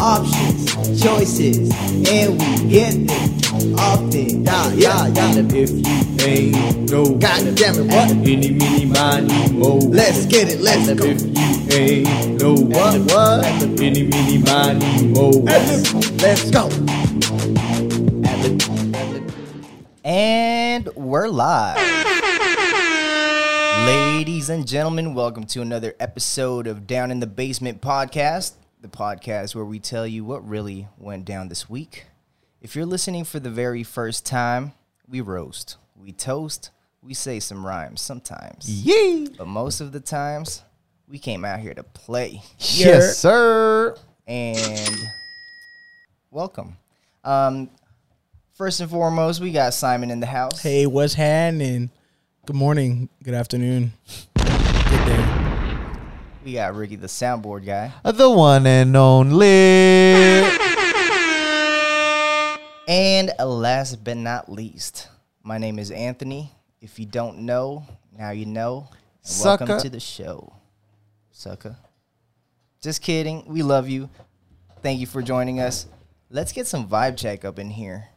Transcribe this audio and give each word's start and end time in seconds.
options, 0.00 1.02
choices, 1.02 1.70
and 2.08 2.32
we 2.40 2.70
get 2.70 2.92
them 3.06 3.78
often. 3.78 4.44
Yeah, 4.44 4.72
yeah, 4.72 5.06
yeah. 5.08 5.36
And 5.38 5.52
if 5.52 5.70
you 5.70 6.26
ain't 6.26 6.90
no, 6.90 7.04
God 7.16 7.54
damn 7.54 7.74
it, 7.76 7.86
what? 7.86 8.10
Any, 8.10 8.50
mini, 8.50 8.86
miny, 8.86 9.52
mo. 9.52 9.76
Let's 9.76 10.26
get 10.26 10.48
it, 10.48 10.60
let's 10.60 10.88
And 10.88 10.98
go. 10.98 11.04
if 11.06 11.20
you 11.22 11.76
ain't 11.76 12.40
no, 12.40 12.54
What, 12.54 13.00
what? 13.12 13.44
Any, 13.80 14.02
mini, 14.04 14.38
miny, 14.38 15.08
mo. 15.08 15.30
Let's 15.30 16.50
go. 16.50 16.68
And 20.02 20.88
we're 20.96 21.28
live. 21.28 21.76
Ladies 23.86 24.48
and 24.48 24.66
gentlemen, 24.66 25.14
welcome 25.14 25.44
to 25.44 25.60
another 25.60 25.94
episode 26.00 26.66
of 26.66 26.86
Down 26.86 27.10
in 27.10 27.20
the 27.20 27.26
Basement 27.26 27.80
podcast, 27.80 28.52
the 28.80 28.88
podcast 28.88 29.54
where 29.54 29.64
we 29.64 29.78
tell 29.78 30.06
you 30.06 30.24
what 30.24 30.46
really 30.48 30.88
went 30.98 31.24
down 31.24 31.48
this 31.48 31.68
week. 31.68 32.06
If 32.62 32.74
you're 32.74 32.86
listening 32.86 33.24
for 33.24 33.38
the 33.38 33.50
very 33.50 33.82
first 33.82 34.24
time, 34.24 34.72
we 35.08 35.20
roast, 35.20 35.76
we 35.94 36.12
toast, 36.12 36.70
we 37.02 37.14
say 37.14 37.40
some 37.40 37.64
rhymes 37.64 38.00
sometimes. 38.00 38.70
Yee. 38.70 39.28
But 39.36 39.48
most 39.48 39.80
of 39.80 39.92
the 39.92 40.00
times, 40.00 40.62
we 41.08 41.18
came 41.18 41.44
out 41.44 41.60
here 41.60 41.74
to 41.74 41.82
play. 41.82 42.42
Yes, 42.58 43.18
sir. 43.18 43.96
and 44.26 44.96
welcome. 46.30 46.76
Um, 47.24 47.70
first 48.54 48.80
and 48.80 48.90
foremost, 48.90 49.40
we 49.40 49.52
got 49.52 49.74
Simon 49.74 50.10
in 50.10 50.20
the 50.20 50.26
house. 50.26 50.62
Hey, 50.62 50.86
what's 50.86 51.14
happening? 51.14 51.90
Good 52.46 52.56
morning, 52.56 53.08
good 53.22 53.34
afternoon, 53.34 53.92
good 54.34 55.04
day. 55.04 55.39
We 56.42 56.54
got 56.54 56.74
Ricky, 56.74 56.96
the 56.96 57.06
soundboard 57.06 57.66
guy. 57.66 57.92
The 58.02 58.30
one 58.30 58.66
and 58.66 58.96
only. 58.96 59.46
And 62.88 63.30
last 63.38 64.02
but 64.02 64.16
not 64.16 64.50
least, 64.50 65.08
my 65.42 65.58
name 65.58 65.78
is 65.78 65.90
Anthony. 65.90 66.50
If 66.80 66.98
you 66.98 67.04
don't 67.04 67.40
know, 67.40 67.84
now 68.18 68.30
you 68.30 68.46
know. 68.46 68.88
And 69.22 69.44
welcome 69.44 69.80
to 69.80 69.90
the 69.90 70.00
show, 70.00 70.54
sucker. 71.30 71.76
Just 72.80 73.02
kidding. 73.02 73.44
We 73.46 73.62
love 73.62 73.90
you. 73.90 74.08
Thank 74.80 74.98
you 74.98 75.06
for 75.06 75.20
joining 75.20 75.60
us. 75.60 75.84
Let's 76.30 76.52
get 76.52 76.66
some 76.66 76.88
vibe 76.88 77.18
check 77.18 77.44
up 77.44 77.58
in 77.58 77.68
here. 77.68 78.08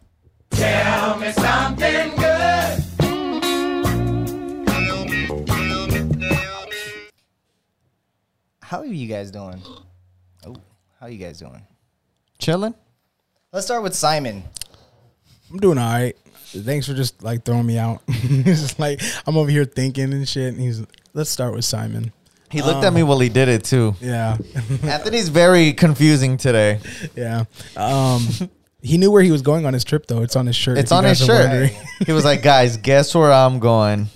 How 8.74 8.80
are 8.80 8.86
you 8.86 9.08
guys 9.08 9.30
doing? 9.30 9.62
Oh, 10.48 10.56
how 11.00 11.06
are 11.06 11.10
you 11.12 11.20
guys 11.20 11.38
doing? 11.38 11.62
Chilling. 12.40 12.74
Let's 13.52 13.68
start 13.68 13.84
with 13.84 13.94
Simon. 13.94 14.42
I'm 15.52 15.60
doing 15.60 15.78
all 15.78 15.94
right. 15.94 16.18
Thanks 16.48 16.88
for 16.88 16.96
just 16.96 17.22
like 17.22 17.46
throwing 17.46 17.68
me 17.68 17.78
out. 17.78 18.02
it's 18.08 18.62
just 18.62 18.80
like 18.80 19.00
I'm 19.28 19.38
over 19.38 19.52
here 19.52 19.66
thinking 19.66 20.12
and 20.12 20.28
shit. 20.28 20.56
And 20.56 20.60
he's 20.60 20.84
let's 21.14 21.30
start 21.30 21.54
with 21.54 21.66
Simon. 21.66 22.12
He 22.50 22.64
looked 22.64 22.84
at 22.84 22.94
me 22.94 23.04
while 23.04 23.20
he 23.20 23.30
did 23.30 23.48
it 23.48 23.64
too. 23.64 23.94
Yeah, 24.02 24.38
Anthony's 24.82 25.30
very 25.30 25.74
confusing 25.74 26.38
today. 26.38 26.80
yeah. 27.16 27.44
Um, 27.78 28.28
he 28.82 28.98
knew 28.98 29.12
where 29.12 29.22
he 29.22 29.30
was 29.30 29.44
going 29.44 29.68
on 29.68 29.76
his 29.76 29.84
trip 29.84 30.08
though. 30.08 30.24
It's 30.24 30.36
on 30.36 30.48
his 30.48 30.56
shirt. 30.56 30.80
It's 30.80 30.92
on 30.92 31.04
his 31.04 31.24
shirt. 31.24 31.70
He 32.08 32.12
was 32.12 32.26
like, 32.26 32.42
"Guys, 32.42 32.78
guess 32.78 33.14
where 33.14 33.32
I'm 33.32 33.60
going." 33.60 34.08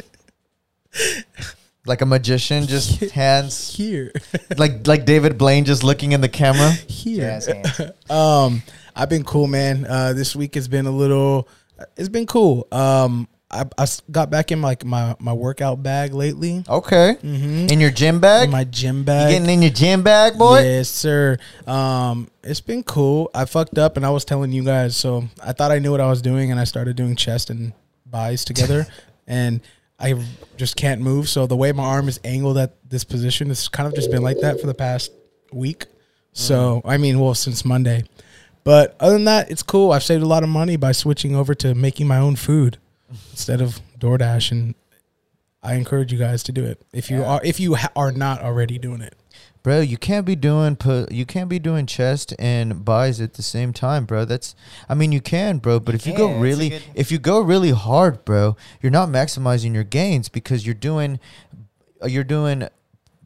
Like 1.88 2.02
a 2.02 2.06
magician, 2.06 2.68
just 2.68 3.00
hands 3.12 3.74
Here, 3.74 4.12
like 4.58 4.86
like 4.86 5.06
David 5.06 5.38
Blaine 5.38 5.66
just 5.66 5.84
looking 5.84 6.12
in 6.12 6.22
the 6.22 6.30
camera. 6.30 6.72
here. 6.88 7.40
Jazz. 7.40 7.92
Um, 8.10 8.62
I've 8.96 9.10
been 9.10 9.24
cool, 9.24 9.48
man. 9.48 9.86
Uh, 9.88 10.14
this 10.14 10.36
week 10.36 10.56
has 10.56 10.68
been 10.68 10.86
a 10.86 10.92
little. 10.92 11.48
It's 11.96 12.10
been 12.10 12.26
cool. 12.26 12.68
Um, 12.72 13.28
I, 13.50 13.66
I 13.78 13.86
got 14.12 14.30
back 14.30 14.52
in 14.52 14.62
like 14.62 14.84
my 14.84 15.16
my 15.20 15.32
workout 15.34 15.82
bag 15.82 16.14
lately. 16.14 16.64
Okay. 16.68 17.16
mm-hmm. 17.22 17.68
In 17.72 17.80
your 17.80 17.92
gym 17.92 18.20
bag? 18.20 18.46
In 18.46 18.52
my 18.52 18.66
gym 18.66 18.98
you 18.98 19.04
bag. 19.04 19.32
getting 19.32 19.50
in 19.50 19.62
your 19.62 19.72
gym 19.72 20.04
bag, 20.04 20.38
boy? 20.38 20.62
Yes, 20.62 20.90
sir. 20.90 21.38
Um, 21.66 22.28
it's 22.44 22.60
been 22.60 22.84
cool. 22.84 23.30
I 23.34 23.46
fucked 23.46 23.78
up 23.78 23.96
and 23.96 24.06
I 24.06 24.10
was 24.10 24.26
telling 24.26 24.52
you 24.52 24.64
guys, 24.64 24.98
so 24.98 25.26
I 25.42 25.54
thought 25.54 25.72
I 25.72 25.80
knew 25.80 25.92
what 25.92 26.02
I 26.02 26.10
was 26.10 26.22
doing, 26.22 26.52
and 26.52 26.60
I 26.60 26.66
started 26.66 26.96
doing 26.98 27.16
chest 27.16 27.50
and 27.50 27.72
buys 28.06 28.44
together, 28.44 28.88
and 29.28 29.62
I 30.00 30.24
just 30.58 30.76
can't 30.76 31.02
move. 31.02 31.28
So 31.30 31.48
the 31.48 31.56
way 31.56 31.72
my 31.72 31.84
arm 31.84 32.08
is 32.08 32.20
angled 32.24 32.58
at 32.58 32.90
this 32.90 33.04
position, 33.04 33.50
it's 33.50 33.68
kind 33.68 33.88
of 33.88 33.96
just 33.96 34.12
been 34.12 34.22
like 34.22 34.40
that 34.42 34.62
for 34.62 34.68
the 34.68 34.74
past 34.74 35.12
week. 35.52 35.86
So 36.34 36.78
mm-hmm. 36.78 36.90
I 36.90 36.98
mean, 36.98 37.20
well, 37.20 37.34
since 37.34 37.66
Monday. 37.66 38.04
But 38.64 38.96
other 39.00 39.14
than 39.14 39.26
that, 39.26 39.50
it's 39.50 39.64
cool. 39.64 39.92
I've 39.92 40.04
saved 40.04 40.22
a 40.22 40.28
lot 40.28 40.44
of 40.44 40.50
money 40.50 40.76
by 40.76 40.92
switching 40.92 41.36
over 41.36 41.56
to 41.56 41.74
making 41.74 42.08
my 42.08 42.18
own 42.18 42.36
food 42.36 42.78
instead 43.32 43.62
of 43.62 43.80
DoorDash, 43.98 44.52
and 44.52 44.76
I 45.64 45.76
encourage 45.76 46.12
you 46.12 46.20
guys 46.20 46.44
to 46.44 46.52
do 46.52 46.66
it 46.66 46.82
if 46.94 47.10
you 47.10 47.24
are 47.24 47.42
if 47.44 47.60
you 47.60 47.76
ha- 47.76 47.92
are 47.96 48.12
not 48.12 48.42
already 48.42 48.78
doing 48.78 49.02
it. 49.02 49.16
Bro, 49.68 49.82
you 49.82 49.98
can't 49.98 50.26
be 50.26 50.38
doing 50.38 50.78
pu- 50.78 51.08
you 51.12 51.26
can't 51.26 51.50
be 51.50 51.60
doing 51.60 51.88
chest 51.88 52.34
and 52.40 52.86
buys 52.86 53.20
at 53.20 53.34
the 53.34 53.42
same 53.44 53.74
time, 53.74 54.06
bro. 54.06 54.24
That's 54.24 54.56
I 54.88 54.94
mean 54.94 55.12
you 55.12 55.20
can, 55.20 55.58
bro, 55.58 55.82
but 55.82 55.92
You 55.92 55.98
if 55.98 56.08
you 56.08 56.14
go 56.16 56.40
really 56.40 56.70
good- 56.70 56.84
if 56.96 57.12
you 57.12 57.20
go 57.20 57.42
really 57.42 57.72
hard, 57.72 58.24
bro, 58.24 58.56
you're 58.82 58.94
not 58.94 59.10
maximizing 59.10 59.74
your 59.74 59.84
gains 59.84 60.30
because 60.30 60.66
you're 60.66 60.74
doing 60.74 61.20
uh, 62.02 62.08
you're 62.08 62.24
doing 62.24 62.70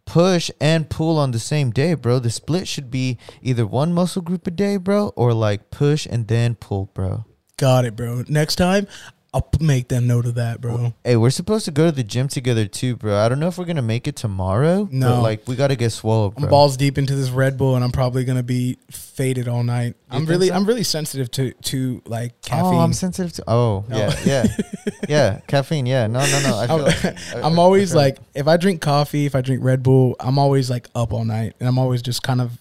push 0.05 0.49
and 0.59 0.89
pull 0.89 1.19
on 1.19 1.29
the 1.29 1.37
same 1.37 1.69
day, 1.69 1.93
bro. 1.93 2.17
The 2.17 2.31
split 2.31 2.67
should 2.67 2.89
be 2.89 3.19
either 3.43 3.67
one 3.67 3.93
muscle 3.93 4.23
group 4.23 4.47
a 4.47 4.51
day, 4.51 4.77
bro, 4.77 5.09
or 5.15 5.35
like 5.35 5.69
push 5.69 6.07
and 6.09 6.27
then 6.27 6.55
pull, 6.55 6.89
bro. 6.95 7.23
Got 7.57 7.85
it, 7.85 7.95
bro. 7.95 8.23
Next 8.27 8.55
time, 8.55 8.87
I'll 9.33 9.47
make 9.61 9.87
them 9.87 10.07
note 10.07 10.25
of 10.25 10.35
that, 10.35 10.59
bro. 10.59 10.93
Hey, 11.05 11.15
we're 11.15 11.29
supposed 11.29 11.63
to 11.63 11.71
go 11.71 11.85
to 11.85 11.91
the 11.93 12.03
gym 12.03 12.27
together 12.27 12.65
too, 12.65 12.97
bro. 12.97 13.17
I 13.17 13.29
don't 13.29 13.39
know 13.39 13.47
if 13.47 13.57
we're 13.57 13.63
gonna 13.65 13.81
make 13.81 14.05
it 14.05 14.17
tomorrow. 14.17 14.89
No. 14.91 15.21
like 15.21 15.47
we 15.47 15.55
gotta 15.55 15.77
get 15.77 15.91
swole, 15.91 16.33
I'm 16.35 16.49
balls 16.49 16.75
deep 16.75 16.97
into 16.97 17.15
this 17.15 17.29
Red 17.29 17.57
Bull, 17.57 17.75
and 17.75 17.83
I'm 17.83 17.93
probably 17.93 18.25
gonna 18.25 18.43
be 18.43 18.77
faded 18.89 19.47
all 19.47 19.63
night. 19.63 19.95
I'm 20.09 20.25
really, 20.25 20.49
so? 20.49 20.55
I'm 20.55 20.65
really 20.65 20.83
sensitive 20.83 21.31
to 21.31 21.53
to 21.53 22.01
like 22.05 22.41
caffeine. 22.41 22.75
Oh, 22.75 22.79
I'm 22.79 22.91
sensitive 22.91 23.31
to. 23.33 23.43
Oh, 23.47 23.85
No. 23.87 23.97
yeah, 23.97 24.15
yeah, 24.25 24.45
yeah. 25.07 25.39
Caffeine. 25.47 25.85
Yeah. 25.85 26.07
No, 26.07 26.19
no, 26.25 26.41
no. 26.41 26.57
I 26.59 26.67
feel 26.67 26.75
I'm, 26.75 26.81
like, 26.83 27.35
I'm 27.45 27.59
always 27.59 27.95
like, 27.95 28.17
if 28.35 28.49
I 28.49 28.57
drink 28.57 28.81
coffee, 28.81 29.25
if 29.25 29.33
I 29.35 29.39
drink 29.39 29.63
Red 29.63 29.81
Bull, 29.81 30.17
I'm 30.19 30.37
always 30.37 30.69
like 30.69 30.89
up 30.93 31.13
all 31.13 31.23
night, 31.23 31.53
and 31.61 31.69
I'm 31.69 31.79
always 31.79 32.01
just 32.01 32.21
kind 32.21 32.41
of 32.41 32.59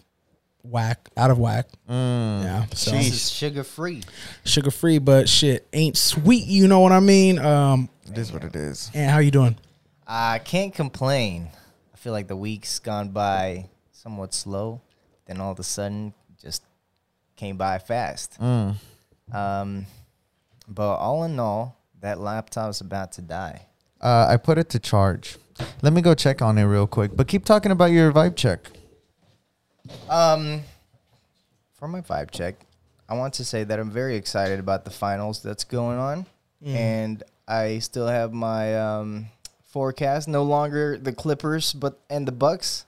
whack, 0.63 1.09
out 1.17 1.31
of 1.31 1.39
whack. 1.39 1.67
Mm. 1.89 2.43
Yeah, 2.45 2.67
so 2.75 2.91
This 2.93 3.09
is 3.13 3.31
sugar 3.31 3.65
free. 3.65 4.03
sugar 4.45 4.71
free, 4.71 4.99
but 4.99 5.29
shit 5.29 5.67
ain't 5.73 5.97
sweet. 5.97 6.47
You 6.47 6.69
know 6.69 6.81
what 6.81 6.93
I 6.93 7.01
mean? 7.01 7.39
Um, 7.39 7.89
It 8.11 8.19
is 8.19 8.33
what 8.33 8.45
it 8.45 8.55
is. 8.57 8.91
and 8.95 9.11
how 9.11 9.19
you 9.19 9.31
doing? 9.31 9.57
I 10.07 10.39
can't 10.41 10.75
complain. 10.75 11.49
I 11.95 11.97
feel 11.97 12.13
like 12.13 12.29
the 12.29 12.37
week's 12.37 12.79
gone 12.79 13.11
by 13.11 13.69
somewhat 13.93 14.35
slow. 14.35 14.81
Then 15.27 15.41
all 15.41 15.53
of 15.53 15.59
a 15.59 15.63
sudden, 15.63 16.13
just 16.43 16.63
came 17.37 17.57
by 17.57 17.79
fast. 17.79 18.39
Mm. 18.41 18.75
Um, 19.33 19.87
but 20.67 20.97
all 20.97 21.25
in 21.25 21.39
all, 21.39 21.77
that 22.01 22.19
laptop's 22.19 22.81
about 22.81 23.13
to 23.13 23.23
die. 23.23 23.67
Uh, 24.01 24.27
I 24.29 24.37
put 24.39 24.59
it 24.59 24.69
to 24.71 24.79
charge. 24.79 25.37
Let 25.83 25.93
me 25.93 26.01
go 26.01 26.15
check 26.15 26.41
on 26.43 26.57
it 26.59 26.65
real 26.65 26.87
quick. 26.87 27.15
But 27.15 27.29
keep 27.29 27.45
talking 27.45 27.71
about 27.71 27.91
your 27.93 28.11
vibe 28.13 28.35
check. 28.35 28.71
Um, 30.09 30.63
for 31.75 31.89
my 31.89 32.01
vibe 32.01 32.31
check, 32.31 32.57
I 33.09 33.15
want 33.15 33.35
to 33.35 33.45
say 33.45 33.65
that 33.65 33.79
I'm 33.79 33.91
very 33.91 34.17
excited 34.17 34.61
about 34.61 34.85
the 34.85 34.91
finals 34.91 35.43
that's 35.43 35.65
going 35.65 35.99
on, 35.99 36.27
and 36.65 37.23
I 37.49 37.79
still 37.81 38.07
have 38.07 38.33
my 38.33 38.79
um, 38.79 39.27
forecast. 39.69 40.29
No 40.29 40.43
longer 40.45 40.97
the 40.99 41.13
Clippers, 41.13 41.73
but 41.73 41.99
and 42.09 42.27
the 42.29 42.33
Bucks, 42.33 42.85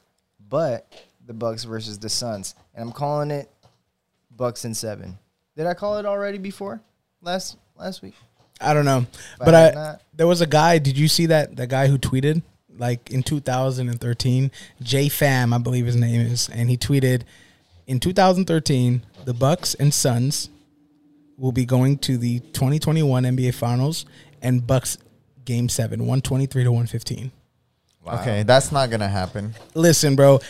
but 0.48 0.92
the 1.26 1.32
Bucks 1.32 1.64
versus 1.64 1.98
the 1.98 2.08
Suns, 2.08 2.54
and 2.74 2.88
I'm 2.88 2.92
calling 2.92 3.30
it 3.30 3.50
Bucks 4.36 4.64
and 4.64 4.76
seven. 4.76 5.18
Did 5.56 5.66
I 5.66 5.74
call 5.74 5.98
it 5.98 6.06
already 6.06 6.38
before 6.38 6.80
last 7.20 7.56
last 7.76 8.02
week? 8.02 8.14
I 8.60 8.74
don't 8.74 8.84
know, 8.84 9.06
If 9.10 9.38
but 9.38 9.54
had 9.54 9.76
I 9.76 9.96
there 10.14 10.26
was 10.26 10.40
a 10.40 10.46
guy. 10.46 10.78
Did 10.78 10.96
you 10.96 11.08
see 11.08 11.26
that? 11.26 11.56
that 11.56 11.68
guy 11.68 11.88
who 11.88 11.98
tweeted 11.98 12.42
like 12.78 13.10
in 13.10 13.22
2013, 13.22 14.50
J 14.82 15.08
Fam, 15.08 15.52
I 15.52 15.58
believe 15.58 15.86
his 15.86 15.96
name 15.96 16.20
is, 16.20 16.48
and 16.48 16.68
he 16.70 16.76
tweeted 16.76 17.22
in 17.86 18.00
2013, 18.00 19.02
the 19.24 19.34
Bucks 19.34 19.74
and 19.74 19.92
Suns 19.92 20.48
will 21.36 21.52
be 21.52 21.64
going 21.64 21.98
to 21.98 22.16
the 22.16 22.40
2021 22.40 23.24
NBA 23.24 23.54
Finals, 23.54 24.06
and 24.40 24.66
Bucks 24.66 24.98
Game 25.44 25.68
Seven, 25.68 26.00
123 26.00 26.64
to 26.64 26.70
115. 26.70 27.32
Okay, 28.06 28.42
that's 28.42 28.72
not 28.72 28.90
gonna 28.90 29.08
happen. 29.08 29.54
Listen, 29.74 30.16
bro. 30.16 30.40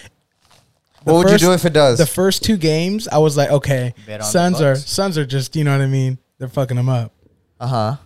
What 1.05 1.15
would 1.15 1.29
first- 1.29 1.43
you 1.43 1.49
do 1.49 1.53
if 1.53 1.65
it 1.65 1.73
does? 1.73 1.99
The 1.99 2.07
first 2.07 2.45
two 2.45 2.57
games, 2.57 3.09
I 3.09 3.19
was 3.19 3.37
like, 3.37 3.51
okay, 3.51 3.95
Bet 4.07 4.25
Suns 4.25 4.61
are 4.61 4.75
Bucks. 4.75 4.89
Suns 4.91 5.19
are 5.19 5.27
just, 5.27 5.57
you 5.57 5.65
know 5.65 5.73
what 5.77 5.83
I 5.83 5.87
mean? 5.89 6.19
They're 6.39 6.49
fucking 6.49 6.77
them 6.77 6.89
up. 6.89 7.13
uh 7.61 7.67
huh. 7.67 7.97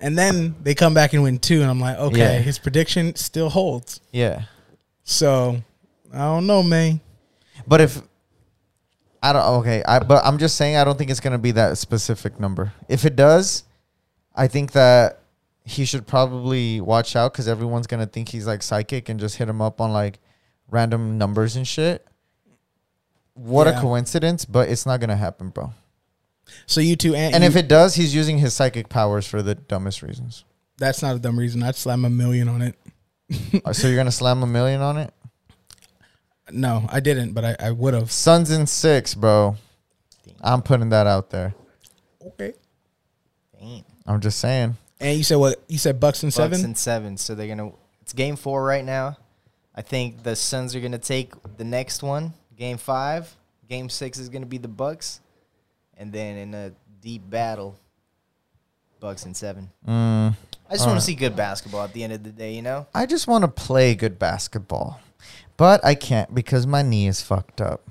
And 0.00 0.18
then 0.18 0.54
they 0.62 0.74
come 0.74 0.92
back 0.92 1.12
and 1.12 1.22
win 1.22 1.38
two, 1.38 1.62
and 1.62 1.70
I'm 1.70 1.80
like, 1.80 1.96
okay, 1.98 2.18
Yeah. 2.18 2.38
his 2.38 2.58
prediction 2.58 3.14
still 3.16 3.48
holds. 3.48 4.00
Yeah. 4.12 4.42
So 5.04 5.62
I 6.12 6.18
don't 6.18 6.46
know, 6.46 6.62
man. 6.62 7.00
But 7.66 7.80
if 7.80 8.02
I 9.22 9.32
don't. 9.32 9.46
Okay, 9.60 9.82
I 9.86 10.00
but 10.00 10.24
I'm 10.24 10.38
just 10.38 10.56
saying 10.56 10.76
I 10.76 10.84
don't 10.84 10.98
think 10.98 11.10
it's 11.10 11.20
gonna 11.20 11.38
be 11.38 11.52
that 11.52 11.78
specific 11.78 12.38
number. 12.38 12.72
If 12.88 13.04
it 13.04 13.16
does, 13.16 13.64
I 14.34 14.48
think 14.48 14.72
that 14.72 15.20
he 15.64 15.86
should 15.86 16.06
probably 16.06 16.80
watch 16.80 17.16
out 17.16 17.32
because 17.32 17.48
everyone's 17.48 17.86
gonna 17.86 18.06
think 18.06 18.28
he's 18.28 18.46
like 18.46 18.62
psychic 18.62 19.08
and 19.08 19.18
just 19.18 19.36
hit 19.36 19.48
him 19.48 19.62
up 19.62 19.80
on 19.80 19.92
like 19.92 20.18
random 20.68 21.16
numbers 21.16 21.56
and 21.56 21.66
shit. 21.66 22.06
What 23.34 23.66
a 23.66 23.72
coincidence, 23.80 24.44
but 24.44 24.68
it's 24.68 24.84
not 24.86 25.00
gonna 25.00 25.16
happen, 25.16 25.48
bro. 25.48 25.72
So 26.66 26.80
you 26.80 26.96
two, 26.96 27.14
and, 27.14 27.34
And 27.34 27.42
you- 27.44 27.48
if 27.48 27.56
it 27.56 27.68
does, 27.68 27.94
he's 27.94 28.14
using 28.14 28.38
his 28.38 28.54
psychic 28.54 28.88
powers 28.88 29.26
for 29.26 29.42
the 29.42 29.54
dumbest 29.54 30.02
reasons. 30.02 30.44
that's 30.78 31.02
not 31.02 31.16
a 31.16 31.18
dumb 31.18 31.38
reason, 31.38 31.62
I'd 31.62 31.76
slam 31.76 32.04
a 32.04 32.10
million 32.10 32.48
on 32.48 32.62
it. 32.62 32.74
Uh, 33.64 33.72
so 33.72 33.88
you're 33.88 33.96
gonna 33.96 34.10
slam 34.12 34.42
a 34.42 34.46
million 34.46 34.80
on 34.82 34.96
it? 34.98 35.12
No, 36.52 36.86
I 36.90 37.00
didn't, 37.00 37.32
but 37.32 37.44
I, 37.44 37.56
I 37.58 37.70
would 37.70 37.94
have. 37.94 38.10
Suns 38.12 38.50
in 38.50 38.66
six, 38.66 39.14
bro. 39.14 39.56
I'm 40.42 40.60
putting 40.62 40.90
that 40.90 41.06
out 41.06 41.30
there. 41.30 41.54
Okay. 42.26 42.52
Damn. 43.58 43.84
I'm 44.06 44.20
just 44.20 44.38
saying. 44.38 44.76
And 45.00 45.16
you 45.16 45.24
said 45.24 45.36
what? 45.36 45.62
You 45.68 45.78
said 45.78 45.98
Bucks 45.98 46.22
and 46.22 46.30
Bucks 46.30 46.36
seven. 46.36 46.64
and 46.64 46.76
seven. 46.78 47.16
So 47.16 47.34
they're 47.34 47.48
gonna. 47.48 47.72
It's 48.02 48.12
game 48.12 48.36
four 48.36 48.62
right 48.62 48.84
now. 48.84 49.16
I 49.74 49.80
think 49.82 50.22
the 50.22 50.36
Suns 50.36 50.74
are 50.76 50.80
gonna 50.80 50.98
take 50.98 51.32
the 51.56 51.64
next 51.64 52.02
one, 52.02 52.34
game 52.56 52.76
five. 52.76 53.34
Game 53.68 53.88
six 53.88 54.18
is 54.18 54.28
gonna 54.28 54.44
be 54.46 54.58
the 54.58 54.68
Bucks, 54.68 55.20
and 55.96 56.12
then 56.12 56.36
in 56.36 56.54
a 56.54 56.72
deep 57.00 57.28
battle, 57.28 57.78
Bucks 59.00 59.24
and 59.24 59.36
seven. 59.36 59.70
Mm, 59.86 60.34
I 60.68 60.72
just 60.72 60.80
want 60.80 60.80
Alright. 60.80 61.00
to 61.00 61.06
see 61.06 61.14
good 61.14 61.36
basketball 61.36 61.84
at 61.84 61.92
the 61.92 62.02
end 62.02 62.12
of 62.12 62.22
the 62.22 62.30
day. 62.30 62.54
You 62.54 62.62
know. 62.62 62.86
I 62.94 63.06
just 63.06 63.26
want 63.26 63.42
to 63.42 63.48
play 63.48 63.94
good 63.94 64.18
basketball, 64.18 65.00
but 65.56 65.84
I 65.84 65.94
can't 65.94 66.34
because 66.34 66.66
my 66.66 66.82
knee 66.82 67.06
is 67.06 67.20
fucked 67.20 67.60
up. 67.60 67.88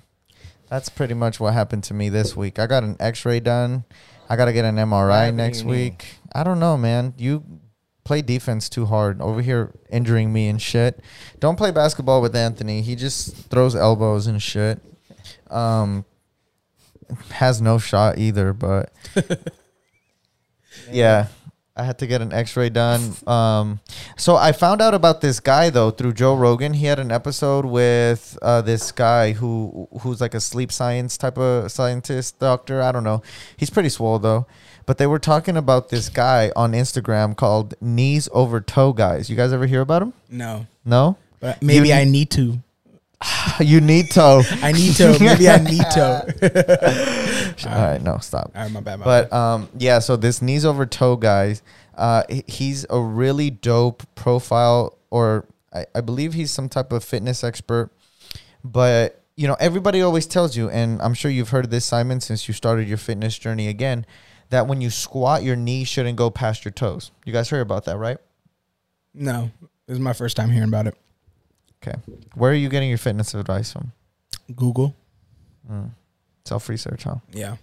That's 0.69 0.89
pretty 0.89 1.13
much 1.13 1.39
what 1.39 1.53
happened 1.53 1.83
to 1.85 1.93
me 1.93 2.09
this 2.09 2.35
week. 2.35 2.57
I 2.57 2.65
got 2.65 2.83
an 2.83 2.95
X-ray 2.99 3.41
done. 3.41 3.83
I 4.27 4.35
got 4.35 4.45
to 4.45 4.53
get 4.53 4.65
an 4.65 4.77
MRI 4.77 5.31
next 5.31 5.63
knee? 5.63 5.69
week. 5.69 6.15
I 6.33 6.43
don't 6.43 6.59
know, 6.59 6.77
man. 6.77 7.13
You 7.17 7.43
play 8.03 8.23
defense 8.23 8.69
too 8.69 8.87
hard 8.87 9.21
over 9.21 9.41
here, 9.41 9.71
injuring 9.91 10.33
me 10.33 10.47
and 10.47 10.59
shit. 10.59 10.99
Don't 11.39 11.57
play 11.57 11.69
basketball 11.69 12.23
with 12.23 12.35
Anthony. 12.35 12.81
He 12.81 12.95
just 12.95 13.35
throws 13.51 13.75
elbows 13.75 14.25
and 14.25 14.41
shit. 14.41 14.79
Um, 15.51 16.05
has 17.31 17.61
no 17.61 17.77
shot 17.77 18.17
either, 18.17 18.53
but 18.53 18.91
yeah. 20.91 21.27
I 21.75 21.85
had 21.85 21.97
to 21.99 22.07
get 22.07 22.21
an 22.21 22.31
X-ray 22.31 22.69
done. 22.69 23.13
Um, 23.25 23.79
so 24.15 24.35
I 24.35 24.51
found 24.51 24.79
out 24.79 24.93
about 24.93 25.21
this 25.21 25.39
guy 25.39 25.71
though 25.71 25.89
through 25.89 26.13
Joe 26.13 26.35
Rogan. 26.35 26.73
He 26.73 26.85
had 26.85 26.99
an 26.99 27.11
episode 27.11 27.65
with 27.65 28.37
uh, 28.43 28.61
this 28.61 28.91
guy 28.91 29.31
who 29.31 29.87
who's 30.01 30.21
like 30.21 30.35
a 30.35 30.39
sleep 30.39 30.71
science 30.71 31.17
type 31.17 31.35
of 31.39 31.71
scientist 31.71 32.37
doctor. 32.37 32.79
I 32.79 32.91
don't 32.91 33.03
know. 33.03 33.23
He's 33.57 33.71
pretty 33.71 33.89
swole 33.89 34.19
though. 34.19 34.45
But 34.85 34.99
they 34.99 35.07
were 35.07 35.17
talking 35.17 35.57
about 35.57 35.89
this 35.89 36.09
guy 36.09 36.51
on 36.55 36.73
Instagram 36.73 37.35
called 37.35 37.73
Knees 37.81 38.29
Over 38.33 38.61
Toe 38.61 38.93
Guys. 38.93 39.27
You 39.31 39.35
guys 39.35 39.51
ever 39.51 39.65
hear 39.65 39.81
about 39.81 40.03
him? 40.03 40.13
No, 40.29 40.67
No. 40.85 41.17
but 41.39 41.59
maybe 41.63 41.87
You- 41.87 41.95
I 41.95 42.03
need 42.03 42.29
to. 42.31 42.59
you 43.59 43.81
need 43.81 44.11
toe. 44.11 44.41
I 44.61 44.71
need 44.71 44.93
to. 44.95 45.17
Maybe 45.19 45.49
I 45.49 45.57
need 45.57 45.85
to. 45.91 47.55
All 47.69 47.81
right, 47.87 48.01
no, 48.01 48.17
stop. 48.17 48.51
All 48.55 48.61
right, 48.63 48.71
my 48.71 48.79
bad. 48.81 48.99
My 48.99 49.05
But 49.05 49.29
bad. 49.29 49.37
um, 49.37 49.69
yeah, 49.77 49.99
so 49.99 50.15
this 50.15 50.41
knees 50.41 50.65
over 50.65 50.85
toe 50.85 51.15
guy, 51.15 51.55
uh, 51.95 52.23
he's 52.47 52.85
a 52.89 52.99
really 52.99 53.49
dope 53.49 54.03
profile, 54.15 54.97
or 55.11 55.45
I, 55.73 55.85
I 55.95 56.01
believe 56.01 56.33
he's 56.33 56.51
some 56.51 56.69
type 56.69 56.91
of 56.91 57.03
fitness 57.03 57.43
expert. 57.43 57.91
But 58.63 59.21
you 59.35 59.47
know, 59.47 59.55
everybody 59.59 60.01
always 60.01 60.25
tells 60.27 60.55
you, 60.55 60.69
and 60.69 61.01
I'm 61.01 61.13
sure 61.13 61.31
you've 61.31 61.49
heard 61.49 61.69
this, 61.71 61.85
Simon, 61.85 62.21
since 62.21 62.47
you 62.47 62.53
started 62.53 62.87
your 62.87 62.97
fitness 62.97 63.37
journey 63.37 63.67
again, 63.67 64.05
that 64.49 64.67
when 64.67 64.79
you 64.81 64.89
squat, 64.89 65.43
your 65.43 65.55
knee 65.55 65.83
shouldn't 65.83 66.17
go 66.17 66.29
past 66.29 66.63
your 66.65 66.71
toes. 66.71 67.11
You 67.25 67.33
guys 67.33 67.49
heard 67.49 67.61
about 67.61 67.85
that, 67.85 67.97
right? 67.97 68.17
no, 69.15 69.51
this 69.87 69.93
is 69.95 69.99
my 69.99 70.13
first 70.13 70.35
time 70.37 70.49
hearing 70.49 70.69
about 70.69 70.87
it. 70.87 70.95
Okay. 71.85 71.97
Where 72.35 72.51
are 72.51 72.55
you 72.55 72.69
getting 72.69 72.89
your 72.89 72.97
fitness 72.97 73.33
advice 73.33 73.73
from? 73.73 73.91
Google. 74.55 74.95
Mm. 75.69 75.89
Self 76.45 76.69
research, 76.69 77.03
huh? 77.03 77.15
Yeah. 77.31 77.57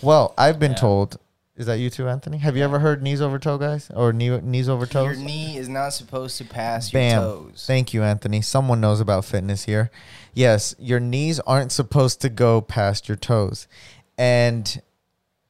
Well, 0.00 0.34
I've 0.36 0.58
been 0.58 0.72
Yeah. 0.72 0.78
told. 0.78 1.18
Is 1.54 1.66
that 1.66 1.74
you 1.78 1.90
too, 1.90 2.08
Anthony? 2.08 2.38
Have 2.38 2.56
you 2.56 2.64
ever 2.64 2.78
heard 2.78 3.02
knees 3.02 3.20
over 3.20 3.38
toe 3.38 3.58
guys 3.58 3.90
or 3.94 4.12
knee, 4.12 4.30
knees 4.40 4.68
over 4.70 4.86
toes? 4.86 5.04
Your 5.18 5.24
knee 5.24 5.58
is 5.58 5.68
not 5.68 5.90
supposed 5.92 6.38
to 6.38 6.44
pass 6.44 6.90
Bam. 6.90 7.20
your 7.20 7.30
toes. 7.30 7.64
Thank 7.66 7.92
you, 7.92 8.02
Anthony. 8.02 8.40
Someone 8.40 8.80
knows 8.80 9.00
about 9.00 9.26
fitness 9.26 9.64
here. 9.64 9.90
Yes, 10.32 10.74
your 10.78 10.98
knees 10.98 11.40
aren't 11.40 11.70
supposed 11.70 12.22
to 12.22 12.30
go 12.30 12.62
past 12.62 13.06
your 13.06 13.16
toes. 13.16 13.68
And 14.16 14.80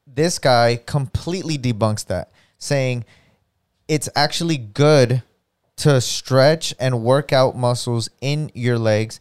this 0.05 0.39
guy 0.39 0.81
completely 0.85 1.57
debunks 1.57 2.05
that, 2.07 2.29
saying 2.57 3.05
it's 3.87 4.09
actually 4.15 4.57
good 4.57 5.23
to 5.83 5.99
stretch 5.99 6.73
and 6.79 7.03
work 7.03 7.33
out 7.33 7.57
muscles 7.57 8.09
in 8.21 8.49
your 8.53 8.79
legs, 8.79 9.19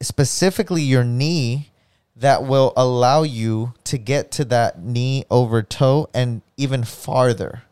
specifically 0.00 0.80
your 0.80 1.04
knee, 1.04 1.72
that 2.16 2.42
will 2.42 2.72
allow 2.74 3.22
you 3.22 3.74
to 3.84 3.98
get 3.98 4.30
to 4.30 4.46
that 4.46 4.82
knee 4.82 5.26
over 5.30 5.62
toe 5.62 6.08
and 6.14 6.40
even 6.56 6.84
farther. 6.84 7.64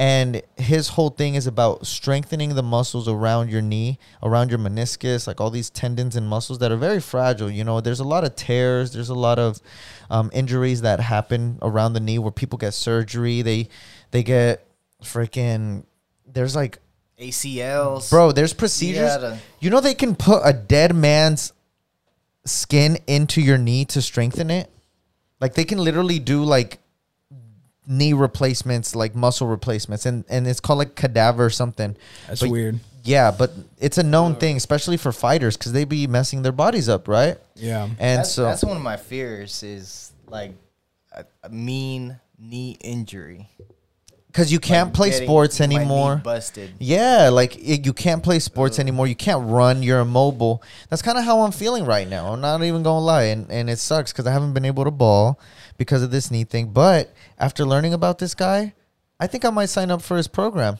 And 0.00 0.42
his 0.56 0.88
whole 0.88 1.10
thing 1.10 1.36
is 1.36 1.46
about 1.46 1.86
strengthening 1.86 2.56
the 2.56 2.62
muscles 2.64 3.06
around 3.06 3.50
your 3.50 3.62
knee, 3.62 4.00
around 4.20 4.50
your 4.50 4.58
meniscus, 4.58 5.28
like 5.28 5.40
all 5.40 5.50
these 5.50 5.70
tendons 5.70 6.16
and 6.16 6.26
muscles 6.26 6.58
that 6.58 6.72
are 6.72 6.76
very 6.76 7.00
fragile. 7.00 7.48
You 7.48 7.62
know, 7.62 7.80
there's 7.80 8.00
a 8.00 8.04
lot 8.04 8.24
of 8.24 8.34
tears, 8.34 8.92
there's 8.92 9.10
a 9.10 9.14
lot 9.14 9.38
of 9.38 9.60
um, 10.10 10.28
injuries 10.32 10.80
that 10.80 10.98
happen 10.98 11.60
around 11.62 11.92
the 11.92 12.00
knee 12.00 12.18
where 12.18 12.32
people 12.32 12.58
get 12.58 12.74
surgery. 12.74 13.42
They 13.42 13.68
they 14.10 14.24
get 14.24 14.66
freaking. 15.04 15.84
There's 16.26 16.56
like, 16.56 16.80
ACLs, 17.20 18.10
bro, 18.10 18.32
there's 18.32 18.52
procedures. 18.54 19.08
gotta- 19.08 19.38
You 19.60 19.70
know, 19.70 19.80
they 19.80 19.94
can 19.94 20.14
put 20.16 20.40
a 20.44 20.52
dead 20.52 20.94
man's 20.94 21.52
skin 22.46 22.98
into 23.06 23.40
your 23.40 23.58
knee 23.58 23.84
to 23.86 24.00
strengthen 24.02 24.50
it. 24.50 24.70
Like 25.40 25.54
they 25.54 25.64
can 25.64 25.78
literally 25.78 26.18
do 26.18 26.42
like 26.44 26.78
knee 27.86 28.12
replacements, 28.12 28.94
like 28.94 29.14
muscle 29.14 29.46
replacements, 29.46 30.06
and 30.06 30.24
and 30.28 30.46
it's 30.46 30.60
called 30.60 30.78
like 30.78 30.94
cadaver 30.94 31.44
or 31.46 31.50
something. 31.50 31.96
That's 32.28 32.40
But- 32.40 32.50
weird. 32.50 32.80
Yeah, 33.02 33.30
but 33.30 33.50
it's 33.78 33.96
a 33.96 34.02
known 34.02 34.34
thing, 34.36 34.58
especially 34.58 34.98
for 34.98 35.10
fighters, 35.10 35.56
because 35.56 35.72
they 35.72 35.84
be 35.86 36.06
messing 36.06 36.42
their 36.42 36.52
bodies 36.52 36.86
up, 36.86 37.08
right? 37.08 37.38
Yeah. 37.56 37.84
And 37.98 38.18
that's, 38.18 38.32
so 38.32 38.42
that's 38.44 38.62
one 38.62 38.76
of 38.76 38.82
my 38.82 38.98
fears 38.98 39.62
is 39.62 40.12
like 40.28 40.52
a, 41.12 41.24
a 41.42 41.48
mean 41.48 42.20
knee 42.38 42.76
injury. 42.82 43.48
Because 44.30 44.52
you 44.52 44.60
can't 44.60 44.88
Like 44.88 44.94
play 44.94 45.10
getting 45.10 45.26
sports 45.26 45.60
anymore. 45.60 46.16
busted. 46.22 46.70
Yeah, 46.78 47.30
like 47.30 47.56
it, 47.56 47.84
you 47.84 47.92
can't 47.92 48.22
play 48.22 48.38
sports 48.38 48.78
anymore. 48.78 49.06
You 49.06 49.16
can't 49.16 49.48
run. 49.48 49.82
You're 49.82 50.00
immobile. 50.00 50.62
That's 50.88 51.02
kind 51.02 51.18
of 51.18 51.24
how 51.24 51.40
I'm 51.40 51.52
feeling 51.52 51.84
right 51.84 52.08
now. 52.08 52.32
I'm 52.32 52.40
not 52.40 52.62
even 52.62 52.82
gonna 52.82 53.04
lie, 53.04 53.24
and 53.24 53.50
and 53.50 53.68
it 53.68 53.78
sucks 53.78 54.12
because 54.12 54.26
I 54.26 54.32
haven't 54.32 54.52
been 54.52 54.64
able 54.64 54.84
to 54.84 54.90
ball 54.90 55.40
because 55.78 56.02
of 56.02 56.10
this 56.10 56.30
knee 56.30 56.44
thing. 56.44 56.68
But 56.68 57.12
after 57.38 57.64
learning 57.64 57.92
about 57.94 58.18
this 58.18 58.34
guy, 58.34 58.74
I 59.18 59.26
think 59.26 59.44
I 59.44 59.50
might 59.50 59.66
sign 59.66 59.90
up 59.90 60.02
for 60.02 60.16
his 60.16 60.28
program. 60.28 60.78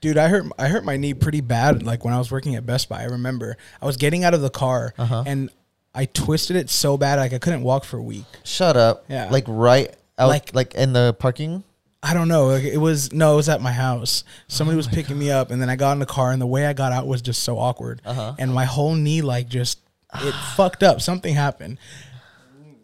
Dude, 0.00 0.18
I 0.18 0.28
hurt 0.28 0.44
I 0.58 0.68
hurt 0.68 0.84
my 0.84 0.96
knee 0.96 1.14
pretty 1.14 1.40
bad. 1.40 1.82
Like 1.82 2.04
when 2.04 2.12
I 2.14 2.18
was 2.18 2.30
working 2.30 2.54
at 2.54 2.66
Best 2.66 2.88
Buy, 2.88 3.00
I 3.02 3.04
remember 3.06 3.56
I 3.80 3.86
was 3.86 3.96
getting 3.96 4.24
out 4.24 4.34
of 4.34 4.42
the 4.42 4.50
car 4.50 4.92
Uh-huh. 4.98 5.24
and 5.26 5.50
I 5.94 6.04
twisted 6.04 6.56
it 6.56 6.68
so 6.68 6.98
bad 6.98 7.18
like 7.18 7.32
I 7.32 7.38
couldn't 7.38 7.62
walk 7.62 7.84
for 7.84 7.96
a 7.96 8.02
week. 8.02 8.26
Shut 8.44 8.76
up. 8.76 9.04
Yeah. 9.08 9.30
Like 9.30 9.44
right 9.48 9.94
out, 10.18 10.28
Like- 10.28 10.54
like 10.54 10.74
in 10.74 10.92
the 10.92 11.14
parking. 11.18 11.64
I 12.02 12.14
don't 12.14 12.28
know. 12.28 12.50
It 12.50 12.76
was 12.76 13.12
no, 13.12 13.32
it 13.32 13.36
was 13.36 13.48
at 13.48 13.60
my 13.60 13.72
house. 13.72 14.22
Somebody 14.48 14.76
was 14.76 14.86
picking 14.86 15.18
me 15.18 15.30
up, 15.30 15.50
and 15.50 15.60
then 15.60 15.68
I 15.68 15.76
got 15.76 15.92
in 15.92 15.98
the 15.98 16.06
car, 16.06 16.30
and 16.30 16.40
the 16.40 16.46
way 16.46 16.66
I 16.66 16.72
got 16.72 16.92
out 16.92 17.06
was 17.06 17.22
just 17.22 17.42
so 17.42 17.58
awkward. 17.58 18.00
Uh-huh. 18.04 18.34
And 18.38 18.54
my 18.54 18.64
whole 18.64 18.94
knee, 18.94 19.22
like, 19.22 19.48
just 19.48 19.80
it 20.14 20.32
fucked 20.56 20.82
up. 20.82 21.00
Something 21.00 21.34
happened. 21.34 21.78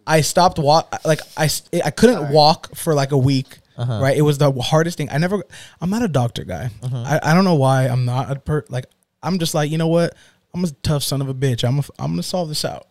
I 0.07 0.23
stopped 0.23 0.59
walk. 0.59 1.05
Like 1.05 1.21
I, 1.37 1.49
I 1.85 1.91
couldn't 1.91 2.33
walk 2.33 2.75
for 2.75 2.95
like 2.95 3.13
a 3.13 3.19
week. 3.19 3.59
Uh-huh. 3.77 4.01
Right. 4.03 4.17
It 4.17 4.23
was 4.23 4.39
the 4.39 4.53
hardest 4.53 4.99
thing. 4.99 5.09
I 5.11 5.19
never. 5.19 5.43
I'm 5.81 5.91
not 5.91 6.03
a 6.03 6.09
doctor 6.09 6.45
guy. 6.45 6.71
Uh-huh. 6.83 7.19
I, 7.23 7.31
I 7.31 7.35
don't 7.35 7.45
know 7.45 7.55
why 7.55 7.87
I'm 7.87 8.05
not 8.05 8.31
a 8.31 8.39
per. 8.39 8.65
Like 8.69 8.87
I'm 9.23 9.39
just 9.39 9.55
like 9.55 9.71
you 9.71 9.79
know 9.79 9.89
what. 9.89 10.15
I'm 10.55 10.65
a 10.65 10.71
tough 10.83 11.03
son 11.03 11.23
of 11.23 11.29
a 11.31 11.35
bitch. 11.35 11.67
I'm 11.67 11.79
a, 11.79 11.83
I'm 11.99 12.13
gonna 12.13 12.23
solve 12.23 12.49
this 12.49 12.65
out. 12.65 12.87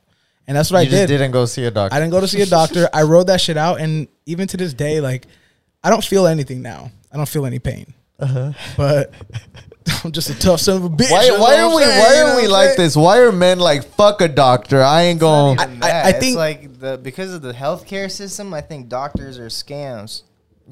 And 0.47 0.57
that's 0.57 0.71
what 0.71 0.79
I 0.79 0.83
did. 0.85 0.91
you 0.91 0.97
I 0.97 1.01
just 1.01 1.07
did. 1.09 1.17
didn't 1.19 1.31
go 1.31 1.45
see 1.45 1.65
a 1.65 1.71
doctor. 1.71 1.95
I 1.95 1.99
didn't 1.99 2.11
go 2.11 2.19
to 2.19 2.27
see 2.27 2.41
a 2.41 2.47
doctor. 2.47 2.89
I 2.93 3.03
wrote 3.03 3.27
that 3.27 3.39
shit 3.39 3.57
out, 3.57 3.79
and 3.79 4.07
even 4.25 4.47
to 4.47 4.57
this 4.57 4.73
day, 4.73 4.99
like, 4.99 5.27
I 5.83 5.89
don't 5.89 6.03
feel 6.03 6.27
anything 6.27 6.61
now. 6.61 6.91
I 7.11 7.17
don't 7.17 7.27
feel 7.29 7.45
any 7.45 7.59
pain. 7.59 7.93
But 8.77 9.13
I'm 10.03 10.11
just 10.11 10.29
a 10.29 10.37
tough 10.39 10.59
son 10.59 10.77
of 10.77 10.83
a 10.85 10.89
bitch. 10.89 11.11
Uh-huh. 11.11 11.37
Why, 11.39 11.55
why 11.55 11.59
are 11.61 11.75
we 11.75 11.81
saying, 11.83 11.99
why 11.99 12.15
you 12.17 12.23
know 12.23 12.33
are 12.33 12.41
we 12.41 12.47
like 12.47 12.77
this? 12.77 12.95
Why 12.95 13.19
are 13.19 13.31
men 13.31 13.59
like 13.59 13.83
fuck 13.83 14.21
a 14.21 14.27
doctor? 14.27 14.81
I 14.81 15.03
ain't 15.03 15.19
going. 15.19 15.55
Not 15.57 15.67
even 15.69 15.83
I- 15.83 15.87
that. 15.87 16.05
I 16.05 16.09
it's 16.09 16.19
think- 16.19 16.37
like 16.37 16.79
the 16.79 16.97
because 17.01 17.33
of 17.33 17.41
the 17.41 17.53
healthcare 17.53 18.09
system, 18.11 18.53
I 18.53 18.61
think 18.61 18.89
doctors 18.89 19.39
are 19.39 19.47
scams. 19.47 20.23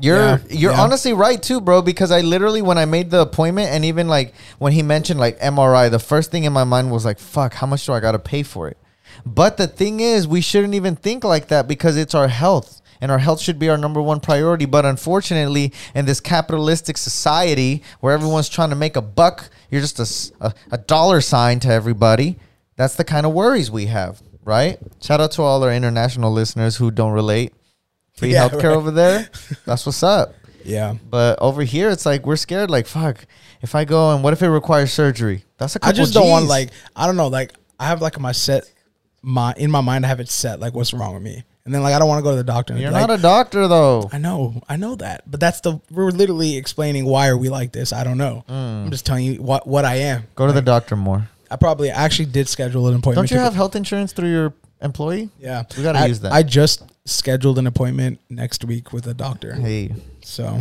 You're 0.02 0.18
Yeah, 0.18 0.38
you're 0.50 0.72
yeah. 0.74 0.82
honestly 0.82 1.14
right 1.14 1.42
too, 1.42 1.60
bro. 1.60 1.82
Because 1.82 2.12
I 2.12 2.22
literally 2.22 2.62
when 2.62 2.78
I 2.78 2.86
made 2.86 3.10
the 3.10 3.22
appointment 3.22 3.70
and 3.72 3.84
even 3.84 4.08
like 4.08 4.34
when 4.60 4.72
he 4.74 4.84
mentioned 4.84 5.20
like 5.20 5.40
MRI, 5.40 5.90
the 5.90 6.00
first 6.00 6.30
thing 6.32 6.44
in 6.44 6.54
my 6.54 6.64
mind 6.64 6.92
was 6.92 7.04
like, 7.04 7.18
"Fuck, 7.20 7.56
how 7.56 7.66
much 7.68 7.86
do 7.86 7.94
I 7.94 8.00
got 8.00 8.12
to 8.14 8.20
pay 8.20 8.44
for 8.44 8.68
it?" 8.70 8.78
But 9.26 9.58
the 9.58 9.68
thing 9.68 10.00
is, 10.00 10.28
we 10.28 10.40
shouldn't 10.40 10.76
even 10.76 10.96
think 10.96 11.24
like 11.24 11.48
that 11.48 11.68
because 11.68 11.98
it's 11.98 12.14
our 12.16 12.28
health. 12.28 12.82
And 13.02 13.12
our 13.12 13.20
health 13.20 13.40
should 13.40 13.60
be 13.60 13.70
our 13.70 13.78
number 13.78 14.02
one 14.02 14.20
priority. 14.20 14.66
But 14.66 14.86
unfortunately, 14.86 15.74
in 15.96 16.06
this 16.06 16.20
capitalistic 16.20 16.98
society 16.98 17.84
where 18.02 18.14
everyone's 18.14 18.50
trying 18.50 18.70
to 18.72 18.76
make 18.76 18.96
a 18.96 19.02
buck, 19.02 19.50
you're 19.72 19.82
just 19.82 20.32
a 20.42 20.78
dollar 20.78 21.22
sign 21.22 21.60
to 21.62 21.70
everybody. 21.70 22.38
That's 22.76 22.96
the 22.96 23.04
kind 23.04 23.26
of 23.26 23.34
worries 23.34 23.70
we 23.72 23.86
have, 23.88 24.22
right? 24.44 24.80
Shout 25.02 25.22
out 25.22 25.32
to 25.34 25.42
all 25.42 25.64
our 25.64 25.74
international 25.74 26.32
listeners 26.32 26.78
who 26.78 26.92
don't 26.92 27.14
relate. 27.14 27.54
Free 28.14 28.32
Yeah, 28.34 28.50
healthcare 28.50 28.64
right. 28.70 28.78
over 28.78 28.92
there. 28.92 29.30
That's 29.66 29.86
what's 29.86 30.04
up. 30.04 30.34
Yeah. 30.66 30.96
But 31.10 31.40
over 31.40 31.64
here, 31.64 31.90
it's 31.90 32.06
like 32.06 32.26
we're 32.26 32.36
scared. 32.36 32.70
Like, 32.70 32.86
fuck, 32.86 33.26
if 33.62 33.76
I 33.76 33.86
go 33.86 34.14
and 34.14 34.24
what 34.24 34.34
if 34.34 34.42
it 34.42 34.50
requires 34.50 34.92
surgery? 34.92 35.46
That's 35.58 35.76
a 35.76 35.80
couple. 35.80 35.90
I 35.90 35.94
just 35.94 36.14
don't 36.14 36.30
want 36.30 36.48
like 36.48 36.70
I 36.96 37.06
don't 37.06 37.16
know 37.16 37.28
like 37.28 37.54
I 37.80 37.88
have 37.88 38.02
like 38.02 38.20
my 38.20 38.32
set 38.32 38.72
my 39.22 39.54
in 39.58 39.70
my 39.72 39.82
mind 39.82 40.06
I 40.06 40.10
have 40.10 40.20
it 40.20 40.30
set 40.30 40.60
like 40.60 40.74
what's 40.74 40.94
wrong 40.94 41.14
with 41.14 41.24
me 41.24 41.44
and 41.70 41.76
then 41.76 41.84
like 41.84 41.94
I 41.94 42.00
don't 42.00 42.08
want 42.08 42.18
to 42.18 42.24
go 42.24 42.32
to 42.32 42.36
the 42.38 42.44
doctor. 42.44 42.76
You're 42.76 42.90
like, 42.90 43.08
not 43.08 43.20
a 43.20 43.22
doctor 43.22 43.68
though. 43.68 44.10
I 44.12 44.18
know, 44.18 44.60
I 44.68 44.76
know 44.76 44.96
that, 44.96 45.30
but 45.30 45.40
that's 45.40 45.62
the 45.62 45.80
we're 45.92 46.10
literally 46.10 46.58
explaining 46.58 47.06
why 47.06 47.28
are 47.28 47.38
we 47.38 47.50
like 47.50 47.74
this. 47.74 47.94
I 47.94 48.04
don't 48.04 48.18
know. 48.18 48.44
I'm 48.50 48.90
just 48.90 49.06
telling 49.06 49.24
you 49.26 49.36
what 49.36 49.68
what 49.68 49.86
I 49.86 49.98
am. 49.98 50.24
Mm. 50.24 50.26
Go 50.34 50.48
to 50.48 50.52
the 50.54 50.64
doctor 50.64 50.96
more. 50.96 51.30
I 51.52 51.58
probably 51.58 51.92
actually 51.92 52.26
did 52.26 52.48
schedule 52.50 52.88
an 52.88 52.96
appointment. 52.96 53.30
Don't 53.30 53.38
you 53.38 53.44
have 53.44 53.54
health 53.54 53.76
insurance 53.76 54.14
through 54.14 54.32
your 54.32 54.54
employee? 54.82 55.30
Yeah, 55.40 55.64
We 55.78 55.84
gotta 55.84 56.00
I, 56.00 56.06
use 56.08 56.22
that. 56.22 56.32
I 56.32 56.42
just 56.42 56.82
scheduled 57.06 57.60
an 57.60 57.68
appointment 57.68 58.20
next 58.32 58.66
week 58.66 58.92
with 58.92 59.06
a 59.06 59.14
doctor. 59.14 59.54
Hey, 59.54 59.94
So 60.24 60.60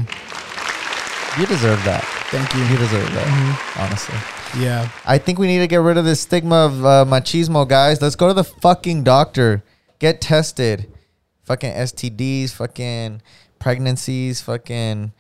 you 1.39 1.47
deserve 1.47 1.83
that. 1.85 2.05
thank 2.31 2.53
You 2.55 2.61
you. 2.65 2.77
deserve 2.77 3.11
that. 3.15 3.27
Mm-hmm. 3.27 3.81
Honestly, 3.81 4.63
Yeah, 4.63 4.91
I 5.07 5.17
think 5.19 5.39
we 5.39 5.47
need 5.47 5.61
to 5.61 5.67
get 5.69 5.81
rid 5.81 5.97
of 5.97 6.05
this 6.05 6.21
stigma 6.21 6.57
of 6.67 6.85
uh, 6.85 7.05
machismo, 7.09 7.67
guys. 7.67 8.03
Let's 8.03 8.17
go 8.17 8.29
to 8.29 8.35
the 8.35 8.45
fucking 8.45 9.05
doctor. 9.05 9.63
Get 9.99 10.21
tested. 10.21 10.87
Fucking 11.49 11.73
STDs. 11.73 12.51
Fucking 12.53 13.23
pregnancies. 13.59 14.41
Fucking. 14.43 15.13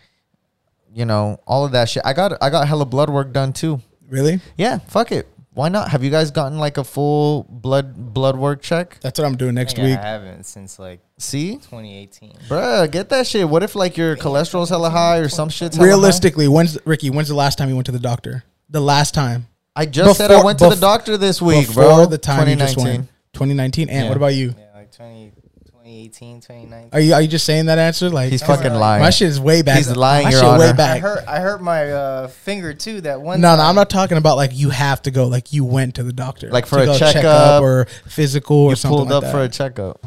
You 0.95 1.05
know 1.05 1.39
all 1.47 1.65
of 1.65 1.73
that 1.73 1.89
shit. 1.89 2.03
I 2.05 2.13
got 2.13 2.33
I 2.43 2.51
got 2.51 2.67
hella 2.69 2.87
blood 2.87 3.11
work 3.11 3.33
done 3.33 3.53
too. 3.53 3.81
really. 4.09 4.41
Yeah, 4.57 4.79
fuck 4.79 5.13
it. 5.13 5.29
Why 5.53 5.69
not? 5.69 5.89
Have 5.91 6.05
you 6.05 6.11
guys 6.11 6.31
gotten 6.31 6.59
like 6.59 6.77
a 6.79 6.85
full 6.85 7.45
blood 7.51 8.15
blood 8.15 8.37
work 8.39 8.63
check? 8.63 8.99
That's 9.01 9.19
what 9.19 9.27
I'm 9.27 9.37
doing 9.37 9.55
next 9.55 9.77
Yeah, 9.77 9.85
week. 9.85 9.99
I 9.99 10.03
haven't 10.07 10.45
since 10.45 10.79
like 10.79 11.01
See, 11.19 11.57
2018. 11.57 12.33
bruh, 12.49 12.91
get 12.91 13.09
that 13.11 13.27
shit. 13.27 13.49
What 13.49 13.63
if 13.63 13.75
like 13.75 13.97
your 13.97 14.17
cholesterol's 14.17 14.71
hella 14.71 14.89
high 14.91 15.19
or 15.19 15.29
some 15.29 15.49
shit? 15.51 15.75
hella 15.75 15.85
high? 15.85 15.89
Realistically, 15.89 16.47
when's 16.49 16.79
Ricky? 16.87 17.11
When's 17.11 17.29
the 17.29 17.35
last 17.35 17.59
time 17.59 17.69
you 17.69 17.75
went 17.75 17.87
to 17.87 17.93
the 17.93 17.99
doctor? 17.99 18.45
The 18.71 18.81
last 18.81 19.15
time. 19.15 19.47
I 19.77 19.85
just 19.87 20.17
said 20.17 20.31
I 20.31 20.35
Before- 20.35 20.45
went 20.47 20.59
to 20.61 20.69
the 20.71 20.77
doctor 20.77 21.17
this 21.17 21.41
week, 21.43 21.67
Before 21.69 21.83
bro. 21.85 22.07
the 22.07 22.19
time 22.19 22.49
you 22.49 22.57
just 22.57 22.77
went. 22.77 23.09
2019. 23.35 23.89
And 23.89 24.05
Yeah. 24.05 24.09
what 24.09 24.17
about 24.17 24.35
you? 24.35 24.55
Yeah, 24.59 24.65
like 24.79 24.91
20, 24.93 25.33
2018, 26.07 26.40
2019. 26.40 26.88
Are 26.93 27.00
you 27.00 27.14
are 27.14 27.21
you 27.23 27.28
just 27.28 27.45
saying 27.45 27.67
that 27.67 27.78
answer? 27.78 28.09
Like 28.09 28.31
He's 28.31 28.43
fucking 28.43 28.73
like- 28.73 28.81
lying. 28.81 29.02
my 29.02 29.11
shit 29.11 29.28
is 29.28 29.40
way 29.40 29.62
back. 29.62 29.78
He's 29.78 29.95
lying, 29.95 30.25
My 30.25 30.31
Your 30.31 30.40
shit 30.40 30.49
way 30.49 30.55
Honor. 30.55 30.64
I 30.64 30.73
back. 30.73 31.00
hurt 31.02 31.25
I 31.28 31.40
hurt 31.40 31.62
my 31.62 31.90
uh, 31.90 32.28
finger 32.28 32.73
too 32.75 33.00
that 33.02 33.21
one 33.21 33.40
No, 33.40 33.49
time. 33.49 33.59
no, 33.59 33.64
I'm 33.64 33.75
not 33.75 33.90
talking 33.90 34.17
about 34.19 34.37
like 34.37 34.50
you 34.55 34.71
have 34.71 35.02
to 35.02 35.11
go. 35.11 35.26
Like 35.26 35.52
you 35.52 35.64
went 35.64 35.97
to 35.97 36.02
the 36.02 36.12
doctor, 36.12 36.50
Like 36.50 36.67
for 36.67 36.78
a 36.78 36.87
go 36.87 36.99
check 36.99 37.14
checkup, 37.14 37.62
or 37.62 37.87
physical 38.07 38.57
or 38.57 38.76
something 38.76 38.97
pulled 38.97 39.09
like 39.09 39.17
up 39.17 39.23
that. 39.25 39.33
for 39.33 39.43
a 39.43 39.49
checkup. 39.49 40.07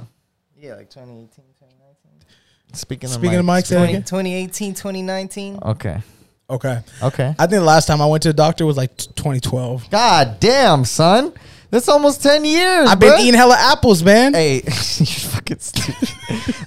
Yeah, 0.57 0.75
like 0.75 0.89
2018, 0.89 1.27
2019. 1.59 2.27
Speaking, 2.73 3.09
of 3.09 3.13
Speaking 3.13 3.33
of 3.35 3.39
of 3.41 3.45
Mike, 3.45 3.65
say 3.65 3.75
20, 3.77 3.93
2018, 4.03 4.73
2019. 4.73 5.59
Okay. 5.63 6.01
Okay, 6.49 6.81
Okay. 7.01 7.27
I 7.39 7.47
think 7.47 7.51
the 7.51 7.61
last 7.61 7.85
time 7.85 8.01
I 8.01 8.05
went 8.07 8.23
to 8.23 8.29
the 8.29 8.33
doctor 8.33 8.65
was 8.65 8.75
like 8.75 8.97
t- 8.97 9.07
2012. 9.15 9.89
God 9.89 10.37
damn, 10.41 10.83
son. 10.83 11.31
That's 11.71 11.87
almost 11.87 12.21
10 12.21 12.43
years. 12.45 12.87
I've 12.87 12.99
been 12.99 13.13
bruh. 13.13 13.19
eating 13.21 13.33
hella 13.33 13.55
apples, 13.57 14.03
man. 14.03 14.33
Hey, 14.33 14.55
you're 14.55 14.61
fucking 14.65 15.59
stupid. 15.59 16.09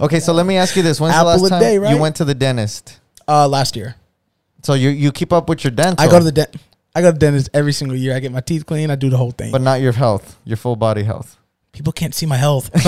okay, 0.01 0.19
so 0.19 0.33
let 0.33 0.47
me 0.47 0.57
ask 0.57 0.75
you 0.77 0.83
this. 0.83 0.99
When's 0.99 1.15
Apple 1.15 1.37
the 1.37 1.43
last 1.43 1.51
time 1.51 1.61
day, 1.61 1.75
you 1.75 1.99
went 1.99 2.17
to 2.17 2.25
the 2.25 2.35
dentist? 2.35 2.99
Uh, 3.27 3.49
last 3.49 3.75
year 3.77 3.95
So 4.63 4.75
you 4.75 4.91
you 4.91 5.11
keep 5.13 5.33
up 5.33 5.49
with 5.49 5.65
your 5.65 5.71
dental. 5.71 6.05
I 6.05 6.11
go 6.11 6.19
to 6.19 6.25
the 6.25 6.33
dent. 6.33 6.57
I 6.95 7.01
go 7.01 7.09
to 7.09 7.13
the 7.13 7.19
dentist 7.19 7.51
every 7.55 7.73
single 7.73 7.97
year. 7.97 8.15
I 8.17 8.21
get 8.21 8.33
my 8.33 8.41
teeth 8.41 8.67
clean. 8.67 8.91
I 8.91 8.97
do 8.97 9.09
the 9.11 9.17
whole 9.17 9.31
thing. 9.31 9.53
but 9.53 9.61
not 9.61 9.81
your 9.81 9.93
health, 9.93 10.39
your 10.45 10.57
full 10.57 10.77
body 10.77 11.05
health. 11.05 11.39
People 11.73 11.93
can't 11.93 12.15
see 12.15 12.27
my 12.27 12.37
health. 12.37 12.71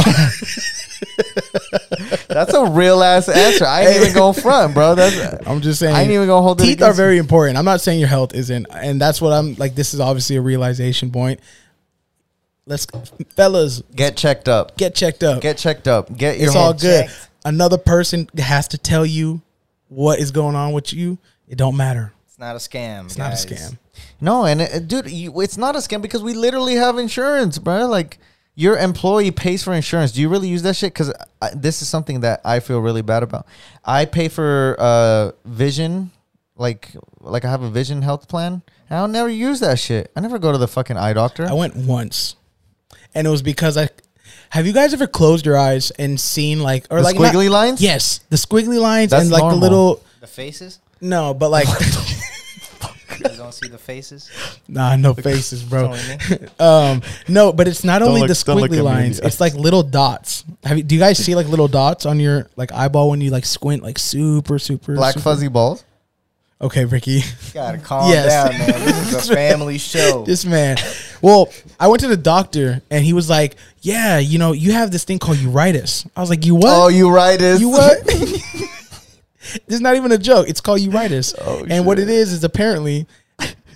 That's 2.28 2.54
a 2.54 2.66
real 2.66 3.02
ass 3.02 3.28
answer. 3.28 3.66
I 3.66 3.86
ain't 3.86 4.02
even 4.02 4.14
going 4.14 4.34
front, 4.34 4.74
bro. 4.74 4.94
That's 4.94 5.46
I'm 5.46 5.60
just 5.60 5.80
saying. 5.80 5.94
I 5.94 6.02
ain't 6.02 6.10
even 6.10 6.26
gonna 6.26 6.42
hold 6.42 6.58
Teeth 6.58 6.82
are 6.82 6.88
you. 6.88 6.94
very 6.94 7.18
important. 7.18 7.58
I'm 7.58 7.64
not 7.64 7.80
saying 7.80 7.98
your 7.98 8.08
health 8.08 8.34
isn't, 8.34 8.66
and 8.70 9.00
that's 9.00 9.20
what 9.20 9.32
I'm 9.32 9.54
like. 9.56 9.74
This 9.74 9.94
is 9.94 10.00
obviously 10.00 10.36
a 10.36 10.40
realization 10.40 11.10
point. 11.10 11.40
Let's, 12.66 12.86
fellas, 13.36 13.82
get 13.94 14.16
checked 14.16 14.48
up. 14.48 14.76
get 14.76 14.94
checked 14.94 15.22
up. 15.22 15.40
Get 15.40 15.56
checked 15.56 15.86
up. 15.86 16.14
Get 16.16 16.38
your 16.38 16.48
it's 16.48 16.56
all 16.56 16.72
good. 16.72 17.06
checked. 17.06 17.28
Another 17.44 17.78
person 17.78 18.28
has 18.36 18.66
to 18.68 18.78
tell 18.78 19.06
you 19.06 19.40
what 19.88 20.18
is 20.18 20.32
going 20.32 20.56
on 20.56 20.72
with 20.72 20.92
you. 20.92 21.18
It 21.48 21.56
don't 21.58 21.76
matter. 21.76 22.12
It's 22.26 22.38
not 22.40 22.56
a 22.56 22.58
scam. 22.58 23.04
It's 23.04 23.16
not 23.16 23.32
a 23.32 23.36
scam. 23.36 23.78
No, 24.20 24.44
and 24.44 24.60
it, 24.60 24.88
dude, 24.88 25.08
you, 25.10 25.40
it's 25.40 25.56
not 25.56 25.76
a 25.76 25.78
scam 25.78 26.02
because 26.02 26.22
we 26.24 26.34
literally 26.34 26.74
have 26.74 26.98
insurance, 26.98 27.56
bro. 27.58 27.86
Like 27.86 28.18
your 28.56 28.76
employee 28.76 29.30
pays 29.30 29.62
for 29.62 29.72
insurance. 29.72 30.10
Do 30.10 30.20
you 30.20 30.28
really 30.28 30.48
use 30.48 30.62
that 30.62 30.74
shit? 30.74 30.92
Because 30.92 31.12
this 31.54 31.82
is 31.82 31.88
something 31.88 32.20
that 32.20 32.40
I 32.44 32.58
feel 32.58 32.80
really 32.80 33.02
bad 33.02 33.22
about. 33.22 33.46
I 33.84 34.06
pay 34.06 34.26
for 34.28 34.74
uh 34.80 35.30
vision, 35.44 36.10
like 36.56 36.90
like 37.20 37.44
I 37.44 37.50
have 37.50 37.62
a 37.62 37.70
vision 37.70 38.02
health 38.02 38.26
plan. 38.28 38.62
and 38.90 38.98
I'll 38.98 39.06
never 39.08 39.28
use 39.28 39.60
that 39.60 39.78
shit. 39.78 40.10
I 40.16 40.20
never 40.20 40.40
go 40.40 40.50
to 40.50 40.58
the 40.58 40.68
fucking 40.68 40.96
eye 40.96 41.12
doctor. 41.12 41.46
I 41.46 41.52
went 41.52 41.76
once, 41.76 42.34
and 43.16 43.26
it 43.26 43.30
was 43.30 43.42
because 43.42 43.76
I. 43.76 43.88
Have 44.50 44.64
you 44.66 44.72
guys 44.72 44.94
ever 44.94 45.08
closed 45.08 45.44
your 45.44 45.58
eyes 45.58 45.90
and 45.92 46.20
seen 46.20 46.60
like 46.60 46.86
or 46.90 46.98
The 46.98 47.02
like 47.02 47.18
not- 47.18 47.34
squiggly 47.34 47.50
lines? 47.50 47.80
Yes, 47.82 48.20
the 48.30 48.36
squiggly 48.36 48.80
lines 48.80 49.10
That's 49.10 49.22
and 49.22 49.30
like 49.32 49.40
normal. 49.40 49.58
the 49.58 49.64
little 49.66 50.02
The 50.20 50.26
faces? 50.28 50.78
no, 51.00 51.34
but 51.34 51.50
like 51.50 51.66
You 53.18 53.28
don't 53.36 53.52
see 53.54 53.68
the 53.68 53.78
faces? 53.78 54.30
nah, 54.68 54.94
no 54.96 55.14
faces, 55.14 55.62
bro. 55.62 55.92
It's 55.94 56.30
only 56.30 56.42
me. 56.42 56.48
Um, 56.60 57.02
no, 57.28 57.52
but 57.52 57.66
it's 57.66 57.82
not 57.82 58.02
only 58.02 58.20
look- 58.20 58.28
the 58.28 58.42
don't 58.44 58.56
look 58.60 58.64
at 58.66 58.70
me 58.70 58.76
squiggly 58.76 58.80
in 58.80 58.84
lines; 58.84 59.20
eyes. 59.20 59.26
it's 59.26 59.40
like 59.40 59.54
little 59.54 59.82
dots. 59.82 60.44
Have 60.64 60.76
you, 60.78 60.82
do 60.84 60.94
you 60.94 61.00
guys 61.00 61.16
see 61.18 61.34
like 61.34 61.48
little 61.48 61.68
dots 61.68 62.04
on 62.06 62.20
your 62.20 62.48
like 62.56 62.72
eyeball 62.72 63.10
when 63.10 63.20
you 63.20 63.30
like 63.30 63.46
squint 63.46 63.82
like 63.82 63.98
super 63.98 64.58
super 64.58 64.94
Black 64.94 65.14
super- 65.14 65.22
fuzzy 65.24 65.48
balls. 65.48 65.82
Okay, 66.60 66.86
Ricky. 66.86 67.12
You 67.12 67.22
gotta 67.52 67.78
calm 67.78 68.10
Yes. 68.12 68.28
down, 68.28 68.58
man. 68.58 68.80
This 68.86 69.12
is 69.24 69.28
a 69.30 69.34
family 69.34 69.76
show. 69.78 70.24
this 70.24 70.44
man. 70.46 70.78
Well, 71.20 71.52
I 71.78 71.88
went 71.88 72.00
to 72.00 72.08
the 72.08 72.16
doctor 72.16 72.80
and 72.90 73.04
he 73.04 73.12
was 73.12 73.28
like, 73.28 73.56
"Yeah, 73.82 74.18
you 74.18 74.38
know, 74.38 74.52
you 74.52 74.72
have 74.72 74.90
this 74.90 75.04
thing 75.04 75.18
called 75.18 75.36
uritis." 75.38 76.06
I 76.16 76.20
was 76.20 76.30
like, 76.30 76.46
"You 76.46 76.54
what? 76.54 76.64
Oh, 76.68 76.88
uritis. 76.88 77.60
you 77.60 77.68
what?" 77.68 78.04
this 78.06 79.60
is 79.68 79.80
not 79.80 79.96
even 79.96 80.12
a 80.12 80.18
joke. 80.18 80.48
It's 80.48 80.60
called 80.62 80.80
uritis. 80.80 81.34
Oh, 81.40 81.66
and 81.68 81.84
what 81.84 81.98
it 81.98 82.08
is 82.08 82.32
is 82.32 82.42
apparently 82.42 83.06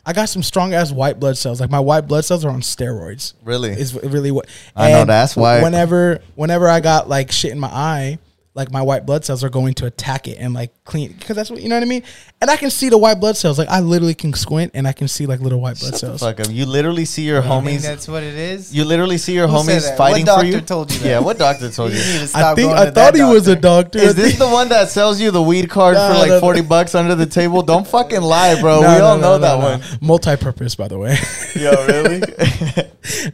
I 0.07 0.15
got 0.15 0.31
some 0.31 0.43
strong 0.43 0.73
ass 0.73 0.91
white 0.91 1.21
blood 1.21 1.37
cells. 1.37 1.61
Like 1.61 1.71
my 1.71 1.81
white 1.81 2.09
blood 2.09 2.25
cells 2.25 2.45
are 2.47 2.51
on 2.51 2.63
steroids. 2.63 3.35
Really? 3.45 3.71
Is 3.73 3.93
really 3.95 4.31
what 4.31 4.47
I 4.75 4.91
know 4.93 5.05
that's 5.05 5.37
why- 5.37 5.63
Whenever 5.63 6.21
whenever 6.35 6.67
I 6.69 6.81
got 6.81 7.09
like 7.11 7.31
shit 7.31 7.53
in 7.53 7.61
my 7.61 7.69
eye, 7.69 8.19
like 8.61 8.71
my 8.71 8.83
white 8.83 9.07
blood 9.07 9.25
cells 9.25 9.43
are 9.43 9.49
going 9.49 9.75
to 9.75 9.87
attack 9.87 10.29
it 10.29 10.37
and 10.38 10.55
like 10.55 10.71
clean 10.85 11.12
because 11.19 11.35
that's 11.35 11.50
what 11.50 11.61
you 11.62 11.69
know 11.69 11.76
what 11.76 11.83
I 11.83 11.87
mean. 11.87 12.02
And 12.40 12.50
I 12.50 12.57
can 12.57 12.71
see 12.71 12.88
the 12.90 12.99
white 12.99 13.14
blood 13.19 13.37
cells. 13.37 13.59
Like 13.59 13.69
I 13.69 13.81
literally 13.81 14.14
can 14.14 14.33
squint 14.35 14.73
and 14.75 14.87
I 14.87 14.93
can 14.93 15.09
see 15.09 15.26
like 15.26 15.40
little 15.40 15.61
white 15.61 15.79
blood 15.81 15.97
cells. 15.97 16.21
Fuck 16.21 16.40
'em. 16.47 16.52
You 16.52 16.67
literally 16.67 17.05
see 17.07 17.23
your 17.23 17.38
I 17.43 17.49
think 17.49 17.81
homies. 17.81 17.83
that's 17.83 18.07
what 18.07 18.23
it 18.23 18.35
is. 18.35 18.75
You 18.75 18.85
literally 18.85 19.19
see 19.19 19.33
your 19.33 19.49
Who 19.49 19.55
homies 19.57 19.97
fighting 19.97 20.26
What 20.26 20.40
for 20.40 20.47
you. 20.47 20.61
told 20.61 20.93
you 20.93 20.99
that? 21.00 21.09
Yeah, 21.09 21.19
what 21.21 21.38
doctor 21.38 21.71
told 21.79 21.93
You 21.93 21.99
you? 21.99 22.05
need 22.21 22.29
to 22.29 22.38
I 22.38 22.55
think 22.55 22.69
going 22.71 22.79
I 22.79 22.85
to 22.85 22.90
thought 22.93 23.14
that 23.14 23.17
he 23.17 23.23
was 23.23 23.49
a 23.49 23.57
doctor. 23.57 23.99
doctor. 23.99 23.99
Is 24.11 24.14
this 24.14 24.38
the 24.38 24.49
one 24.49 24.69
that 24.69 24.90
sells 24.90 25.21
you 25.21 25.31
the 25.31 25.43
weed 25.43 25.69
card 25.71 25.95
No, 25.97 26.09
for 26.09 26.14
like 26.19 26.29
no, 26.29 26.35
no. 26.37 26.40
40 26.40 26.61
bucks 26.62 26.95
under 26.95 27.14
the 27.14 27.26
table? 27.26 27.62
Don't 27.62 27.87
fucking 27.87 28.21
lie, 28.21 28.61
bro. 28.61 28.81
No, 28.83 28.93
we 28.93 28.99
no, 28.99 29.05
all 29.05 29.17
no, 29.17 29.23
know 29.23 29.33
no, 29.33 29.38
that 29.38 29.59
no. 29.59 29.64
one. 29.95 29.99
Multi-purpose, 30.02 30.75
by 30.76 30.88
the 30.88 30.99
way. 30.99 31.17
Yo, 31.57 31.71
really? 31.87 32.21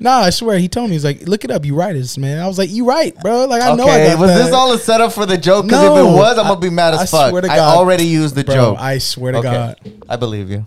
nah, 0.01 0.19
I 0.21 0.31
swear 0.31 0.59
he 0.59 0.69
told 0.69 0.89
me 0.91 0.95
he's 0.97 1.05
like, 1.05 1.23
look 1.27 1.45
it 1.45 1.51
up. 1.51 1.65
You 1.65 1.75
right, 1.75 1.93
this 1.93 2.17
man. 2.19 2.39
I 2.39 2.47
was 2.47 2.59
like, 2.59 2.71
you 2.71 2.87
right, 2.87 3.15
bro. 3.21 3.47
Like 3.47 3.63
I 3.63 3.75
know. 3.75 3.85
I 3.87 3.91
okay, 3.95 4.07
got 4.13 4.19
was 4.21 4.31
that. 4.31 4.45
this 4.45 4.53
all 4.53 4.73
a 4.73 4.79
setup 4.79 5.13
for 5.17 5.27
the 5.27 5.37
joke? 5.37 5.67
Because 5.67 5.83
if 5.83 5.91
it 5.91 6.17
was, 6.17 6.39
I'm 6.39 6.47
gonna 6.47 6.61
be 6.61 6.71
mad 6.71 6.95
as 6.95 7.01
I 7.01 7.07
fuck. 7.07 7.31
swear 7.31 7.43
to 7.43 7.51
I 7.51 7.57
God. 7.57 7.77
already 7.77 8.05
used 8.05 8.37
the 8.37 8.45
Bro, 8.45 8.55
joke. 8.55 8.79
I 8.79 8.99
swear 8.99 9.33
to 9.33 9.39
Okay. 9.39 9.51
God. 9.51 9.81
I 10.09 10.15
believe 10.17 10.49
you. 10.51 10.65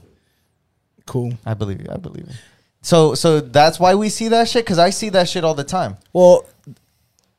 Cool. 1.06 1.34
I 1.46 1.54
believe 1.54 1.80
you. 1.82 1.88
I 1.90 1.98
believe 1.98 2.28
you. 2.28 2.34
So, 2.82 3.14
so 3.16 3.40
that's 3.40 3.80
why 3.80 3.96
we 3.96 4.10
see 4.10 4.28
that 4.30 4.48
shit. 4.50 4.66
Because 4.66 4.80
I 4.80 4.90
see 4.90 5.10
that 5.10 5.30
shit 5.30 5.44
all 5.44 5.54
the 5.56 5.64
time. 5.64 5.98
Well, 6.14 6.46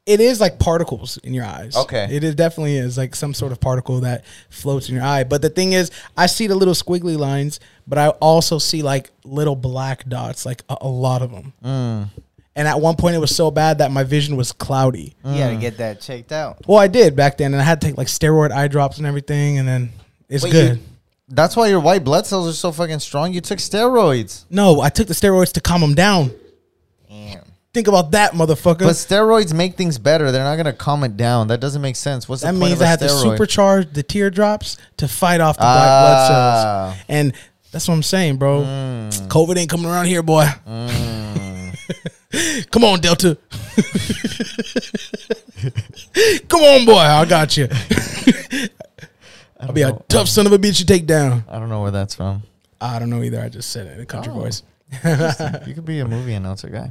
it 0.06 0.20
is 0.20 0.40
like 0.40 0.58
particles 0.58 1.18
in 1.18 1.34
your 1.34 1.44
eyes. 1.44 1.76
Okay. 1.76 2.08
It 2.10 2.24
is 2.24 2.34
definitely 2.34 2.76
is 2.76 2.98
like 2.98 3.14
some 3.14 3.32
sort 3.34 3.52
of 3.52 3.60
particle 3.60 4.00
that 4.00 4.24
floats 4.48 4.88
in 4.88 4.94
your 4.96 5.04
eye. 5.04 5.24
But 5.24 5.40
the 5.42 5.50
thing 5.50 5.72
is, 5.72 5.90
I 6.16 6.26
see 6.26 6.46
the 6.46 6.56
little 6.56 6.74
squiggly 6.74 7.16
lines, 7.16 7.60
but 7.86 7.98
I 7.98 8.08
also 8.08 8.58
see 8.58 8.82
like 8.82 9.10
little 9.24 9.54
black 9.56 10.08
dots, 10.08 10.44
like 10.44 10.62
a, 10.68 10.78
a 10.80 10.88
lot 10.88 11.22
of 11.22 11.30
them. 11.30 11.52
Mm. 11.64 12.08
Mm. 12.50 12.56
And 12.56 12.68
at 12.68 12.80
one 12.80 12.96
point, 12.96 13.14
it 13.14 13.18
was 13.20 13.34
so 13.34 13.50
bad 13.50 13.78
that 13.78 13.90
my 13.90 14.02
vision 14.04 14.36
was 14.36 14.52
cloudy. 14.52 15.14
You 15.24 15.38
gotta 15.38 15.56
get 15.56 15.78
that 15.78 16.00
checked 16.00 16.32
out. 16.32 16.58
Well, 16.66 16.78
I 16.78 16.88
did 16.88 17.14
back 17.16 17.38
then, 17.38 17.52
and 17.54 17.60
I 17.60 17.64
had 17.64 17.80
to 17.80 17.86
take 17.86 17.96
like 17.96 18.08
steroid 18.08 18.50
eye 18.52 18.68
drops 18.68 18.98
and 18.98 19.06
everything, 19.06 19.58
and 19.58 19.66
then 19.68 19.90
it's 20.28 20.44
Wait, 20.44 20.50
good. 20.52 20.76
you- 20.78 20.82
that's 21.32 21.54
why 21.54 21.68
your 21.68 21.78
white 21.78 22.02
blood 22.02 22.26
cells 22.26 22.48
are 22.48 22.52
so 22.52 22.72
fucking 22.72 22.98
strong. 22.98 23.32
You 23.32 23.40
took 23.40 23.60
steroids. 23.60 24.46
no, 24.50 24.80
I 24.80 24.88
took 24.88 25.06
the 25.06 25.14
steroids 25.14 25.52
to 25.52 25.60
calm 25.60 25.80
them 25.80 25.94
down. 25.94 26.32
Damn. 27.08 27.42
Think 27.72 27.86
about 27.86 28.10
that, 28.10 28.32
motherfucker. 28.32 28.80
But 28.80 28.96
steroids 28.96 29.54
make 29.54 29.76
things 29.76 29.96
better. 29.96 30.32
They're 30.32 30.42
not 30.42 30.56
gonna 30.56 30.72
calm 30.72 31.04
it 31.04 31.16
down. 31.16 31.46
That 31.46 31.60
doesn't 31.60 31.80
make 31.80 31.94
sense. 31.94 32.28
What's 32.28 32.42
that 32.42 32.48
the 32.52 32.58
point 32.58 32.70
means 32.70 32.80
of 32.80 32.82
I 32.82 32.86
a 32.86 32.88
have 32.88 32.98
to 32.98 33.06
steroid? 33.06 33.38
supercharge 33.38 33.92
the 33.94 34.02
teardrops 34.02 34.76
to 34.96 35.06
fight 35.06 35.40
off 35.40 35.56
the 35.56 35.60
black 35.62 35.74
blood 36.02 36.16
Ah. 36.32 36.92
cells. 36.96 37.04
And 37.08 37.32
that's 37.70 37.86
what 37.86 37.94
I'm 37.94 38.02
saying, 38.02 38.38
bro. 38.38 38.62
Mm. 38.62 39.28
COVID 39.28 39.56
ain't 39.56 39.70
coming 39.70 39.86
around 39.86 40.06
here, 40.06 40.24
boy. 40.24 40.48
Come 42.70 42.84
on, 42.84 43.00
Delta. 43.00 43.36
Come 46.48 46.60
on, 46.60 46.84
boy. 46.86 46.96
I 46.98 47.24
got 47.24 47.56
you. 47.56 47.68
I'll 49.58 49.72
be 49.72 49.82
a 49.82 49.90
know. 49.90 50.04
tough 50.08 50.28
son 50.28 50.46
of 50.46 50.52
a 50.52 50.58
bitch 50.58 50.78
you 50.80 50.86
take 50.86 51.06
down. 51.06 51.44
I 51.48 51.58
don't 51.58 51.68
know 51.68 51.82
where 51.82 51.90
that's 51.90 52.14
from. 52.14 52.42
I 52.80 52.98
don't 52.98 53.10
know 53.10 53.22
either. 53.22 53.40
I 53.40 53.48
just 53.48 53.70
said 53.70 53.86
it 53.86 53.94
in 53.94 54.00
a 54.00 54.06
country 54.06 54.32
Oh. 54.32 54.40
voice. 54.40 54.62
you 55.66 55.74
could 55.74 55.84
be 55.84 56.00
a 56.00 56.06
movie 56.08 56.34
announcer 56.34 56.68
guy. 56.68 56.90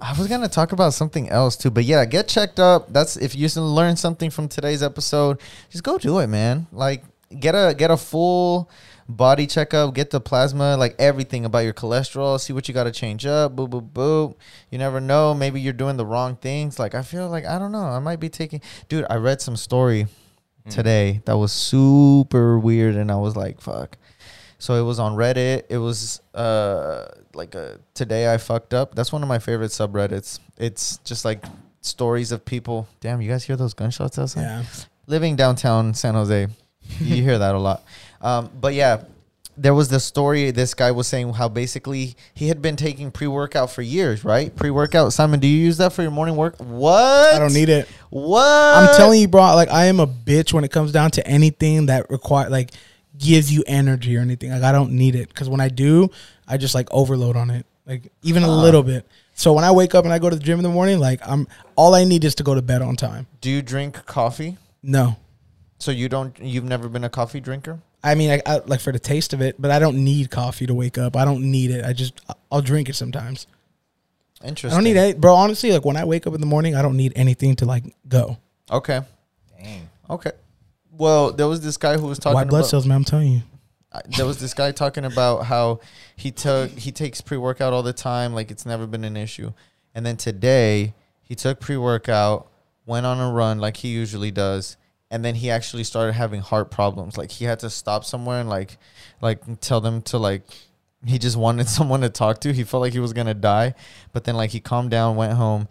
I 0.00 0.16
was 0.18 0.28
gonna 0.28 0.48
talk 0.48 0.72
about 0.72 0.92
something 0.94 1.28
else 1.30 1.56
too, 1.56 1.70
but 1.70 1.84
yeah, 1.84 2.04
get 2.04 2.28
checked 2.28 2.60
up. 2.60 2.92
That's 2.92 3.16
if 3.16 3.34
you 3.34 3.48
learn 3.60 3.96
something 3.96 4.30
from 4.30 4.48
today's 4.48 4.82
episode, 4.82 5.40
just 5.70 5.82
go 5.82 5.98
do 5.98 6.18
it, 6.18 6.26
man. 6.28 6.66
Like 6.72 7.04
get 7.40 7.54
a 7.54 7.74
get 7.76 7.90
a 7.90 7.96
full 7.96 8.70
body 9.08 9.46
checkup, 9.46 9.94
get 9.94 10.10
the 10.10 10.20
plasma, 10.20 10.76
like 10.76 10.94
everything 10.98 11.44
about 11.44 11.60
your 11.60 11.72
cholesterol, 11.72 12.40
see 12.40 12.52
what 12.52 12.68
you 12.68 12.74
got 12.74 12.84
to 12.84 12.92
change 12.92 13.26
up. 13.26 13.54
Boop 13.56 13.70
boop 13.70 13.90
boop. 13.90 14.36
You 14.70 14.78
never 14.78 15.00
know. 15.00 15.34
Maybe 15.34 15.60
you're 15.60 15.72
doing 15.72 15.96
the 15.96 16.06
wrong 16.06 16.36
things. 16.36 16.78
Like 16.78 16.94
I 16.94 17.02
feel 17.02 17.28
like 17.28 17.44
I 17.44 17.58
don't 17.58 17.72
know. 17.72 17.84
I 17.84 17.98
might 17.98 18.20
be 18.20 18.28
taking. 18.28 18.60
Dude, 18.88 19.06
I 19.10 19.16
read 19.16 19.40
some 19.40 19.56
story 19.56 20.06
today 20.70 21.20
that 21.26 21.36
was 21.36 21.52
super 21.52 22.58
weird, 22.58 22.94
and 22.94 23.10
I 23.10 23.16
was 23.16 23.36
like, 23.36 23.60
fuck. 23.60 23.98
So 24.58 24.74
it 24.74 24.82
was 24.82 24.98
on 24.98 25.14
Reddit. 25.14 25.64
It 25.68 25.78
was 25.78 26.20
uh 26.32 27.06
like 27.34 27.54
a 27.54 27.80
today 27.92 28.32
I 28.32 28.38
fucked 28.38 28.72
up. 28.72 28.94
That's 28.94 29.12
one 29.12 29.22
of 29.22 29.28
my 29.28 29.38
favorite 29.38 29.70
subreddits. 29.70 30.40
It's 30.56 30.98
just 30.98 31.24
like 31.24 31.44
stories 31.82 32.32
of 32.32 32.44
people. 32.44 32.88
Damn, 33.00 33.20
you 33.20 33.30
guys 33.30 33.44
hear 33.44 33.56
those 33.56 33.74
gunshots 33.74 34.18
outside? 34.18 34.42
Yeah. 34.42 34.64
Living 35.06 35.36
downtown 35.36 35.92
San 35.92 36.14
Jose, 36.14 36.48
you 36.98 37.22
hear 37.22 37.38
that 37.38 37.54
a 37.54 37.58
lot. 37.58 37.82
Um, 38.24 38.50
but 38.58 38.74
yeah, 38.74 39.04
there 39.56 39.74
was 39.74 39.88
this 39.88 40.04
story. 40.04 40.50
This 40.50 40.74
guy 40.74 40.90
was 40.90 41.06
saying 41.06 41.32
how 41.34 41.48
basically 41.48 42.16
he 42.34 42.48
had 42.48 42.60
been 42.60 42.74
taking 42.74 43.10
pre 43.12 43.26
workout 43.26 43.70
for 43.70 43.82
years, 43.82 44.24
right? 44.24 44.54
Pre 44.56 44.70
workout. 44.70 45.12
Simon, 45.12 45.40
do 45.40 45.46
you 45.46 45.58
use 45.58 45.76
that 45.76 45.92
for 45.92 46.02
your 46.02 46.10
morning 46.10 46.34
work? 46.36 46.56
What? 46.58 47.34
I 47.34 47.38
don't 47.38 47.52
need 47.52 47.68
it. 47.68 47.88
What? 48.10 48.42
I'm 48.42 48.96
telling 48.96 49.20
you, 49.20 49.28
bro. 49.28 49.42
Like 49.54 49.70
I 49.70 49.84
am 49.86 50.00
a 50.00 50.06
bitch 50.06 50.52
when 50.52 50.64
it 50.64 50.72
comes 50.72 50.90
down 50.90 51.10
to 51.12 51.26
anything 51.26 51.86
that 51.86 52.10
require 52.10 52.50
like 52.50 52.70
gives 53.16 53.52
you 53.52 53.62
energy 53.66 54.16
or 54.16 54.20
anything. 54.20 54.50
Like 54.50 54.62
I 54.62 54.72
don't 54.72 54.92
need 54.92 55.14
it 55.14 55.28
because 55.28 55.48
when 55.48 55.60
I 55.60 55.68
do, 55.68 56.08
I 56.48 56.56
just 56.56 56.74
like 56.74 56.88
overload 56.90 57.36
on 57.36 57.50
it, 57.50 57.66
like 57.86 58.10
even 58.22 58.42
a 58.42 58.50
little 58.50 58.82
bit. 58.82 59.06
So 59.34 59.52
when 59.52 59.64
I 59.64 59.70
wake 59.70 59.94
up 59.94 60.04
and 60.04 60.12
I 60.14 60.18
go 60.18 60.30
to 60.30 60.36
the 60.36 60.42
gym 60.42 60.58
in 60.58 60.62
the 60.62 60.68
morning, 60.68 60.98
like 60.98 61.20
I'm 61.28 61.46
all 61.76 61.94
I 61.94 62.04
need 62.04 62.24
is 62.24 62.34
to 62.36 62.42
go 62.42 62.54
to 62.54 62.62
bed 62.62 62.82
on 62.82 62.96
time. 62.96 63.26
Do 63.40 63.50
you 63.50 63.62
drink 63.62 64.04
coffee? 64.06 64.56
No, 64.82 65.16
So 65.78 65.90
you 65.90 66.08
don't? 66.08 66.36
You've 66.40 66.64
never 66.64 66.88
been 66.88 67.04
a 67.04 67.08
coffee 67.08 67.40
drinker? 67.40 67.80
I 68.04 68.14
mean 68.14 68.30
I, 68.30 68.42
I 68.46 68.58
like 68.66 68.80
for 68.80 68.92
the 68.92 68.98
taste 69.00 69.32
of 69.32 69.40
it, 69.40 69.56
but 69.60 69.70
I 69.72 69.78
don't 69.80 70.04
need 70.04 70.30
coffee 70.30 70.66
to 70.66 70.74
wake 70.74 70.98
up. 70.98 71.16
I 71.16 71.24
don't 71.24 71.50
need 71.50 71.70
it. 71.70 71.84
I 71.84 71.92
just 71.92 72.20
I'll 72.52 72.62
drink 72.62 72.88
it 72.88 72.94
sometimes. 72.94 73.46
Interesting. 74.44 74.70
I 74.70 74.74
don't 74.74 74.84
need 74.84 74.96
it, 74.96 75.20
bro. 75.20 75.34
Honestly, 75.34 75.72
like 75.72 75.84
when 75.84 75.96
I 75.96 76.04
wake 76.04 76.26
up 76.26 76.34
in 76.34 76.40
the 76.40 76.46
morning, 76.46 76.74
I 76.76 76.82
don't 76.82 76.96
need 76.96 77.12
anything 77.16 77.56
to 77.56 77.64
like 77.64 77.84
go. 78.06 78.36
Okay. 78.70 79.00
Dang. 79.58 79.88
Okay. 80.10 80.32
Well, 80.92 81.32
there 81.32 81.48
was 81.48 81.62
this 81.62 81.76
guy 81.76 81.96
who 81.96 82.06
was 82.06 82.18
talking 82.18 82.34
White 82.34 82.48
blood 82.48 82.60
about. 82.60 82.68
cells, 82.68 82.86
man. 82.86 82.96
I'm 82.98 83.04
telling 83.04 83.32
you. 83.32 83.42
uh, 83.92 84.00
there 84.16 84.26
was 84.26 84.38
this 84.38 84.52
guy 84.54 84.70
talking 84.70 85.04
about 85.04 85.44
how 85.46 85.80
he 86.14 86.30
took 86.30 86.70
he 86.72 86.92
takes 86.92 87.20
pre 87.22 87.38
workout 87.38 87.72
all 87.72 87.82
the 87.82 87.92
time, 87.94 88.34
like 88.34 88.50
it's 88.50 88.66
never 88.66 88.86
been 88.86 89.04
an 89.04 89.16
issue. 89.16 89.52
And 89.94 90.04
then 90.04 90.16
today 90.18 90.92
he 91.22 91.34
took 91.34 91.58
pre 91.58 91.76
workout, 91.78 92.48
went 92.84 93.06
on 93.06 93.18
a 93.18 93.32
run 93.32 93.58
like 93.60 93.78
he 93.78 93.88
usually 93.88 94.30
does, 94.30 94.76
and 95.14 95.24
then 95.24 95.36
he 95.36 95.48
actually 95.48 95.84
started 95.84 96.12
having 96.12 96.40
heart 96.40 96.70
problems. 96.70 97.16
Like 97.16 97.30
he 97.30 97.44
had 97.44 97.60
to 97.60 97.70
stop 97.70 98.04
somewhere 98.04 98.40
and 98.40 98.48
like 98.48 98.78
like 99.22 99.60
tell 99.60 99.80
them 99.80 100.02
to 100.02 100.18
like 100.18 100.42
he 101.06 101.18
just 101.18 101.36
wanted 101.36 101.68
someone 101.78 102.00
to 102.00 102.10
talk 102.10 102.40
to. 102.40 102.52
He 102.52 102.64
felt 102.64 102.80
like 102.80 102.92
he 102.92 102.98
was 102.98 103.12
gonna 103.12 103.34
die, 103.34 103.74
but 104.12 104.24
then 104.24 104.36
like 104.36 104.50
he 104.50 104.60
calmed 104.60 104.90
down, 104.90 105.16
went 105.16 105.34
home. 105.34 105.68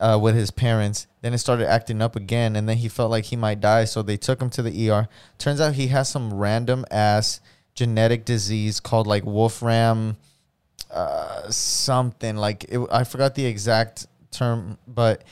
Uh, 0.00 0.16
with 0.16 0.36
his 0.36 0.52
parents, 0.52 1.08
then 1.22 1.34
it 1.34 1.38
started 1.38 1.68
acting 1.68 2.00
up 2.00 2.14
again, 2.14 2.54
and 2.54 2.68
then 2.68 2.76
he 2.76 2.88
felt 2.88 3.10
like 3.10 3.24
he 3.24 3.34
might 3.34 3.58
die, 3.58 3.84
so 3.84 4.00
they 4.00 4.16
took 4.16 4.40
him 4.40 4.48
to 4.48 4.62
the 4.62 4.88
ER. 4.88 5.08
Turns 5.38 5.60
out 5.60 5.74
he 5.74 5.88
has 5.88 6.08
some 6.08 6.32
random 6.32 6.84
ass 6.88 7.40
genetic 7.74 8.24
disease 8.24 8.78
called 8.78 9.08
like 9.08 9.26
Wolfram 9.26 10.16
uh, 10.90 11.50
something 11.50 12.36
like 12.36 12.64
it, 12.68 12.80
I 12.90 13.04
forgot 13.04 13.34
the 13.34 13.44
exact 13.44 14.06
term, 14.30 14.78
but 14.86 15.24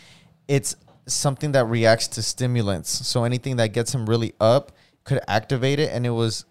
it's 0.48 0.76
something 1.06 1.52
that 1.52 1.66
reacts 1.66 2.08
to 2.08 2.22
stimulants. 2.22 2.90
So 3.06 3.24
anything 3.24 3.56
that 3.56 3.68
gets 3.68 3.94
him 3.94 4.06
really 4.06 4.34
up 4.40 4.72
could 5.04 5.20
activate 5.28 5.78
it, 5.78 5.92
and 5.92 6.04
it 6.04 6.10
was 6.10 6.44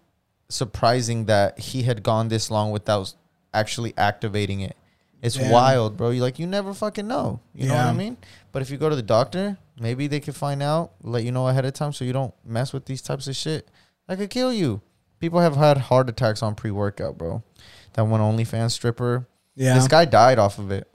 surprising 0.48 1.26
that 1.26 1.58
he 1.58 1.82
had 1.82 2.02
gone 2.02 2.28
this 2.28 2.50
long 2.50 2.70
without 2.70 3.14
actually 3.52 3.94
activating 3.96 4.60
it. 4.60 4.76
It's 5.22 5.36
Damn. 5.36 5.50
wild, 5.50 5.96
bro. 5.96 6.10
You 6.10 6.22
like 6.22 6.38
you 6.38 6.46
never 6.46 6.72
fucking 6.74 7.06
know. 7.06 7.40
You 7.54 7.68
know 7.68 7.74
what 7.74 7.86
I 7.86 7.92
mean? 7.92 8.16
But 8.52 8.62
if 8.62 8.70
you 8.70 8.76
go 8.76 8.88
to 8.88 8.96
the 8.96 9.02
doctor, 9.02 9.58
maybe 9.80 10.06
they 10.06 10.20
could 10.20 10.36
find 10.36 10.62
out, 10.62 10.92
let 11.02 11.24
you 11.24 11.32
know 11.32 11.48
ahead 11.48 11.64
of 11.64 11.72
time, 11.72 11.92
so 11.92 12.04
you 12.04 12.12
don't 12.12 12.34
mess 12.44 12.72
with 12.72 12.84
these 12.84 13.02
types 13.02 13.26
of 13.26 13.34
shit. 13.34 13.68
That 14.06 14.18
could 14.18 14.30
kill 14.30 14.52
you. 14.52 14.82
People 15.18 15.40
have 15.40 15.56
had 15.56 15.78
heart 15.78 16.08
attacks 16.08 16.42
on 16.42 16.54
pre-workout, 16.54 17.18
bro. 17.18 17.42
That 17.94 18.04
one 18.04 18.20
OnlyFans 18.20 18.72
stripper. 18.72 19.26
Yeah. 19.54 19.74
This 19.74 19.88
guy 19.88 20.04
died 20.04 20.38
off 20.38 20.58
of 20.58 20.70
it. 20.70 20.86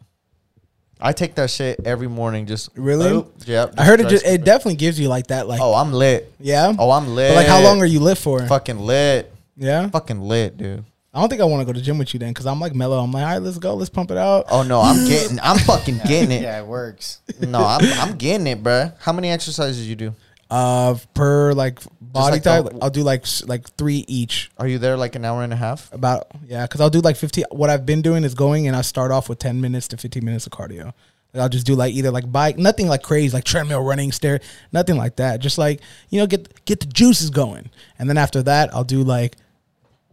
I 1.02 1.14
take 1.14 1.36
that 1.36 1.50
shit 1.50 1.80
every 1.86 2.08
morning. 2.08 2.46
Just 2.46 2.70
Really? 2.76 3.10
Oop, 3.12 3.34
yep. 3.46 3.74
I 3.78 3.86
heard 3.86 4.00
it. 4.02 4.08
Just, 4.10 4.26
it 4.26 4.44
definitely 4.44 4.76
gives 4.76 5.00
you 5.00 5.08
like 5.08 5.28
that. 5.28 5.48
Like, 5.48 5.60
Oh, 5.62 5.74
I'm 5.74 5.92
lit. 5.94 6.32
yeah. 6.40 6.74
Oh, 6.78 6.92
I'm 6.92 7.16
lit. 7.16 7.32
But 7.32 7.36
like, 7.38 7.48
how 7.48 7.62
long 7.62 7.82
are 7.82 7.86
you 7.86 8.00
lit 8.00 8.18
for? 8.18 8.46
fucking 8.48 8.80
lit? 8.80 9.34
Yeah. 9.58 9.90
Fucking 9.90 10.22
lit, 10.22 10.58
dude. 10.58 10.84
I 11.14 11.20
don't 11.20 11.28
think 11.30 11.42
I 11.42 11.46
want 11.46 11.62
to 11.62 11.66
go 11.66 11.74
to 11.74 11.80
the 11.80 11.84
gym 11.86 11.98
with 11.98 12.14
you 12.14 12.20
then, 12.22 12.30
because 12.30 12.46
I'm 12.46 12.60
like 12.62 12.74
mellow. 12.74 12.98
I'm 13.04 13.12
like, 13.12 13.24
all 13.24 13.30
right, 13.32 13.38
let's 13.42 13.58
go, 13.58 13.74
let's 13.76 13.90
pump 13.90 14.12
it 14.12 14.18
out. 14.18 14.46
Oh 14.50 14.64
no, 14.64 14.80
I'm 14.80 15.06
getting. 15.08 15.40
I'm 15.42 15.58
fucking 15.58 15.98
getting 16.08 16.32
it. 16.32 16.42
Yeah, 16.44 16.60
it 16.60 16.66
works. 16.66 17.20
No, 17.42 17.60
I'm 17.66 17.82
I'm 18.00 18.18
getting 18.18 18.48
it, 18.48 18.64
bruh. 18.64 18.94
How 19.00 19.12
many 19.12 19.30
exercises 19.30 19.90
you 19.90 19.96
do? 19.98 20.16
Uh, 20.50 20.96
per 21.14 21.52
like 21.54 21.80
body 22.12 22.34
like 22.34 22.44
type, 22.44 22.66
the- 22.66 22.80
I'll 22.82 22.90
do 22.90 23.04
like 23.04 23.26
like 23.48 23.70
three 23.72 24.06
each. 24.08 24.52
Are 24.58 24.68
you 24.68 24.78
there 24.78 24.98
like 24.98 25.16
an 25.16 25.26
hour 25.26 25.44
and 25.44 25.54
a 25.54 25.56
half? 25.56 25.92
About 25.94 26.28
yeah, 26.48 26.66
because 26.66 26.82
I'll 26.82 26.90
do 26.90 27.00
like 27.02 27.16
15. 27.16 27.46
What 27.52 27.70
I've 27.70 27.86
been 27.86 28.02
doing 28.02 28.24
is 28.24 28.34
going 28.34 28.68
and 28.68 28.76
I 28.76 28.82
start 28.82 29.12
off 29.12 29.30
with 29.30 29.40
10 29.40 29.62
minutes 29.62 29.88
to 29.90 29.98
15 29.98 30.24
minutes 30.24 30.46
of 30.46 30.52
cardio. 30.54 30.94
I'll 31.34 31.48
just 31.48 31.66
do 31.66 31.76
like 31.76 31.94
either 31.94 32.12
like 32.12 32.30
bike, 32.30 32.58
nothing 32.58 32.88
like 32.88 33.04
crazy, 33.04 33.34
like 33.34 33.46
treadmill, 33.46 33.82
running, 33.82 34.12
stair, 34.12 34.42
nothing 34.74 34.98
like 34.98 35.16
that. 35.16 35.40
Just 35.40 35.58
like 35.58 35.80
you 36.10 36.20
know, 36.20 36.28
get 36.28 36.66
get 36.66 36.82
the 36.82 36.88
juices 36.88 37.30
going, 37.30 37.70
and 37.98 38.10
then 38.10 38.18
after 38.18 38.44
that, 38.44 38.76
I'll 38.76 38.84
do 38.84 39.02
like 39.04 39.38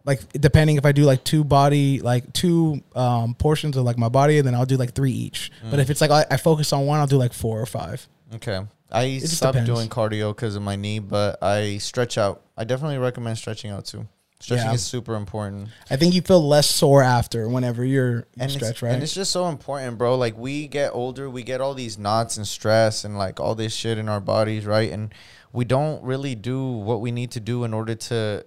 like 0.04 0.20
depending 0.34 0.76
if 0.76 0.86
I 0.86 0.92
do 0.92 1.02
like 1.02 1.24
two 1.24 1.42
body 1.42 2.00
like 2.00 2.32
two 2.32 2.82
um 2.94 3.34
portions 3.34 3.76
of 3.76 3.82
like 3.84 3.98
my 3.98 4.08
body, 4.08 4.38
and 4.38 4.46
then 4.46 4.54
I'll 4.54 4.64
do 4.64 4.76
like 4.76 4.94
three 4.94 5.10
each. 5.12 5.50
But 5.68 5.80
if 5.80 5.90
it's 5.90 6.00
like 6.00 6.12
I, 6.12 6.24
I 6.30 6.36
focus 6.36 6.72
on 6.72 6.86
one, 6.86 7.00
I'll 7.00 7.06
do 7.08 7.18
like 7.18 7.32
four 7.32 7.60
or 7.60 7.66
five. 7.66 8.06
Okay. 8.36 8.60
I 8.90 9.18
stopped 9.18 9.54
depends. 9.54 9.70
doing 9.70 9.88
cardio 9.88 10.34
because 10.34 10.56
of 10.56 10.62
my 10.62 10.76
knee, 10.76 10.98
but 10.98 11.42
I 11.42 11.78
stretch 11.78 12.16
out. 12.16 12.42
I 12.56 12.64
definitely 12.64 12.98
recommend 12.98 13.38
stretching 13.38 13.70
out 13.70 13.84
too. 13.84 14.06
Stretching 14.40 14.66
Yeah. 14.66 14.74
is 14.74 14.84
super 14.84 15.16
important. 15.16 15.68
I 15.90 15.96
think 15.96 16.14
you 16.14 16.22
feel 16.22 16.40
less 16.46 16.70
sore 16.70 17.02
after 17.02 17.48
whenever 17.48 17.84
you're 17.84 18.18
you 18.18 18.24
and 18.38 18.50
stretch, 18.52 18.82
right? 18.82 18.92
And 18.94 19.02
it's 19.02 19.12
just 19.12 19.32
so 19.32 19.48
important, 19.48 19.98
bro. 19.98 20.16
Like 20.16 20.38
we 20.38 20.68
get 20.68 20.92
older, 20.94 21.28
we 21.28 21.42
get 21.42 21.60
all 21.60 21.74
these 21.74 21.98
knots 21.98 22.36
and 22.36 22.46
stress 22.46 23.04
and 23.04 23.18
like 23.18 23.40
all 23.40 23.56
this 23.56 23.74
shit 23.74 23.98
in 23.98 24.08
our 24.08 24.20
bodies, 24.20 24.64
right? 24.64 24.92
And 24.92 25.12
we 25.52 25.64
don't 25.64 26.02
really 26.04 26.36
do 26.36 26.70
what 26.70 27.00
we 27.00 27.10
need 27.10 27.32
to 27.32 27.40
do 27.40 27.64
in 27.64 27.74
order 27.74 27.96
to 27.96 28.44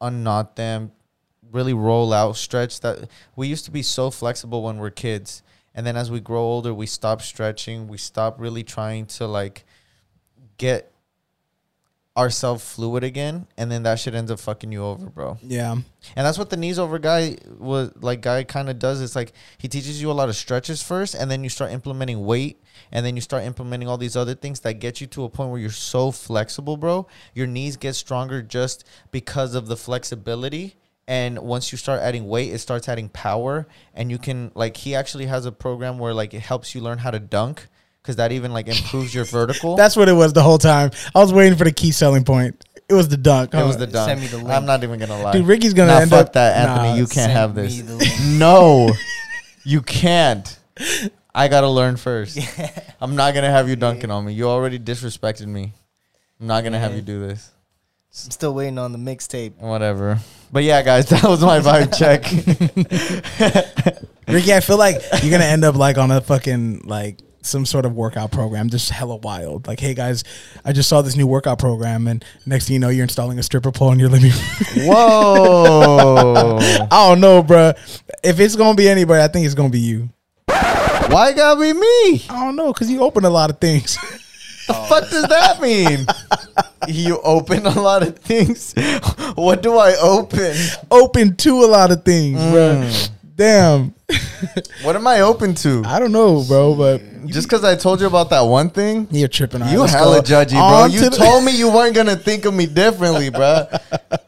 unknot 0.00 0.56
them, 0.56 0.92
really 1.50 1.72
roll 1.72 2.12
out, 2.12 2.36
stretch. 2.36 2.80
That 2.80 3.08
we 3.34 3.48
used 3.48 3.64
to 3.64 3.70
be 3.70 3.82
so 3.82 4.10
flexible 4.10 4.62
when 4.62 4.76
we're 4.78 4.90
kids, 4.90 5.42
and 5.74 5.86
then 5.86 5.96
as 5.96 6.10
we 6.10 6.20
grow 6.20 6.42
older, 6.42 6.74
we 6.74 6.86
stop 6.86 7.22
stretching. 7.22 7.88
We 7.88 7.96
stop 7.96 8.38
really 8.38 8.62
trying 8.62 9.06
to 9.06 9.26
like 9.26 9.64
get 10.60 10.92
ourselves 12.16 12.62
fluid 12.62 13.02
again, 13.02 13.46
and 13.56 13.72
then 13.72 13.82
that 13.84 13.98
shit 13.98 14.14
ends 14.14 14.30
up 14.30 14.38
fucking 14.38 14.70
you 14.70 14.84
over, 14.84 15.08
bro. 15.08 15.38
yeah. 15.42 15.72
And 15.72 16.26
that's 16.26 16.36
what 16.36 16.50
the 16.50 16.56
knees 16.56 16.78
over 16.78 16.98
guy 16.98 17.38
was 17.58 17.92
like 18.00 18.20
guy 18.20 18.44
kind 18.44 18.68
of 18.68 18.78
does. 18.78 19.00
It's 19.00 19.16
like 19.16 19.32
he 19.56 19.68
teaches 19.68 20.02
you 20.02 20.10
a 20.10 20.12
lot 20.12 20.28
of 20.28 20.36
stretches 20.36 20.82
first 20.82 21.14
and 21.14 21.30
then 21.30 21.42
you 21.42 21.48
start 21.48 21.72
implementing 21.72 22.24
weight 22.24 22.62
and 22.92 23.06
then 23.06 23.16
you 23.16 23.22
start 23.22 23.44
implementing 23.44 23.88
all 23.88 23.96
these 23.96 24.16
other 24.16 24.34
things 24.34 24.60
that 24.60 24.74
get 24.74 25.00
you 25.00 25.06
to 25.08 25.24
a 25.24 25.30
point 25.30 25.50
where 25.50 25.60
you're 25.60 25.70
so 25.70 26.10
flexible, 26.10 26.76
bro. 26.76 27.06
Your 27.34 27.46
knees 27.46 27.76
get 27.76 27.94
stronger 27.94 28.42
just 28.42 28.84
because 29.10 29.54
of 29.54 29.66
the 29.66 29.76
flexibility. 29.76 30.76
And 31.08 31.38
once 31.38 31.72
you 31.72 31.78
start 31.78 32.00
adding 32.02 32.28
weight, 32.28 32.52
it 32.52 32.58
starts 32.58 32.88
adding 32.88 33.08
power 33.08 33.66
and 33.94 34.10
you 34.10 34.18
can 34.18 34.52
like 34.54 34.76
he 34.76 34.94
actually 34.94 35.26
has 35.26 35.46
a 35.46 35.52
program 35.52 35.98
where 35.98 36.12
like 36.12 36.34
it 36.34 36.40
helps 36.40 36.74
you 36.74 36.82
learn 36.82 36.98
how 36.98 37.10
to 37.10 37.18
dunk 37.18 37.68
cuz 38.02 38.16
that 38.16 38.32
even 38.32 38.52
like 38.52 38.68
improves 38.68 39.14
your 39.14 39.24
vertical. 39.24 39.76
That's 39.82 39.96
what 39.96 40.08
it 40.08 40.12
was 40.14 40.32
the 40.32 40.42
whole 40.42 40.58
time. 40.58 40.90
I 41.14 41.18
was 41.20 41.32
waiting 41.32 41.56
for 41.58 41.64
the 41.64 41.72
key 41.72 41.92
selling 41.92 42.24
point. 42.24 42.64
It 42.88 42.94
was 42.94 43.08
the 43.08 43.16
dunk. 43.16 43.54
it 43.54 43.62
was 43.64 43.76
the 43.76 43.86
dunk. 43.86 44.08
Send 44.08 44.20
me 44.20 44.26
the 44.26 44.38
link. 44.38 44.50
I'm 44.50 44.66
not 44.66 44.82
even 44.82 44.98
going 44.98 45.10
to 45.10 45.16
lie. 45.18 45.30
Dude, 45.32 45.46
Ricky's 45.46 45.74
gonna 45.74 45.92
Nah, 45.92 46.00
end 46.00 46.10
fuck 46.10 46.26
up- 46.26 46.32
that, 46.32 46.56
Anthony. 46.56 46.88
Nah, 46.88 46.94
you 46.96 47.06
can't 47.06 47.30
have 47.30 47.54
this. 47.54 47.80
No, 48.38 48.90
you 49.64 49.80
can't. 49.80 50.58
I 51.32 51.46
gotta 51.46 51.68
learn 51.68 51.96
first. 51.96 52.36
I'm 53.00 53.14
not 53.14 53.32
gonna 53.34 53.50
have 53.50 53.68
you 53.68 53.76
dunking 53.76 54.10
on 54.10 54.24
me. 54.24 54.32
You 54.32 54.48
already 54.48 54.78
disrespected 54.80 55.46
me. 55.46 55.72
I'm 56.40 56.48
not 56.48 56.64
gonna 56.64 56.80
have 56.80 56.96
you 56.96 57.02
do 57.02 57.20
this. 57.24 57.52
I'm 58.24 58.32
still 58.32 58.54
waiting 58.54 58.76
on 58.78 58.90
the 58.90 58.98
mixtape. 58.98 59.56
Whatever. 59.58 60.18
But 60.50 60.64
yeah, 60.64 60.82
guys, 60.82 61.08
that 61.10 61.22
was 61.22 61.42
my 61.42 61.60
vibe 61.60 61.96
check. 61.96 62.24
Ricky, 64.26 64.52
I 64.54 64.58
feel 64.60 64.78
like 64.78 64.96
you're 65.22 65.30
gonna 65.30 65.44
end 65.44 65.64
up 65.64 65.76
like 65.76 65.96
on 65.98 66.10
a 66.10 66.20
fucking 66.20 66.82
like 66.86 67.20
some 67.42 67.66
sort 67.66 67.86
of 67.86 67.94
workout 67.94 68.30
program, 68.30 68.70
just 68.70 68.90
hella 68.90 69.16
wild. 69.16 69.66
Like, 69.66 69.80
hey 69.80 69.94
guys, 69.94 70.24
I 70.64 70.72
just 70.72 70.88
saw 70.88 71.02
this 71.02 71.16
new 71.16 71.26
workout 71.26 71.58
program, 71.58 72.06
and 72.06 72.24
next 72.46 72.66
thing 72.66 72.74
you 72.74 72.80
know, 72.80 72.88
you're 72.88 73.04
installing 73.04 73.38
a 73.38 73.42
stripper 73.42 73.72
pole 73.72 73.92
in 73.92 73.98
your 73.98 74.08
living 74.08 74.30
room. 74.30 74.86
Whoa! 74.88 76.58
I 76.90 77.08
don't 77.08 77.20
know, 77.20 77.42
bruh. 77.42 77.76
If 78.22 78.40
it's 78.40 78.56
gonna 78.56 78.76
be 78.76 78.88
anybody, 78.88 79.22
I 79.22 79.28
think 79.28 79.46
it's 79.46 79.54
gonna 79.54 79.70
be 79.70 79.80
you. 79.80 80.10
Why 80.46 81.32
gotta 81.32 81.60
be 81.60 81.72
me? 81.72 82.24
I 82.30 82.44
don't 82.44 82.56
know, 82.56 82.72
cause 82.72 82.90
you 82.90 83.00
open 83.02 83.24
a 83.24 83.30
lot 83.30 83.50
of 83.50 83.58
things. 83.58 83.96
The 84.66 84.74
fuck 84.74 85.10
does 85.10 85.26
that 85.26 85.60
mean? 85.60 86.06
you 86.86 87.20
open 87.22 87.66
a 87.66 87.80
lot 87.80 88.02
of 88.02 88.18
things. 88.20 88.72
What 89.34 89.62
do 89.62 89.76
I 89.76 89.96
open? 90.00 90.54
open 90.90 91.36
to 91.36 91.64
a 91.64 91.66
lot 91.66 91.90
of 91.90 92.04
things, 92.04 92.38
bruh. 92.38 92.84
Mm. 92.84 93.10
Damn. 93.40 93.94
What 94.82 94.96
am 94.96 95.06
I 95.06 95.22
open 95.22 95.54
to? 95.64 95.82
I 95.86 95.98
don't 95.98 96.12
know, 96.12 96.44
bro, 96.46 96.74
but 96.74 97.00
Just 97.26 97.48
because 97.48 97.64
I 97.64 97.74
told 97.74 98.02
you 98.02 98.06
about 98.06 98.28
that 98.30 98.42
one 98.42 98.68
thing? 98.68 99.08
you're 99.10 99.28
tripping. 99.28 99.62
Right, 99.62 99.72
You 99.72 99.84
hella 99.84 100.16
go 100.16 100.22
judgy, 100.22 100.50
bro. 100.60 100.84
on 100.84 100.90
You 100.92 101.08
to 101.08 101.10
told 101.10 101.44
me 101.44 101.56
you 101.56 101.72
weren't 101.72 101.94
gonna 101.94 102.16
think 102.16 102.44
of 102.44 102.52
me 102.52 102.66
differently, 102.66 103.30
bro. 103.30 103.64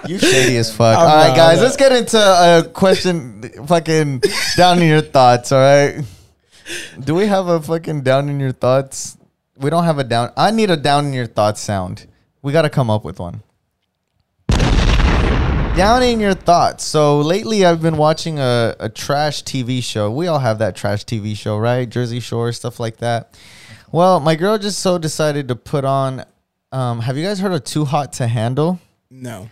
You 0.08 0.18
shady 0.18 0.56
as 0.56 0.74
fuck. 0.74 0.96
I'm 0.96 1.06
all 1.06 1.16
right, 1.28 1.36
guys, 1.36 1.60
let's 1.60 1.76
get 1.76 1.92
into 1.92 2.16
a 2.18 2.64
question. 2.72 3.42
Fucking 3.66 4.22
down 4.56 4.80
in 4.80 4.88
your 4.88 5.02
thoughts. 5.02 5.52
All 5.52 5.60
right. 5.60 6.02
Do 6.98 7.14
we 7.14 7.26
have 7.26 7.48
a 7.48 7.60
fucking 7.60 8.00
down 8.02 8.30
in 8.30 8.40
your 8.40 8.52
thoughts? 8.52 9.18
We 9.58 9.68
don't 9.68 9.84
have 9.84 9.98
a 9.98 10.04
down. 10.04 10.32
I 10.38 10.52
need 10.52 10.70
a 10.70 10.76
down 10.78 11.04
in 11.04 11.12
your 11.12 11.26
thoughts 11.26 11.60
sound. 11.60 12.06
We 12.40 12.50
got 12.52 12.62
to 12.62 12.70
come 12.70 12.88
up 12.88 13.04
with 13.04 13.18
one. 13.18 13.42
Down 15.76 16.02
in 16.02 16.20
your 16.20 16.34
thoughts. 16.34 16.84
So 16.84 17.20
lately, 17.22 17.64
I've 17.64 17.80
been 17.80 17.96
watching 17.96 18.38
a, 18.38 18.76
a 18.78 18.90
trash 18.90 19.42
TV 19.42 19.82
show. 19.82 20.10
We 20.10 20.26
all 20.26 20.38
have 20.38 20.58
that 20.58 20.76
trash 20.76 21.06
TV 21.06 21.34
show, 21.34 21.56
right? 21.56 21.88
Jersey 21.88 22.20
Shore, 22.20 22.52
stuff 22.52 22.78
like 22.78 22.98
that. 22.98 23.38
Well, 23.90 24.20
my 24.20 24.36
girl 24.36 24.58
just 24.58 24.80
so 24.80 24.98
decided 24.98 25.48
to 25.48 25.56
put 25.56 25.86
on. 25.86 26.26
Um, 26.72 27.00
have 27.00 27.16
you 27.16 27.24
guys 27.24 27.40
heard 27.40 27.52
of 27.52 27.64
Too 27.64 27.86
Hot 27.86 28.12
to 28.14 28.26
Handle? 28.26 28.80
No. 29.10 29.48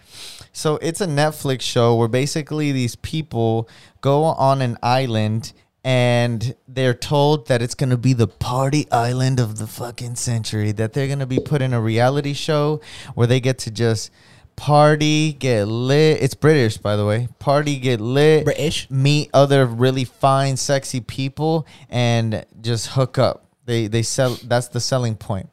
So 0.53 0.77
it's 0.83 1.01
a 1.01 1.07
Netflix 1.07 1.63
show 1.63 1.95
where 1.97 2.07
basically 2.07 2.71
these 2.71 2.97
people 2.97 3.67
go 4.03 4.25
on 4.25 4.61
an 4.61 4.77
island 4.83 5.55
and 5.83 6.55
they're 6.69 6.93
told 6.93 7.49
that 7.49 7.63
it's 7.63 7.75
going 7.75 7.91
to 7.91 7.97
be 7.97 8.13
the 8.13 8.29
party 8.29 8.87
island 8.93 9.41
of 9.41 9.57
the 9.57 9.67
fucking 9.67 10.17
century, 10.17 10.73
that 10.73 10.93
they're 10.93 11.07
going 11.07 11.21
to 11.21 11.27
be 11.27 11.41
put 11.41 11.63
in 11.63 11.73
a 11.73 11.81
reality 11.81 12.35
show 12.35 12.83
where 13.15 13.27
they 13.27 13.41
get 13.41 13.59
to 13.61 13.71
just 13.71 14.11
party, 14.61 15.33
get 15.33 15.65
lit. 15.65 16.23
It's 16.23 16.35
British, 16.35 16.77
by 16.77 16.95
the 16.95 17.07
way. 17.07 17.29
Party, 17.39 17.79
get 17.79 17.99
lit. 17.99 18.45
British? 18.45 18.91
Meet 18.91 19.31
other 19.33 19.65
really 19.65 20.05
fine, 20.05 20.59
sexy 20.59 21.01
people 21.01 21.67
and 21.89 22.45
just 22.61 22.89
hook 22.89 23.17
up. 23.17 23.47
They 23.65 23.87
they 23.87 24.03
sell 24.03 24.37
that's 24.45 24.69
the 24.69 24.81
selling 24.81 25.17
point. 25.17 25.49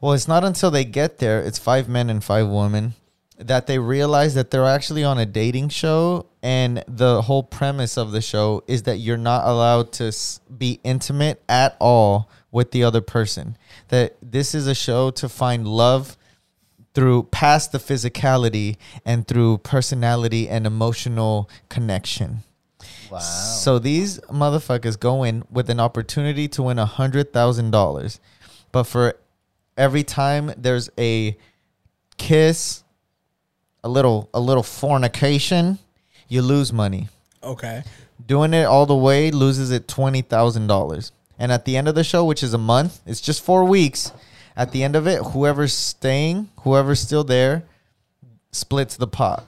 Well, 0.00 0.14
it's 0.14 0.26
not 0.26 0.44
until 0.44 0.70
they 0.70 0.84
get 0.84 1.18
there, 1.18 1.40
it's 1.40 1.58
five 1.58 1.90
men 1.90 2.08
and 2.08 2.24
five 2.24 2.48
women, 2.48 2.94
that 3.38 3.66
they 3.66 3.78
realize 3.78 4.34
that 4.34 4.50
they're 4.50 4.64
actually 4.64 5.04
on 5.04 5.18
a 5.18 5.26
dating 5.26 5.68
show. 5.68 6.26
And 6.42 6.84
the 6.88 7.22
whole 7.22 7.42
premise 7.42 7.98
of 7.98 8.12
the 8.12 8.22
show 8.22 8.64
is 8.66 8.84
that 8.84 8.96
you're 8.96 9.18
not 9.18 9.44
allowed 9.44 9.92
to 9.94 10.16
be 10.56 10.80
intimate 10.84 11.42
at 11.50 11.76
all 11.80 12.30
with 12.50 12.70
the 12.70 12.82
other 12.82 13.02
person. 13.02 13.58
That 13.88 14.16
this 14.22 14.54
is 14.54 14.66
a 14.66 14.74
show 14.74 15.10
to 15.10 15.28
find 15.28 15.68
love 15.68 16.16
through 16.96 17.24
past 17.24 17.72
the 17.72 17.78
physicality 17.78 18.78
and 19.04 19.28
through 19.28 19.58
personality 19.58 20.48
and 20.48 20.66
emotional 20.66 21.46
connection. 21.68 22.38
Wow. 23.10 23.18
So 23.18 23.78
these 23.78 24.18
motherfuckers 24.20 24.98
go 24.98 25.22
in 25.22 25.44
with 25.50 25.68
an 25.68 25.78
opportunity 25.78 26.48
to 26.48 26.62
win 26.62 26.78
a 26.78 26.86
hundred 26.86 27.34
thousand 27.34 27.70
dollars, 27.70 28.18
but 28.72 28.84
for 28.84 29.14
every 29.76 30.04
time 30.04 30.54
there's 30.56 30.88
a 30.96 31.36
kiss, 32.16 32.82
a 33.84 33.90
little 33.90 34.30
a 34.32 34.40
little 34.40 34.62
fornication, 34.62 35.78
you 36.28 36.40
lose 36.40 36.72
money. 36.72 37.10
Okay. 37.42 37.84
Doing 38.26 38.54
it 38.54 38.64
all 38.64 38.86
the 38.86 38.96
way 38.96 39.30
loses 39.30 39.70
it 39.70 39.86
twenty 39.86 40.22
thousand 40.22 40.66
dollars. 40.66 41.12
And 41.38 41.52
at 41.52 41.66
the 41.66 41.76
end 41.76 41.88
of 41.88 41.94
the 41.94 42.04
show, 42.04 42.24
which 42.24 42.42
is 42.42 42.54
a 42.54 42.58
month, 42.58 43.00
it's 43.04 43.20
just 43.20 43.44
four 43.44 43.66
weeks. 43.66 44.12
At 44.56 44.72
the 44.72 44.82
end 44.82 44.96
of 44.96 45.06
it, 45.06 45.22
whoever's 45.22 45.74
staying, 45.74 46.48
whoever's 46.60 47.00
still 47.00 47.24
there, 47.24 47.64
splits 48.52 48.96
the 48.96 49.06
pot. 49.06 49.44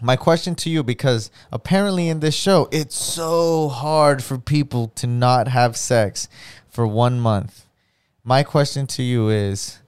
My 0.00 0.16
question 0.16 0.54
to 0.56 0.70
you, 0.70 0.82
because 0.82 1.30
apparently 1.52 2.08
in 2.08 2.20
this 2.20 2.34
show, 2.34 2.68
it's 2.72 2.96
so 2.96 3.68
hard 3.68 4.22
for 4.22 4.38
people 4.38 4.88
to 4.96 5.06
not 5.06 5.48
have 5.48 5.76
sex 5.76 6.28
for 6.68 6.86
one 6.86 7.20
month. 7.20 7.66
My 8.24 8.42
question 8.42 8.86
to 8.88 9.02
you 9.02 9.28
is 9.28 9.78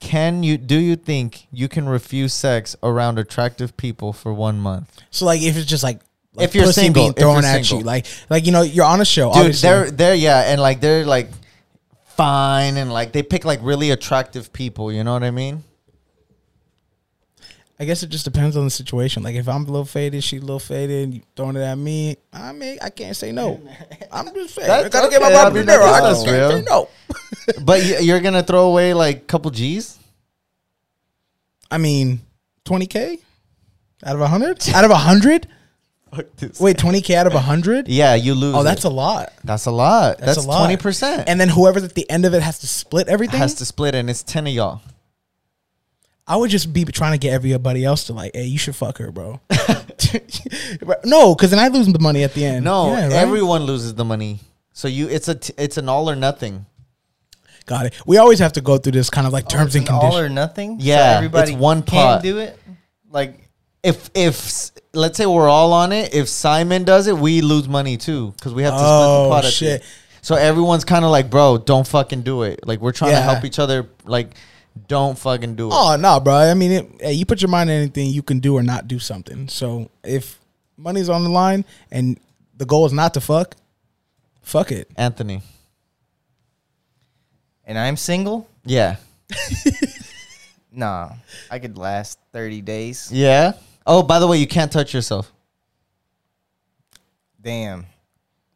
can 0.00 0.42
you 0.44 0.56
do 0.56 0.78
you 0.78 0.94
think 0.94 1.48
you 1.50 1.68
can 1.68 1.88
refuse 1.88 2.32
sex 2.32 2.76
around 2.82 3.18
attractive 3.18 3.76
people 3.76 4.12
for 4.12 4.32
one 4.32 4.60
month? 4.60 4.96
So 5.10 5.26
like, 5.26 5.42
if 5.42 5.56
it's 5.56 5.66
just 5.66 5.82
like, 5.82 6.00
like 6.34 6.48
If 6.48 6.54
you're 6.54 6.64
pussy 6.64 6.82
single, 6.82 7.04
being 7.04 7.14
thrown 7.14 7.44
at 7.44 7.64
single. 7.64 7.78
you, 7.80 7.84
like 7.84 8.06
like 8.30 8.46
you 8.46 8.52
know, 8.52 8.62
you're 8.62 8.84
on 8.84 9.00
a 9.00 9.04
show. 9.04 9.32
Dude, 9.32 9.38
obviously. 9.38 9.68
they're 9.68 9.90
they're 9.90 10.14
yeah, 10.14 10.52
and 10.52 10.60
like 10.60 10.80
they're 10.80 11.04
like 11.04 11.28
fine 12.18 12.76
and 12.76 12.92
like 12.92 13.12
they 13.12 13.22
pick 13.22 13.44
like 13.46 13.60
really 13.62 13.90
attractive 13.92 14.52
people, 14.52 14.92
you 14.92 15.02
know 15.04 15.12
what 15.14 15.22
I 15.22 15.30
mean? 15.30 15.64
I 17.80 17.84
guess 17.84 18.02
it 18.02 18.08
just 18.10 18.24
depends 18.24 18.56
on 18.56 18.64
the 18.64 18.70
situation. 18.70 19.22
Like 19.22 19.36
if 19.36 19.48
I'm 19.48 19.62
a 19.62 19.66
little 19.66 19.84
faded, 19.84 20.24
she 20.24 20.38
a 20.38 20.40
little 20.40 20.58
faded, 20.58 21.04
and 21.04 21.14
you 21.14 21.22
throwing 21.36 21.54
it 21.54 21.60
at 21.60 21.76
me. 21.78 22.16
I 22.32 22.50
mean, 22.52 22.76
I 22.82 22.90
can't 22.90 23.14
say 23.16 23.30
no. 23.30 23.62
I'm 24.10 24.34
just 24.34 24.56
saying. 24.56 24.68
I 24.68 24.82
That's 24.82 24.92
gotta 24.92 25.08
get 25.08 25.20
my 25.22 25.28
okay. 25.28 25.36
I 25.36 25.44
Robert 25.44 25.64
De 25.64 25.72
Niro. 25.72 25.82
I 25.92 26.00
can't 26.00 26.18
say 26.18 26.62
no. 26.68 26.88
But 27.64 27.84
you- 27.84 27.98
you're 28.00 28.20
gonna 28.20 28.42
throw 28.42 28.68
away 28.68 28.94
like 28.94 29.16
a 29.18 29.20
couple 29.20 29.50
G's? 29.52 29.96
I 31.70 31.78
mean, 31.78 32.20
20k 32.64 33.20
out 34.04 34.14
of 34.14 34.20
100? 34.20 34.68
out 34.74 34.84
of 34.84 34.90
100? 36.10 36.60
Wait, 36.60 36.76
20k 36.76 37.14
out 37.14 37.26
of 37.26 37.34
100? 37.34 37.88
Yeah, 37.88 38.14
you 38.14 38.34
lose. 38.34 38.54
Oh, 38.54 38.62
that's 38.62 38.84
it. 38.84 38.88
a 38.88 38.90
lot. 38.90 39.32
that's 39.44 39.66
a 39.66 39.70
lot. 39.70 40.18
That's, 40.18 40.36
That's 40.36 40.44
a 40.46 40.48
lot. 40.48 40.58
twenty 40.60 40.76
percent. 40.76 41.28
And 41.28 41.40
then 41.40 41.48
whoever's 41.48 41.84
at 41.84 41.94
the 41.94 42.08
end 42.10 42.24
of 42.24 42.34
it 42.34 42.42
has 42.42 42.58
to 42.60 42.66
split 42.66 43.08
everything. 43.08 43.38
has 43.38 43.54
to 43.54 43.64
split, 43.64 43.94
and 43.94 44.08
it's 44.10 44.22
ten 44.22 44.46
of 44.46 44.52
y'all. 44.52 44.80
I 46.26 46.36
would 46.36 46.50
just 46.50 46.72
be 46.74 46.84
trying 46.84 47.12
to 47.12 47.18
get 47.18 47.32
everybody 47.32 47.84
else 47.84 48.04
to 48.04 48.12
like, 48.12 48.32
hey, 48.34 48.44
you 48.44 48.58
should 48.58 48.76
fuck 48.76 48.98
her, 48.98 49.10
bro. 49.10 49.40
no, 51.04 51.34
because 51.34 51.50
then 51.50 51.58
I 51.58 51.68
lose 51.68 51.86
the 51.92 51.98
money 51.98 52.22
at 52.24 52.34
the 52.34 52.44
end. 52.44 52.64
No, 52.64 52.88
Yeah, 52.92 53.04
right? 53.04 53.12
everyone 53.12 53.62
loses 53.64 53.94
the 53.94 54.04
money. 54.04 54.40
So 54.72 54.88
you, 54.88 55.08
it's 55.08 55.28
a, 55.28 55.34
t- 55.34 55.54
it's 55.58 55.76
an 55.78 55.88
all 55.88 56.08
or 56.10 56.14
nothing. 56.16 56.66
got 57.66 57.86
it. 57.86 57.94
We 58.06 58.18
always 58.18 58.38
have 58.40 58.52
to 58.54 58.60
go 58.60 58.76
through 58.78 58.92
this 58.92 59.10
kind 59.10 59.26
of 59.26 59.32
like 59.32 59.46
oh, 59.46 59.48
terms 59.48 59.74
and 59.74 59.82
It's 59.82 59.90
an 59.90 59.94
all 59.96 60.00
conditions. 60.02 60.30
or 60.30 60.34
nothing. 60.34 60.76
Yeah, 60.80 61.14
everybody 61.16 61.52
it's 61.52 61.60
one 61.60 61.82
can 61.82 61.94
pot. 62.16 62.22
do 62.22 62.38
it. 62.38 62.58
Like 63.10 63.48
If 63.82 64.10
if 64.14 64.36
s- 64.36 64.72
let's 64.94 65.16
say 65.16 65.26
we're 65.26 65.48
all 65.48 65.72
on 65.72 65.92
it, 65.92 66.14
if 66.14 66.28
Simon 66.28 66.84
does 66.84 67.06
it, 67.06 67.16
we 67.16 67.40
lose 67.40 67.68
money 67.68 67.96
too 67.96 68.32
because 68.36 68.54
we 68.54 68.62
have 68.62 68.72
to 68.74 68.78
split 68.78 68.90
Oh, 68.90 69.24
the 69.24 69.28
pot. 69.30 69.44
at 69.44 69.52
shit. 69.52 69.84
So 70.22 70.34
everyone's 70.34 70.84
kind 70.84 71.04
of 71.04 71.10
like, 71.10 71.30
bro, 71.30 71.58
don't 71.58 71.86
fucking 71.86 72.22
do 72.22 72.42
it. 72.42 72.66
Like 72.66 72.80
we're 72.80 72.92
trying 72.92 73.12
to 73.12 73.18
Yeah. 73.18 73.22
help 73.32 73.44
each 73.44 73.58
other. 73.58 73.86
Like, 74.04 74.34
don't 74.88 75.18
fucking 75.18 75.54
do 75.56 75.68
it. 75.68 75.74
Oh 75.74 75.96
no, 75.96 76.20
bro. 76.20 76.34
I 76.34 76.54
mean, 76.54 76.70
it, 76.72 76.90
hey, 77.00 77.12
you 77.12 77.24
put 77.26 77.40
your 77.42 77.48
mind 77.48 77.70
on 77.70 77.76
anything, 77.76 78.10
you 78.10 78.22
can 78.22 78.38
do 78.40 78.54
or 78.56 78.62
not 78.62 78.88
do 78.88 78.98
something. 78.98 79.48
So 79.48 79.90
if 80.04 80.38
money's 80.76 81.08
on 81.08 81.24
the 81.24 81.30
line 81.30 81.64
and 81.90 82.18
the 82.56 82.64
goal 82.66 82.84
is 82.86 82.92
not 82.92 83.14
to 83.14 83.20
fuck, 83.20 83.54
fuck 84.42 84.70
it. 84.72 84.88
Anthony. 84.96 85.42
and 87.64 87.78
I'm 87.78 87.96
single. 87.96 88.48
Yeah. 88.64 88.96
Nah, 90.70 91.12
I 91.50 91.58
could 91.58 91.76
last 91.78 92.18
thirty 92.32 92.60
days. 92.60 93.10
Yeah. 93.10 93.54
Oh, 93.88 94.02
by 94.02 94.18
the 94.18 94.26
way, 94.26 94.36
you 94.36 94.46
can't 94.46 94.70
touch 94.70 94.92
yourself. 94.92 95.32
Damn. 97.40 97.86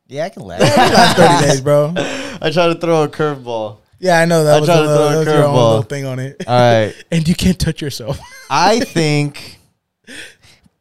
Yeah, 0.07 0.27
I 0.27 0.29
can 0.29 0.43
last. 0.43 0.61
Last 0.61 1.17
thirty 1.17 1.47
days, 1.47 1.61
bro. 1.63 1.95
I 1.97 2.51
tried 2.51 2.69
to 2.69 2.75
throw 2.75 3.05
a 3.05 3.09
curveball. 3.09 3.79
Yeah, 3.99 4.19
I 4.19 4.27
know 4.27 4.45
that 4.45 4.57
I 4.57 4.61
was, 4.61 4.69
tried 4.69 4.81
a 4.81 4.83
to 4.83 4.89
little, 4.89 5.09
throw 5.09 5.15
a 5.15 5.19
was 5.19 5.27
your 5.27 5.37
own 5.37 5.43
curveball. 5.43 5.69
little 5.69 5.83
thing 5.85 6.05
on 6.05 6.19
it. 6.19 6.45
All 6.47 6.55
right. 6.55 6.95
and 7.11 7.27
you 7.27 7.35
can't 7.35 7.59
touch 7.59 7.81
yourself. 7.81 8.21
I 8.51 8.81
think 8.81 9.59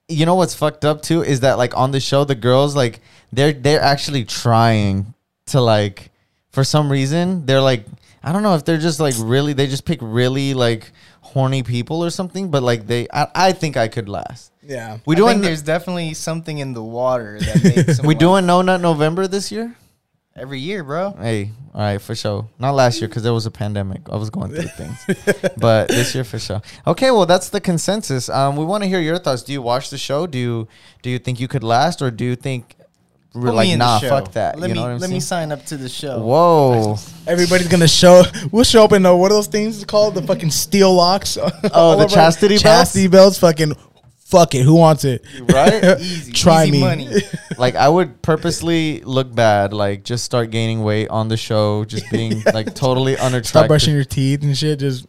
you 0.10 0.26
know 0.26 0.36
what's 0.36 0.54
fucked 0.54 0.84
up 0.84 1.02
too 1.02 1.24
is 1.24 1.40
that 1.40 1.58
like 1.58 1.78
on 1.78 1.92
the 1.92 2.00
show 2.02 2.26
the 2.26 2.36
girls 2.36 2.76
like 2.76 3.00
they're 3.32 3.54
they're 3.54 3.82
actually 3.82 4.26
trying 4.26 5.14
to 5.46 5.62
like 5.62 6.12
for 6.50 6.66
some 6.66 6.92
reason 6.92 7.46
they're 7.46 7.62
like 7.62 7.86
I 8.22 8.34
don't 8.34 8.44
know 8.44 8.56
if 8.56 8.66
they're 8.66 8.78
just 8.78 9.00
like 9.00 9.16
really 9.18 9.54
they 9.54 9.68
just 9.68 9.86
pick 9.86 10.00
really 10.02 10.54
like 10.54 10.92
horny 11.34 11.63
people 11.63 12.04
or 12.04 12.10
something 12.10 12.50
but 12.52 12.62
like 12.63 12.88
they 12.88 13.08
I, 13.13 13.28
I 13.36 13.52
think 13.54 13.78
I 13.78 13.88
could 13.88 14.08
last. 14.10 14.52
yeah. 14.62 14.98
We 15.06 15.15
I 15.15 15.17
doing 15.17 15.34
think 15.36 15.44
there's 15.44 15.62
definitely 15.62 16.13
something 16.13 16.58
in 16.58 16.74
the 16.74 16.84
water 16.84 17.39
that 17.39 17.63
makes 17.63 17.98
them 17.98 18.06
we 18.06 18.15
doing 18.15 18.46
No 18.46 18.62
Nut 18.62 18.82
November 18.82 19.28
this 19.28 19.52
year? 19.52 19.76
Every 20.34 20.60
year, 20.60 20.82
bro. 20.86 21.12
Hey, 21.20 21.52
all 21.74 21.82
right, 21.82 22.02
for 22.02 22.15
sure. 22.15 22.48
Not 22.58 22.72
last 22.72 23.02
year 23.02 23.10
because 23.10 23.22
there 23.24 23.34
was 23.34 23.46
a 23.46 23.52
pandemic. 23.52 24.08
I 24.10 24.15
was 24.15 24.30
going 24.30 24.52
through 24.52 24.70
things, 24.80 24.98
but 25.58 25.89
this 25.89 26.15
year 26.15 26.24
for 26.24 26.39
sure. 26.39 26.62
Okay, 26.88 27.12
well 27.12 27.26
that's 27.26 27.50
the 27.50 27.60
consensus. 27.60 28.30
Um, 28.30 28.56
we 28.56 28.63
want 28.63 28.82
to 28.84 28.89
hear 28.89 29.02
your 29.02 29.17
thoughts. 29.20 29.44
Do 29.44 29.52
you 29.52 29.62
watch 29.62 29.89
the 29.89 29.98
show? 29.98 30.28
Do 30.28 30.38
you 30.39 30.67
do 31.02 31.10
you 31.10 31.20
think 31.20 31.41
you 31.41 31.50
could 31.50 31.63
last, 31.65 32.02
or 32.02 32.12
do 32.12 32.24
you 32.24 32.38
think 32.38 32.76
we're 33.34 33.52
like 33.52 33.67
me 33.67 33.74
in 33.74 33.80
the 33.80 33.86
nah, 33.86 34.00
fuck 34.00 34.34
that? 34.34 34.60
Let 34.60 34.70
you 34.70 34.76
know 34.76 34.82
me 34.82 34.88
what 34.88 34.94
I'm 34.96 35.00
let 35.00 35.10
me 35.10 35.20
sign 35.22 35.52
up 35.52 35.65
to 35.67 35.78
the 35.78 35.88
show. 35.88 36.20
Whoa. 36.22 36.98
Everybody's 37.28 37.70
gonna 37.70 37.88
show. 37.88 38.24
We'll 38.52 38.65
show 38.65 38.84
up 38.84 38.91
in 38.91 39.04
the 39.04 39.15
what 39.15 39.32
are 39.32 39.36
those 39.36 39.48
things 39.48 39.86
called? 39.86 40.15
The 40.15 40.22
fucking 40.22 40.52
steel 40.52 40.94
locks. 40.94 41.38
Oh, 41.74 41.96
the 41.98 42.08
chastity 42.08 42.56
belts? 42.56 42.63
Chastity 42.63 43.08
belts. 43.08 43.39
Fucking 43.39 43.74
fuck 44.17 44.54
it. 44.56 44.63
Who 44.63 44.76
wants 44.76 45.06
it? 45.06 45.24
Right? 45.41 45.84
Easy, 46.00 46.34
Try 46.34 46.63
easy 46.63 46.72
me. 46.74 46.80
money. 46.82 47.10
like 47.58 47.76
I 47.76 47.88
would 47.88 48.22
purposely 48.22 49.02
look 49.02 49.34
bad, 49.34 49.74
like 49.74 50.04
just 50.04 50.26
start 50.26 50.50
gaining 50.52 50.84
weight 50.84 51.08
on 51.10 51.30
the 51.30 51.38
show, 51.38 51.86
just 51.86 52.10
being 52.12 52.41
like 52.54 52.74
totally 52.76 53.13
unattractive. 53.17 53.46
Stop 53.46 53.67
brushing 53.67 53.94
your 53.94 54.04
teeth 54.04 54.44
and 54.44 54.58
shit. 54.58 54.80
Just 54.80 55.06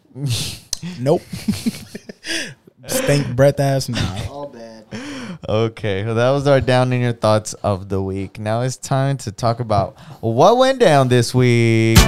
nope. 1.00 1.22
Stink 2.86 3.34
breath 3.34 3.58
ass. 3.58 3.88
Nah. 3.88 3.98
All 4.30 4.48
bad. 4.48 4.71
Okay, 5.48 6.04
well, 6.04 6.14
that 6.14 6.30
was 6.30 6.46
our 6.46 6.60
down 6.60 6.92
in 6.92 7.00
your 7.00 7.12
thoughts 7.12 7.52
of 7.54 7.88
the 7.88 8.00
week. 8.00 8.38
Now 8.38 8.60
it's 8.60 8.76
time 8.76 9.16
to 9.18 9.32
talk 9.32 9.58
about 9.58 9.98
what 10.20 10.56
went 10.56 10.78
down 10.78 11.08
this 11.08 11.34
week. 11.34 11.98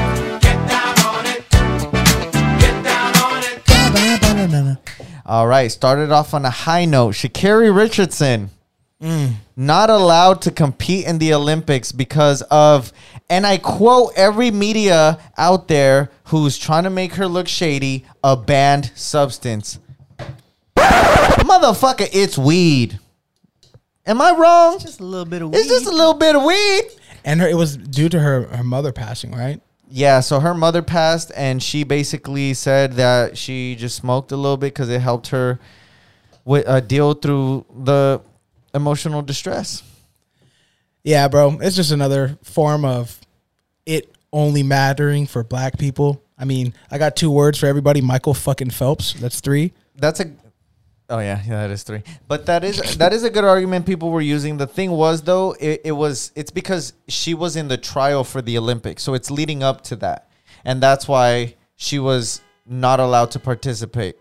All 5.27 5.49
right, 5.49 5.67
started 5.67 6.13
off 6.13 6.33
on 6.33 6.45
a 6.45 6.51
high 6.51 6.85
note. 6.85 7.17
Sha'Carri 7.17 7.75
Richardson 7.75 8.51
mm. 9.03 9.33
not 9.57 9.91
allowed 9.91 10.41
to 10.43 10.53
compete 10.53 11.05
in 11.05 11.19
the 11.19 11.35
Olympics 11.35 11.91
because 11.91 12.43
of, 12.43 12.93
and 13.29 13.45
I 13.45 13.59
quote 13.59 14.13
every 14.15 14.53
media 14.53 15.19
out 15.37 15.67
there 15.67 16.13
who's 16.27 16.57
trying 16.57 16.85
to 16.85 16.91
make 16.91 17.15
her 17.15 17.27
look 17.27 17.49
shady, 17.49 18.05
a 18.23 18.37
banned 18.37 18.93
substance. 18.95 19.81
Motherfucker, 20.77 22.09
it's 22.13 22.39
weed. 22.39 23.01
Am 24.07 24.21
I 24.21 24.33
wrong? 24.33 24.75
It's 24.75 24.85
Just 24.85 25.01
a 25.01 25.05
little 25.05 25.25
bit 25.25 25.43
of 25.43 25.51
weed. 25.51 25.59
It's 25.59 25.69
just 25.69 25.87
a 25.87 25.91
little 25.91 26.15
bit 26.15 26.37
of 26.37 26.43
weed. 26.43 26.83
And 27.25 27.41
her, 27.41 27.49
it 27.49 27.57
was 27.57 27.77
due 27.77 28.09
to 28.11 28.21
her 28.21 28.45
her 28.49 28.65
mother 28.65 28.93
passing, 28.93 29.33
right? 29.33 29.61
Yeah, 29.89 30.21
so 30.21 30.41
her 30.41 30.55
mother 30.55 30.83
passed, 30.83 31.31
and 31.37 31.63
she 31.63 31.85
basically 31.85 32.55
said 32.55 32.95
that 32.95 33.39
she 33.39 33.77
just 33.77 33.97
smoked 33.97 34.33
a 34.33 34.37
little 34.37 34.57
bit 34.57 34.75
because 34.75 34.89
it 34.89 35.01
helped 35.01 35.29
her 35.29 35.59
with, 36.45 36.67
uh, 36.67 36.81
deal 36.81 37.15
through 37.15 37.65
the 37.85 38.21
emotional 38.75 39.23
distress. 39.23 39.83
Yeah, 41.03 41.29
bro. 41.29 41.59
It's 41.61 41.77
just 41.77 41.93
another 41.93 42.39
form 42.43 42.85
of 42.85 43.19
it 43.87 44.11
only 44.33 44.63
mattering 44.63 45.27
for 45.27 45.45
black 45.45 45.79
people. 45.79 46.23
I 46.37 46.45
mean, 46.45 46.75
I 46.91 46.99
got 46.99 47.15
two 47.15 47.31
words 47.31 47.59
for 47.59 47.67
everybody. 47.67 48.01
Michael 48.01 48.35
fucking 48.35 48.71
Phelps. 48.71 49.13
That's 49.15 49.41
three. 49.41 49.73
That's 49.97 50.21
a. 50.21 50.31
Oh 51.11 51.19
yeah, 51.19 51.41
yeah, 51.47 51.63
that 51.63 51.71
is 51.71 51.83
three. 51.83 52.03
But 52.27 52.47
that 52.47 52.65
is 52.65 52.97
that 52.97 53.13
is 53.13 53.25
a 53.25 53.31
good 53.31 53.45
argument 53.45 53.85
people 53.85 54.11
were 54.11 54.23
using. 54.23 54.57
The 54.57 54.67
thing 54.67 54.91
was 54.91 55.23
though, 55.23 55.55
it, 55.61 55.83
it 55.85 55.93
was 55.93 56.33
it's 56.35 56.51
because 56.51 56.95
she 57.09 57.35
was 57.35 57.57
in 57.57 57.69
the 57.69 57.77
trial 57.77 58.25
for 58.25 58.41
the 58.41 58.57
Olympics, 58.57 59.03
so 59.03 59.13
it's 59.13 59.31
leading 59.31 59.63
up 59.63 59.83
to 59.85 59.97
that, 59.97 60.31
and 60.65 60.83
that's 60.83 61.07
why 61.07 61.57
she 61.77 61.99
was 61.99 62.41
not 62.67 63.01
allowed 63.01 63.31
to 63.33 63.39
participate. 63.39 64.17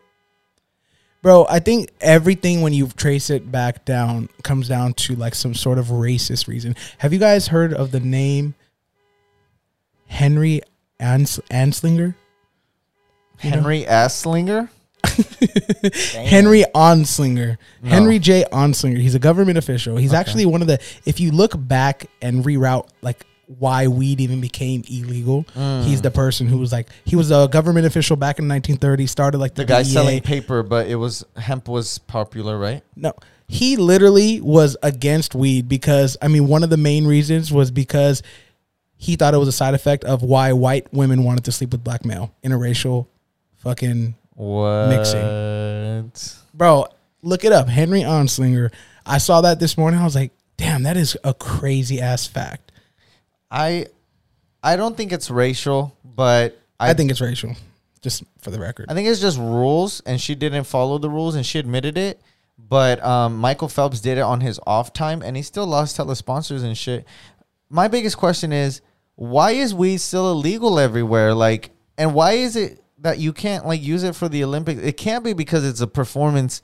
Bro, 1.22 1.46
I 1.50 1.60
think 1.60 1.90
everything 2.02 2.62
when 2.62 2.74
you 2.74 2.88
trace 2.88 3.30
it 3.30 3.50
back 3.50 3.86
down 3.86 4.28
comes 4.44 4.68
down 4.68 4.94
to 4.96 5.16
like 5.16 5.36
some 5.36 5.54
sort 5.54 5.78
of 5.78 5.86
racist 5.86 6.50
reason. 6.50 6.76
Have 6.98 7.14
you 7.14 7.20
guys 7.20 7.48
heard 7.48 7.74
of 7.74 7.92
the 7.92 8.02
name 8.02 8.56
Henry 10.08 10.62
Ans- 11.00 11.40
Anslinger? 11.50 12.14
You 13.42 13.50
know? 13.52 13.56
Henry 13.56 13.84
Asslinger. 13.84 14.68
Henry 16.16 16.64
Anslinger. 16.74 17.58
Henry 17.84 18.20
J. 18.20 18.46
Anslinger. 18.52 18.98
He's 18.98 19.16
a 19.16 19.20
government 19.20 19.58
official. 19.58 19.98
He's 19.98 20.14
actually 20.14 20.46
one 20.46 20.62
of 20.62 20.68
the 20.68 20.80
if 21.06 21.20
you 21.20 21.32
look 21.32 21.54
back 21.56 22.08
and 22.22 22.44
reroute 22.44 22.90
like 23.02 23.26
why 23.60 23.88
weed 23.88 24.22
even 24.22 24.42
became 24.42 24.84
illegal, 24.90 25.44
mm. 25.56 25.84
he's 25.84 26.02
the 26.02 26.12
person 26.12 26.48
who 26.48 26.58
was 26.58 26.72
like 26.72 26.90
he 27.06 27.16
was 27.16 27.32
a 27.32 27.48
government 27.52 27.86
official 27.86 28.16
back 28.16 28.40
in 28.40 28.48
1930, 28.48 29.08
started 29.08 29.38
like 29.38 29.56
the, 29.56 29.64
The 29.64 29.68
guy 29.68 29.84
DEA. 29.84 29.90
selling 29.90 30.22
paper, 30.22 30.64
but 30.64 30.88
it 30.88 30.96
was 30.96 31.26
hemp 31.36 31.68
was 31.68 31.98
popular, 32.00 32.58
right? 32.58 32.82
No, 32.96 33.14
he 33.48 33.76
literally 33.78 34.42
was 34.42 34.78
against 34.82 35.36
weed 35.36 35.68
because 35.68 36.18
I 36.22 36.28
mean 36.28 36.48
one 36.48 36.64
of 36.64 36.70
the 36.70 36.78
main 36.78 37.06
reasons 37.06 37.52
was 37.52 37.72
because 37.72 38.24
he 38.96 39.16
thought 39.16 39.34
it 39.34 39.38
was 39.38 39.50
a 39.50 39.54
side 39.54 39.74
effect 39.74 40.06
of 40.06 40.24
why 40.24 40.54
white 40.54 40.92
women 40.94 41.24
wanted 41.24 41.44
to 41.46 41.52
sleep 41.52 41.72
with 41.72 41.84
black 41.84 42.06
male 42.06 42.34
interracial 42.44 43.08
fucking 43.58 44.16
What? 44.36 44.88
Mixing. 44.90 46.12
bro. 46.54 46.88
Look 47.22 47.46
it 47.46 47.54
up, 47.54 47.70
Henry 47.70 48.02
Anslinger. 48.02 48.72
I 49.06 49.18
saw 49.18 49.42
that 49.42 49.60
this 49.60 49.78
morning. 49.78 50.00
I 50.00 50.04
was 50.04 50.16
like, 50.16 50.32
damn, 50.58 50.84
that 50.84 50.98
is 50.98 51.18
a 51.24 51.34
crazy 51.34 52.02
ass 52.02 52.28
fact. 52.28 52.72
I 53.50 53.88
I 54.64 54.76
don't 54.76 54.98
think 54.98 55.12
it's 55.12 55.30
racial, 55.30 55.96
but 56.04 56.60
I, 56.80 56.92
I, 56.92 56.94
think 56.94 57.12
it's 57.12 57.22
racial, 57.22 57.56
just 58.02 58.24
for 58.42 58.50
the 58.50 58.60
record. 58.60 58.88
I 58.90 58.94
think 58.94 59.08
it's 59.08 59.22
just 59.22 59.38
rules, 59.38 60.02
and 60.02 60.20
she 60.20 60.36
didn't 60.36 60.64
follow 60.64 60.98
the 60.98 61.10
rules, 61.10 61.36
and 61.36 61.46
she 61.46 61.60
admitted 61.60 61.98
it. 61.98 62.22
But 62.58 63.04
um, 63.04 63.38
Michael 63.38 63.68
Phelps 63.68 64.00
did 64.00 64.18
it 64.18 64.22
on 64.22 64.42
his 64.42 64.60
off 64.66 64.94
time, 64.94 65.22
and 65.22 65.36
he 65.36 65.44
still 65.44 65.68
lost 65.68 65.98
hella 65.98 66.16
sponsors 66.16 66.64
and 66.64 66.78
shit. 66.78 67.06
My 67.70 67.88
biggest 67.88 68.18
question 68.18 68.52
is, 68.52 68.82
why 69.16 69.52
is 69.52 69.74
weed 69.74 69.98
still 69.98 70.32
illegal 70.32 70.80
everywhere? 70.80 71.34
Like, 71.34 71.72
and 71.98 72.14
why 72.14 72.34
is 72.34 72.56
it 72.56 72.83
that 73.04 73.20
you 73.20 73.32
can't 73.32 73.66
like 73.66 73.82
use 73.82 74.04
it 74.04 74.16
for 74.16 74.28
the 74.28 74.44
Olympics? 74.44 74.82
It 74.82 74.98
can't 74.98 75.24
be 75.24 75.34
because 75.34 75.66
it's 75.66 75.82
a 75.82 75.88
performance. 75.88 76.62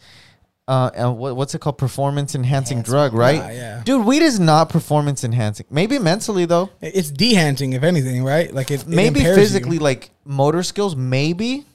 Uh, 0.68 0.92
and 0.94 1.18
what, 1.18 1.36
what's 1.36 1.56
it 1.56 1.62
called? 1.62 1.78
Performance 1.78 2.36
enhancing 2.36 2.84
drug, 2.84 3.14
right? 3.14 3.38
Yeah, 3.38 3.52
yeah. 3.52 3.82
Dude, 3.84 4.06
weed 4.06 4.22
is 4.22 4.40
not 4.40 4.70
performance 4.70 5.24
enhancing. 5.24 5.66
Maybe 5.70 5.98
mentally 5.98 6.46
though. 6.46 6.70
It's 6.82 7.12
dehanting, 7.12 7.74
if 7.74 7.84
anything, 7.84 8.24
right? 8.24 8.54
Like 8.54 8.70
it, 8.70 8.82
it 8.82 8.88
maybe 8.88 9.20
impairs 9.20 9.38
you. 9.38 9.44
physically 9.44 9.80
like 9.80 10.12
motor 10.26 10.64
skills 10.64 10.96
maybe 10.96 11.66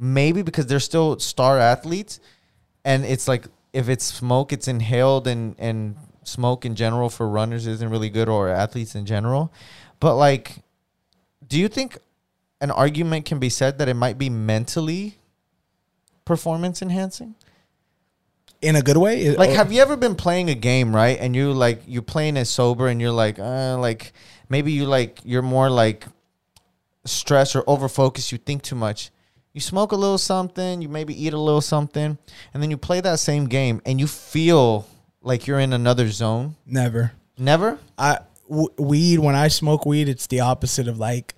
maybe 0.00 0.40
because 0.40 0.66
they're 0.66 0.80
still 0.80 1.18
star 1.18 1.58
athletes 1.58 2.20
and 2.84 3.04
it's 3.04 3.28
like 3.28 3.46
if 3.74 3.88
it's 3.88 4.04
smoke 4.04 4.52
it's 4.52 4.66
inhaled 4.66 5.26
and 5.26 5.54
and 5.58 5.94
smoke 6.24 6.64
in 6.64 6.74
general 6.74 7.10
for 7.10 7.28
runners 7.28 7.66
isn't 7.66 7.90
really 7.90 8.08
good 8.08 8.28
or 8.28 8.48
athletes 8.48 8.94
in 8.94 9.04
general 9.04 9.52
but 10.00 10.16
like 10.16 10.56
do 11.46 11.58
you 11.58 11.68
think 11.68 11.98
an 12.60 12.70
argument 12.70 13.24
can 13.24 13.38
be 13.38 13.48
said 13.48 13.78
that 13.78 13.88
it 13.88 13.94
might 13.94 14.18
be 14.18 14.28
mentally 14.28 15.16
performance 16.24 16.82
enhancing? 16.82 17.34
In 18.62 18.76
a 18.76 18.82
good 18.82 18.98
way. 18.98 19.34
Like 19.36 19.50
have 19.50 19.72
you 19.72 19.80
ever 19.80 19.96
been 19.96 20.14
playing 20.14 20.50
a 20.50 20.54
game 20.54 20.94
right? 20.94 21.18
And 21.18 21.34
you 21.34 21.52
like 21.52 21.82
you're 21.86 22.02
playing 22.02 22.36
it 22.36 22.44
sober 22.44 22.88
and 22.88 23.00
you're 23.00 23.10
like 23.10 23.38
uh 23.38 23.78
like 23.78 24.12
maybe 24.50 24.72
you 24.72 24.84
like 24.84 25.20
you're 25.24 25.42
more 25.42 25.70
like 25.70 26.04
stressed 27.06 27.56
or 27.56 27.64
over 27.66 27.88
focused 27.88 28.32
you 28.32 28.38
think 28.38 28.62
too 28.62 28.76
much. 28.76 29.10
You 29.54 29.60
smoke 29.60 29.92
a 29.92 29.96
little 29.96 30.18
something 30.18 30.82
you 30.82 30.88
maybe 30.90 31.14
eat 31.14 31.32
a 31.32 31.38
little 31.38 31.62
something 31.62 32.18
and 32.52 32.62
then 32.62 32.70
you 32.70 32.76
play 32.76 33.00
that 33.00 33.18
same 33.18 33.46
game 33.46 33.80
and 33.86 33.98
you 33.98 34.06
feel 34.06 34.86
like 35.22 35.46
you're 35.46 35.60
in 35.60 35.72
another 35.72 36.08
zone? 36.10 36.56
Never. 36.66 37.12
never? 37.38 37.78
I 37.98 38.18
w- 38.48 38.68
weed 38.78 39.18
when 39.18 39.34
I 39.34 39.48
smoke 39.48 39.86
weed, 39.86 40.08
it's 40.08 40.26
the 40.26 40.40
opposite 40.40 40.86
of 40.86 40.98
like 40.98 41.34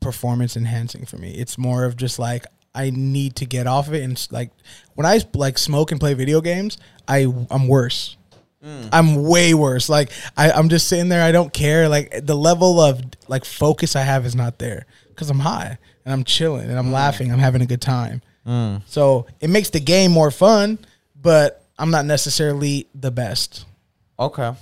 performance 0.00 0.56
enhancing 0.56 1.06
for 1.06 1.16
me. 1.16 1.32
It's 1.32 1.58
more 1.58 1.84
of 1.84 1.96
just 1.96 2.18
like 2.18 2.46
I 2.74 2.90
need 2.90 3.36
to 3.36 3.46
get 3.46 3.66
off 3.66 3.88
of 3.88 3.94
it 3.94 4.02
and 4.02 4.28
like 4.30 4.50
when 4.94 5.06
I 5.06 5.20
like 5.34 5.58
smoke 5.58 5.90
and 5.90 6.00
play 6.00 6.14
video 6.14 6.40
games, 6.40 6.78
I 7.06 7.26
I'm 7.50 7.68
worse. 7.68 8.16
Mm. 8.64 8.88
I'm 8.92 9.22
way 9.24 9.54
worse. 9.54 9.88
Like 9.88 10.10
I, 10.36 10.50
I'm 10.50 10.68
just 10.68 10.86
sitting 10.86 11.08
there. 11.08 11.22
I 11.22 11.32
don't 11.32 11.52
care. 11.52 11.88
Like 11.88 12.26
the 12.26 12.36
level 12.36 12.80
of 12.80 13.00
like 13.28 13.44
focus 13.44 13.96
I 13.96 14.02
have 14.02 14.26
is 14.26 14.34
not 14.34 14.58
there 14.58 14.86
because 15.08 15.30
I'm 15.30 15.40
high 15.40 15.78
and 16.04 16.12
I'm 16.12 16.24
chilling 16.24 16.68
and 16.68 16.78
I'm 16.78 16.88
mm. 16.88 16.92
laughing. 16.92 17.32
I'm 17.32 17.38
having 17.38 17.62
a 17.62 17.66
good 17.66 17.80
time. 17.80 18.22
Mm. 18.46 18.82
So 18.86 19.26
it 19.40 19.50
makes 19.50 19.70
the 19.70 19.80
game 19.80 20.12
more 20.12 20.30
fun, 20.30 20.78
but 21.20 21.64
I'm 21.78 21.90
not 21.90 22.04
necessarily 22.04 22.88
the 22.94 23.10
best. 23.10 23.64
okay 24.18 24.54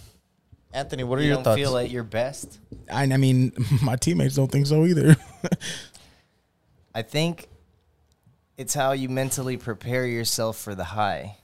anthony 0.72 1.04
what 1.04 1.18
are 1.18 1.22
You 1.22 1.28
your 1.28 1.36
don't 1.36 1.44
thoughts 1.44 1.60
feel 1.60 1.76
at 1.76 1.90
your 1.90 2.04
best. 2.04 2.58
I, 2.90 3.02
I 3.02 3.16
mean, 3.16 3.52
my 3.82 3.96
teammates 3.96 4.34
don't 4.36 4.50
think 4.50 4.66
so 4.66 4.84
either. 4.84 5.16
I 6.94 7.02
think 7.02 7.48
it's 8.56 8.74
how 8.74 8.92
you 8.92 9.08
mentally 9.08 9.56
prepare 9.56 10.06
yourself 10.06 10.58
for 10.58 10.74
the 10.74 10.84
high. 10.84 11.36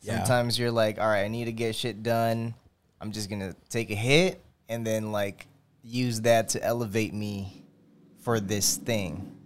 Yeah. 0.00 0.18
Sometimes 0.18 0.58
you're 0.58 0.70
like, 0.70 0.98
all 0.98 1.08
right, 1.08 1.24
I 1.24 1.28
need 1.28 1.46
to 1.46 1.52
get 1.52 1.74
shit 1.74 2.02
done. 2.02 2.54
I'm 3.00 3.12
just 3.12 3.28
gonna 3.28 3.54
take 3.68 3.90
a 3.90 3.94
hit 3.94 4.42
and 4.68 4.86
then 4.86 5.12
like 5.12 5.46
use 5.82 6.22
that 6.22 6.50
to 6.50 6.64
elevate 6.64 7.12
me 7.12 7.64
for 8.20 8.40
this 8.40 8.76
thing 8.76 9.36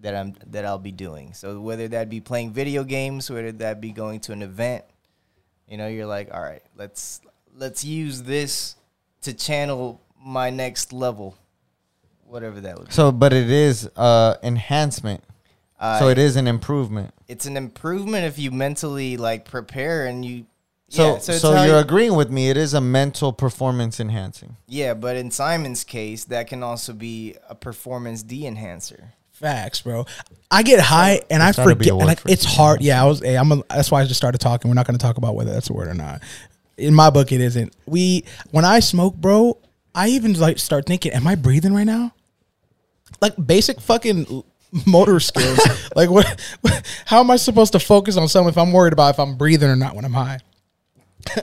that 0.00 0.14
I'm 0.14 0.34
that 0.48 0.64
I'll 0.64 0.78
be 0.78 0.92
doing. 0.92 1.34
So 1.34 1.60
whether 1.60 1.88
that 1.88 2.08
be 2.08 2.20
playing 2.20 2.52
video 2.52 2.84
games, 2.84 3.30
whether 3.30 3.52
that 3.52 3.80
be 3.80 3.92
going 3.92 4.20
to 4.20 4.32
an 4.32 4.42
event, 4.42 4.84
you 5.68 5.76
know, 5.76 5.86
you're 5.86 6.06
like, 6.06 6.32
all 6.32 6.40
right, 6.40 6.62
let's 6.76 7.20
let's 7.54 7.84
use 7.84 8.22
this 8.22 8.76
to 9.22 9.32
channel 9.34 10.00
my 10.22 10.50
next 10.50 10.92
level, 10.92 11.36
whatever 12.26 12.60
that 12.60 12.78
would. 12.78 12.88
be. 12.88 12.92
So, 12.92 13.12
but 13.12 13.32
it 13.32 13.50
is 13.50 13.86
uh 13.96 14.36
enhancement. 14.42 15.22
Uh, 15.78 15.98
so 15.98 16.08
it 16.08 16.18
is 16.18 16.36
an 16.36 16.46
improvement. 16.46 17.14
It's 17.26 17.46
an 17.46 17.56
improvement 17.56 18.26
if 18.26 18.38
you 18.38 18.50
mentally 18.50 19.16
like 19.16 19.44
prepare 19.46 20.06
and 20.06 20.24
you. 20.24 20.46
So, 20.88 21.12
yeah, 21.14 21.18
so, 21.20 21.32
it's 21.32 21.42
how 21.42 21.62
you're 21.62 21.76
you- 21.76 21.80
agreeing 21.80 22.14
with 22.16 22.30
me. 22.30 22.50
It 22.50 22.56
is 22.56 22.74
a 22.74 22.80
mental 22.80 23.32
performance 23.32 24.00
enhancing. 24.00 24.56
Yeah, 24.66 24.92
but 24.94 25.16
in 25.16 25.30
Simon's 25.30 25.84
case, 25.84 26.24
that 26.24 26.48
can 26.48 26.62
also 26.64 26.92
be 26.92 27.36
a 27.48 27.54
performance 27.54 28.24
de-enhancer. 28.24 29.12
Facts, 29.30 29.80
bro. 29.82 30.04
I 30.50 30.62
get 30.64 30.80
high 30.80 31.22
and 31.30 31.42
I 31.42 31.46
There's 31.46 31.56
gotta 31.58 31.76
be 31.76 31.84
forget. 31.88 31.92
a 32.02 32.06
like 32.06 32.20
for 32.20 32.28
it's 32.30 32.44
hard. 32.44 32.82
Yeah, 32.82 33.02
I 33.02 33.06
was. 33.06 33.20
Hey, 33.20 33.36
I'm. 33.38 33.50
A, 33.52 33.62
that's 33.70 33.90
why 33.90 34.02
I 34.02 34.04
just 34.04 34.18
started 34.18 34.38
talking. 34.38 34.68
We're 34.68 34.74
not 34.74 34.86
going 34.86 34.98
to 34.98 35.02
talk 35.02 35.16
about 35.16 35.34
whether 35.34 35.50
that's 35.52 35.70
a 35.70 35.72
word 35.72 35.88
or 35.88 35.94
not. 35.94 36.20
In 36.80 36.94
my 36.94 37.10
book, 37.10 37.30
it 37.32 37.40
isn't. 37.40 37.74
We 37.86 38.24
when 38.50 38.64
I 38.64 38.80
smoke, 38.80 39.16
bro, 39.16 39.58
I 39.94 40.08
even 40.08 40.34
like 40.34 40.58
start 40.58 40.86
thinking, 40.86 41.12
am 41.12 41.26
I 41.26 41.34
breathing 41.34 41.74
right 41.74 41.84
now? 41.84 42.12
Like 43.20 43.34
basic 43.44 43.80
fucking 43.80 44.42
motor 44.86 45.20
skills. 45.20 45.58
like 45.96 46.10
what, 46.10 46.40
How 47.06 47.20
am 47.20 47.30
I 47.30 47.36
supposed 47.36 47.72
to 47.72 47.78
focus 47.80 48.16
on 48.16 48.28
something 48.28 48.48
if 48.50 48.56
I'm 48.58 48.72
worried 48.72 48.92
about 48.92 49.10
if 49.14 49.20
I'm 49.20 49.36
breathing 49.36 49.68
or 49.68 49.76
not 49.76 49.94
when 49.94 50.04
I'm 50.04 50.12
high? 50.12 50.38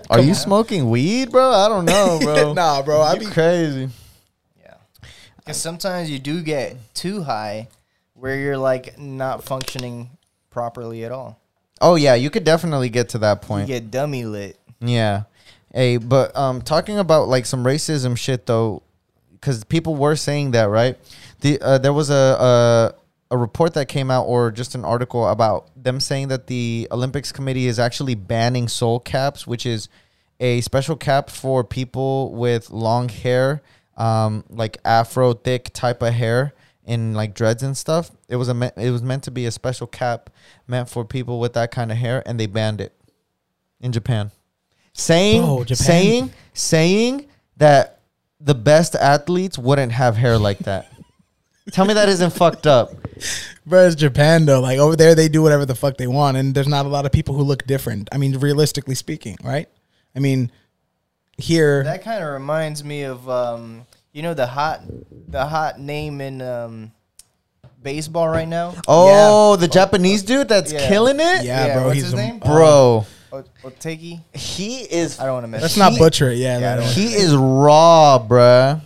Are 0.10 0.20
you 0.20 0.34
smoking 0.34 0.90
weed, 0.90 1.30
bro? 1.32 1.52
I 1.52 1.68
don't 1.70 1.86
know, 1.86 2.18
bro. 2.24 2.54
nah, 2.54 2.82
bro. 2.82 3.02
I 3.02 3.14
You 3.14 3.20
be 3.20 3.26
crazy. 3.28 3.90
Yeah, 4.64 4.74
because 5.38 5.58
sometimes 5.58 6.10
you 6.10 6.18
do 6.18 6.42
get 6.42 6.78
too 6.96 7.22
high, 7.22 7.68
where 8.16 8.36
you're 8.40 8.58
like 8.58 8.98
not 8.98 9.44
functioning 9.44 10.10
properly 10.50 11.06
at 11.06 11.12
all. 11.12 11.40
Oh 11.80 11.94
yeah, 11.94 12.16
you 12.16 12.32
could 12.32 12.44
definitely 12.44 12.90
get 12.90 13.10
to 13.10 13.20
that 13.20 13.44
You 13.44 13.48
point. 13.48 13.68
get 13.68 13.92
dummy 13.92 14.26
lit. 14.26 14.58
Yeah. 14.80 15.24
Hey, 15.74 15.98
but 15.98 16.36
um, 16.36 16.62
talking 16.62 16.98
about 16.98 17.28
like 17.28 17.46
some 17.46 17.64
racism 17.64 18.18
shit 18.18 18.46
though, 18.46 18.84
because 19.34 19.64
people 19.64 19.96
were 19.96 20.16
saying 20.16 20.52
that, 20.52 20.70
right? 20.70 20.98
The 21.42 21.60
uh, 21.62 21.78
there 21.78 21.94
was 21.94 22.10
a, 22.10 22.94
a 23.30 23.36
a 23.36 23.38
report 23.38 23.74
that 23.74 23.88
came 23.88 24.10
out, 24.10 24.24
or 24.24 24.52
just 24.52 24.76
an 24.76 24.86
article 24.86 25.28
about 25.28 25.70
them 25.76 26.00
saying 26.00 26.30
that 26.30 26.48
the 26.48 26.88
Olympics 26.92 27.32
committee 27.32 27.68
is 27.68 27.80
actually 27.80 28.16
banning 28.16 28.68
soul 28.68 29.00
caps, 29.00 29.46
which 29.46 29.66
is 29.66 29.90
a 30.40 30.62
special 30.62 30.96
cap 30.96 31.30
for 31.30 31.64
people 31.64 32.34
with 32.34 32.70
long 32.70 33.10
hair, 33.10 33.62
um, 33.98 34.44
like 34.50 34.78
afro 34.86 35.34
thick 35.34 35.72
type 35.74 36.02
of 36.02 36.14
hair 36.14 36.54
in 36.86 37.14
like 37.14 37.34
dreads 37.34 37.64
and 37.64 37.76
stuff. 37.76 38.12
It 38.30 38.38
was 38.38 38.48
a 38.48 38.54
me- 38.54 38.72
it 38.78 38.92
was 38.92 39.04
meant 39.04 39.24
to 39.24 39.32
be 39.32 39.46
a 39.46 39.52
special 39.52 39.88
cap 39.88 40.30
meant 40.66 40.90
for 40.90 41.04
people 41.04 41.40
with 41.40 41.54
that 41.54 41.72
kind 41.72 41.92
of 41.92 41.98
hair, 41.98 42.24
and 42.26 42.40
they 42.40 42.48
banned 42.48 42.80
it 42.80 42.94
in 43.82 43.92
Japan, 43.92 44.32
saying 44.98 45.42
Bro, 45.42 45.64
Japan- 45.66 45.78
saying 45.86 46.34
saying 46.54 47.26
that 47.58 48.00
the 48.40 48.56
best 48.56 48.96
athletes 48.96 49.58
wouldn't 49.58 49.92
have 49.94 50.16
hair 50.18 50.38
like 50.38 50.60
that. 50.60 50.92
Tell 51.72 51.86
me 51.86 51.94
that 51.96 52.08
isn't 52.10 52.32
fucked 52.32 52.66
up. 52.66 52.92
Bro, 53.66 53.88
it's 53.88 53.96
Japan 53.96 54.46
though. 54.46 54.62
Like 54.62 54.80
over 54.80 54.96
there, 54.96 55.16
they 55.16 55.28
do 55.28 55.42
whatever 55.42 55.66
the 55.66 55.76
fuck 55.76 55.98
they 55.98 56.08
want, 56.08 56.38
and 56.38 56.54
there's 56.56 56.68
not 56.68 56.86
a 56.86 56.90
lot 56.90 57.06
of 57.06 57.12
people 57.12 57.36
who 57.36 57.44
look 57.44 57.66
different. 57.68 58.08
I 58.12 58.18
mean, 58.18 58.38
realistically 58.38 58.96
speaking, 58.96 59.38
right? 59.44 59.68
I 60.16 60.20
mean, 60.20 60.52
here, 61.38 61.84
That 61.84 62.04
kind 62.04 62.24
of 62.24 62.32
reminds 62.32 62.84
me 62.84 63.04
of 63.04 63.28
um, 63.30 63.86
you 64.14 64.22
know 64.24 64.34
the 64.34 64.48
hot 64.48 64.82
the 65.28 65.46
hot 65.46 65.80
name 65.80 66.22
in 66.22 66.42
um, 66.42 66.92
baseball 67.84 68.30
right 68.30 68.48
now. 68.48 68.74
Oh, 68.88 69.56
the 69.58 69.68
Japanese 69.68 70.24
dude 70.24 70.48
that's 70.48 70.72
Yeah. 70.72 70.88
killing 70.88 71.18
it, 71.20 71.44
yeah, 71.44 71.68
Yeah, 71.68 71.74
bro, 71.74 71.84
what's 71.86 71.96
he's 71.96 72.04
his 72.06 72.14
a- 72.14 72.18
name? 72.18 72.40
bro. 72.40 73.06
O- 73.32 73.44
Otegi. 73.64 74.22
He 74.34 74.78
is 74.82 75.20
I 75.20 75.26
don't 75.26 75.34
want 75.36 75.44
to 75.44 75.48
mess. 75.50 75.62
Let's 75.62 75.78
not 75.78 75.94
up. 75.94 76.00
butcher 76.00 76.30
it. 76.32 76.38
Yeah, 76.38 76.60
Yeah, 76.60 76.80
I 76.80 76.82
he 76.84 77.14
is 77.14 77.36
raw, 77.36 78.24
bruh. 78.26 78.82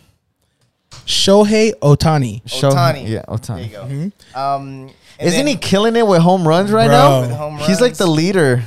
Shohei 1.06 1.74
Ohtani. 1.82 2.42
Show- 2.50 2.70
Ohtani. 2.72 3.04
yeah, 3.08 3.08
There 3.08 3.22
Ohtani. 3.38 3.64
you 3.66 3.70
go. 3.72 3.84
Mm-hmm. 3.84 4.38
Um, 4.40 4.90
Isn't 5.20 5.40
then- 5.46 5.48
he 5.48 5.56
killing 5.56 5.96
it 5.96 6.06
with 6.06 6.22
home 6.22 6.48
runs 6.48 6.72
right 6.72 6.88
Bro. 6.88 6.96
now? 6.98 7.22
With 7.22 7.32
home 7.32 7.58
He's 7.60 7.82
like 7.82 7.96
the 7.96 8.06
runs. 8.06 8.18
leader. 8.18 8.64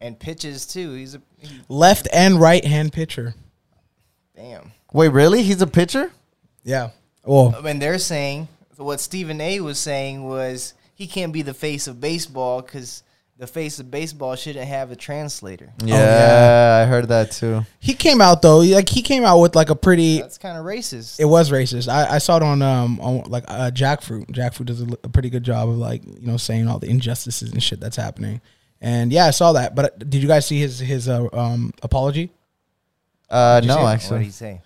and 0.00 0.18
pitches 0.18 0.66
too? 0.66 0.94
He's 0.94 1.14
a 1.14 1.22
he, 1.38 1.60
Left 1.68 2.08
and 2.12 2.40
right 2.40 2.64
hand 2.64 2.92
pitcher. 2.92 3.34
damn. 4.36 4.72
Wait, 4.92 5.08
really? 5.08 5.42
He's 5.42 5.62
a 5.62 5.66
pitcher? 5.66 6.10
Yeah. 6.64 6.90
Well, 7.24 7.54
And 7.66 7.80
they're 7.80 7.98
saying 7.98 8.48
what 8.76 9.00
Stephen 9.00 9.40
A. 9.40 9.60
was 9.60 9.78
saying 9.78 10.24
was 10.28 10.74
he 10.94 11.06
can't 11.06 11.32
be 11.32 11.42
the 11.42 11.54
face 11.54 11.86
of 11.86 12.00
baseball 12.00 12.62
because 12.62 13.02
the 13.38 13.46
face 13.46 13.78
of 13.80 13.90
baseball 13.90 14.36
shouldn't 14.36 14.66
have 14.68 14.90
a 14.90 14.96
translator. 14.96 15.72
Yeah, 15.84 15.96
yeah. 15.96 16.82
I 16.82 16.88
heard 16.88 17.08
that 17.08 17.32
too. 17.32 17.64
he 17.80 17.94
came 17.94 18.20
out 18.20 18.42
though. 18.42 18.58
Like 18.58 18.88
he 18.88 19.02
came 19.02 19.24
out 19.24 19.40
with 19.40 19.56
like 19.56 19.70
a 19.70 19.74
pretty. 19.74 20.20
That's 20.20 20.38
kind 20.38 20.56
of 20.56 20.64
racist. 20.64 21.18
It 21.18 21.24
was 21.24 21.50
racist. 21.50 21.88
I, 21.88 22.14
I 22.16 22.18
saw 22.18 22.36
it 22.36 22.42
on 22.42 22.62
um 22.62 23.00
on 23.00 23.22
like 23.30 23.44
uh, 23.48 23.70
Jackfruit. 23.70 24.30
Jackfruit 24.30 24.66
does 24.66 24.82
a, 24.82 24.86
a 25.04 25.08
pretty 25.08 25.30
good 25.30 25.44
job 25.44 25.68
of 25.68 25.76
like 25.76 26.04
you 26.04 26.26
know 26.26 26.36
saying 26.36 26.68
all 26.68 26.78
the 26.78 26.88
injustices 26.88 27.52
and 27.52 27.62
shit 27.62 27.80
that's 27.80 27.96
happening. 27.96 28.40
And 28.80 29.12
yeah, 29.12 29.26
I 29.26 29.30
saw 29.30 29.52
that. 29.52 29.74
But 29.74 29.84
uh, 29.84 29.88
did 29.98 30.22
you 30.22 30.28
guys 30.28 30.46
see 30.46 30.58
his 30.60 30.78
his 30.78 31.08
uh, 31.08 31.28
um 31.32 31.72
apology? 31.82 32.30
Uh, 33.30 33.60
no, 33.64 33.74
see 33.74 33.80
it? 33.80 34.10
what 34.10 34.18
did 34.18 34.24
he 34.24 34.30
say? 34.30 34.60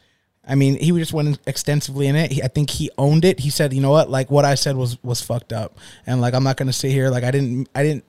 I 0.49 0.55
mean, 0.55 0.79
he 0.79 0.93
just 0.93 1.13
went 1.13 1.39
extensively 1.47 2.07
in 2.07 2.15
it. 2.15 2.31
He, 2.31 2.43
I 2.43 2.49
think 2.49 2.71
he 2.71 2.91
owned 2.99 3.25
it. 3.25 3.41
He 3.41 3.51
said, 3.51 3.73
"You 3.73 3.81
know 3.81 3.91
what? 3.91 4.11
Like 4.11 4.31
what 4.31 4.45
I 4.45 4.55
said 4.55 4.77
was 4.77 5.03
was 5.03 5.21
fucked 5.21 5.53
up, 5.53 5.79
and 6.07 6.21
like 6.21 6.35
I'm 6.35 6.45
not 6.45 6.57
gonna 6.57 6.73
sit 6.73 6.93
here. 6.93 7.11
Like 7.11 7.25
I 7.25 7.31
didn't, 7.31 7.69
I 7.75 7.83
didn't, 7.83 8.05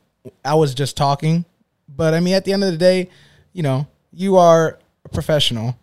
I 0.46 0.56
was 0.56 0.74
just 0.74 0.98
talking. 0.98 1.46
But 1.88 2.14
I 2.14 2.20
mean, 2.20 2.34
at 2.34 2.46
the 2.46 2.54
end 2.54 2.64
of 2.64 2.72
the 2.72 2.78
day, 2.78 3.10
you 3.54 3.64
know, 3.64 3.88
you 4.12 4.38
are 4.38 4.80
a 5.06 5.10
professional, 5.10 5.78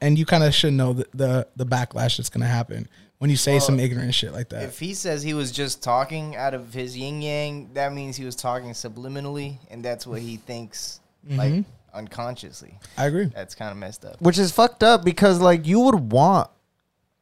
and 0.00 0.18
you 0.18 0.26
kind 0.26 0.44
of 0.44 0.54
should 0.54 0.74
know 0.74 0.92
the, 0.92 1.06
the 1.14 1.48
the 1.56 1.66
backlash 1.66 2.16
that's 2.18 2.28
gonna 2.28 2.46
happen 2.46 2.88
when 3.18 3.30
you 3.30 3.36
say 3.36 3.52
Well, 3.52 3.60
some 3.62 3.80
ignorant 3.80 4.14
shit 4.14 4.32
like 4.32 4.50
that. 4.50 4.64
If 4.64 4.78
he 4.78 4.92
says 4.94 5.22
he 5.22 5.32
was 5.34 5.50
just 5.50 5.82
talking 5.82 6.36
out 6.36 6.52
of 6.54 6.74
his 6.74 6.96
yin 6.96 7.22
yang, 7.22 7.70
that 7.74 7.92
means 7.94 8.16
he 8.16 8.24
was 8.24 8.36
talking 8.36 8.70
subliminally, 8.72 9.56
and 9.70 9.82
that's 9.84 10.06
what 10.06 10.20
he 10.20 10.36
thinks, 10.36 11.00
like 11.28 11.52
Mhm. 11.52 11.64
unconsciously. 11.94 12.78
I 12.96 13.06
agree. 13.06 13.26
That's 13.26 13.54
kind 13.54 13.70
of 13.70 13.76
messed 13.78 14.04
up. 14.04 14.20
Which 14.20 14.38
is 14.38 14.52
fucked 14.52 14.82
up 14.82 15.04
because 15.04 15.40
like 15.40 15.66
you 15.66 15.80
would 15.80 16.12
want 16.12 16.50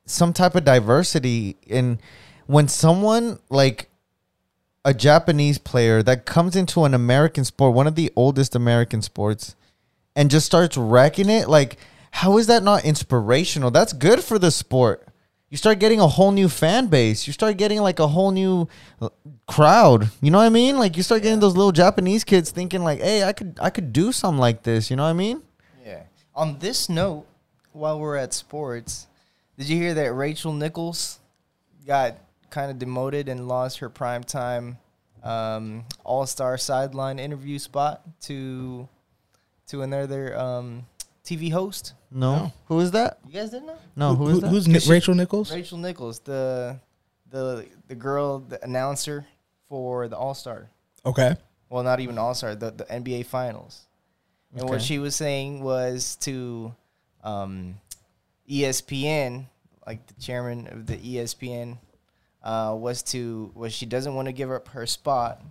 some 0.06 0.32
type 0.32 0.54
of 0.54 0.64
diversity 0.64 1.56
in 1.66 1.98
when 2.46 2.68
someone 2.68 3.38
like 3.48 3.88
a 4.84 4.92
Japanese 4.92 5.58
player 5.58 6.02
that 6.02 6.26
comes 6.26 6.56
into 6.56 6.84
an 6.84 6.94
American 6.94 7.44
sport, 7.44 7.74
one 7.74 7.86
of 7.86 7.94
the 7.94 8.12
oldest 8.16 8.54
American 8.54 9.02
sports, 9.02 9.56
and 10.14 10.30
just 10.30 10.46
starts 10.46 10.76
wrecking 10.76 11.30
it, 11.30 11.48
like 11.48 11.78
how 12.14 12.38
is 12.38 12.46
that 12.46 12.62
not 12.62 12.84
inspirational? 12.84 13.72
That's 13.72 13.92
good 13.92 14.22
for 14.22 14.38
the 14.38 14.52
sport. 14.52 15.08
You 15.50 15.56
start 15.56 15.80
getting 15.80 15.98
a 15.98 16.06
whole 16.06 16.30
new 16.30 16.48
fan 16.48 16.86
base. 16.86 17.26
You 17.26 17.32
start 17.32 17.56
getting 17.56 17.80
like 17.80 17.98
a 17.98 18.06
whole 18.06 18.30
new 18.30 18.68
uh, 19.00 19.08
crowd. 19.48 20.10
You 20.20 20.30
know 20.30 20.38
what 20.38 20.44
I 20.44 20.48
mean? 20.50 20.78
Like 20.78 20.96
you 20.96 21.02
start 21.02 21.22
getting 21.22 21.40
those 21.40 21.56
little 21.56 21.72
Japanese 21.72 22.22
kids 22.22 22.52
thinking 22.52 22.84
like, 22.84 23.00
"Hey, 23.00 23.24
I 23.24 23.32
could 23.32 23.58
I 23.60 23.70
could 23.70 23.92
do 23.92 24.12
something 24.12 24.38
like 24.38 24.62
this." 24.62 24.90
You 24.90 24.96
know 24.96 25.02
what 25.02 25.10
I 25.10 25.14
mean? 25.14 25.42
Yeah. 25.84 26.02
On 26.36 26.58
this 26.60 26.88
note, 26.88 27.26
while 27.72 27.98
we're 27.98 28.16
at 28.16 28.32
sports, 28.32 29.08
did 29.58 29.68
you 29.68 29.76
hear 29.76 29.94
that 29.94 30.12
Rachel 30.14 30.52
Nichols 30.52 31.18
got 31.84 32.16
kind 32.54 32.70
of 32.70 32.78
demoted 32.78 33.28
and 33.28 33.48
lost 33.48 33.80
her 33.80 33.90
primetime 33.90 34.76
um, 35.24 35.84
All 36.04 36.24
Star 36.24 36.56
sideline 36.56 37.18
interview 37.18 37.58
spot 37.58 38.02
to 38.22 38.88
to 39.66 39.82
another 39.82 40.38
um, 40.38 40.86
TV 41.24 41.50
host? 41.50 41.94
No. 42.10 42.36
No. 42.36 42.52
Who 42.66 42.78
is 42.78 42.92
that? 42.92 43.18
You 43.26 43.32
guys 43.32 43.50
didn't 43.50 43.66
know? 43.66 43.78
No, 43.96 44.14
who 44.14 44.28
is 44.28 44.40
that? 44.40 44.48
who's 44.48 44.68
Ni- 44.68 44.78
Rachel 44.88 45.14
Nichols? 45.14 45.52
Rachel 45.52 45.78
Nichols, 45.78 46.20
the 46.20 46.78
the 47.30 47.66
the 47.88 47.94
girl, 47.96 48.38
the 48.38 48.62
announcer 48.64 49.26
for 49.68 50.06
the 50.06 50.16
All 50.16 50.34
Star. 50.34 50.70
Okay. 51.04 51.36
Well, 51.68 51.82
not 51.82 51.98
even 51.98 52.18
All 52.18 52.34
Star, 52.34 52.54
the, 52.54 52.70
the 52.70 52.84
NBA 52.84 53.26
Finals. 53.26 53.86
And 54.56 54.68
what 54.68 54.80
she 54.80 55.00
was 55.00 55.16
saying 55.16 55.64
was 55.64 56.14
to 56.20 56.72
um, 57.24 57.80
ESPN, 58.48 59.46
like 59.84 60.06
the 60.06 60.14
chairman 60.20 60.68
of 60.68 60.86
the 60.86 60.96
ESPN, 60.96 61.78
uh, 62.44 62.74
was 62.78 63.02
to 63.02 63.50
was 63.54 63.72
she 63.72 63.86
doesn't 63.86 64.14
want 64.14 64.26
to 64.26 64.32
give 64.32 64.50
up 64.52 64.68
her 64.68 64.86
spot 64.86 65.42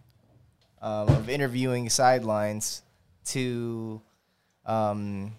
um, 0.82 1.10
of 1.10 1.30
interviewing 1.30 1.90
sidelines 1.90 2.82
to 3.26 4.02
um, 4.66 5.34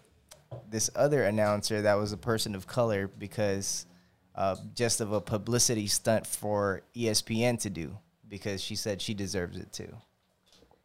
this 0.71 0.91
other 0.95 1.23
announcer 1.25 1.83
that 1.83 1.95
was 1.95 2.13
a 2.13 2.17
person 2.17 2.55
of 2.55 2.67
color 2.67 3.09
because 3.09 3.87
uh, 4.35 4.57
just 4.75 5.01
of 5.01 5.13
a 5.13 5.21
publicity 5.21 5.87
stunt 5.87 6.27
for 6.27 6.83
ESPN 6.97 7.61
to 7.61 7.71
do 7.71 7.97
because 8.29 8.61
she 8.63 8.75
said 8.75 9.01
she 9.01 9.15
deserves 9.15 9.57
it 9.57 9.73
too. 9.73 9.95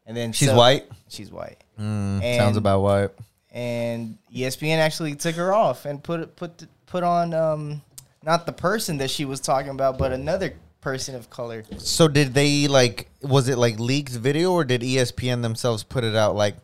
And 0.06 0.16
then 0.16 0.32
She's 0.34 0.50
so- 0.50 0.56
white. 0.58 0.86
She's 1.08 1.32
white 1.32 1.64
Mm, 1.80 2.22
And- 2.24 2.38
sounds 2.42 2.58
about 2.58 2.82
white. 2.82 3.10
and 3.52 4.18
ESPN 4.36 4.78
actually 4.78 5.16
took 5.16 5.36
her 5.36 5.54
off 5.54 5.86
and 5.86 6.04
put 6.04 6.36
put 6.36 6.68
put 6.86 7.04
on 7.04 7.34
um 7.34 7.82
not 8.24 8.46
the 8.46 8.52
person 8.54 8.98
that 8.98 9.10
she 9.10 9.26
was 9.26 9.40
talking 9.40 9.70
about, 9.72 9.98
but 9.98 10.12
another 10.12 10.54
person 10.82 11.16
of 11.16 11.30
color. 11.30 11.64
So 11.78 12.08
did 12.08 12.34
they 12.34 12.68
like? 12.68 13.10
Was 13.22 13.48
it 13.50 13.58
like 13.58 13.80
leaked 13.80 14.12
video, 14.14 14.52
or 14.52 14.64
did 14.64 14.82
ESPN 14.82 15.42
themselves 15.42 15.84
put 15.84 16.04
it 16.04 16.16
out? 16.16 16.36
Like, 16.36 16.56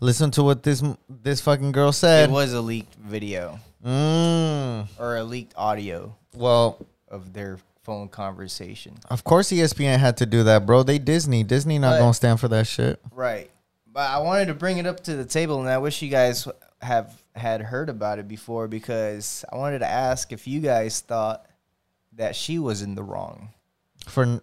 listen 0.00 0.30
to 0.32 0.42
what 0.42 0.62
this 0.62 0.82
this 1.08 1.40
fucking 1.40 1.72
girl 1.72 1.92
said. 1.92 2.28
It 2.30 2.32
was 2.32 2.52
a 2.52 2.60
leaked 2.60 2.94
video. 2.96 3.58
Mm. 3.84 4.88
or 4.98 5.16
a 5.18 5.22
leaked 5.24 5.54
audio 5.56 6.16
Well, 6.34 6.84
of 7.06 7.32
their 7.32 7.58
phone 7.84 8.08
conversation. 8.08 8.94
of 9.08 9.22
course 9.22 9.50
ESPN 9.52 9.98
had 10.00 10.16
to 10.16 10.26
do 10.26 10.42
that, 10.42 10.66
bro. 10.66 10.82
They 10.82 10.98
Disney. 10.98 11.44
Disney 11.44 11.78
not 11.78 11.92
But- 11.92 11.98
gonna 12.00 12.14
stand 12.14 12.40
for 12.40 12.48
that 12.48 12.66
shit. 12.66 13.00
Right. 13.14 13.48
But 13.86 14.10
I 14.10 14.18
wanted 14.18 14.46
to 14.46 14.54
bring 14.54 14.78
it 14.78 14.86
up 14.86 15.04
to 15.04 15.14
the 15.14 15.24
table, 15.24 15.60
and 15.60 15.68
I 15.70 15.78
wish 15.78 16.02
you 16.02 16.08
guys 16.08 16.46
have 16.82 17.12
had 17.38 17.60
heard 17.62 17.88
about 17.88 18.18
it 18.18 18.28
before 18.28 18.68
because 18.68 19.44
I 19.52 19.56
wanted 19.56 19.80
to 19.80 19.86
ask 19.88 20.32
if 20.32 20.46
you 20.46 20.60
guys 20.60 21.00
thought 21.00 21.46
that 22.14 22.36
she 22.36 22.58
was 22.58 22.82
in 22.82 22.94
the 22.94 23.02
wrong. 23.02 23.50
For 24.06 24.40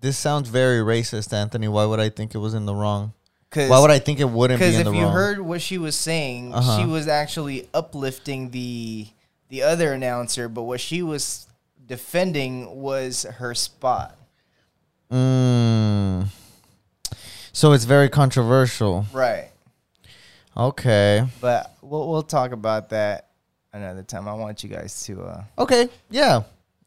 this 0.00 0.16
sounds 0.16 0.48
very 0.48 0.80
racist, 0.80 1.32
Anthony. 1.32 1.68
Why 1.68 1.84
would 1.84 2.00
I 2.00 2.08
think 2.08 2.34
it 2.34 2.38
was 2.38 2.54
in 2.54 2.66
the 2.66 2.74
wrong? 2.74 3.12
Why 3.54 3.80
would 3.80 3.90
I 3.90 3.98
think 3.98 4.20
it 4.20 4.28
wouldn't 4.28 4.60
be 4.60 4.66
Because 4.66 4.86
if 4.86 4.94
you 4.94 5.08
heard 5.08 5.40
what 5.40 5.62
she 5.62 5.78
was 5.78 5.96
saying, 5.96 6.54
Uh-huh. 6.54 6.78
she 6.78 6.84
was 6.86 7.08
actually 7.08 7.68
uplifting 7.72 8.50
the 8.50 9.08
the 9.48 9.62
other 9.62 9.94
announcer, 9.94 10.48
but 10.48 10.64
what 10.64 10.78
she 10.80 11.00
was 11.02 11.46
defending 11.86 12.76
was 12.82 13.22
her 13.22 13.54
spot. 13.54 14.14
Mm. 15.10 16.26
So 17.52 17.72
it's 17.72 17.84
very 17.86 18.10
controversial. 18.10 19.06
Right. 19.12 19.48
Okay. 20.56 21.24
But 21.40 21.74
we'll 21.82 22.08
we'll 22.08 22.22
talk 22.22 22.52
about 22.52 22.90
that 22.90 23.28
another 23.72 24.02
time. 24.02 24.28
I 24.28 24.34
want 24.34 24.62
you 24.62 24.68
guys 24.68 25.02
to 25.04 25.22
uh 25.22 25.44
Okay. 25.58 25.88
Yeah. 26.10 26.42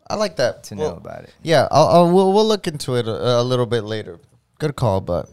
I 0.10 0.16
like 0.16 0.36
that. 0.38 0.64
to 0.66 0.76
Well, 0.76 0.92
know 0.92 0.98
about 0.98 1.24
it. 1.24 1.34
Yeah, 1.42 1.68
I'll, 1.72 1.88
I'll 1.88 2.12
we'll, 2.12 2.34
we'll 2.34 2.46
look 2.48 2.68
into 2.68 2.96
it 2.96 3.08
a, 3.08 3.40
a 3.40 3.44
little 3.44 3.66
bit 3.66 3.84
later. 3.86 4.20
Good 4.60 4.76
call, 4.76 5.00
but 5.00 5.30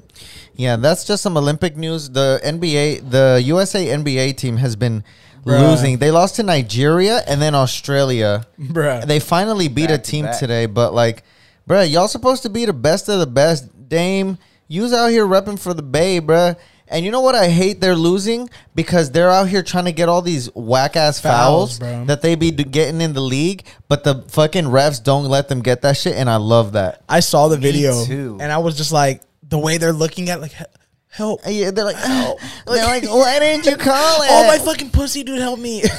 yeah, 0.55 0.77
that's 0.77 1.05
just 1.05 1.23
some 1.23 1.37
Olympic 1.37 1.77
news. 1.77 2.09
The 2.11 2.41
NBA, 2.45 3.11
the 3.11 3.43
USA 3.45 3.87
NBA 3.89 4.37
team 4.37 4.57
has 4.59 4.77
been 4.77 5.03
Bruh. 5.45 5.69
losing. 5.71 5.99
They 5.99 6.11
lost 6.13 6.37
to 6.37 6.43
Nigeria 6.45 7.23
and 7.27 7.43
then 7.43 7.55
Australia. 7.57 8.47
Bruh. 8.59 9.05
They 9.05 9.19
finally 9.21 9.69
beat 9.69 9.89
Back 9.89 10.01
a 10.01 10.03
team 10.03 10.25
back. 10.27 10.39
today, 10.39 10.67
but 10.67 10.95
like, 10.95 11.25
bruh, 11.69 11.91
y'all 11.91 12.09
supposed 12.09 12.43
to 12.45 12.49
be 12.51 12.65
the 12.65 12.73
best 12.73 13.09
of 13.09 13.19
the 13.19 13.27
best. 13.27 13.89
Dame, 13.89 14.39
you's 14.69 14.93
out 14.93 15.09
here 15.09 15.27
repping 15.27 15.59
for 15.59 15.75
the 15.75 15.83
Bay, 15.83 16.21
bruh. 16.21 16.57
And 16.91 17.05
you 17.05 17.11
know 17.11 17.21
what? 17.21 17.35
I 17.35 17.49
hate 17.49 17.81
they're 17.81 17.95
losing 17.97 18.49
because 18.75 19.11
they're 19.11 19.31
out 19.31 19.49
here 19.49 19.63
trying 19.63 19.85
to 19.87 19.93
get 19.93 20.09
all 20.09 20.23
these 20.23 20.53
whack 20.55 20.97
ass 20.97 21.21
Fouls, 21.21 21.79
fouls, 21.79 21.79
bro. 21.79 22.05
that 22.07 22.23
they 22.23 22.35
be 22.35 22.51
d- 22.51 22.65
getting 22.65 23.01
in 23.01 23.13
the 23.13 23.21
league, 23.21 23.65
but 23.89 24.05
the 24.05 24.23
fucking 24.29 24.65
refs 24.65 25.03
don't 25.03 25.25
let 25.25 25.49
them 25.49 25.61
get 25.63 25.83
that 25.83 25.97
shit, 25.97 26.15
and 26.17 26.29
I 26.31 26.37
love 26.37 26.73
that. 26.73 27.03
I 27.09 27.21
saw 27.21 27.49
the 27.49 27.57
video 27.57 28.05
too. 28.05 28.39
and 28.41 28.51
I 28.53 28.59
was 28.59 28.77
just 28.77 28.93
like, 28.93 29.23
the 29.49 29.59
way 29.59 29.79
they're 29.79 29.93
looking 29.93 30.29
at, 30.31 30.41
like, 30.41 30.53
he- 30.53 30.65
help. 31.11 31.41
Yeah, 31.47 31.71
they're 31.71 31.85
like, 31.85 31.97
they're 32.67 32.85
like, 32.87 33.05
why 33.09 33.39
didn't 33.39 33.67
you 33.67 33.77
call 33.77 34.23
it? 34.23 34.29
Oh 34.31 34.47
my 34.47 34.59
fucking 34.59 34.91
pussy, 34.91 35.23
dude, 35.25 35.41
help 35.41 35.59
me. 35.59 35.83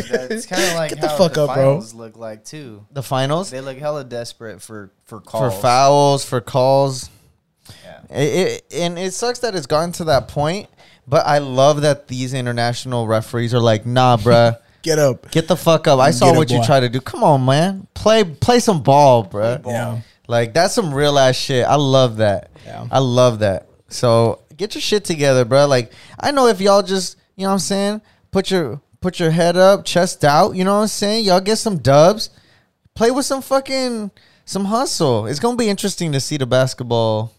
It's 0.00 0.46
kind 0.46 0.62
of 0.62 0.74
like 0.74 0.90
Get 0.90 1.00
the 1.00 1.08
how 1.08 1.16
fuck 1.18 1.34
the 1.34 1.44
up, 1.44 1.54
bro. 1.54 1.64
finals 1.64 1.94
look 1.94 2.16
like 2.16 2.44
too. 2.44 2.86
the 2.92 3.02
finals 3.02 3.50
They 3.50 3.60
look 3.60 3.78
hella 3.78 4.04
desperate 4.04 4.60
for 4.62 4.90
for 5.04 5.20
calls, 5.20 5.42
for 5.42 5.50
calls. 5.50 5.62
fouls, 5.62 6.24
for 6.24 6.40
calls. 6.40 7.10
Yeah. 8.10 8.18
It, 8.18 8.64
it, 8.70 8.74
and 8.74 8.98
it 8.98 9.12
sucks 9.14 9.40
that 9.40 9.54
it's 9.54 9.66
gotten 9.66 9.92
to 9.92 10.04
that 10.04 10.28
point, 10.28 10.68
but 11.06 11.26
I 11.26 11.38
love 11.38 11.82
that 11.82 12.08
these 12.08 12.34
international 12.34 13.06
referees 13.06 13.54
are 13.54 13.60
like, 13.60 13.86
nah, 13.86 14.16
bruh. 14.18 14.56
Get 14.82 14.98
up. 14.98 15.30
Get 15.30 15.48
the 15.48 15.56
fuck 15.56 15.88
up! 15.88 15.98
I 15.98 16.12
saw 16.12 16.26
Get 16.26 16.30
up, 16.32 16.36
what 16.38 16.50
you 16.50 16.58
boy. 16.58 16.66
tried 16.66 16.80
to 16.80 16.88
do. 16.88 17.00
Come 17.00 17.24
on, 17.24 17.44
man. 17.44 17.88
Play 17.94 18.22
play 18.24 18.60
some 18.60 18.82
ball, 18.82 19.24
bruh. 19.24 19.64
Yeah. 19.66 20.00
Like 20.28 20.54
that's 20.54 20.74
some 20.74 20.94
real 20.94 21.18
ass 21.18 21.34
shit. 21.36 21.66
I 21.66 21.74
love 21.74 22.18
that. 22.18 22.50
Yeah. 22.64 22.86
I 22.90 23.00
love 23.00 23.40
that. 23.40 23.68
So 23.88 24.42
get 24.56 24.74
your 24.74 24.82
shit 24.82 25.04
together, 25.04 25.44
bro. 25.44 25.66
Like 25.66 25.92
I 26.20 26.30
know 26.30 26.46
if 26.46 26.60
y'all 26.60 26.82
just, 26.82 27.16
you 27.34 27.42
know 27.42 27.48
what 27.48 27.54
I'm 27.54 27.58
saying, 27.58 28.02
put 28.30 28.50
your 28.50 28.80
put 29.00 29.18
your 29.18 29.30
head 29.30 29.56
up, 29.56 29.84
chest 29.84 30.24
out, 30.24 30.52
you 30.52 30.64
know 30.64 30.76
what 30.76 30.82
I'm 30.82 30.88
saying? 30.88 31.24
Y'all 31.24 31.40
get 31.40 31.56
some 31.56 31.78
dubs. 31.78 32.30
Play 32.94 33.10
with 33.10 33.24
some 33.24 33.42
fucking 33.42 34.10
some 34.44 34.66
hustle. 34.66 35.26
It's 35.26 35.40
going 35.40 35.56
to 35.56 35.62
be 35.62 35.68
interesting 35.68 36.12
to 36.12 36.20
see 36.20 36.36
the 36.36 36.46
basketball 36.46 37.32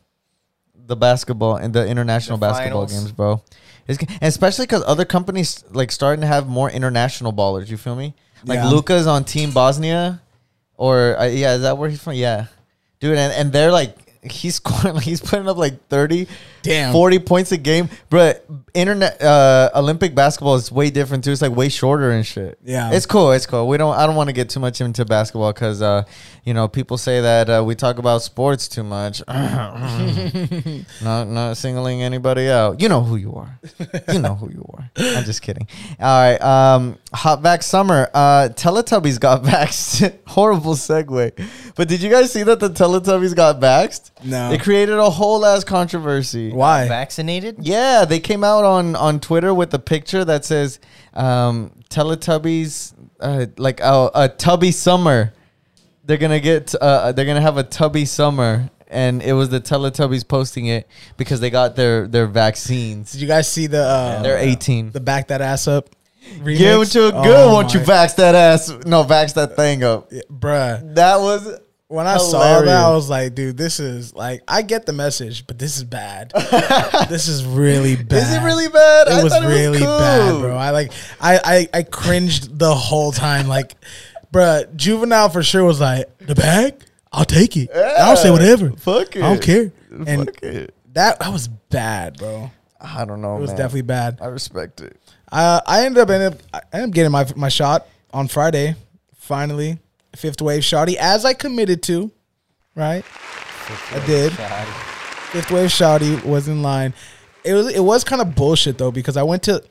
the 0.89 0.95
basketball 0.97 1.55
and 1.55 1.73
the 1.73 1.87
international 1.87 2.37
The 2.37 2.47
basketball 2.47 2.87
finals. 2.87 3.01
games, 3.03 3.11
bro. 3.13 3.41
It's, 3.87 3.97
especially 4.21 4.67
cuz 4.67 4.83
other 4.85 5.05
companies 5.05 5.63
like 5.71 5.91
starting 5.91 6.21
to 6.21 6.27
have 6.27 6.47
more 6.47 6.69
international 6.69 7.31
ballers, 7.31 7.69
you 7.69 7.77
feel 7.77 7.95
me? 7.95 8.13
Like 8.43 8.57
Yeah. 8.57 8.69
Luka's 8.69 9.07
on 9.07 9.23
Team 9.23 9.51
Bosnia 9.51 10.21
or 10.77 11.17
uh, 11.19 11.25
yeah, 11.25 11.55
is 11.55 11.61
that 11.61 11.77
where 11.77 11.89
he's 11.89 12.01
from? 12.01 12.13
Yeah. 12.13 12.45
Dude, 12.99 13.17
and, 13.17 13.31
and 13.33 13.53
they're 13.53 13.71
like 13.71 13.95
he's 14.29 14.55
scoring 14.61 14.95
like 14.95 15.05
he's 15.05 15.21
putting 15.21 15.47
up 15.47 15.57
like 15.57 15.87
30 15.87 16.27
Damn. 16.61 16.93
40 16.93 17.19
points 17.19 17.51
a 17.51 17.57
game. 17.57 17.89
But 18.09 18.45
internet 18.75 19.19
uh 19.21 19.69
olympic 19.73 20.13
basketball 20.13 20.53
is 20.55 20.71
way 20.71 20.89
different 20.91 21.23
too. 21.23 21.31
It's 21.31 21.41
like 21.41 21.55
way 21.55 21.69
shorter 21.69 22.11
and 22.11 22.25
shit. 22.25 22.59
Yeah. 22.63 22.91
it's 22.91 23.05
cool 23.07 23.31
it's 23.31 23.45
cool. 23.47 23.67
We 23.67 23.77
don't 23.77 23.95
i 23.95 24.05
don't 24.05 24.15
want 24.15 24.29
to 24.29 24.33
get 24.33 24.49
too 24.49 24.59
much 24.59 24.79
into 24.79 25.05
basketball 25.05 25.51
because 25.53 25.81
uh 25.81 26.03
you 26.45 26.53
know 26.53 26.67
people 26.67 26.97
say 26.97 27.21
that 27.21 27.49
uh, 27.49 27.63
we 27.65 27.75
talk 27.75 27.97
about 27.97 28.21
sports 28.21 28.67
too 28.67 28.83
much. 28.83 29.21
Not 31.01 31.27
not 31.27 31.57
singling 31.57 32.01
anybody 32.03 32.49
out. 32.49 32.81
You 32.81 32.89
know 32.89 33.01
who 33.01 33.15
you 33.15 33.33
are. 33.35 33.59
You 34.11 34.19
know 34.19 34.35
who 34.35 34.49
you 34.51 34.65
are. 34.73 34.89
I'm 34.97 35.23
just 35.23 35.41
kidding. 35.41 35.67
All 35.99 36.05
right 36.21 36.41
um 36.41 36.97
hot 37.13 37.41
back 37.41 37.63
summer. 37.63 38.09
Uh 38.13 38.49
teletubbies 38.51 39.19
got 39.19 39.43
vaxxed. 39.49 40.17
Horrible 40.27 40.75
segue. 40.75 41.31
But 41.75 41.87
did 41.87 42.01
you 42.01 42.09
guys 42.09 42.31
see 42.31 42.43
that 42.43 42.59
the 42.59 42.69
teletubbies 42.69 43.35
got 43.35 43.59
vaxxed? 43.59 44.11
No. 44.23 44.51
it 44.51 44.61
created 44.61 44.97
a 44.97 45.09
whole 45.09 45.45
ass 45.45 45.63
controversy 45.63 46.48
Why? 46.53 46.87
Vaccinated? 46.87 47.57
yeah, 47.59 48.05
they 48.05 48.19
came 48.19 48.43
out 48.43 48.63
on 48.65 48.95
on 48.95 49.19
Twitter 49.19 49.53
with 49.53 49.73
a 49.73 49.79
picture 49.79 50.23
that 50.25 50.45
says 50.45 50.79
um, 51.13 51.71
Teletubbies, 51.89 52.93
uh, 53.19 53.45
like 53.57 53.79
a, 53.81 54.09
a 54.13 54.29
tubby 54.29 54.71
summer. 54.71 55.33
They're 56.05 56.17
gonna 56.17 56.39
get, 56.39 56.73
uh, 56.75 57.11
they're 57.11 57.25
gonna 57.25 57.41
have 57.41 57.57
a 57.57 57.63
tubby 57.63 58.05
summer, 58.05 58.69
and 58.87 59.21
it 59.21 59.33
was 59.33 59.49
the 59.49 59.61
Teletubbies 59.61 60.27
posting 60.27 60.65
it 60.65 60.87
because 61.17 61.39
they 61.39 61.49
got 61.51 61.75
their 61.75 62.07
their 62.07 62.25
vaccines. 62.25 63.11
Did 63.11 63.21
you 63.21 63.27
guys 63.27 63.51
see 63.51 63.67
the 63.67 63.83
uh, 63.83 64.23
They're 64.23 64.37
18. 64.37 64.91
the 64.91 64.99
back 64.99 65.27
that 65.27 65.41
ass 65.41 65.67
up? 65.67 65.89
remix? 66.39 66.57
Give 66.57 66.81
it 66.81 66.85
to 66.87 67.07
a 67.07 67.11
good. 67.11 67.25
Oh 67.27 67.53
won't 67.53 67.73
you 67.73 67.79
my- 67.81 67.85
vax 67.85 68.15
that 68.15 68.33
ass? 68.35 68.69
No, 68.85 69.03
vax 69.03 69.35
that 69.35 69.55
thing 69.55 69.83
up. 69.83 70.07
Yeah, 70.11 70.21
bruh. 70.31 70.95
That 70.95 71.19
was 71.19 71.59
When 71.89 72.05
I 72.05 72.17
saw 72.17 72.61
that, 72.61 72.67
I 72.67 72.91
was 72.91 73.09
like, 73.09 73.33
dude, 73.33 73.57
this 73.57 73.79
is 73.79 74.13
like, 74.13 74.43
I 74.47 74.61
get 74.61 74.85
the 74.85 74.93
message, 74.93 75.47
but 75.47 75.57
this 75.57 75.75
is 75.75 75.83
bad. 75.83 76.31
this 77.09 77.27
is 77.27 77.43
really 77.43 77.95
bad. 77.95 78.21
Is 78.21 78.31
it 78.31 78.43
really 78.43 78.67
bad? 78.67 79.07
It 79.07 79.13
I 79.13 79.23
was 79.23 79.33
really 79.43 79.79
cool. 79.79 79.97
bad, 79.97 80.39
bro. 80.39 80.55
I 80.55 80.69
like, 80.69 80.91
I, 81.19 81.39
I, 81.73 81.79
I 81.79 81.81
cringed 81.81 82.59
the 82.59 82.75
whole 82.75 83.11
time. 83.11 83.47
Like, 83.47 83.73
bruh, 84.31 84.73
juvenile 84.75 85.29
for 85.29 85.41
sure 85.41 85.63
was 85.63 85.81
like, 85.81 86.15
the 86.19 86.35
bag, 86.35 86.75
I'll 87.11 87.25
take 87.25 87.57
it. 87.57 87.71
I'll 87.75 88.15
say 88.15 88.29
whatever. 88.29 88.69
Fuck 88.73 89.15
it. 89.15 89.23
I 89.23 89.29
don't 89.29 89.41
care. 89.41 89.71
And 89.89 90.25
Fuck 90.25 90.43
it. 90.43 90.75
that, 90.93 91.19
that 91.19 91.33
was 91.33 91.47
bad, 91.47 92.19
bro. 92.19 92.51
I 92.79 93.03
don't 93.03 93.21
know. 93.21 93.37
It 93.37 93.41
was 93.41 93.49
man. 93.49 93.57
definitely 93.57 93.81
bad. 93.81 94.19
I 94.21 94.27
respect 94.27 94.81
it. 94.81 94.95
Uh, 95.31 95.61
I 95.65 95.85
ended 95.85 96.03
up 96.03 96.09
ended 96.11 96.33
up 96.33 96.39
I 96.53 96.61
ended 96.71 96.89
up 96.89 96.93
getting 96.93 97.11
my 97.11 97.25
my 97.35 97.49
shot 97.49 97.87
on 98.13 98.27
Friday. 98.27 98.75
Finally, 99.15 99.79
fifth 100.15 100.41
wave 100.41 100.63
shotty 100.63 100.95
as 100.95 101.25
I 101.25 101.33
committed 101.33 101.83
to. 101.83 102.11
Right, 102.75 103.03
I 103.91 104.03
did. 104.05 104.31
Fifth 104.33 105.51
wave 105.51 105.69
shotty 105.69 106.23
was 106.23 106.47
in 106.47 106.61
line. 106.61 106.93
It 107.43 107.53
was 107.53 107.67
it 107.73 107.83
was 107.83 108.03
kind 108.03 108.21
of 108.21 108.35
bullshit 108.35 108.77
though 108.77 108.91
because 108.91 109.17
I 109.17 109.23
went 109.23 109.43
to 109.43 109.63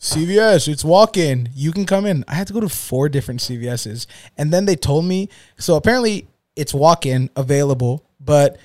CVS. 0.00 0.68
It's 0.68 0.84
walk 0.84 1.16
in. 1.16 1.48
You 1.54 1.72
can 1.72 1.86
come 1.86 2.06
in. 2.06 2.24
I 2.28 2.34
had 2.34 2.46
to 2.48 2.52
go 2.52 2.60
to 2.60 2.68
four 2.68 3.08
different 3.08 3.40
CVSs, 3.40 4.06
and 4.36 4.52
then 4.52 4.66
they 4.66 4.76
told 4.76 5.04
me. 5.04 5.28
So 5.58 5.76
apparently, 5.76 6.28
it's 6.56 6.74
walk 6.74 7.06
in 7.06 7.30
available, 7.36 8.04
but 8.20 8.58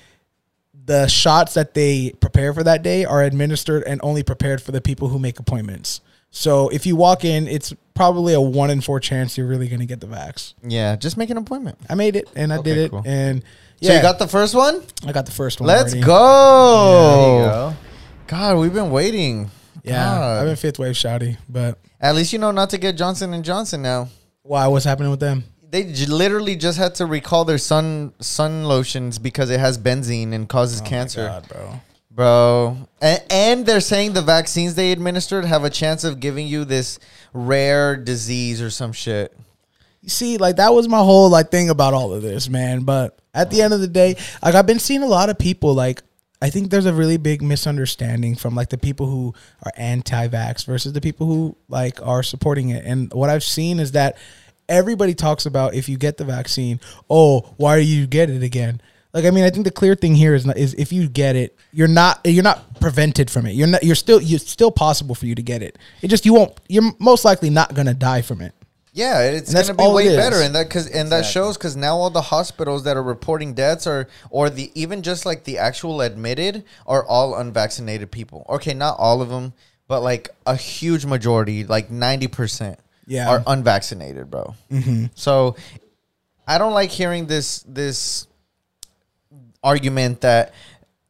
the 0.84 1.06
shots 1.06 1.54
that 1.54 1.74
they 1.74 2.10
prepare 2.20 2.52
for 2.52 2.62
that 2.64 2.82
day 2.82 3.04
are 3.04 3.22
administered 3.22 3.84
and 3.84 4.00
only 4.02 4.22
prepared 4.22 4.60
for 4.60 4.72
the 4.72 4.80
people 4.80 5.08
who 5.08 5.18
make 5.18 5.38
appointments. 5.38 6.00
So 6.30 6.68
if 6.68 6.86
you 6.86 6.96
walk 6.96 7.24
in, 7.24 7.48
it's 7.48 7.72
probably 7.94 8.34
a 8.34 8.40
one 8.40 8.70
in 8.70 8.80
four 8.80 9.00
chance 9.00 9.36
you're 9.36 9.46
really 9.48 9.68
gonna 9.68 9.86
get 9.86 10.00
the 10.00 10.06
vax. 10.06 10.54
Yeah, 10.62 10.96
just 10.96 11.16
make 11.16 11.30
an 11.30 11.36
appointment. 11.36 11.78
I 11.88 11.94
made 11.94 12.16
it 12.16 12.28
and 12.36 12.52
I 12.52 12.58
Okay, 12.58 12.70
did 12.74 12.78
it, 12.84 12.90
cool. 12.90 13.02
and 13.04 13.42
So 13.42 13.46
yeah, 13.88 13.96
you 13.96 14.02
got 14.02 14.18
the 14.18 14.28
first 14.28 14.54
one? 14.54 14.82
I 15.06 15.12
got 15.12 15.26
the 15.26 15.32
first 15.32 15.60
one. 15.60 15.66
Let's 15.66 15.92
already. 15.92 16.00
go. 16.06 17.20
There 17.20 17.44
you 17.44 17.50
go. 17.50 17.74
God, 18.28 18.58
we've 18.58 18.72
been 18.72 18.90
waiting. 18.90 19.50
Yeah, 19.82 20.04
God. 20.04 20.38
I've 20.40 20.46
been 20.46 20.56
fifth 20.56 20.78
wave 20.78 20.94
shouty, 20.94 21.36
but 21.48 21.78
At 22.00 22.14
least 22.14 22.32
you 22.32 22.38
know 22.38 22.50
not 22.52 22.70
to 22.70 22.78
get 22.78 22.96
Johnson 22.96 23.32
and 23.34 23.44
Johnson 23.44 23.82
now. 23.82 24.08
why? 24.42 24.66
What's 24.68 24.84
happening 24.84 25.10
with 25.10 25.20
them? 25.20 25.44
They 25.70 25.84
j- 25.92 26.06
literally 26.06 26.56
just 26.56 26.78
had 26.78 26.94
to 26.96 27.06
recall 27.06 27.44
their 27.44 27.58
sun 27.58 28.12
sun 28.20 28.64
lotions 28.64 29.18
because 29.18 29.50
it 29.50 29.60
has 29.60 29.78
benzene 29.78 30.32
and 30.32 30.48
causes 30.48 30.80
Oh 30.80 30.84
my 30.84 30.88
cancer, 30.90 31.26
God, 31.26 31.48
bro. 31.48 31.80
Bro. 32.10 32.76
And, 33.00 33.22
and 33.30 33.66
they're 33.66 33.80
saying 33.80 34.12
the 34.12 34.22
vaccines 34.22 34.74
they 34.74 34.92
administered 34.92 35.44
have 35.44 35.64
a 35.64 35.70
chance 35.70 36.04
of 36.04 36.20
giving 36.20 36.46
you 36.46 36.64
this 36.64 36.98
rare 37.32 37.96
disease 37.96 38.60
or 38.60 38.70
some 38.70 38.92
shit. 38.92 39.36
You 40.02 40.08
see, 40.08 40.38
like 40.38 40.56
that 40.56 40.72
was 40.72 40.88
my 40.88 40.98
whole 40.98 41.30
like 41.30 41.50
thing 41.50 41.70
about 41.70 41.94
all 41.94 42.12
of 42.12 42.22
this, 42.22 42.48
man. 42.48 42.80
But 42.80 43.18
at 43.34 43.50
the 43.50 43.62
end 43.62 43.74
of 43.74 43.80
the 43.80 43.88
day, 43.88 44.16
like 44.42 44.54
I've 44.54 44.66
been 44.66 44.78
seeing 44.78 45.02
a 45.02 45.06
lot 45.06 45.30
of 45.30 45.38
people 45.38 45.74
like 45.74 46.02
I 46.42 46.48
think 46.48 46.70
there's 46.70 46.86
a 46.86 46.94
really 46.94 47.18
big 47.18 47.42
misunderstanding 47.42 48.34
from 48.34 48.54
like 48.54 48.70
the 48.70 48.78
people 48.78 49.06
who 49.06 49.34
are 49.62 49.72
anti-vax 49.76 50.64
versus 50.64 50.94
the 50.94 51.00
people 51.00 51.26
who 51.26 51.56
like 51.68 52.00
are 52.04 52.22
supporting 52.22 52.70
it. 52.70 52.84
And 52.86 53.12
what 53.12 53.28
I've 53.28 53.44
seen 53.44 53.78
is 53.78 53.92
that 53.92 54.16
everybody 54.66 55.14
talks 55.14 55.44
about 55.44 55.74
if 55.74 55.86
you 55.88 55.98
get 55.98 56.16
the 56.16 56.24
vaccine, 56.24 56.80
oh, 57.10 57.40
why 57.58 57.78
do 57.78 57.84
you 57.84 58.06
get 58.06 58.30
it 58.30 58.42
again? 58.42 58.80
Like 59.12 59.24
I 59.24 59.30
mean, 59.30 59.44
I 59.44 59.50
think 59.50 59.64
the 59.64 59.70
clear 59.72 59.94
thing 59.94 60.14
here 60.14 60.34
is 60.34 60.46
not, 60.46 60.56
is 60.56 60.74
if 60.74 60.92
you 60.92 61.08
get 61.08 61.34
it, 61.36 61.56
you're 61.72 61.88
not 61.88 62.20
you're 62.24 62.44
not 62.44 62.80
prevented 62.80 63.30
from 63.30 63.46
it. 63.46 63.52
You're 63.54 63.66
not 63.66 63.82
you're 63.82 63.96
still 63.96 64.20
you're 64.20 64.38
still 64.38 64.70
possible 64.70 65.14
for 65.14 65.26
you 65.26 65.34
to 65.34 65.42
get 65.42 65.62
it. 65.62 65.78
It 66.02 66.08
just 66.08 66.24
you 66.24 66.34
won't 66.34 66.58
you're 66.68 66.92
most 66.98 67.24
likely 67.24 67.50
not 67.50 67.74
gonna 67.74 67.94
die 67.94 68.22
from 68.22 68.40
it. 68.40 68.54
Yeah, 68.92 69.22
it's 69.22 69.52
gonna 69.54 69.74
be 69.74 69.82
all 69.82 69.94
way 69.94 70.16
better, 70.16 70.40
and 70.42 70.54
that 70.54 70.68
because 70.68 70.88
and 70.88 71.10
that 71.12 71.24
shows 71.24 71.56
because 71.56 71.76
now 71.76 71.96
all 71.96 72.10
the 72.10 72.22
hospitals 72.22 72.84
that 72.84 72.96
are 72.96 73.02
reporting 73.02 73.54
deaths 73.54 73.86
are 73.86 74.08
or 74.30 74.50
the 74.50 74.72
even 74.74 75.02
just 75.02 75.24
like 75.24 75.44
the 75.44 75.58
actual 75.58 76.00
admitted 76.00 76.64
are 76.86 77.04
all 77.06 77.36
unvaccinated 77.36 78.10
people. 78.10 78.44
Okay, 78.48 78.74
not 78.74 78.96
all 78.98 79.22
of 79.22 79.28
them, 79.28 79.52
but 79.86 80.00
like 80.02 80.30
a 80.46 80.56
huge 80.56 81.04
majority, 81.04 81.64
like 81.64 81.90
ninety 81.90 82.26
percent, 82.26 82.80
Yeah. 83.06 83.28
are 83.28 83.42
unvaccinated, 83.46 84.28
bro. 84.28 84.54
Mm-hmm. 84.72 85.06
So 85.14 85.54
I 86.48 86.58
don't 86.58 86.74
like 86.74 86.90
hearing 86.90 87.26
this 87.26 87.64
this 87.68 88.26
argument 89.62 90.20
that 90.22 90.52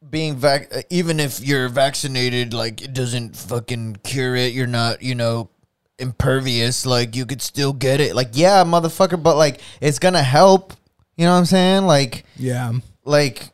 being 0.09 0.35
vac 0.35 0.69
even 0.89 1.19
if 1.19 1.39
you're 1.39 1.69
vaccinated 1.69 2.53
like 2.53 2.81
it 2.81 2.93
doesn't 2.93 3.35
fucking 3.35 3.97
cure 4.03 4.35
it. 4.35 4.53
You're 4.53 4.67
not 4.67 5.01
you 5.01 5.15
know 5.15 5.49
impervious. 5.99 6.85
Like 6.85 7.15
you 7.15 7.25
could 7.25 7.41
still 7.41 7.73
get 7.73 7.99
it. 8.01 8.15
Like 8.15 8.29
yeah 8.33 8.63
motherfucker 8.63 9.21
but 9.21 9.37
like 9.37 9.61
it's 9.79 9.99
gonna 9.99 10.23
help. 10.23 10.73
You 11.17 11.25
know 11.25 11.33
what 11.33 11.39
i'm 11.39 11.45
saying? 11.45 11.83
Like 11.85 12.25
Yeah. 12.37 12.73
like 13.05 13.49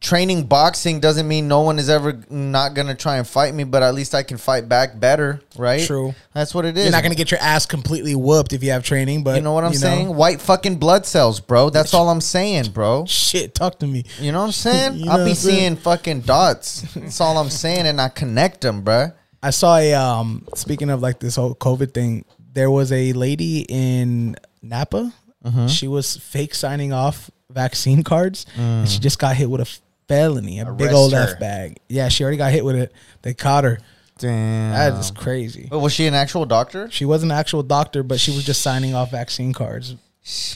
training 0.00 0.44
boxing 0.44 1.00
doesn't 1.00 1.26
mean 1.28 1.48
no 1.48 1.60
one 1.62 1.78
is 1.78 1.88
ever 1.88 2.20
not 2.30 2.74
gonna 2.74 2.94
try 2.94 3.16
and 3.18 3.26
fight 3.26 3.54
me 3.54 3.64
but 3.64 3.82
at 3.82 3.94
least 3.94 4.14
i 4.14 4.22
can 4.22 4.36
fight 4.38 4.68
back 4.68 4.98
better 4.98 5.40
right 5.56 5.86
True. 5.86 6.14
that's 6.32 6.54
what 6.54 6.64
it 6.64 6.76
is 6.76 6.84
You're 6.84 6.92
not 6.92 7.02
gonna 7.02 7.14
get 7.14 7.30
your 7.30 7.40
ass 7.40 7.66
completely 7.66 8.14
whooped 8.14 8.52
if 8.52 8.62
you 8.62 8.70
have 8.70 8.84
training, 8.84 9.24
but 9.24 9.36
you 9.36 9.42
know 9.42 9.52
what 9.52 9.64
i'm 9.64 9.74
saying 9.74 10.14
white 10.14 10.40
fucking 10.40 10.76
blood 10.76 11.06
cells 11.06 11.40
bro 11.40 11.70
that's 11.70 11.94
all 11.94 12.08
i'm 12.08 12.20
saying 12.20 12.70
bro 12.70 13.04
Shit, 13.28 13.54
talk 13.54 13.78
to 13.80 13.86
me. 13.86 14.04
You 14.20 14.32
know 14.32 14.40
what 14.40 14.46
I'm 14.46 14.52
saying? 14.52 14.94
You 14.98 15.04
know 15.04 15.12
I'll 15.12 15.24
be 15.24 15.34
saying? 15.34 15.58
seeing 15.58 15.76
fucking 15.76 16.20
dots. 16.22 16.80
That's 16.94 17.20
all 17.20 17.36
I'm 17.36 17.50
saying, 17.50 17.86
and 17.86 18.00
I 18.00 18.08
connect 18.08 18.62
them, 18.62 18.80
bro. 18.82 19.12
I 19.42 19.50
saw 19.50 19.76
a 19.76 19.92
um 19.94 20.46
speaking 20.54 20.88
of 20.88 21.02
like 21.02 21.20
this 21.20 21.36
whole 21.36 21.54
COVID 21.54 21.92
thing, 21.92 22.24
there 22.52 22.70
was 22.70 22.90
a 22.90 23.12
lady 23.12 23.66
in 23.68 24.36
Napa. 24.62 25.12
Mm-hmm. 25.44 25.66
She 25.66 25.88
was 25.88 26.16
fake 26.16 26.54
signing 26.54 26.92
off 26.92 27.30
vaccine 27.58 28.02
cards 28.02 28.44
and 28.56 28.86
Mm. 28.86 28.90
she 28.92 28.98
just 28.98 29.18
got 29.18 29.34
hit 29.36 29.48
with 29.48 29.60
a 29.62 29.78
felony, 30.06 30.60
a 30.60 30.66
big 30.72 30.92
old 30.92 31.12
her. 31.14 31.20
F 31.34 31.40
bag. 31.40 31.78
Yeah, 31.88 32.08
she 32.08 32.22
already 32.22 32.36
got 32.36 32.52
hit 32.52 32.64
with 32.64 32.76
it. 32.76 32.92
They 33.22 33.32
caught 33.34 33.64
her. 33.64 33.78
Damn. 34.18 34.72
That 34.72 34.98
is 35.00 35.10
crazy. 35.10 35.66
But 35.70 35.78
was 35.78 35.92
she 35.92 36.06
an 36.06 36.14
actual 36.14 36.44
doctor? 36.44 36.88
She 36.90 37.04
was 37.04 37.22
an 37.22 37.30
actual 37.30 37.62
doctor, 37.62 38.02
but 38.02 38.20
she 38.20 38.32
was 38.32 38.44
just 38.44 38.60
signing 38.62 38.94
off 38.94 39.12
vaccine 39.12 39.52
cards 39.54 39.94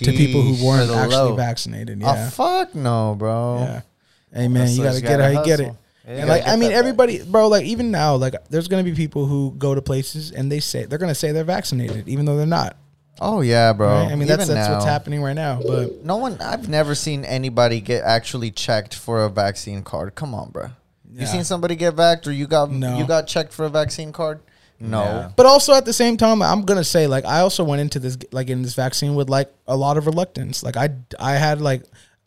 to 0.00 0.12
people 0.12 0.42
who 0.42 0.66
weren't 0.66 0.88
the 0.88 0.94
actually 0.96 1.36
vaccinated. 1.36 2.02
Oh 2.02 2.12
Yeah. 2.12 2.28
fuck 2.30 2.74
no, 2.74 3.14
bro. 3.18 3.58
yeah. 3.60 3.80
Hey 4.34 4.48
man, 4.48 4.68
you 4.70 4.82
gotta 4.82 4.96
you 4.96 5.02
get 5.02 5.20
it 5.20 5.22
how 5.34 5.40
you 5.40 5.46
get 5.46 5.60
it. 5.60 5.72
Yeah, 6.06 6.12
And 6.14 6.28
like 6.28 6.46
I 6.46 6.56
mean, 6.56 6.70
back. 6.70 6.78
everybody, 6.78 7.22
bro. 7.22 7.48
Like 7.48 7.64
even 7.64 7.90
now, 7.90 8.16
like 8.16 8.34
there's 8.50 8.68
gonna 8.68 8.82
be 8.82 8.92
people 8.92 9.24
who 9.26 9.54
go 9.56 9.74
to 9.74 9.80
places 9.80 10.30
and 10.32 10.50
they 10.52 10.60
say 10.60 10.84
they're 10.84 10.98
gonna 10.98 11.14
say 11.14 11.32
they're 11.32 11.44
vaccinated, 11.44 12.06
even 12.08 12.26
though 12.26 12.36
they're 12.36 12.44
not. 12.46 12.76
Oh 13.20 13.40
yeah, 13.40 13.72
bro. 13.72 13.88
right? 13.88 14.12
I 14.12 14.14
mean, 14.16 14.26
that's 14.26 14.44
Even 14.44 14.54
that's 14.56 14.68
what's 14.70 14.84
now. 14.84 14.90
happening 14.90 15.22
right 15.22 15.34
now. 15.34 15.60
But 15.64 16.04
No 16.04 16.16
one. 16.16 16.40
I've 16.40 16.68
never 16.68 16.94
seen 16.94 17.24
anybody 17.24 17.80
get 17.80 18.02
actually 18.02 18.50
checked 18.50 18.94
for 18.94 19.22
a 19.24 19.28
vaccine 19.28 19.82
card. 19.82 20.14
Come 20.14 20.34
on, 20.34 20.50
bro. 20.50 20.68
You 21.14 21.26
seen 21.26 21.44
somebody 21.44 21.76
get 21.76 21.94
vaxxed 21.94 22.26
or 22.26 22.32
you 22.32 22.46
got 22.46 22.70
No. 22.70 22.96
you 22.98 23.06
got 23.06 23.26
checked 23.26 23.52
for 23.52 23.64
a 23.66 23.68
vaccine 23.68 24.12
card? 24.12 24.40
No. 24.80 25.02
Yeah. 25.02 25.30
but 25.36 25.46
also 25.46 25.74
at 25.74 25.84
the 25.84 25.92
same 25.92 26.16
time, 26.16 26.42
I'm 26.42 26.62
gonna 26.62 26.82
say 26.82 27.06
like 27.06 27.24
I 27.24 27.40
also 27.40 27.62
went 27.62 27.80
into 27.82 28.00
this 28.00 28.16
like 28.32 28.48
in 28.48 28.62
this 28.62 28.74
vaccine 28.74 29.14
with 29.14 29.28
like 29.30 29.52
a 29.68 29.76
lot 29.76 29.96
of 29.98 30.06
reluctance. 30.06 30.62
Like 30.62 30.76
I 30.76 30.90
I 31.20 31.32
had 31.32 31.60
like. 31.60 31.84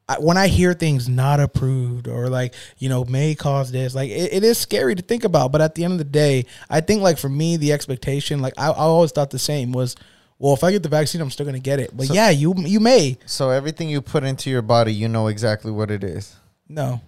I, 0.08 0.20
when 0.20 0.38
I 0.38 0.46
hear 0.50 0.76
things 0.76 1.10
not 1.10 1.40
approved 1.40 2.08
or 2.08 2.30
like 2.30 2.54
you 2.78 2.90
know 2.90 3.06
may 3.06 3.34
cause 3.34 3.72
this, 3.72 3.96
like 3.96 4.12
it, 4.12 4.34
it 4.34 4.44
is 4.44 4.60
scary 4.60 4.94
to 4.94 5.02
think 5.02 5.24
about. 5.24 5.52
But 5.52 5.62
at 5.62 5.74
the 5.74 5.84
end 5.84 5.94
of 5.94 5.98
the 5.98 6.04
day, 6.04 6.46
I 6.70 6.82
think 6.82 7.02
like 7.02 7.18
for 7.18 7.28
me, 7.28 7.58
the 7.58 7.74
expectation, 7.74 8.40
like 8.40 8.54
I, 8.56 8.68
I 8.68 8.74
always 8.84 9.12
thought 9.12 9.32
the 9.32 9.40
same 9.40 9.72
was, 9.72 9.96
well, 10.40 10.54
if 10.54 10.64
I 10.64 10.72
get 10.72 10.84
the 10.84 10.90
vaccine, 10.90 11.22
I'm 11.22 11.30
still 11.32 11.46
gonna 11.46 11.60
get 11.60 11.80
it. 11.80 11.96
But 11.96 12.10
yeah, 12.10 12.30
you 12.30 12.54
you 12.58 12.80
may 12.80 13.18
So 13.26 13.50
everything 13.52 13.90
you 13.90 14.02
put 14.02 14.24
into 14.24 14.50
your 14.50 14.62
body, 14.62 14.94
you 14.94 15.08
know 15.08 15.28
exactly 15.28 15.72
what 15.72 15.92
it 15.92 16.04
is. 16.04 16.36
no. 16.68 17.02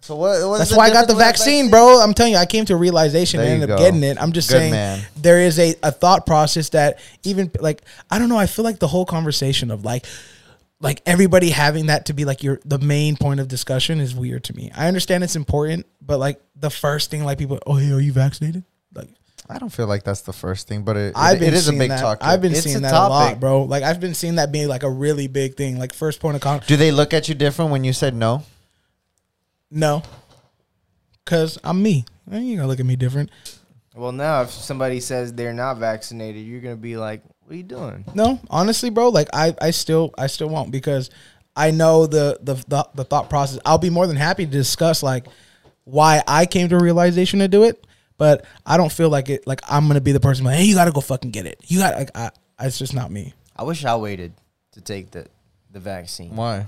So 0.00 0.14
what? 0.14 0.58
That's 0.58 0.74
why 0.74 0.86
I 0.86 0.90
got 0.90 1.08
the 1.08 1.14
difference 1.14 1.18
with 1.40 1.46
vaccine, 1.46 1.70
bro. 1.70 2.00
I'm 2.00 2.14
telling 2.14 2.32
you, 2.32 2.38
I 2.38 2.46
came 2.46 2.64
to 2.66 2.74
a 2.74 2.76
realization 2.76 3.38
There 3.40 3.46
and 3.50 3.58
you 3.58 3.62
ended 3.64 3.70
up 3.72 3.78
go. 3.80 3.84
getting 3.84 4.04
it. 4.04 4.16
I'm 4.22 4.30
just 4.30 4.48
Good 4.48 4.58
saying 4.58 4.70
man. 4.70 5.04
there 5.16 5.40
is 5.40 5.58
a, 5.58 5.74
a 5.82 5.90
thought 5.90 6.24
process 6.24 6.68
that 6.68 7.00
even 7.24 7.50
like 7.58 7.82
I 8.08 8.20
don't 8.20 8.28
know, 8.28 8.38
I 8.38 8.46
feel 8.46 8.64
like 8.64 8.78
the 8.78 8.86
whole 8.86 9.04
conversation 9.04 9.72
of 9.72 9.84
like 9.84 10.06
like 10.80 11.02
everybody 11.04 11.50
having 11.50 11.86
that 11.86 12.06
to 12.06 12.12
be 12.12 12.24
like 12.24 12.44
your 12.44 12.60
the 12.64 12.78
main 12.78 13.16
point 13.16 13.40
of 13.40 13.48
discussion 13.48 13.98
is 13.98 14.14
weird 14.14 14.44
to 14.44 14.54
me. 14.54 14.70
I 14.76 14.86
understand 14.86 15.24
it's 15.24 15.34
important, 15.36 15.84
but 16.00 16.18
like 16.20 16.40
the 16.54 16.70
first 16.70 17.10
thing 17.10 17.24
like 17.24 17.36
people, 17.36 17.58
oh 17.66 17.74
hey, 17.74 17.90
are 17.90 18.00
you 18.00 18.12
vaccinated? 18.12 18.62
Like 19.48 19.56
I 19.56 19.58
don't 19.58 19.70
feel 19.70 19.86
like 19.86 20.04
that's 20.04 20.20
the 20.22 20.32
first 20.32 20.68
thing, 20.68 20.82
but 20.82 20.96
it, 20.96 21.12
I've 21.16 21.36
it- 21.36 21.40
been 21.40 21.48
it 21.48 21.54
is 21.54 21.66
a 21.66 21.70
seeing 21.70 21.78
big 21.78 21.90
that. 21.90 22.00
topic. 22.00 22.24
I've 22.24 22.40
been 22.42 22.52
It's 22.52 22.62
seeing 22.62 22.76
a 22.76 22.80
that 22.80 22.94
a 22.94 23.08
lot, 23.08 23.40
bro. 23.40 23.62
Like 23.62 23.82
I've 23.82 24.00
been 24.00 24.14
seeing 24.14 24.34
that 24.36 24.52
being 24.52 24.68
like 24.68 24.82
a 24.82 24.90
really 24.90 25.26
big 25.28 25.56
thing. 25.56 25.78
Like 25.78 25.92
first 25.92 26.20
point 26.20 26.36
of 26.36 26.42
contact. 26.42 26.68
Do 26.68 26.76
they 26.76 26.90
look 26.92 27.14
at 27.14 27.28
you 27.28 27.34
different 27.34 27.70
when 27.70 27.84
you 27.84 27.92
said 27.92 28.14
no? 28.14 28.42
No, 29.70 30.02
because 31.24 31.58
I'm 31.62 31.82
me. 31.82 32.04
You 32.30 32.56
gonna 32.56 32.68
look 32.68 32.80
at 32.80 32.86
me 32.86 32.96
different? 32.96 33.30
Well, 33.94 34.12
now 34.12 34.42
if 34.42 34.50
somebody 34.50 35.00
says 35.00 35.32
they're 35.32 35.52
not 35.54 35.78
vaccinated, 35.78 36.44
you're 36.46 36.60
gonna 36.60 36.76
be 36.76 36.96
like, 36.96 37.22
"What 37.44 37.52
are 37.52 37.56
you 37.56 37.62
doing?" 37.62 38.04
No, 38.14 38.38
honestly, 38.50 38.90
bro. 38.90 39.08
Like 39.10 39.28
I, 39.32 39.54
I 39.60 39.70
still, 39.72 40.14
I 40.16 40.26
still 40.28 40.48
won't 40.48 40.70
because 40.70 41.10
I 41.56 41.70
know 41.70 42.06
the, 42.06 42.38
the 42.42 42.54
the 42.68 42.88
the 42.94 43.04
thought 43.04 43.28
process. 43.28 43.58
I'll 43.66 43.78
be 43.78 43.90
more 43.90 44.06
than 44.06 44.16
happy 44.16 44.46
to 44.46 44.50
discuss 44.52 45.02
like 45.02 45.26
why 45.84 46.22
I 46.28 46.46
came 46.46 46.68
to 46.68 46.76
a 46.76 46.82
realization 46.82 47.40
to 47.40 47.48
do 47.48 47.64
it, 47.64 47.84
but 48.18 48.44
I 48.66 48.76
don't 48.76 48.92
feel 48.92 49.08
like 49.08 49.30
it. 49.30 49.46
Like 49.46 49.60
I'm 49.68 49.86
gonna 49.86 50.02
be 50.02 50.12
the 50.12 50.20
person 50.20 50.44
like, 50.44 50.58
hey, 50.58 50.64
you 50.64 50.74
gotta 50.74 50.92
go 50.92 51.00
fucking 51.00 51.30
get 51.30 51.46
it. 51.46 51.58
You 51.66 51.78
got 51.78 51.94
like, 51.94 52.10
I, 52.14 52.30
it's 52.60 52.78
just 52.78 52.94
not 52.94 53.10
me. 53.10 53.32
I 53.56 53.62
wish 53.62 53.84
I 53.84 53.96
waited 53.96 54.34
to 54.72 54.80
take 54.80 55.10
the 55.10 55.26
the 55.70 55.80
vaccine 55.80 56.34
Why? 56.34 56.66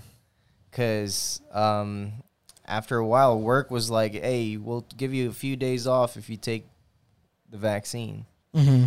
because 0.71 1.41
um, 1.53 2.13
after 2.67 2.97
a 2.97 3.07
while, 3.07 3.39
work 3.39 3.71
was 3.71 3.91
like, 3.91 4.13
"Hey, 4.13 4.57
we'll 4.57 4.87
give 4.97 5.13
you 5.13 5.29
a 5.29 5.33
few 5.33 5.57
days 5.57 5.87
off 5.87 6.17
if 6.17 6.31
you 6.31 6.37
take 6.37 6.67
the 7.51 7.59
vaccine." 7.59 8.25
Mm-hmm. 8.55 8.87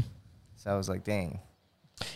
So 0.55 0.71
I 0.71 0.75
was 0.75 0.89
like, 0.89 1.03
"Dang." 1.03 1.39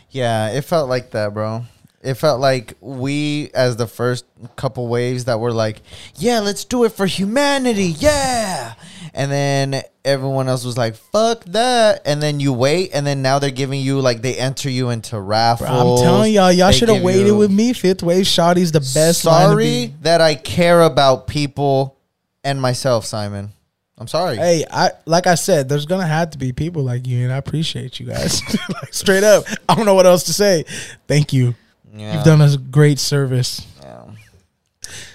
Yeah, 0.09 0.49
it 0.49 0.63
felt 0.63 0.89
like 0.89 1.11
that, 1.11 1.33
bro. 1.33 1.65
It 2.01 2.13
felt 2.13 2.39
like 2.39 2.75
we, 2.79 3.49
as 3.53 3.75
the 3.75 3.87
first 3.87 4.25
couple 4.55 4.87
waves, 4.87 5.25
that 5.25 5.39
were 5.39 5.51
like, 5.51 5.81
"Yeah, 6.15 6.39
let's 6.39 6.63
do 6.63 6.83
it 6.85 6.93
for 6.93 7.05
humanity, 7.05 7.87
yeah," 7.99 8.75
and 9.17 9.31
then 9.31 9.81
everyone 10.05 10.47
else 10.47 10.63
was 10.63 10.77
like, 10.77 10.95
"Fuck 10.95 11.43
that," 11.45 12.03
and 12.05 12.21
then 12.21 12.39
you 12.39 12.53
wait, 12.53 12.91
and 12.93 13.05
then 13.05 13.23
now 13.23 13.39
they're 13.39 13.49
giving 13.49 13.81
you 13.81 13.99
like 13.99 14.21
they 14.21 14.37
enter 14.37 14.69
you 14.69 14.91
into 14.91 15.19
raffles. 15.19 15.69
I'm 16.01 16.05
telling 16.05 16.33
y'all, 16.33 16.51
y'all 16.51 16.71
should 16.71 16.89
have 16.89 17.01
waited 17.01 17.27
you- 17.27 17.37
with 17.37 17.51
me. 17.51 17.73
Fifth 17.73 18.03
wave 18.03 18.25
Shotty's 18.25 18.71
the 18.71 18.79
best. 18.79 19.21
Sorry 19.21 19.87
be. 19.87 19.93
that 20.03 20.21
I 20.21 20.35
care 20.35 20.83
about 20.83 21.25
people 21.27 21.97
and 22.43 22.61
myself, 22.61 23.05
Simon. 23.05 23.49
I'm 23.97 24.07
sorry. 24.07 24.37
Hey, 24.37 24.63
I 24.69 24.91
like 25.07 25.25
I 25.25 25.33
said, 25.33 25.67
there's 25.67 25.87
gonna 25.87 26.05
have 26.05 26.29
to 26.29 26.37
be 26.37 26.53
people 26.53 26.83
like 26.83 27.07
you, 27.07 27.23
and 27.23 27.33
I 27.33 27.37
appreciate 27.37 27.99
you 27.99 28.05
guys. 28.05 28.43
like 28.69 28.93
straight 28.93 29.23
up, 29.23 29.45
I 29.67 29.73
don't 29.73 29.87
know 29.87 29.95
what 29.95 30.05
else 30.05 30.23
to 30.25 30.33
say. 30.33 30.63
Thank 31.07 31.33
you. 31.33 31.55
Yeah. 31.91 32.13
You've 32.13 32.23
done 32.23 32.41
us 32.41 32.53
a 32.53 32.59
great 32.59 32.99
service. 32.99 33.65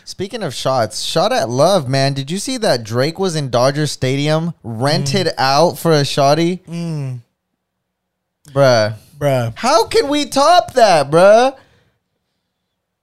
Yeah. 0.03 0.07
Speaking 0.07 0.43
of 0.43 0.55
shots, 0.55 1.03
shot 1.03 1.33
at 1.33 1.49
love, 1.49 1.89
man. 1.89 2.13
Did 2.15 2.31
you 2.31 2.39
see 2.39 2.57
that 2.59 2.85
Drake 2.85 3.19
was 3.19 3.37
in 3.37 3.51
Dodger 3.51 3.87
Stadium, 3.87 4.55
rented 4.63 5.29
out 5.39 5.79
for 5.79 5.93
a 5.93 6.03
shotty? 6.03 6.61
Mm, 6.65 7.21
Bruh. 8.49 8.95
bruh. 9.19 9.53
How 9.57 9.87
can 9.87 10.09
we 10.09 10.25
top 10.27 10.75
that, 10.75 11.11
bruh? 11.11 11.57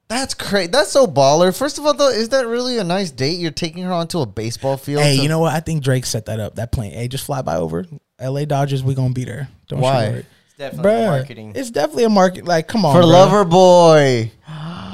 That's 0.10 0.34
crazy. 0.34 0.72
That's 0.72 0.90
so 0.92 1.06
baller. 1.06 1.56
First 1.56 1.78
of 1.78 1.86
all, 1.86 1.94
though, 1.94 2.10
is 2.10 2.30
that 2.30 2.48
really 2.48 2.80
a 2.80 2.84
nice 2.84 3.12
date? 3.12 3.40
You're 3.40 3.52
taking 3.52 3.84
her 3.84 3.92
onto 3.94 4.20
a 4.20 4.26
baseball 4.26 4.76
field. 4.76 5.04
Hey, 5.04 5.18
to- 5.18 5.22
you 5.24 5.30
know 5.30 5.40
what? 5.40 5.54
I 5.54 5.60
think 5.60 5.84
Drake 5.84 6.06
set 6.06 6.26
that 6.26 6.40
up. 6.40 6.56
That 6.56 6.72
plane. 6.72 6.92
Hey, 6.94 7.08
just 7.08 7.26
fly 7.26 7.42
by 7.44 7.58
over. 7.58 7.86
L.A. 8.18 8.46
Dodgers, 8.46 8.84
we 8.84 8.96
gonna 8.96 9.14
be 9.14 9.24
there. 9.24 9.50
Don't 9.68 9.80
Why? 9.82 10.06
you 10.06 10.12
worry. 10.12 10.26
It's 10.48 10.58
definitely 10.58 10.92
Bruh, 10.92 11.06
marketing. 11.06 11.54
It's 11.56 11.72
definitely 11.72 12.04
a 12.06 12.10
market. 12.10 12.46
Like, 12.46 12.68
come 12.68 12.86
on, 12.86 12.94
for 12.96 13.02
bruh. 13.04 13.12
Lover 13.12 13.46
Boy. 13.46 14.32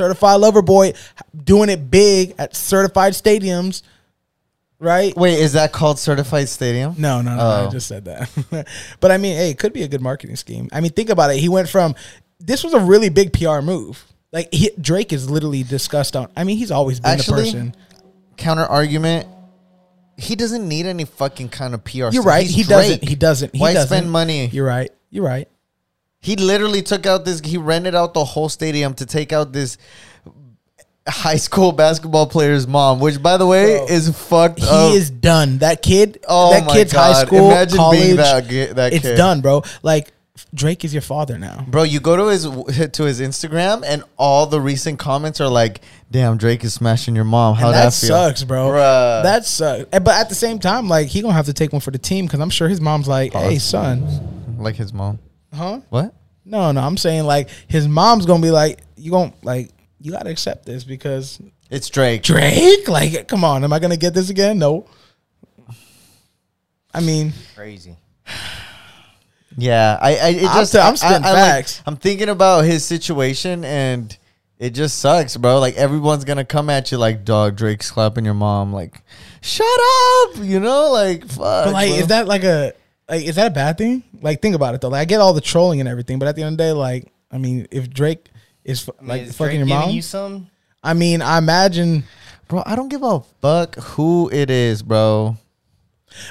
certified 0.00 0.40
lover 0.40 0.62
boy, 0.62 0.94
doing 1.44 1.68
it 1.68 1.90
big 1.90 2.34
at 2.38 2.56
certified 2.56 3.12
stadiums, 3.12 3.82
right? 4.78 5.14
Wait, 5.16 5.38
is 5.38 5.52
that 5.52 5.72
called 5.72 5.98
Certified 5.98 6.48
Stadium? 6.48 6.94
No, 6.96 7.20
no, 7.20 7.36
no. 7.36 7.42
I 7.42 7.60
Oh. 7.66 7.70
just 7.70 7.86
said 7.86 8.06
that. 8.06 8.66
but 9.00 9.10
I 9.10 9.18
mean, 9.18 9.36
hey, 9.36 9.50
it 9.50 9.58
could 9.58 9.72
be 9.74 9.82
a 9.82 9.88
good 9.88 10.00
marketing 10.00 10.36
scheme. 10.36 10.68
I 10.72 10.80
mean, 10.80 10.92
think 10.92 11.10
about 11.10 11.30
it. 11.30 11.36
He 11.36 11.48
went 11.50 11.68
from 11.68 11.94
this 12.38 12.64
was 12.64 12.72
a 12.72 12.80
really 12.80 13.10
big 13.10 13.32
PR 13.34 13.60
move. 13.60 14.02
Like 14.32 14.48
he, 14.54 14.70
Drake 14.80 15.12
is 15.12 15.28
literally 15.28 15.62
discussed 15.64 16.16
on. 16.16 16.30
I 16.36 16.44
mean, 16.44 16.56
he's 16.56 16.70
always 16.70 16.98
been 17.00 17.10
Actually, 17.10 17.42
the 17.42 17.46
person. 17.48 17.74
Counter 18.38 18.64
argument. 18.64 19.26
He 20.16 20.34
doesn't 20.36 20.66
need 20.66 20.86
any 20.86 21.04
fucking 21.04 21.48
kind 21.50 21.74
of 21.74 21.84
PR. 21.84 22.08
You're 22.12 22.22
right. 22.22 22.46
He 22.46 22.62
Drake. 22.62 22.68
doesn't. 22.68 23.08
He 23.08 23.14
doesn't. 23.16 23.54
He 23.54 23.60
Why 23.60 23.74
doesn't. 23.74 23.88
spend 23.88 24.10
money? 24.10 24.46
You're 24.46 24.66
right. 24.66 24.90
You're 25.10 25.24
right. 25.26 25.48
He 26.20 26.36
literally 26.36 26.82
took 26.82 27.06
out 27.06 27.24
this. 27.24 27.40
He 27.40 27.56
rented 27.56 27.94
out 27.94 28.14
the 28.14 28.24
whole 28.24 28.48
stadium 28.48 28.94
to 28.94 29.06
take 29.06 29.32
out 29.32 29.52
this 29.52 29.78
high 31.08 31.36
school 31.36 31.72
basketball 31.72 32.26
player's 32.26 32.66
mom, 32.66 33.00
which, 33.00 33.22
by 33.22 33.36
the 33.36 33.46
way, 33.46 33.78
Bro. 33.78 33.86
is 33.88 34.16
fucked 34.16 34.60
He 34.60 34.66
up. 34.68 34.94
is 34.94 35.10
done. 35.10 35.58
That 35.58 35.82
kid. 35.82 36.22
Oh 36.28 36.52
that 36.52 36.66
my 36.66 36.72
kid's 36.74 36.92
high 36.92 37.12
God. 37.12 37.26
school, 37.26 37.50
Imagine 37.50 37.76
college. 37.78 37.98
being 38.00 38.16
that 38.16 38.48
that 38.76 38.92
it's 38.92 39.02
kid. 39.02 39.16
done, 39.16 39.40
bro. 39.40 39.62
Like 39.82 40.12
Drake 40.54 40.84
is 40.84 40.92
your 40.92 41.02
father 41.02 41.38
now. 41.38 41.64
Bro, 41.68 41.84
you 41.84 42.00
go 42.00 42.16
to 42.16 42.26
his 42.26 42.42
to 42.92 43.04
his 43.04 43.20
Instagram, 43.20 43.82
and 43.86 44.04
all 44.18 44.46
the 44.46 44.60
recent 44.60 44.98
comments 44.98 45.40
are 45.40 45.48
like, 45.48 45.80
"Damn, 46.10 46.36
Drake 46.36 46.64
is 46.64 46.74
smashing 46.74 47.14
your 47.16 47.24
mom. 47.24 47.54
How 47.56 47.70
that, 47.72 47.84
that 47.84 47.92
feel?" 47.94 48.08
sucks, 48.10 48.44
bro. 48.44 48.68
Bruh. 48.68 49.22
That 49.22 49.44
sucks. 49.46 49.84
But 49.90 50.08
at 50.08 50.28
the 50.28 50.34
same 50.34 50.58
time, 50.58 50.86
like 50.88 51.08
he 51.08 51.22
gonna 51.22 51.34
have 51.34 51.46
to 51.46 51.52
take 51.54 51.72
one 51.72 51.80
for 51.80 51.90
the 51.90 51.98
team 51.98 52.26
because 52.26 52.40
I'm 52.40 52.50
sure 52.50 52.68
his 52.68 52.80
mom's 52.80 53.08
like, 53.08 53.32
oh, 53.34 53.40
"Hey, 53.40 53.58
son, 53.58 54.56
like 54.58 54.76
his 54.76 54.92
mom. 54.92 55.18
Huh? 55.54 55.80
What? 55.90 56.14
No, 56.44 56.72
no. 56.72 56.80
I'm 56.80 56.96
saying 56.96 57.24
like 57.24 57.48
his 57.68 57.86
mom's 57.88 58.26
gonna 58.26 58.42
be 58.42 58.50
like, 58.50 58.80
you 58.96 59.10
gonna 59.10 59.32
like, 59.42 59.70
you 60.00 60.12
gotta 60.12 60.30
accept 60.30 60.66
this 60.66 60.84
because 60.84 61.40
It's 61.70 61.88
Drake. 61.90 62.22
Drake. 62.22 62.88
Like, 62.88 63.28
come 63.28 63.44
on, 63.44 63.62
am 63.64 63.72
I 63.72 63.78
gonna 63.78 63.96
get 63.96 64.14
this 64.14 64.30
again? 64.30 64.58
No. 64.58 64.86
I 66.92 67.00
mean, 67.00 67.32
Crazy. 67.54 67.96
Yeah, 69.56 69.98
I, 70.00 70.16
I 70.16 70.28
it 70.30 70.44
I'm 70.48 70.60
just 70.62 70.72
t- 70.72 70.78
I'm 70.78 70.94
I- 71.02 71.06
I, 71.06 71.14
I, 71.14 71.18
like- 71.18 71.34
facts. 71.34 71.82
I'm 71.86 71.96
thinking 71.96 72.28
about 72.28 72.64
his 72.64 72.84
situation, 72.84 73.64
and 73.64 74.16
it 74.58 74.70
just 74.70 74.98
sucks, 74.98 75.36
bro. 75.36 75.58
Like 75.58 75.74
everyone's 75.76 76.24
gonna 76.24 76.44
come 76.44 76.70
at 76.70 76.90
you 76.92 76.98
like, 76.98 77.24
"Dog, 77.24 77.56
Drake's 77.56 77.90
clapping 77.90 78.24
your 78.24 78.34
mom." 78.34 78.72
Like, 78.72 79.02
shut 79.40 79.66
up, 79.66 80.36
you 80.38 80.60
know? 80.60 80.90
Like, 80.92 81.26
fuck. 81.26 81.66
but 81.66 81.72
like, 81.72 81.90
bro. 81.90 81.98
is 81.98 82.06
that 82.08 82.26
like 82.28 82.44
a 82.44 82.72
like 83.10 83.24
is 83.24 83.34
that 83.34 83.48
a 83.48 83.50
bad 83.50 83.76
thing? 83.76 84.04
Like, 84.22 84.40
think 84.40 84.54
about 84.54 84.74
it 84.74 84.80
though. 84.80 84.88
Like, 84.88 85.00
I 85.00 85.04
get 85.04 85.20
all 85.20 85.34
the 85.34 85.40
trolling 85.40 85.80
and 85.80 85.88
everything, 85.88 86.18
but 86.18 86.28
at 86.28 86.36
the 86.36 86.42
end 86.42 86.52
of 86.52 86.58
the 86.58 86.64
day, 86.64 86.72
like, 86.72 87.12
I 87.30 87.38
mean, 87.38 87.66
if 87.70 87.90
Drake 87.90 88.30
is 88.64 88.88
f- 88.88 88.94
I 88.98 89.02
mean, 89.02 89.08
like 89.08 89.22
is 89.22 89.36
fucking 89.36 89.58
Drake 89.58 89.58
your 89.58 89.66
giving 89.66 89.80
mom, 89.80 89.90
you 89.90 90.02
some? 90.02 90.48
I 90.82 90.94
mean, 90.94 91.20
I 91.20 91.38
imagine, 91.38 92.04
bro? 92.48 92.62
I 92.64 92.76
don't 92.76 92.88
give 92.88 93.02
a 93.02 93.20
fuck 93.42 93.74
who 93.76 94.30
it 94.32 94.48
is, 94.48 94.82
bro. 94.82 95.36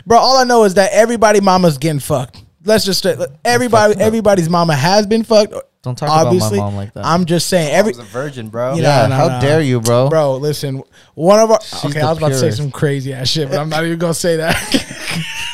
bro. 0.05 0.17
All 0.17 0.37
I 0.37 0.45
know 0.45 0.63
is 0.63 0.75
that 0.75 0.91
everybody 0.93 1.41
mama's 1.41 1.77
getting 1.77 1.99
fucked. 1.99 2.43
Let's 2.63 2.85
just 2.85 3.03
say 3.03 3.17
everybody, 3.45 3.93
fucked 3.93 4.01
up. 4.01 4.07
everybody's 4.07 4.49
mama 4.49 4.75
has 4.75 5.05
been 5.05 5.23
fucked. 5.23 5.53
Don't 5.81 5.97
talk 5.97 6.09
about 6.09 6.15
my 6.15 6.27
Obviously, 6.27 6.57
mom 6.59 6.75
like 6.75 6.93
that. 6.93 7.05
I'm 7.05 7.23
just 7.25 7.47
saying 7.47 7.73
every. 7.73 7.93
I 7.93 7.97
was 7.97 8.05
a 8.05 8.09
virgin, 8.09 8.49
bro. 8.49 8.75
You 8.75 8.81
yeah, 8.81 9.07
no, 9.07 9.15
how 9.15 9.27
no. 9.27 9.41
dare 9.41 9.61
you, 9.61 9.79
bro? 9.79 10.09
Bro, 10.09 10.37
listen. 10.37 10.83
One 11.15 11.39
of 11.39 11.51
our 11.51 11.61
She's 11.61 11.85
okay, 11.85 12.01
I 12.01 12.09
was 12.09 12.17
about 12.17 12.29
to 12.29 12.33
say 12.35 12.41
purest. 12.41 12.57
some 12.57 12.71
crazy 12.71 13.13
ass 13.13 13.29
shit, 13.29 13.49
but 13.49 13.59
I'm 13.59 13.69
not 13.69 13.85
even 13.85 13.97
gonna 13.97 14.13
say 14.13 14.37
that. 14.37 14.55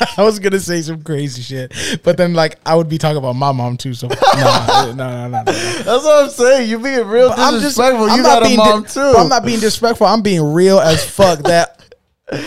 I 0.18 0.22
was 0.22 0.38
gonna 0.38 0.60
say 0.60 0.82
some 0.82 1.02
crazy 1.02 1.42
shit, 1.42 1.72
but 2.02 2.16
then 2.16 2.34
like 2.34 2.56
I 2.66 2.74
would 2.74 2.88
be 2.88 2.98
talking 2.98 3.16
about 3.18 3.34
my 3.34 3.52
mom 3.52 3.76
too. 3.76 3.94
So 3.94 4.08
no, 4.08 4.14
no, 4.36 4.92
no, 4.94 5.28
no. 5.28 5.42
That's 5.44 5.86
what 5.86 6.24
I'm 6.24 6.30
saying. 6.30 6.68
You 6.70 6.78
being 6.78 7.06
real 7.06 7.30
I'm 7.30 7.54
just, 7.60 7.76
disrespectful. 7.76 8.10
I'm 8.10 8.16
you 8.16 8.22
not 8.22 8.42
got 8.42 8.50
a 8.52 8.56
mom 8.56 8.82
di- 8.82 8.88
too. 8.88 9.00
I'm 9.00 9.28
not 9.28 9.44
being 9.44 9.60
disrespectful. 9.60 10.06
I'm 10.06 10.22
being 10.22 10.52
real 10.52 10.78
as 10.80 11.04
fuck. 11.08 11.40
That 11.40 11.72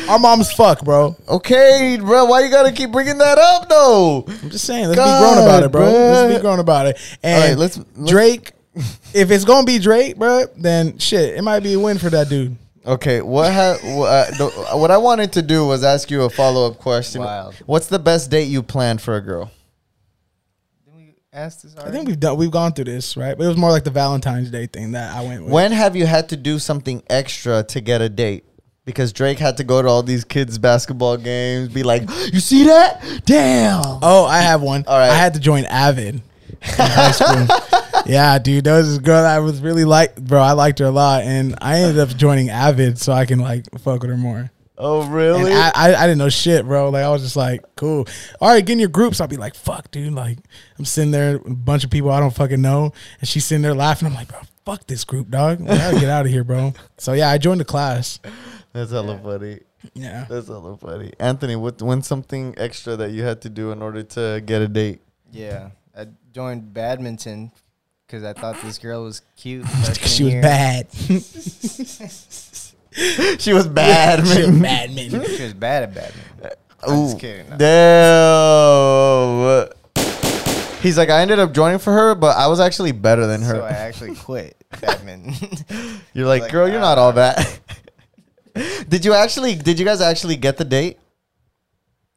our 0.09 0.19
mom's 0.19 0.51
fuck, 0.51 0.83
bro. 0.83 1.15
okay, 1.29 1.97
bro. 2.01 2.25
Why 2.25 2.41
you 2.41 2.49
gotta 2.49 2.71
keep 2.71 2.91
bringing 2.91 3.17
that 3.19 3.37
up, 3.37 3.69
though? 3.69 4.25
I'm 4.27 4.49
just 4.49 4.65
saying. 4.65 4.89
Let's 4.89 4.99
be 4.99 5.03
grown 5.05 5.37
about 5.43 5.63
it, 5.63 5.71
bro. 5.71 5.85
God, 5.85 5.93
Let's 5.93 6.35
be 6.35 6.41
grown 6.41 6.59
about 6.59 6.85
it. 6.87 7.17
And 7.23 7.51
right, 7.51 7.57
let's- 7.57 7.77
let's- 7.95 8.09
Drake. 8.11 8.51
if 9.13 9.31
it's 9.31 9.45
gonna 9.45 9.65
be 9.65 9.79
Drake, 9.79 10.17
bro, 10.17 10.45
then 10.57 10.97
shit, 10.99 11.35
it 11.35 11.41
might 11.43 11.61
be 11.61 11.73
a 11.73 11.79
win 11.79 11.97
for 11.97 12.09
that 12.09 12.29
dude. 12.29 12.55
Okay, 12.85 13.21
what 13.21 13.51
ha- 13.51 13.77
what, 13.83 14.07
uh, 14.07 14.25
the, 14.37 14.77
what 14.77 14.91
I 14.91 14.97
wanted 14.97 15.33
to 15.33 15.41
do 15.41 15.65
was 15.65 15.83
ask 15.83 16.09
you 16.09 16.23
a 16.23 16.29
follow 16.29 16.67
up 16.69 16.77
question. 16.77 17.21
Wild. 17.21 17.55
What's 17.65 17.87
the 17.87 17.99
best 17.99 18.31
date 18.31 18.45
you 18.45 18.63
planned 18.63 19.01
for 19.01 19.15
a 19.15 19.21
girl? 19.21 19.51
Did 20.85 20.95
we 20.95 21.15
ask 21.33 21.61
this 21.61 21.75
I 21.75 21.91
think 21.91 22.07
we've 22.07 22.19
done 22.19 22.37
we've 22.37 22.51
gone 22.51 22.71
through 22.73 22.85
this, 22.85 23.17
right? 23.17 23.37
But 23.37 23.43
it 23.43 23.47
was 23.47 23.57
more 23.57 23.71
like 23.71 23.83
the 23.83 23.91
Valentine's 23.91 24.49
Day 24.49 24.65
thing 24.67 24.93
that 24.93 25.15
I 25.15 25.23
went 25.23 25.43
with. 25.43 25.53
When 25.53 25.71
have 25.71 25.95
you 25.95 26.05
had 26.05 26.29
to 26.29 26.37
do 26.37 26.57
something 26.57 27.03
extra 27.09 27.63
to 27.63 27.81
get 27.81 28.01
a 28.01 28.09
date? 28.09 28.45
Because 28.85 29.13
Drake 29.13 29.37
had 29.37 29.57
to 29.57 29.63
go 29.63 29.81
to 29.83 29.87
all 29.87 30.01
these 30.01 30.23
kids' 30.23 30.57
basketball 30.57 31.17
games, 31.17 31.69
be 31.69 31.83
like, 31.83 32.03
"You 32.33 32.39
see 32.39 32.63
that? 32.63 33.21
Damn!" 33.25 33.83
Oh, 34.01 34.25
I 34.25 34.39
have 34.39 34.61
one. 34.61 34.83
All 34.87 34.97
right. 34.97 35.11
I 35.11 35.15
had 35.15 35.33
to 35.35 35.39
join 35.39 35.65
Avid 35.65 36.15
in 36.15 36.21
high 36.61 37.11
school. 37.11 38.01
yeah, 38.05 38.37
dude, 38.39 38.63
there 38.63 38.77
was 38.77 38.89
this 38.89 38.97
girl 38.99 39.21
that 39.21 39.35
I 39.35 39.39
was 39.39 39.61
really 39.61 39.85
like, 39.85 40.15
bro. 40.15 40.41
I 40.41 40.53
liked 40.53 40.79
her 40.79 40.85
a 40.85 40.91
lot, 40.91 41.23
and 41.23 41.55
I 41.61 41.79
ended 41.81 41.99
up 41.99 42.09
joining 42.17 42.49
Avid 42.49 42.97
so 42.99 43.13
I 43.13 43.25
can 43.25 43.39
like 43.39 43.65
fuck 43.79 44.01
with 44.01 44.09
her 44.11 44.17
more. 44.17 44.51
Oh, 44.81 45.01
And 45.01 45.13
really? 45.13 45.53
I, 45.53 45.71
I, 45.75 45.93
I 45.95 46.07
didn't 46.07 46.19
know 46.19 46.29
shit, 46.29 46.65
bro. 46.65 46.89
Like 46.89 47.03
I 47.03 47.09
was 47.09 47.21
just 47.21 47.35
like, 47.35 47.61
cool. 47.75 48.07
All 48.39 48.49
right, 48.49 48.65
get 48.65 48.73
in 48.73 48.79
your 48.79 48.87
groups. 48.87 49.19
I'll 49.19 49.27
be 49.27 49.35
like, 49.35 49.53
fuck, 49.55 49.91
dude. 49.91 50.13
Like 50.13 50.37
I'm 50.77 50.85
sitting 50.85 51.11
there, 51.11 51.35
a 51.35 51.49
bunch 51.49 51.83
of 51.83 51.89
people 51.89 52.11
I 52.11 52.19
don't 52.21 52.33
fucking 52.33 52.61
know, 52.61 52.93
and 53.19 53.27
she's 53.27 53.45
sitting 53.45 53.61
there 53.61 53.73
laughing. 53.73 54.07
I'm 54.07 54.13
like, 54.13 54.29
bro, 54.29 54.39
fuck 54.65 54.87
this 54.87 55.03
group, 55.03 55.29
dog. 55.29 55.59
Like, 55.59 55.71
I 55.71 55.91
gotta 55.91 55.99
get 55.99 56.09
out 56.09 56.25
of 56.25 56.31
here, 56.31 56.43
bro. 56.45 56.73
So 56.97 57.11
yeah, 57.13 57.29
I 57.29 57.37
joined 57.37 57.59
the 57.59 57.65
class. 57.65 58.19
That's 58.71 58.91
hella 58.91 59.17
funny. 59.17 59.59
Yeah. 59.93 60.25
That's 60.29 60.47
hella 60.47 60.77
funny. 60.77 61.11
Anthony, 61.19 61.55
what 61.57 61.81
when 61.81 62.01
something 62.01 62.53
extra 62.57 62.95
that 62.97 63.11
you 63.11 63.23
had 63.23 63.41
to 63.41 63.49
do 63.49 63.71
in 63.71 63.81
order 63.81 64.03
to 64.03 64.41
get 64.45 64.61
a 64.61 64.67
date? 64.69 65.01
Yeah, 65.31 65.69
I 65.69 65.71
joined 66.33 66.73
badminton 66.73 67.51
because 68.05 68.23
I 68.23 68.33
thought 68.33 68.61
this 68.61 68.77
girl 68.77 69.03
was 69.03 69.21
cute. 69.37 69.65
She 70.03 70.23
was 70.23 70.33
year. 70.33 70.41
bad. 70.41 70.87
she 73.39 73.53
was 73.53 73.67
bad, 73.67 74.25
she 74.27 74.41
was 74.41 74.49
man. 74.51 74.95
bad. 74.95 75.27
She 75.27 75.43
was 75.43 75.53
bad 75.53 75.83
at 75.83 75.93
badminton. 75.93 76.51
I'm 76.85 76.93
Ooh, 76.93 77.05
just 77.07 77.19
kidding. 77.19 77.49
No. 77.49 77.57
Damn. 79.95 80.79
He's 80.81 80.97
like, 80.97 81.09
I 81.09 81.19
ended 81.21 81.39
up 81.39 81.51
joining 81.53 81.79
for 81.79 81.91
her, 81.91 82.15
but 82.15 82.37
I 82.37 82.47
was 82.47 82.59
actually 82.61 82.93
better 82.93 83.27
than 83.27 83.41
her. 83.41 83.55
So 83.55 83.61
I 83.63 83.71
actually 83.71 84.15
quit 84.15 84.55
badminton. 84.81 85.99
You're 86.13 86.27
like, 86.27 86.43
Like, 86.43 86.51
girl, 86.51 86.69
you're 86.69 86.79
not 86.79 86.97
all 86.97 87.11
that. 87.13 87.59
did 88.87 89.03
you 89.03 89.13
actually? 89.13 89.55
Did 89.55 89.77
you 89.77 89.85
guys 89.85 89.99
actually 90.01 90.37
get 90.37 90.57
the 90.57 90.63
date? 90.65 90.97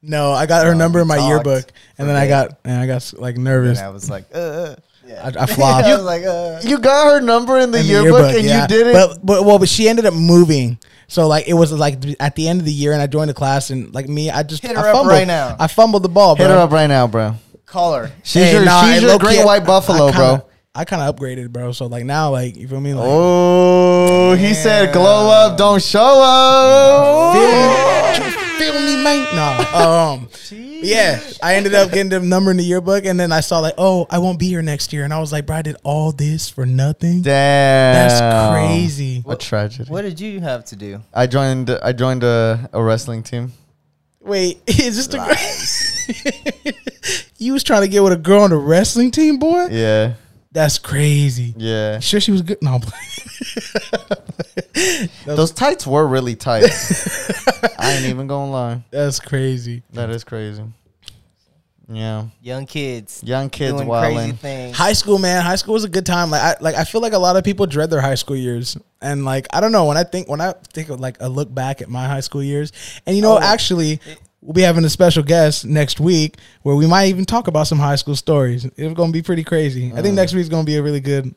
No, 0.03 0.33
I 0.33 0.47
got 0.47 0.67
her 0.67 0.73
No, 0.73 0.79
number 0.79 1.01
in 1.01 1.07
my 1.07 1.19
we 1.19 1.27
yearbook, 1.29 1.63
talked 1.67 1.73
and 1.99 2.07
for 2.07 2.13
then 2.13 2.17
I 2.17 2.21
days. 2.25 2.29
got 2.31 2.59
and 2.65 2.81
I 2.81 2.87
got 2.87 3.13
like 3.19 3.37
nervous. 3.37 3.79
and 3.79 3.87
I 3.87 3.91
was 3.91 4.11
like, 4.11 4.25
uh, 4.35 4.39
uh. 4.39 4.75
Yeah. 5.07 5.31
I, 5.39 5.43
I 5.43 5.47
flopped. 5.47 5.87
I 5.87 5.95
was 5.95 6.05
like, 6.05 6.23
uh. 6.25 6.61
You 6.63 6.79
got 6.79 7.13
her 7.13 7.21
number 7.21 7.59
in 7.59 7.71
the, 7.73 7.79
in 7.81 7.87
the 7.87 7.93
yearbook, 7.93 8.35
and 8.35 8.45
you 8.45 8.67
did 8.69 8.87
it. 8.89 8.93
But, 8.95 9.25
but 9.25 9.45
well, 9.45 9.59
but 9.59 9.69
she 9.69 9.89
ended 9.89 10.05
up 10.07 10.15
moving. 10.15 10.79
So 11.09 11.27
like 11.29 11.47
it 11.47 11.55
was 11.55 11.73
like 11.73 11.99
at 12.21 12.35
the 12.37 12.49
end 12.49 12.61
of 12.61 12.67
the 12.67 12.73
year, 12.73 12.93
and 12.93 13.03
I 13.03 13.07
joined 13.07 13.29
the 13.31 13.35
class, 13.35 13.71
and 13.71 13.93
like 13.95 14.09
me, 14.09 14.31
I 14.31 14.43
just 14.43 14.63
Hit 14.63 14.77
I 14.77 14.81
her 14.81 14.89
up 14.89 14.95
fumbled. 14.95 15.13
right 15.13 15.27
now. 15.27 15.57
I 15.59 15.67
fumbled 15.67 16.03
the 16.03 16.09
ball, 16.09 16.35
bro. 16.37 16.47
Hit 16.47 16.53
her 16.55 16.61
up 16.61 16.71
right 16.71 16.87
now, 16.87 17.07
bro. 17.07 17.35
Call 17.67 17.95
her. 17.95 18.11
She's 18.23 18.43
Hey, 18.45 18.53
your, 18.55 18.65
nah, 18.65 18.81
she's 18.83 18.95
hey, 18.95 19.01
your 19.03 19.11
low-key, 19.13 19.25
great 19.27 19.45
white 19.45 19.65
buffalo, 19.67 20.07
I 20.09 20.13
kinda, 20.13 20.37
bro. 20.39 20.49
I 20.75 20.85
kind 20.85 21.03
of 21.03 21.15
upgraded, 21.15 21.51
bro. 21.51 21.73
So 21.73 21.87
like 21.87 22.05
now, 22.05 22.31
like 22.31 22.57
you 22.57 22.67
feel 22.67 22.81
me? 22.81 22.95
Like, 22.95 23.05
Oh, 23.07 24.35
he 24.35 24.55
said, 24.55 24.93
"Glow 24.93 25.31
up, 25.31 25.59
don't 25.59 25.83
show 25.83 26.01
up." 26.23 27.35
feel, 28.25 28.42
feel 29.03 29.15
me, 29.15 29.25
man? 29.25 29.35
Nah. 29.35 30.13
Um. 30.13 30.29
Yeah, 30.51 31.21
I 31.43 31.55
ended 31.55 31.75
up 31.75 31.91
getting 31.91 32.09
the 32.09 32.21
number 32.21 32.51
in 32.51 32.57
the 32.57 32.65
yearbook, 32.65 33.05
and 33.05 33.19
then 33.19 33.33
I 33.33 33.41
saw 33.41 33.61
like, 33.61 33.75
oh, 33.79 34.07
I 34.11 34.19
won't 34.19 34.39
be 34.39 34.49
here 34.49 34.63
next 34.63 34.93
year, 34.93 35.05
and 35.05 35.13
I 35.15 35.21
was 35.21 35.33
like, 35.33 35.47
bro, 35.47 35.57
I 35.57 35.63
did 35.63 35.77
all 35.85 36.13
this 36.13 36.49
for 36.49 36.67
nothing. 36.67 37.23
Damn, 37.23 37.95
That's 37.95 38.53
crazy. 38.53 39.23
A 39.27 39.37
tragedy. 39.37 39.91
What 39.91 40.03
did 40.03 40.21
you 40.21 40.41
have 40.41 40.65
to 40.67 40.77
do? 40.77 41.01
I 41.15 41.27
joined. 41.27 41.71
I 41.71 41.93
joined 41.93 42.25
a, 42.25 42.69
a 42.73 42.83
wrestling 42.83 43.23
team. 43.23 43.53
Wait, 44.21 44.61
is 44.67 44.97
this 44.97 45.07
the 45.09 46.75
you 47.39 47.53
was 47.53 47.63
trying 47.63 47.83
to 47.83 47.89
get 47.89 48.03
with 48.03 48.13
a 48.13 48.17
girl 48.17 48.43
on 48.43 48.51
the 48.51 48.57
wrestling 48.57 49.11
team, 49.11 49.39
boy? 49.39 49.67
Yeah, 49.71 50.15
That's 50.53 50.79
crazy. 50.79 51.55
yeah. 51.57 51.99
Sure, 52.01 52.21
she 52.21 52.31
was 52.31 52.43
good. 52.43 52.59
No, 52.63 52.75
I'm 52.75 52.81
playing. 52.81 53.09
Those 55.25 55.53
tights 55.53 55.87
were 55.87 56.07
really 56.07 56.37
tight. 56.37 56.65
I 57.79 57.93
ain't 57.93 58.07
even 58.07 58.27
gonna 58.27 58.51
lie. 58.51 58.83
that's 58.91 59.21
crazy. 59.21 59.83
That 59.93 60.11
is 60.11 60.25
crazy. 60.25 60.63
Yeah, 61.89 62.27
Young 62.41 62.65
kids. 62.67 63.23
young 63.25 63.51
kids 63.51 63.75
doing 63.75 63.89
crazy 63.89 64.33
things. 64.33 64.77
High 64.77 64.95
school, 64.95 65.19
man. 65.19 65.43
High 65.43 65.57
school 65.57 65.75
was 65.75 65.85
a 65.85 65.89
good 65.89 66.07
time. 66.07 66.31
Like, 66.31 66.41
I 66.41 66.57
like 66.61 66.75
I 66.75 66.85
feel 66.85 67.03
like 67.03 67.13
a 67.13 67.19
lot 67.19 67.37
of 67.37 67.45
people 67.45 67.67
dread 67.67 67.91
their 67.91 68.01
high 68.01 68.15
school 68.15 68.37
years, 68.37 68.79
and 69.03 69.25
like 69.25 69.47
I 69.53 69.61
don't 69.61 69.73
know 69.73 69.85
when 69.87 69.97
I 69.99 70.05
think 70.05 70.29
when 70.29 70.41
I 70.41 70.55
think 70.73 70.89
of 70.89 71.01
like 71.01 71.17
a 71.21 71.29
look 71.29 71.53
back 71.53 71.83
at 71.83 71.91
my 71.91 72.07
high 72.07 72.21
school 72.21 72.43
years, 72.43 72.73
and 73.07 73.15
you 73.17 73.23
know, 73.23 73.37
Oh. 73.37 73.41
actually. 73.43 74.01
We'll 74.43 74.55
be 74.55 74.63
having 74.63 74.85
a 74.85 74.91
special 74.91 75.23
guest 75.23 75.65
next 75.65 76.01
week 76.01 76.37
where 76.63 76.75
we 76.75 76.89
might 76.89 77.07
even 77.07 77.25
talk 77.25 77.47
about 77.47 77.69
some 77.69 77.79
high 77.79 77.95
school 77.95 78.17
stories. 78.17 78.65
It's 78.65 78.95
going 78.95 79.11
to 79.11 79.13
be 79.13 79.23
pretty 79.23 79.45
crazy. 79.45 79.93
I 79.95 80.03
think 80.03 80.17
next 80.17 80.35
week's 80.35 80.49
going 80.49 80.65
to 80.65 80.67
be 80.67 80.77
a 80.77 80.83
really 80.83 80.99
good. 80.99 81.33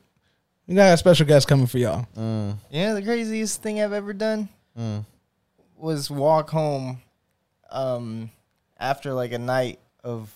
We 0.65 0.73
got 0.73 0.91
a 0.91 0.97
special 0.97 1.27
guest 1.27 1.47
coming 1.47 1.67
for 1.67 1.77
y'all. 1.77 2.07
Mm, 2.17 2.55
You 2.71 2.81
know 2.81 2.95
the 2.95 3.03
craziest 3.03 3.61
thing 3.61 3.79
I've 3.79 3.93
ever 3.93 4.11
done 4.13 4.49
mm. 4.77 5.05
was 5.77 6.09
walk 6.09 6.49
home 6.49 6.99
um 7.69 8.31
after 8.79 9.13
like 9.13 9.31
a 9.33 9.37
night 9.37 9.79
of 10.03 10.33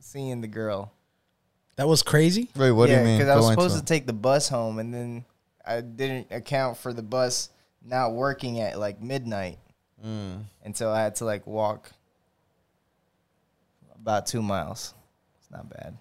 seeing 0.00 0.42
the 0.42 0.48
girl. 0.48 0.92
That 1.76 1.88
was 1.88 2.02
crazy. 2.02 2.50
Wait, 2.54 2.72
what 2.72 2.90
yeah, 2.90 2.96
do 2.96 3.00
you 3.00 3.06
mean? 3.06 3.18
Because 3.18 3.30
I 3.30 3.36
was 3.36 3.48
supposed 3.48 3.76
it. 3.76 3.80
to 3.80 3.84
take 3.86 4.06
the 4.06 4.12
bus 4.12 4.50
home 4.50 4.78
and 4.78 4.92
then 4.92 5.24
I 5.66 5.80
didn't 5.80 6.26
account 6.30 6.76
for 6.76 6.92
the 6.92 7.02
bus 7.02 7.48
not 7.82 8.12
working 8.12 8.60
at 8.60 8.78
like 8.78 9.00
midnight, 9.00 9.58
Mm. 10.04 10.42
and 10.62 10.76
so 10.76 10.90
I 10.90 11.00
had 11.02 11.14
to 11.16 11.24
like 11.24 11.46
walk 11.46 11.90
about 14.02 14.26
two 14.26 14.42
miles. 14.42 14.94
It's 15.40 15.50
not 15.50 15.68
bad. 15.70 15.96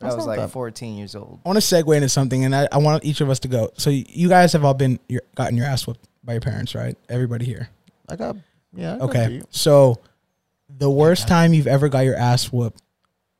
But 0.00 0.10
I 0.10 0.14
was 0.14 0.26
like 0.26 0.38
bad. 0.38 0.50
14 0.50 0.96
years 0.96 1.14
old. 1.14 1.40
I 1.44 1.48
want 1.48 1.60
to 1.60 1.64
segue 1.74 1.94
into 1.94 2.08
something, 2.08 2.44
and 2.44 2.54
I, 2.54 2.68
I 2.72 2.78
want 2.78 3.04
each 3.04 3.20
of 3.20 3.30
us 3.30 3.38
to 3.40 3.48
go. 3.48 3.70
So 3.76 3.90
you 3.90 4.28
guys 4.28 4.52
have 4.52 4.64
all 4.64 4.74
been 4.74 4.98
your, 5.08 5.22
gotten 5.34 5.56
your 5.56 5.66
ass 5.66 5.86
whooped 5.86 6.06
by 6.24 6.32
your 6.32 6.40
parents, 6.40 6.74
right? 6.74 6.96
Everybody 7.08 7.44
here. 7.44 7.68
I 8.08 8.16
got 8.16 8.36
yeah. 8.74 8.94
I 8.94 8.98
got 8.98 9.10
Okay. 9.10 9.28
beat. 9.28 9.44
So 9.50 10.00
the 10.68 10.90
worst 10.90 11.28
time 11.28 11.54
you've 11.54 11.66
ever 11.66 11.88
got 11.88 12.00
your 12.00 12.16
ass 12.16 12.52
whooped, 12.52 12.80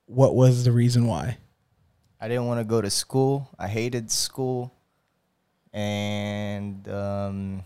what 0.06 0.34
was 0.34 0.64
the 0.64 0.72
reason 0.72 1.06
why? 1.06 1.38
I 2.20 2.28
didn't 2.28 2.46
want 2.46 2.60
to 2.60 2.64
go 2.64 2.80
to 2.80 2.90
school. 2.90 3.50
I 3.58 3.68
hated 3.68 4.10
school. 4.10 4.72
And 5.72 6.88
um, 6.88 7.62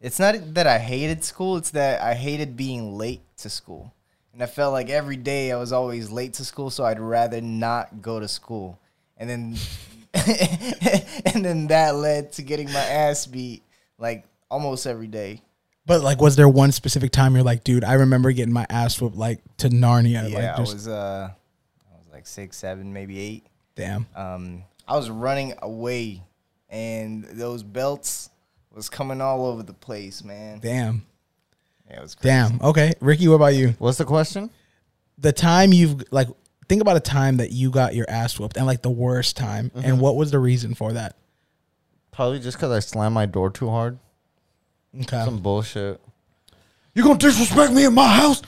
it's 0.00 0.18
not 0.18 0.34
that 0.54 0.66
I 0.66 0.78
hated 0.78 1.22
school, 1.22 1.56
it's 1.56 1.70
that 1.70 2.02
I 2.02 2.14
hated 2.14 2.56
being 2.56 2.98
late 2.98 3.22
to 3.38 3.48
school. 3.48 3.94
And 4.36 4.42
I 4.42 4.46
felt 4.46 4.74
like 4.74 4.90
every 4.90 5.16
day 5.16 5.50
I 5.50 5.56
was 5.56 5.72
always 5.72 6.10
late 6.10 6.34
to 6.34 6.44
school, 6.44 6.68
so 6.68 6.84
I'd 6.84 7.00
rather 7.00 7.40
not 7.40 8.02
go 8.02 8.20
to 8.20 8.28
school. 8.28 8.78
And 9.16 9.30
then 9.30 9.56
and 11.34 11.42
then 11.42 11.68
that 11.68 11.94
led 11.94 12.32
to 12.32 12.42
getting 12.42 12.70
my 12.70 12.80
ass 12.80 13.24
beat 13.24 13.62
like 13.96 14.26
almost 14.50 14.86
every 14.86 15.06
day. 15.06 15.40
But 15.86 16.02
like, 16.02 16.20
was 16.20 16.36
there 16.36 16.50
one 16.50 16.70
specific 16.72 17.12
time 17.12 17.34
you're 17.34 17.44
like, 17.44 17.64
dude, 17.64 17.82
I 17.82 17.94
remember 17.94 18.30
getting 18.30 18.52
my 18.52 18.66
ass 18.68 19.00
whooped 19.00 19.16
like 19.16 19.40
to 19.56 19.70
Narnia? 19.70 20.28
Yeah, 20.28 20.50
like, 20.50 20.58
I 20.58 20.60
was 20.60 20.86
uh 20.86 21.30
I 21.90 21.96
was 21.96 22.12
like 22.12 22.26
6, 22.26 22.54
7, 22.54 22.92
maybe 22.92 23.18
8. 23.18 23.46
damn. 23.74 24.06
um, 24.14 24.64
I 24.86 24.96
was 24.96 25.08
running 25.08 25.54
away, 25.62 26.22
and 26.68 27.24
those 27.24 27.62
belts 27.62 28.28
was 28.70 28.90
coming 28.90 29.22
all 29.22 29.46
over 29.46 29.62
the 29.62 29.72
place, 29.72 30.22
man. 30.22 30.58
Damn. 30.58 31.06
Yeah, 31.90 31.98
it 31.98 32.02
was 32.02 32.14
crazy. 32.14 32.28
Damn. 32.34 32.60
Okay. 32.60 32.92
Ricky, 33.00 33.28
what 33.28 33.34
about 33.36 33.54
you? 33.54 33.74
What's 33.78 33.98
the 33.98 34.04
question? 34.04 34.50
The 35.18 35.32
time 35.32 35.72
you've 35.72 36.02
like, 36.10 36.28
think 36.68 36.82
about 36.82 36.96
a 36.96 37.00
time 37.00 37.36
that 37.38 37.52
you 37.52 37.70
got 37.70 37.94
your 37.94 38.06
ass 38.08 38.38
whooped 38.38 38.56
and 38.56 38.66
like 38.66 38.82
the 38.82 38.90
worst 38.90 39.36
time, 39.36 39.70
Mm-hmm. 39.70 39.86
and 39.88 40.00
what 40.00 40.16
was 40.16 40.30
the 40.30 40.38
reason 40.38 40.74
for 40.74 40.92
that? 40.92 41.16
Probably 42.12 42.38
just 42.40 42.56
because 42.56 42.70
I 42.72 42.80
slammed 42.80 43.14
my 43.14 43.26
door 43.26 43.50
too 43.50 43.68
hard. 43.70 43.98
Okay. 44.94 45.24
Some 45.24 45.38
bullshit. 45.40 46.00
You 46.94 47.02
gonna 47.02 47.18
disrespect 47.18 47.72
me 47.72 47.84
in 47.84 47.94
my 47.94 48.08
house? 48.08 48.40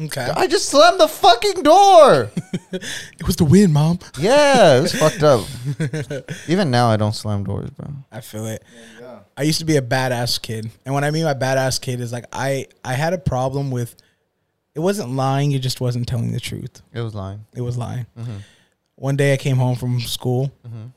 Okay. 0.00 0.28
I 0.36 0.46
just 0.46 0.68
slammed 0.68 1.00
the 1.00 1.08
fucking 1.08 1.62
door. 1.62 2.30
It 2.72 3.26
was 3.26 3.36
the 3.36 3.44
wind, 3.44 3.72
mom. 3.72 3.98
yeah, 4.18 4.76
it 4.78 4.82
was 4.82 4.92
fucked 4.94 5.22
up. 5.22 5.46
Even 6.48 6.70
now, 6.70 6.90
I 6.90 6.96
don't 6.96 7.14
slam 7.14 7.44
doors, 7.44 7.70
bro. 7.70 7.88
I 8.12 8.20
feel 8.20 8.44
it. 8.46 8.62
I 9.36 9.42
used 9.42 9.58
to 9.58 9.64
be 9.66 9.76
a 9.76 9.82
badass 9.82 10.40
kid, 10.40 10.70
and 10.84 10.94
what 10.94 11.04
I 11.04 11.10
mean 11.10 11.24
by 11.24 11.34
badass 11.34 11.80
kid 11.80 12.00
is 12.00 12.12
like 12.12 12.24
I 12.32 12.66
I 12.84 12.94
had 12.94 13.12
a 13.12 13.18
problem 13.18 13.70
with. 13.70 13.94
It 14.74 14.80
wasn't 14.80 15.10
lying; 15.12 15.52
it 15.52 15.60
just 15.60 15.80
wasn't 15.80 16.06
telling 16.06 16.32
the 16.32 16.40
truth. 16.40 16.82
It 16.92 17.00
was 17.00 17.14
lying. 17.14 17.44
It 17.54 17.62
was 17.62 17.76
lying. 17.78 18.06
Mm-hmm. 18.18 18.36
One 18.96 19.16
day 19.16 19.32
I 19.34 19.36
came 19.36 19.56
home 19.56 19.76
from 19.76 20.00
school, 20.00 20.52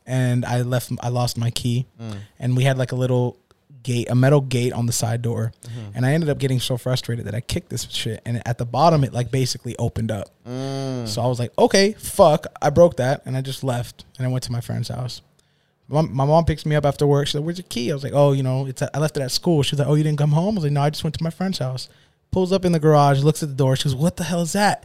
and 0.06 0.46
I 0.46 0.62
left. 0.62 0.92
I 1.02 1.10
lost 1.10 1.38
my 1.38 1.52
key, 1.52 1.86
Mm. 2.00 2.18
and 2.40 2.58
we 2.58 2.64
had 2.64 2.78
like 2.78 2.92
a 2.94 2.96
little 2.96 3.38
gate, 3.84 4.10
a 4.10 4.16
metal 4.16 4.42
gate 4.42 4.74
on 4.74 4.86
the 4.86 4.92
side 4.92 5.22
door, 5.22 5.52
Mm-hmm. 5.64 5.92
and 5.96 6.06
I 6.06 6.12
ended 6.14 6.30
up 6.30 6.38
getting 6.40 6.60
so 6.60 6.78
frustrated 6.78 7.26
that 7.26 7.36
I 7.36 7.42
kicked 7.42 7.70
this 7.70 7.88
shit, 7.90 8.22
and 8.26 8.42
at 8.46 8.58
the 8.58 8.66
bottom 8.66 9.04
it 9.06 9.14
like 9.14 9.32
basically 9.32 9.76
opened 9.78 10.12
up. 10.12 10.30
Mm. 10.48 11.08
So 11.08 11.22
I 11.22 11.28
was 11.28 11.40
like, 11.40 11.52
okay, 11.58 11.94
fuck, 11.94 12.48
I 12.62 12.70
broke 12.70 12.98
that, 12.98 13.22
and 13.26 13.36
I 13.38 13.42
just 13.42 13.64
left, 13.64 14.04
and 14.18 14.26
I 14.26 14.30
went 14.30 14.44
to 14.46 14.52
my 14.52 14.62
friend's 14.62 14.88
house. 14.90 15.22
My, 15.90 16.02
my 16.02 16.26
mom 16.26 16.46
picks 16.46 16.66
me 16.66 16.76
up 16.76 16.86
after 16.86 17.08
work. 17.08 17.28
She's 17.28 17.36
like, 17.36 17.44
"Where's 17.44 17.58
your 17.58 17.66
key?" 17.68 17.92
I 17.92 17.96
was 17.96 18.04
like, 18.04 18.14
"Oh, 18.14 18.32
you 18.32 18.44
know, 18.44 18.68
it's 18.68 18.82
at, 18.82 18.92
I 18.94 19.00
left 19.00 19.18
it 19.18 19.22
at 19.22 19.32
school." 19.32 19.64
She's 19.64 19.80
like, 19.80 19.88
"Oh, 19.88 19.96
you 19.96 20.04
didn't 20.04 20.20
come 20.20 20.32
home?" 20.32 20.56
I 20.56 20.58
was 20.58 20.64
like, 20.66 20.74
"No, 20.74 20.82
I 20.82 20.90
just 20.90 21.04
went 21.04 21.18
to 21.18 21.24
my 21.24 21.32
friend's 21.32 21.58
house." 21.58 21.90
Pulls 22.32 22.52
up 22.52 22.64
in 22.64 22.72
the 22.72 22.80
garage, 22.80 23.24
looks 23.24 23.42
at 23.42 23.50
the 23.50 23.56
door. 23.56 23.76
She 23.76 23.86
goes, 23.86 23.96
"What 23.96 24.18
the 24.18 24.24
hell 24.24 24.42
is 24.42 24.54
that?" 24.54 24.84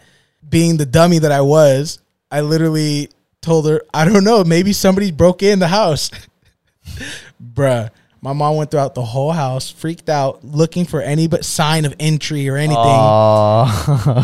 Being 0.48 0.78
the 0.78 0.86
dummy 0.86 1.18
that 1.18 1.32
I 1.32 1.42
was, 1.42 1.98
I 2.30 2.40
literally 2.40 3.10
told 3.42 3.68
her, 3.68 3.82
"I 3.92 4.06
don't 4.06 4.24
know. 4.24 4.44
Maybe 4.44 4.72
somebody 4.72 5.10
broke 5.10 5.42
in 5.42 5.58
the 5.58 5.68
house." 5.68 6.10
Bruh, 7.54 7.90
my 8.24 8.32
mom 8.32 8.56
went 8.56 8.70
throughout 8.70 8.94
the 8.94 9.04
whole 9.04 9.32
house, 9.32 9.70
freaked 9.70 10.08
out, 10.08 10.42
looking 10.42 10.86
for 10.86 11.02
any 11.02 11.26
but 11.26 11.44
sign 11.44 11.84
of 11.84 11.94
entry 12.00 12.48
or 12.48 12.56
anything 12.56 12.78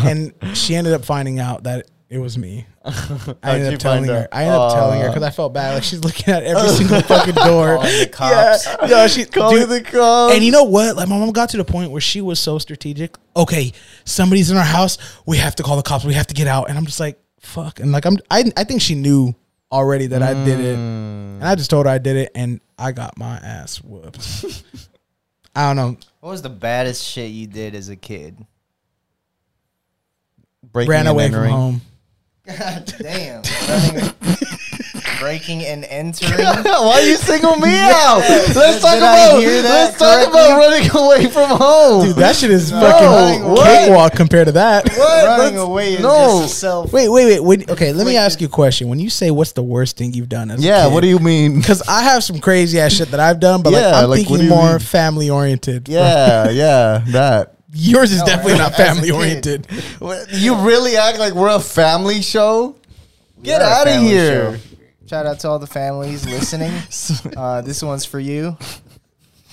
and 0.07 0.33
she 0.57 0.75
ended 0.75 0.93
up 0.93 1.05
finding 1.05 1.39
out 1.39 1.63
that 1.63 1.85
it 2.11 2.17
was 2.17 2.37
me. 2.37 2.65
I 2.83 3.55
ended 3.55 3.75
up 3.75 3.79
telling 3.79 4.03
her. 4.03 4.27
I 4.33 4.43
ended 4.43 4.59
up 4.59 4.73
telling 4.73 4.99
her 4.99 5.07
because 5.07 5.23
I 5.23 5.29
felt 5.29 5.53
bad. 5.53 5.75
Like 5.75 5.83
she's 5.83 6.03
looking 6.03 6.33
at 6.33 6.43
every 6.43 6.67
single 6.75 7.01
fucking 7.01 7.35
door. 7.35 7.77
Calling 7.77 7.99
the 7.99 8.07
cops. 8.11 8.65
Yeah, 8.65 8.87
no, 8.87 9.07
she 9.07 9.23
Calling 9.23 9.59
dude, 9.59 9.69
the 9.69 9.81
cops. 9.81 10.35
And 10.35 10.43
you 10.43 10.51
know 10.51 10.65
what? 10.65 10.97
Like 10.97 11.07
my 11.07 11.17
mom 11.17 11.31
got 11.31 11.47
to 11.51 11.57
the 11.57 11.63
point 11.63 11.89
where 11.89 12.01
she 12.01 12.19
was 12.19 12.37
so 12.37 12.57
strategic. 12.57 13.15
Okay, 13.37 13.71
somebody's 14.03 14.51
in 14.51 14.57
our 14.57 14.63
house. 14.63 14.97
We 15.25 15.37
have 15.37 15.55
to 15.55 15.63
call 15.63 15.77
the 15.77 15.83
cops. 15.83 16.03
We 16.03 16.13
have 16.13 16.27
to 16.27 16.33
get 16.33 16.47
out. 16.47 16.67
And 16.67 16.77
I'm 16.77 16.85
just 16.85 16.99
like, 16.99 17.17
fuck. 17.39 17.79
And 17.79 17.93
like 17.93 18.05
I'm, 18.05 18.17
I, 18.29 18.43
I 18.57 18.65
think 18.65 18.81
she 18.81 18.93
knew 18.93 19.33
already 19.71 20.07
that 20.07 20.21
I 20.21 20.33
did 20.33 20.59
it. 20.59 20.77
Mm. 20.77 21.35
And 21.35 21.45
I 21.45 21.55
just 21.55 21.69
told 21.69 21.85
her 21.85 21.91
I 21.93 21.97
did 21.97 22.17
it, 22.17 22.31
and 22.35 22.59
I 22.77 22.91
got 22.91 23.17
my 23.17 23.37
ass 23.37 23.81
whooped. 23.81 24.65
I 25.55 25.67
don't 25.73 25.77
know. 25.77 25.97
What 26.19 26.31
was 26.31 26.41
the 26.41 26.49
baddest 26.49 27.05
shit 27.05 27.31
you 27.31 27.47
did 27.47 27.73
as 27.73 27.87
a 27.87 27.95
kid? 27.95 28.45
Breaking 30.61 30.91
ran 30.91 31.07
away 31.07 31.31
from 31.31 31.47
home. 31.47 31.81
God 32.47 32.93
damn. 32.99 33.43
Breaking 35.19 35.63
and 35.63 35.85
entering. 35.85 36.33
Why 36.63 37.01
you 37.05 37.15
single 37.15 37.55
me 37.57 37.69
out? 37.69 38.17
Let's 38.27 38.53
Did 38.55 38.81
talk 38.81 38.93
I 38.93 38.97
about 38.97 39.39
hear 39.39 39.61
that 39.61 39.69
let's 39.69 39.97
talk 39.99 40.27
about 40.27 40.57
running 40.57 40.89
away 40.89 41.27
from 41.31 41.49
home. 41.59 42.05
Dude, 42.07 42.15
that 42.15 42.35
shit 42.35 42.49
is 42.49 42.71
No, 42.71 42.81
fucking 42.81 43.43
what? 43.47 43.63
cakewalk 43.67 44.13
compared 44.13 44.47
to 44.47 44.53
that. 44.53 44.85
What? 44.89 44.97
Running 45.25 45.37
That's- 45.53 45.59
away 45.59 45.93
is 45.93 45.99
no. 46.01 46.41
just 46.41 46.53
a 46.55 46.57
self. 46.57 46.91
Wait, 46.93 47.07
wait, 47.09 47.25
wait. 47.25 47.39
When, 47.43 47.69
okay, 47.69 47.93
let 47.93 48.07
me 48.07 48.17
ask 48.17 48.41
you 48.41 48.47
a 48.47 48.49
question. 48.49 48.87
When 48.89 48.99
you 48.99 49.11
say 49.11 49.29
what's 49.29 49.51
the 49.51 49.63
worst 49.63 49.97
thing 49.97 50.13
you've 50.15 50.29
done 50.29 50.49
as 50.49 50.63
yeah, 50.65 50.85
a 50.85 50.87
kid, 50.87 50.93
what 50.95 51.01
do 51.01 51.07
you 51.07 51.19
mean? 51.19 51.57
Because 51.59 51.83
I 51.87 52.01
have 52.01 52.23
some 52.23 52.39
crazy 52.39 52.79
ass 52.79 52.93
shit 52.93 53.11
that 53.11 53.19
I've 53.19 53.39
done, 53.39 53.61
but 53.61 53.73
like 53.73 53.81
Yeah, 53.83 53.91
I'm 54.01 54.09
like, 54.09 54.09
what 54.09 54.15
do 54.15 54.23
thinking 54.23 54.43
you 54.45 54.49
more 54.49 54.69
mean? 54.71 54.79
family 54.79 55.29
oriented. 55.29 55.87
Yeah, 55.87 56.49
yeah, 56.49 57.03
that. 57.09 57.57
Yours 57.73 58.11
is 58.11 58.19
No, 58.19 58.25
definitely 58.25 58.57
not 58.57 58.75
family 58.75 59.11
oriented. 59.11 59.67
You 60.29 60.55
really 60.65 60.97
act 60.97 61.19
like 61.19 61.33
we're 61.33 61.55
a 61.55 61.59
family 61.59 62.21
show? 62.21 62.75
Get 63.41 63.61
out 63.61 63.87
of 63.87 64.01
here. 64.01 64.57
show. 64.57 64.63
Shout 65.07 65.25
out 65.25 65.39
to 65.39 65.49
all 65.49 65.59
the 65.59 65.67
families 65.67 66.25
listening. 66.25 66.71
Uh, 67.37 67.61
this 67.61 67.81
one's 67.81 68.05
for 68.05 68.19
you. 68.19 68.57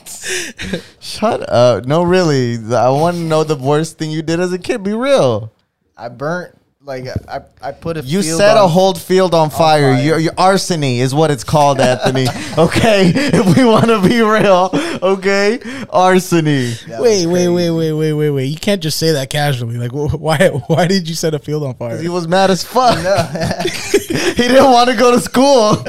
Shut 1.00 1.48
up. 1.50 1.84
No, 1.86 2.02
really. 2.02 2.56
I 2.74 2.88
want 2.90 3.16
to 3.16 3.22
know 3.22 3.44
the 3.44 3.56
worst 3.56 3.98
thing 3.98 4.10
you 4.10 4.22
did 4.22 4.40
as 4.40 4.52
a 4.52 4.58
kid. 4.58 4.82
Be 4.82 4.94
real. 4.94 5.52
I 5.96 6.08
burnt 6.08 6.57
like 6.88 7.06
I 7.28 7.42
I 7.60 7.72
put 7.72 7.98
a 7.98 8.00
You 8.00 8.22
field 8.22 8.38
set 8.38 8.56
a 8.56 8.66
whole 8.66 8.94
field 8.94 9.34
on 9.34 9.50
fire. 9.50 9.94
fire. 9.94 10.02
Your, 10.02 10.18
your 10.18 10.32
arsony 10.32 10.98
is 10.98 11.14
what 11.14 11.30
it's 11.30 11.44
called, 11.44 11.80
Anthony. 11.80 12.26
okay, 12.58 13.12
if 13.14 13.56
we 13.56 13.64
want 13.64 13.86
to 13.86 14.00
be 14.00 14.22
real, 14.22 14.70
okay, 15.02 15.58
arsony. 15.92 16.74
Wait, 16.98 17.26
wait, 17.26 17.48
wait, 17.48 17.70
wait, 17.70 17.92
wait, 17.92 18.12
wait, 18.14 18.30
wait. 18.30 18.44
You 18.46 18.56
can't 18.56 18.82
just 18.82 18.98
say 18.98 19.12
that 19.12 19.28
casually. 19.28 19.76
Like, 19.76 19.92
wh- 19.92 20.18
why? 20.20 20.48
Why 20.66 20.86
did 20.86 21.08
you 21.08 21.14
set 21.14 21.34
a 21.34 21.38
field 21.38 21.62
on 21.62 21.74
fire? 21.74 21.98
He 21.98 22.08
was 22.08 22.26
mad 22.26 22.50
as 22.50 22.64
fuck. 22.64 22.96
No. 23.04 23.16
he 24.08 24.48
didn't 24.48 24.70
want 24.72 24.88
to 24.88 24.96
go 24.96 25.12
to 25.12 25.20
school. 25.20 25.84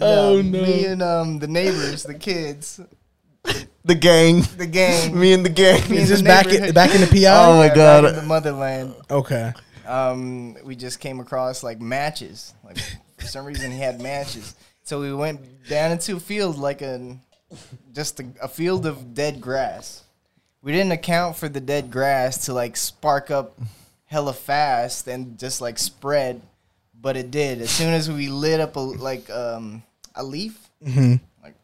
Oh, 0.00 0.42
no! 0.42 0.42
Me 0.42 0.84
and 0.84 1.02
um 1.02 1.38
the 1.38 1.46
neighbors, 1.46 2.02
the 2.02 2.14
kids, 2.14 2.80
The 3.88 3.94
gang, 3.94 4.42
the 4.58 4.66
gang. 4.66 5.18
me 5.18 5.32
and 5.32 5.44
the 5.44 5.48
gang. 5.48 5.80
Me 5.90 5.96
Is 5.96 6.02
and 6.02 6.10
this 6.10 6.18
the 6.20 6.24
back 6.24 6.46
in, 6.46 6.52
neighborhood. 6.52 6.74
back 6.74 6.94
in 6.94 7.00
the 7.00 7.06
PI? 7.06 7.24
Oh 7.26 7.56
my 7.56 7.66
Yeah, 7.66 7.74
God. 7.74 8.02
back 8.04 8.10
in 8.12 8.16
the 8.20 8.22
motherland. 8.26 8.94
Okay. 9.10 9.52
Um, 9.86 10.56
we 10.62 10.76
just 10.76 11.00
came 11.00 11.20
across 11.20 11.62
like 11.62 11.80
matches. 11.80 12.52
Like 12.62 12.76
for 13.16 13.26
some 13.26 13.46
reason 13.46 13.72
he 13.72 13.78
had 13.78 14.00
matches. 14.00 14.54
So 14.84 15.00
we 15.00 15.12
went 15.14 15.66
down 15.68 15.90
into 15.92 16.16
a 16.16 16.20
field 16.20 16.58
like 16.58 16.82
a 16.82 17.18
just 17.94 18.20
a, 18.20 18.26
a 18.42 18.48
field 18.48 18.84
of 18.84 19.14
dead 19.14 19.40
grass. 19.40 20.02
We 20.60 20.72
didn't 20.72 20.92
account 20.92 21.36
for 21.36 21.48
the 21.48 21.60
dead 21.60 21.90
grass 21.90 22.44
to 22.44 22.52
like 22.52 22.76
spark 22.76 23.30
up 23.30 23.58
hella 24.04 24.34
fast 24.34 25.06
and 25.08 25.38
just 25.38 25.62
like 25.62 25.78
spread, 25.78 26.42
but 27.00 27.16
it 27.16 27.30
did. 27.30 27.62
As 27.62 27.70
soon 27.70 27.94
as 27.94 28.10
we 28.10 28.28
lit 28.28 28.60
up 28.60 28.76
a 28.76 28.80
like 28.80 29.30
um 29.30 29.82
a 30.14 30.22
leaf, 30.22 30.68
like 30.84 31.54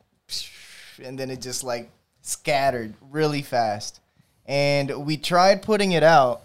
and 1.05 1.19
then 1.19 1.29
it 1.31 1.43
just 1.43 1.63
like 1.65 1.91
scattered 2.25 2.95
really 3.11 3.43
fast. 3.43 4.01
And 4.47 5.07
we 5.07 5.17
tried 5.17 5.63
putting 5.63 5.93
it 5.93 6.03
out, 6.03 6.43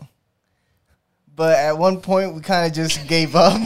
but 1.35 1.57
at 1.57 1.77
one 1.77 2.01
point 2.01 2.35
we 2.35 2.41
kind 2.41 2.67
of 2.67 2.73
just 2.73 3.07
gave 3.07 3.35
up. 3.35 3.59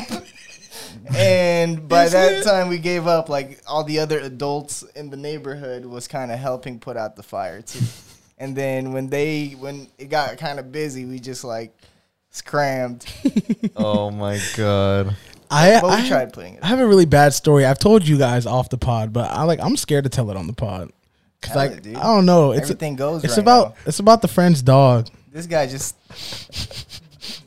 and 1.15 1.87
by 1.87 2.07
that 2.07 2.43
time 2.43 2.69
we 2.69 2.77
gave 2.79 3.05
up, 3.05 3.29
like 3.29 3.61
all 3.67 3.83
the 3.83 3.99
other 3.99 4.19
adults 4.19 4.83
in 4.95 5.09
the 5.09 5.17
neighborhood 5.17 5.85
was 5.85 6.07
kind 6.07 6.31
of 6.31 6.39
helping 6.39 6.79
put 6.79 6.97
out 6.97 7.15
the 7.15 7.23
fire 7.23 7.61
too. 7.61 7.79
And 8.35 8.55
then 8.57 8.91
when 8.91 9.07
they 9.07 9.49
when 9.51 9.87
it 9.97 10.09
got 10.09 10.37
kind 10.37 10.59
of 10.59 10.71
busy, 10.71 11.05
we 11.05 11.19
just 11.19 11.43
like 11.43 11.73
scrammed. 12.31 13.05
Oh 13.75 14.11
my 14.11 14.41
god. 14.57 15.15
I 15.49 15.79
But 15.79 15.91
we 15.91 16.05
I, 16.05 16.07
tried 16.07 16.33
putting 16.33 16.55
it. 16.55 16.63
I 16.63 16.67
have 16.67 16.79
a 16.79 16.87
really 16.87 17.05
bad 17.05 17.33
story. 17.33 17.63
I've 17.63 17.79
told 17.79 18.05
you 18.05 18.17
guys 18.17 18.45
off 18.45 18.69
the 18.69 18.77
pod, 18.77 19.13
but 19.13 19.29
I 19.29 19.43
like 19.43 19.59
I'm 19.61 19.77
scared 19.77 20.03
to 20.05 20.09
tell 20.09 20.29
it 20.31 20.35
on 20.35 20.47
the 20.47 20.53
pod. 20.53 20.91
Cause 21.43 21.55
like 21.55 21.71
it. 21.71 21.87
I 21.97 22.03
don't 22.03 22.25
know. 22.25 22.51
It's 22.51 22.63
Everything 22.63 22.95
goes. 22.95 23.23
it's 23.23 23.33
right 23.33 23.39
about 23.39 23.69
now. 23.69 23.75
it's 23.85 23.99
about 23.99 24.21
the 24.21 24.27
friend's 24.27 24.61
dog. 24.61 25.07
this 25.31 25.45
guy 25.45 25.67
just 25.67 25.95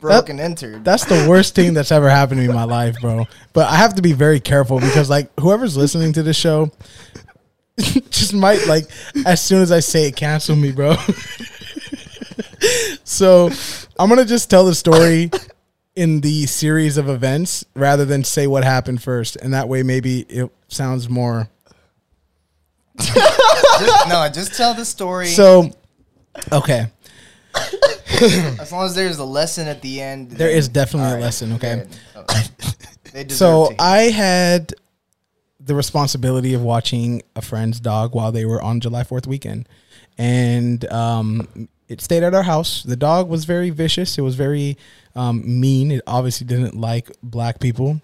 broke 0.01 0.29
and 0.29 0.41
entered. 0.41 0.85
That's 0.85 1.05
the 1.05 1.27
worst 1.29 1.55
thing 1.55 1.75
that's 1.75 1.93
ever 1.93 2.09
happened 2.09 2.39
to 2.39 2.43
me 2.45 2.49
in 2.49 2.55
my 2.55 2.65
life, 2.65 2.97
bro. 3.01 3.27
But 3.53 3.71
I 3.71 3.77
have 3.77 3.95
to 3.95 4.03
be 4.03 4.13
very 4.13 4.41
careful 4.41 4.81
because 4.81 5.09
like 5.11 5.31
whoever's 5.41 5.77
listening 5.77 6.13
to 6.15 6.23
this 6.23 6.37
show 6.37 6.71
just 7.79 8.35
might 8.35 8.67
like 8.67 8.85
as 9.25 9.41
soon 9.41 9.63
as 9.63 9.73
I 9.73 9.81
say 9.81 10.09
it 10.09 10.17
cancel 10.17 10.57
me, 10.57 10.73
bro. 10.73 10.97
so 13.05 13.51
I'm 13.99 14.09
gonna 14.09 14.25
just 14.25 14.51
tell 14.51 14.67
the 14.67 14.75
story 14.75 15.31
in 15.95 16.21
the 16.21 16.47
series 16.47 16.99
of 16.99 17.09
events 17.09 17.65
rather 17.75 18.05
than 18.05 18.25
say 18.25 18.47
what 18.47 18.65
happened 18.65 19.03
first, 19.03 19.37
and 19.37 19.55
that 19.55 19.69
way 19.69 19.83
maybe 19.83 20.21
it 20.21 20.51
sounds 20.69 21.09
more. 21.09 21.49
Just, 22.99 24.09
no, 24.09 24.29
just 24.33 24.55
tell 24.55 24.75
the 24.75 24.85
story. 24.85 25.27
So, 25.27 25.71
okay, 26.53 26.87
as 28.21 28.73
long 28.73 28.85
as 28.87 28.95
there's 28.95 29.19
a 29.19 29.25
lesson 29.25 29.69
at 29.69 29.83
the 29.83 30.01
end, 30.01 30.31
there 30.31 30.49
then- 30.49 30.59
is 30.59 30.69
definitely 30.69 31.07
a 31.07 31.13
Alright, 31.13 31.23
lesson. 31.23 31.53
Okay. 31.55 31.87
Okay. 32.17 33.29
So. 33.29 33.75
I 33.79 34.11
had 34.11 34.75
the 35.59 35.75
responsibility 35.75 36.55
of 36.55 36.63
watching 36.63 37.23
a 37.35 37.43
friend's 37.43 37.81
dog 37.81 38.15
while 38.15 38.31
they 38.31 38.45
were 38.45 38.61
on 38.63 38.81
July 38.81 39.05
Fourth 39.05 39.27
weekend, 39.27 39.69
and 40.19 40.85
um, 40.93 41.69
it 41.89 42.01
stayed 42.01 42.23
at 42.23 42.35
our 42.35 42.43
house. 42.43 42.83
The 42.83 42.97
dog 42.97 43.29
was 43.29 43.45
very 43.45 43.71
vicious. 43.71 44.19
It 44.19 44.23
was 44.23 44.35
very 44.35 44.77
um, 45.15 45.61
mean. 45.61 45.91
It 45.91 46.03
obviously 46.07 46.47
didn't 46.47 46.77
like 46.77 47.11
black 47.23 47.59
people. 47.59 48.01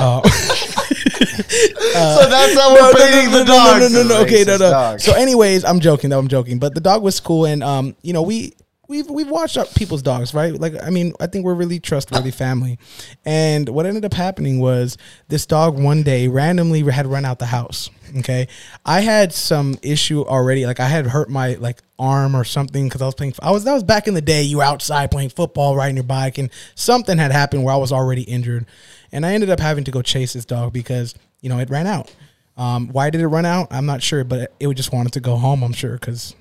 Uh, 0.00 0.20
so 1.16 2.28
that's 2.28 2.54
how 2.54 2.74
we're 2.74 2.92
painting 2.92 3.32
the 3.32 3.44
no, 3.44 3.44
dog. 3.44 3.80
No, 3.80 3.88
no, 3.88 4.02
no, 4.02 4.08
no. 4.08 4.22
Okay, 4.22 4.44
no, 4.44 4.56
no. 4.56 4.70
dog. 4.70 5.00
So, 5.00 5.12
anyways, 5.12 5.64
I'm 5.64 5.80
joking. 5.80 6.10
Though 6.10 6.18
I'm 6.18 6.28
joking, 6.28 6.58
but 6.58 6.74
the 6.74 6.80
dog 6.80 7.02
was 7.02 7.20
cool, 7.20 7.46
and 7.46 7.62
um, 7.62 7.96
you 8.02 8.12
know, 8.12 8.22
we 8.22 8.54
we've 8.88 9.08
we've 9.08 9.28
watched 9.28 9.56
our 9.58 9.64
people's 9.64 10.02
dogs, 10.02 10.34
right? 10.34 10.52
Like, 10.52 10.74
I 10.82 10.90
mean, 10.90 11.12
I 11.20 11.26
think 11.26 11.44
we're 11.44 11.54
really 11.54 11.80
trustworthy 11.80 12.30
family. 12.30 12.78
And 13.24 13.68
what 13.68 13.86
ended 13.86 14.04
up 14.04 14.14
happening 14.14 14.60
was 14.60 14.96
this 15.28 15.46
dog 15.46 15.78
one 15.78 16.02
day 16.02 16.28
randomly 16.28 16.82
had 16.82 17.06
run 17.06 17.24
out 17.24 17.38
the 17.38 17.46
house. 17.46 17.90
Okay, 18.18 18.48
I 18.84 19.00
had 19.00 19.32
some 19.32 19.76
issue 19.82 20.22
already. 20.22 20.64
Like, 20.64 20.80
I 20.80 20.86
had 20.86 21.06
hurt 21.06 21.28
my 21.28 21.54
like 21.54 21.82
arm 21.98 22.36
or 22.36 22.44
something 22.44 22.86
because 22.86 23.02
I 23.02 23.06
was 23.06 23.14
playing. 23.14 23.34
I 23.42 23.50
was 23.50 23.64
that 23.64 23.74
was 23.74 23.82
back 23.82 24.06
in 24.06 24.14
the 24.14 24.22
day. 24.22 24.42
You 24.42 24.58
were 24.58 24.64
outside 24.64 25.10
playing 25.10 25.30
football, 25.30 25.76
riding 25.76 25.96
your 25.96 26.04
bike, 26.04 26.38
and 26.38 26.50
something 26.74 27.18
had 27.18 27.32
happened 27.32 27.64
where 27.64 27.74
I 27.74 27.78
was 27.78 27.92
already 27.92 28.22
injured, 28.22 28.66
and 29.12 29.24
I 29.24 29.34
ended 29.34 29.50
up 29.50 29.60
having 29.60 29.84
to 29.84 29.90
go 29.90 30.02
chase 30.02 30.32
this 30.32 30.44
dog 30.44 30.72
because 30.72 31.14
you 31.40 31.48
know 31.48 31.58
it 31.58 31.70
ran 31.70 31.86
out. 31.86 32.14
Um, 32.56 32.88
why 32.88 33.10
did 33.10 33.20
it 33.20 33.26
run 33.26 33.44
out? 33.44 33.68
I'm 33.70 33.86
not 33.86 34.02
sure, 34.02 34.24
but 34.24 34.52
it 34.58 34.72
just 34.74 34.92
wanted 34.92 35.12
to 35.14 35.20
go 35.20 35.36
home. 35.36 35.62
I'm 35.62 35.72
sure 35.72 35.92
because 35.92 36.34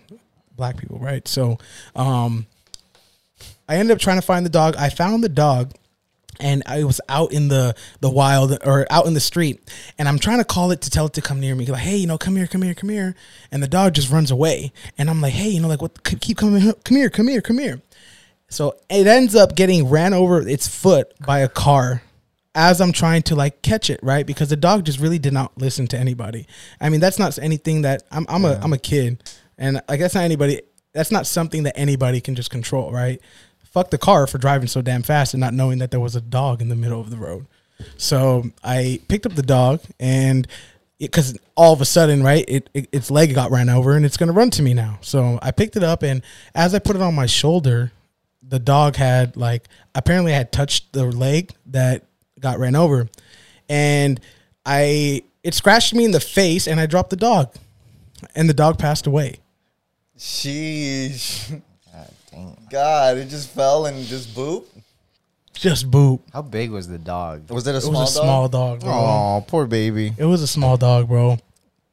black 0.56 0.78
people, 0.78 0.98
right? 1.00 1.28
So, 1.28 1.58
um, 1.96 2.48
I 3.68 3.78
ended 3.78 3.96
up 3.96 4.00
trying 4.00 4.18
to 4.18 4.26
find 4.26 4.46
the 4.46 4.50
dog. 4.50 4.76
I 4.78 4.90
found 4.90 5.24
the 5.24 5.30
dog, 5.30 5.74
and 6.40 6.64
I 6.66 6.84
was 6.84 7.02
out 7.10 7.34
in 7.34 7.48
the 7.48 7.76
the 8.00 8.10
wild 8.10 8.58
or 8.64 8.88
out 8.90 9.08
in 9.08 9.14
the 9.14 9.20
street, 9.20 9.60
and 9.98 10.08
I'm 10.08 10.20
trying 10.20 10.38
to 10.38 10.46
call 10.46 10.72
it 10.72 10.82
to 10.82 10.90
tell 10.90 11.08
it 11.08 11.14
to 11.14 11.22
come 11.22 11.40
near 11.40 11.56
me. 11.56 11.66
Like, 11.66 11.82
hey, 11.82 11.98
you 11.98 12.08
know, 12.08 12.18
come 12.18 12.36
here, 12.36 12.48
come 12.48 12.62
here, 12.62 12.74
come 12.74 12.90
here, 12.90 13.16
and 13.52 13.62
the 13.62 13.68
dog 13.68 13.94
just 13.94 14.12
runs 14.12 14.32
away, 14.32 14.72
and 14.98 15.10
I'm 15.10 15.22
like, 15.22 15.34
hey, 15.34 15.50
you 15.50 15.60
know, 15.60 15.68
like 15.68 15.82
what? 15.82 16.04
Keep 16.04 16.38
coming, 16.38 16.62
come 16.84 16.98
here, 16.98 17.10
come 17.10 17.28
here, 17.28 17.42
come 17.42 17.58
here. 17.58 17.82
So 18.48 18.78
it 18.90 19.08
ends 19.08 19.36
up 19.36 19.56
getting 19.56 19.90
ran 19.90 20.14
over 20.14 20.48
its 20.48 20.68
foot 20.68 21.14
by 21.26 21.40
a 21.40 21.50
car 21.50 22.04
as 22.56 22.80
I'm 22.80 22.94
trying 22.94 23.22
to 23.24 23.36
like 23.36 23.62
catch 23.62 23.90
it, 23.90 24.00
right? 24.02 24.26
Because 24.26 24.50
the 24.50 24.56
dog 24.56 24.86
just 24.86 25.00
really 25.00 25.20
did 25.20 25.34
not 25.34 25.56
listen 25.58 25.88
to 25.88 25.98
anybody. 25.98 26.48
I 26.80 26.90
mean, 26.90 27.02
that's 27.02 27.20
not 27.20 27.38
anything 27.38 27.82
that 27.82 28.04
I'm 28.10 28.26
I'm 28.30 28.46
a 28.46 28.60
I'm 28.64 28.74
a 28.74 28.78
kid 28.78 29.22
and 29.58 29.82
like 29.90 30.00
that's 30.00 30.16
not 30.16 30.24
anybody 30.24 30.62
that's 30.94 31.12
not 31.12 31.28
something 31.28 31.64
that 31.64 31.78
anybody 31.78 32.22
can 32.22 32.34
just 32.34 32.50
control, 32.50 32.92
right? 32.92 33.22
Fuck 33.66 33.90
the 33.90 33.98
car 33.98 34.26
for 34.26 34.38
driving 34.38 34.68
so 34.68 34.82
damn 34.82 35.04
fast 35.04 35.34
and 35.34 35.42
not 35.42 35.54
knowing 35.54 35.80
that 35.80 35.92
there 35.92 36.00
was 36.00 36.16
a 36.16 36.22
dog 36.22 36.62
in 36.62 36.70
the 36.70 36.76
middle 36.76 37.02
of 37.02 37.10
the 37.10 37.18
road. 37.18 37.46
So 37.98 38.46
I 38.64 39.02
picked 39.10 39.26
up 39.26 39.36
the 39.36 39.44
dog 39.44 39.82
and 40.00 40.48
because 40.98 41.38
all 41.56 41.74
of 41.74 41.82
a 41.82 41.86
sudden, 41.86 42.24
right, 42.24 42.46
it, 42.48 42.70
it 42.74 42.88
its 42.94 43.12
leg 43.12 43.36
got 43.36 43.52
ran 43.52 43.68
over 43.68 43.98
and 43.98 44.06
it's 44.06 44.16
gonna 44.16 44.32
run 44.32 44.50
to 44.52 44.62
me 44.62 44.74
now. 44.74 44.98
So 45.02 45.40
I 45.42 45.52
picked 45.52 45.76
it 45.76 45.84
up 45.84 46.04
and 46.04 46.24
as 46.56 46.74
I 46.74 46.80
put 46.80 46.96
it 46.96 47.02
on 47.02 47.14
my 47.14 47.26
shoulder, 47.26 47.92
the 48.42 48.60
dog 48.60 48.96
had 48.96 49.36
like 49.36 49.68
apparently 49.94 50.34
I 50.34 50.38
had 50.38 50.54
touched 50.54 50.94
the 50.94 51.04
leg 51.06 51.52
that 51.66 52.06
got 52.40 52.60
ran 52.60 52.76
over, 52.76 53.08
and 53.70 54.20
I 54.66 55.24
it 55.44 55.54
scratched 55.54 55.94
me 55.94 56.06
in 56.06 56.12
the 56.12 56.20
face 56.20 56.68
and 56.68 56.80
I 56.80 56.86
dropped 56.86 57.10
the 57.12 57.16
dog, 57.16 57.54
and 58.36 58.50
the 58.50 58.54
dog 58.54 58.78
passed 58.80 59.08
away. 59.08 59.36
Sheesh. 60.18 61.62
God 61.92 62.10
dang. 62.32 62.58
God, 62.70 63.18
it 63.18 63.30
just 63.30 63.50
fell 63.50 63.86
and 63.86 64.06
just 64.06 64.34
boop. 64.36 64.66
Just 65.54 65.90
boop. 65.90 66.20
How 66.34 66.42
big 66.42 66.72
was 66.72 66.88
the 66.88 66.98
dog? 66.98 67.50
Was 67.50 67.66
it 67.68 67.74
a 67.76 67.78
It 67.78 67.82
small 67.82 68.02
was 68.02 68.16
a 68.16 68.20
dog? 68.20 68.24
small 68.26 68.50
dog, 68.50 68.80
bro. 68.82 68.92
Oh, 68.92 69.46
poor 69.48 69.66
baby. 69.68 70.14
It 70.18 70.26
was 70.26 70.42
a 70.42 70.48
small 70.48 70.76
dog, 70.78 71.08
bro. 71.08 71.38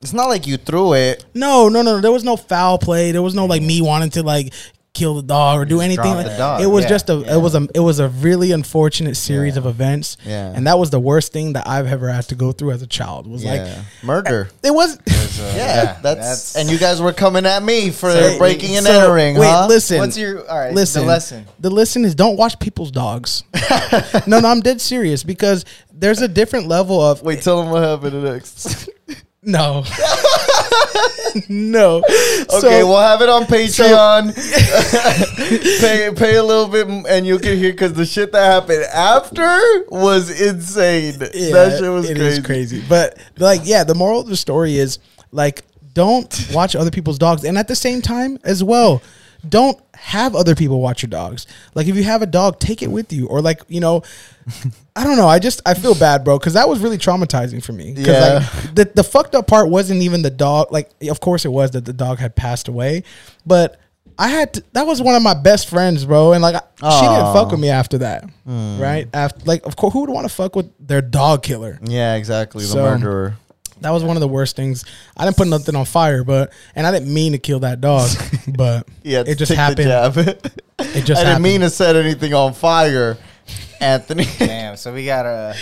It's 0.00 0.12
not 0.12 0.26
like 0.28 0.48
you 0.48 0.56
threw 0.56 0.94
it. 0.94 1.24
No, 1.32 1.68
no, 1.68 1.82
no. 1.82 2.00
There 2.00 2.10
was 2.10 2.24
no 2.24 2.36
foul 2.36 2.78
play. 2.78 3.12
There 3.12 3.22
was 3.22 3.34
no 3.36 3.46
like 3.46 3.62
me 3.62 3.80
wanting 3.80 4.10
to 4.10 4.24
like 4.24 4.52
kill 4.94 5.14
the 5.14 5.22
dog 5.22 5.58
or 5.58 5.64
do 5.64 5.80
anything. 5.80 6.02
drop 6.04 6.16
Like, 6.16 6.26
the 6.26 6.36
dog, 6.36 6.60
it 6.60 6.66
was 6.66 6.84
yeah, 6.84 6.88
just 6.90 7.08
a 7.08 7.14
yeah. 7.16 7.36
it 7.36 7.40
was 7.40 7.54
a 7.54 7.66
it 7.74 7.80
was 7.80 7.98
a 7.98 8.08
really 8.08 8.52
unfortunate 8.52 9.16
series 9.16 9.54
Yeah. 9.54 9.60
of 9.60 9.66
events. 9.66 10.16
Yeah. 10.24 10.52
And 10.54 10.66
that 10.66 10.78
was 10.78 10.90
the 10.90 11.00
worst 11.00 11.32
thing 11.32 11.54
that 11.54 11.66
I've 11.66 11.86
ever 11.86 12.08
had 12.10 12.24
to 12.28 12.34
go 12.34 12.52
through 12.52 12.72
as 12.72 12.82
a 12.82 12.86
child. 12.86 13.26
Was 13.26 13.44
like 13.44 13.66
Murder. 14.02 14.48
it 14.62 14.70
was 14.74 14.98
Uh, 14.98 15.52
Yeah, 15.56 15.98
that's, 16.02 16.56
and 16.56 16.70
you 16.70 16.78
guys 16.78 17.00
were 17.00 17.12
coming 17.14 17.46
at 17.46 17.62
me 17.62 17.90
for 17.90 18.10
So- 18.12 18.38
breaking 18.38 18.76
and 18.76 18.84
so, 18.86 19.00
entering, 19.00 19.38
Wait, 19.38 19.46
huh? 19.48 19.66
listen. 19.66 19.98
What's 19.98 20.18
your 20.18 20.48
all 20.48 20.58
right? 20.58 20.74
listen. 20.74 21.02
the 21.02 21.08
lesson. 21.08 21.46
The 21.58 21.70
lesson 21.70 22.04
is 22.04 22.14
don't 22.14 22.36
watch 22.36 22.58
people's 22.58 22.90
dogs. 22.90 23.44
no, 24.26 24.40
no, 24.40 24.48
I'm 24.48 24.60
dead 24.60 24.80
serious 24.80 25.22
because 25.24 25.64
there's 25.90 26.20
a 26.20 26.28
different 26.28 26.68
level 26.68 27.00
of 27.00 27.22
Wait, 27.22 27.40
tell 27.42 27.62
them 27.62 27.70
what 27.70 27.82
happened 27.82 28.22
next. 28.24 28.88
no, 29.42 29.84
no. 31.48 31.98
okay, 32.54 32.82
we'll 32.82 32.98
have 32.98 33.22
it 33.22 33.28
on 33.28 33.44
Patreon. 33.44 34.34
pay 35.80 36.10
pay 36.14 36.36
a 36.36 36.42
little 36.42 36.68
bit, 36.68 36.86
and 37.08 37.26
you 37.26 37.38
can 37.38 37.56
hear 37.56 37.72
because 37.72 37.92
the 37.92 38.06
shit 38.06 38.32
that 38.32 38.44
happened 38.44 38.84
after 38.84 39.84
was 39.88 40.30
insane. 40.40 41.18
that 41.18 41.32
shit 41.78 41.90
was 41.90 42.08
it 42.10 42.16
crazy. 42.16 42.38
is 42.38 42.46
crazy. 42.46 42.84
But 42.88 43.18
like, 43.38 43.62
yeah, 43.64 43.84
the 43.84 43.94
moral 43.94 44.20
of 44.20 44.28
the 44.28 44.36
story 44.36 44.76
is 44.76 44.98
like, 45.30 45.62
don't 45.94 46.48
watch 46.52 46.76
other 46.76 46.90
people's 46.90 47.18
dogs, 47.18 47.44
and 47.44 47.58
at 47.58 47.68
the 47.68 47.76
same 47.76 48.02
time 48.02 48.38
as 48.44 48.62
well, 48.62 49.02
don't 49.48 49.80
have 49.94 50.34
other 50.34 50.54
people 50.54 50.80
watch 50.80 51.02
your 51.02 51.10
dogs. 51.10 51.46
Like, 51.74 51.86
if 51.86 51.96
you 51.96 52.04
have 52.04 52.22
a 52.22 52.26
dog, 52.26 52.58
take 52.58 52.82
it 52.82 52.90
with 52.90 53.12
you, 53.12 53.26
or 53.26 53.40
like, 53.40 53.62
you 53.68 53.80
know. 53.80 54.02
I 54.96 55.04
don't 55.04 55.16
know. 55.16 55.28
I 55.28 55.38
just 55.38 55.62
I 55.64 55.72
feel 55.72 55.94
bad, 55.94 56.22
bro, 56.22 56.38
because 56.38 56.52
that 56.52 56.68
was 56.68 56.80
really 56.80 56.98
traumatizing 56.98 57.64
for 57.64 57.72
me. 57.72 57.94
Yeah. 57.96 58.40
like, 58.44 58.74
the 58.74 58.90
the 58.96 59.04
fucked 59.04 59.34
up 59.34 59.46
part 59.46 59.70
wasn't 59.70 60.02
even 60.02 60.20
the 60.20 60.30
dog. 60.30 60.70
Like, 60.70 60.90
of 61.08 61.20
course 61.20 61.46
it 61.46 61.48
was 61.48 61.70
that 61.70 61.86
the 61.86 61.94
dog 61.94 62.18
had 62.18 62.36
passed 62.36 62.68
away, 62.68 63.04
but 63.46 63.80
I 64.18 64.28
had 64.28 64.54
to, 64.54 64.64
that 64.72 64.86
was 64.86 65.00
one 65.00 65.14
of 65.14 65.22
my 65.22 65.34
best 65.34 65.68
friends, 65.68 66.04
bro, 66.04 66.32
and 66.32 66.42
like 66.42 66.54
I, 66.54 66.60
she 66.90 67.06
didn't 67.06 67.32
fuck 67.32 67.50
with 67.50 67.60
me 67.60 67.70
after 67.70 67.98
that, 67.98 68.24
mm. 68.46 68.78
right? 68.78 69.08
After 69.14 69.44
like, 69.44 69.64
of 69.66 69.76
course, 69.76 69.92
who 69.92 70.00
would 70.00 70.10
want 70.10 70.28
to 70.28 70.34
fuck 70.34 70.54
with 70.54 70.70
their 70.78 71.00
dog 71.02 71.42
killer? 71.42 71.78
Yeah, 71.82 72.14
exactly. 72.14 72.64
The 72.64 72.70
So- 72.70 72.82
murderer. 72.82 73.36
That 73.82 73.90
was 73.90 74.04
one 74.04 74.16
of 74.16 74.20
the 74.20 74.28
worst 74.28 74.56
things. 74.56 74.84
I 75.16 75.24
didn't 75.24 75.36
put 75.36 75.48
nothing 75.48 75.76
on 75.76 75.84
fire, 75.84 76.24
but 76.24 76.52
and 76.74 76.86
I 76.86 76.90
didn't 76.90 77.12
mean 77.12 77.32
to 77.32 77.38
kill 77.38 77.60
that 77.60 77.80
dog, 77.80 78.10
but 78.56 78.86
Yeah, 79.02 79.22
it 79.26 79.36
just 79.36 79.52
happened. 79.52 79.88
It 79.90 79.92
just 80.78 80.78
I 80.78 80.94
didn't 80.96 81.26
happened. 81.26 81.42
mean 81.44 81.60
to 81.62 81.70
set 81.70 81.96
anything 81.96 82.34
on 82.34 82.52
fire, 82.54 83.18
Anthony. 83.80 84.26
Damn. 84.38 84.76
So 84.76 84.92
we 84.92 85.04
got 85.04 85.26
a 85.26 85.54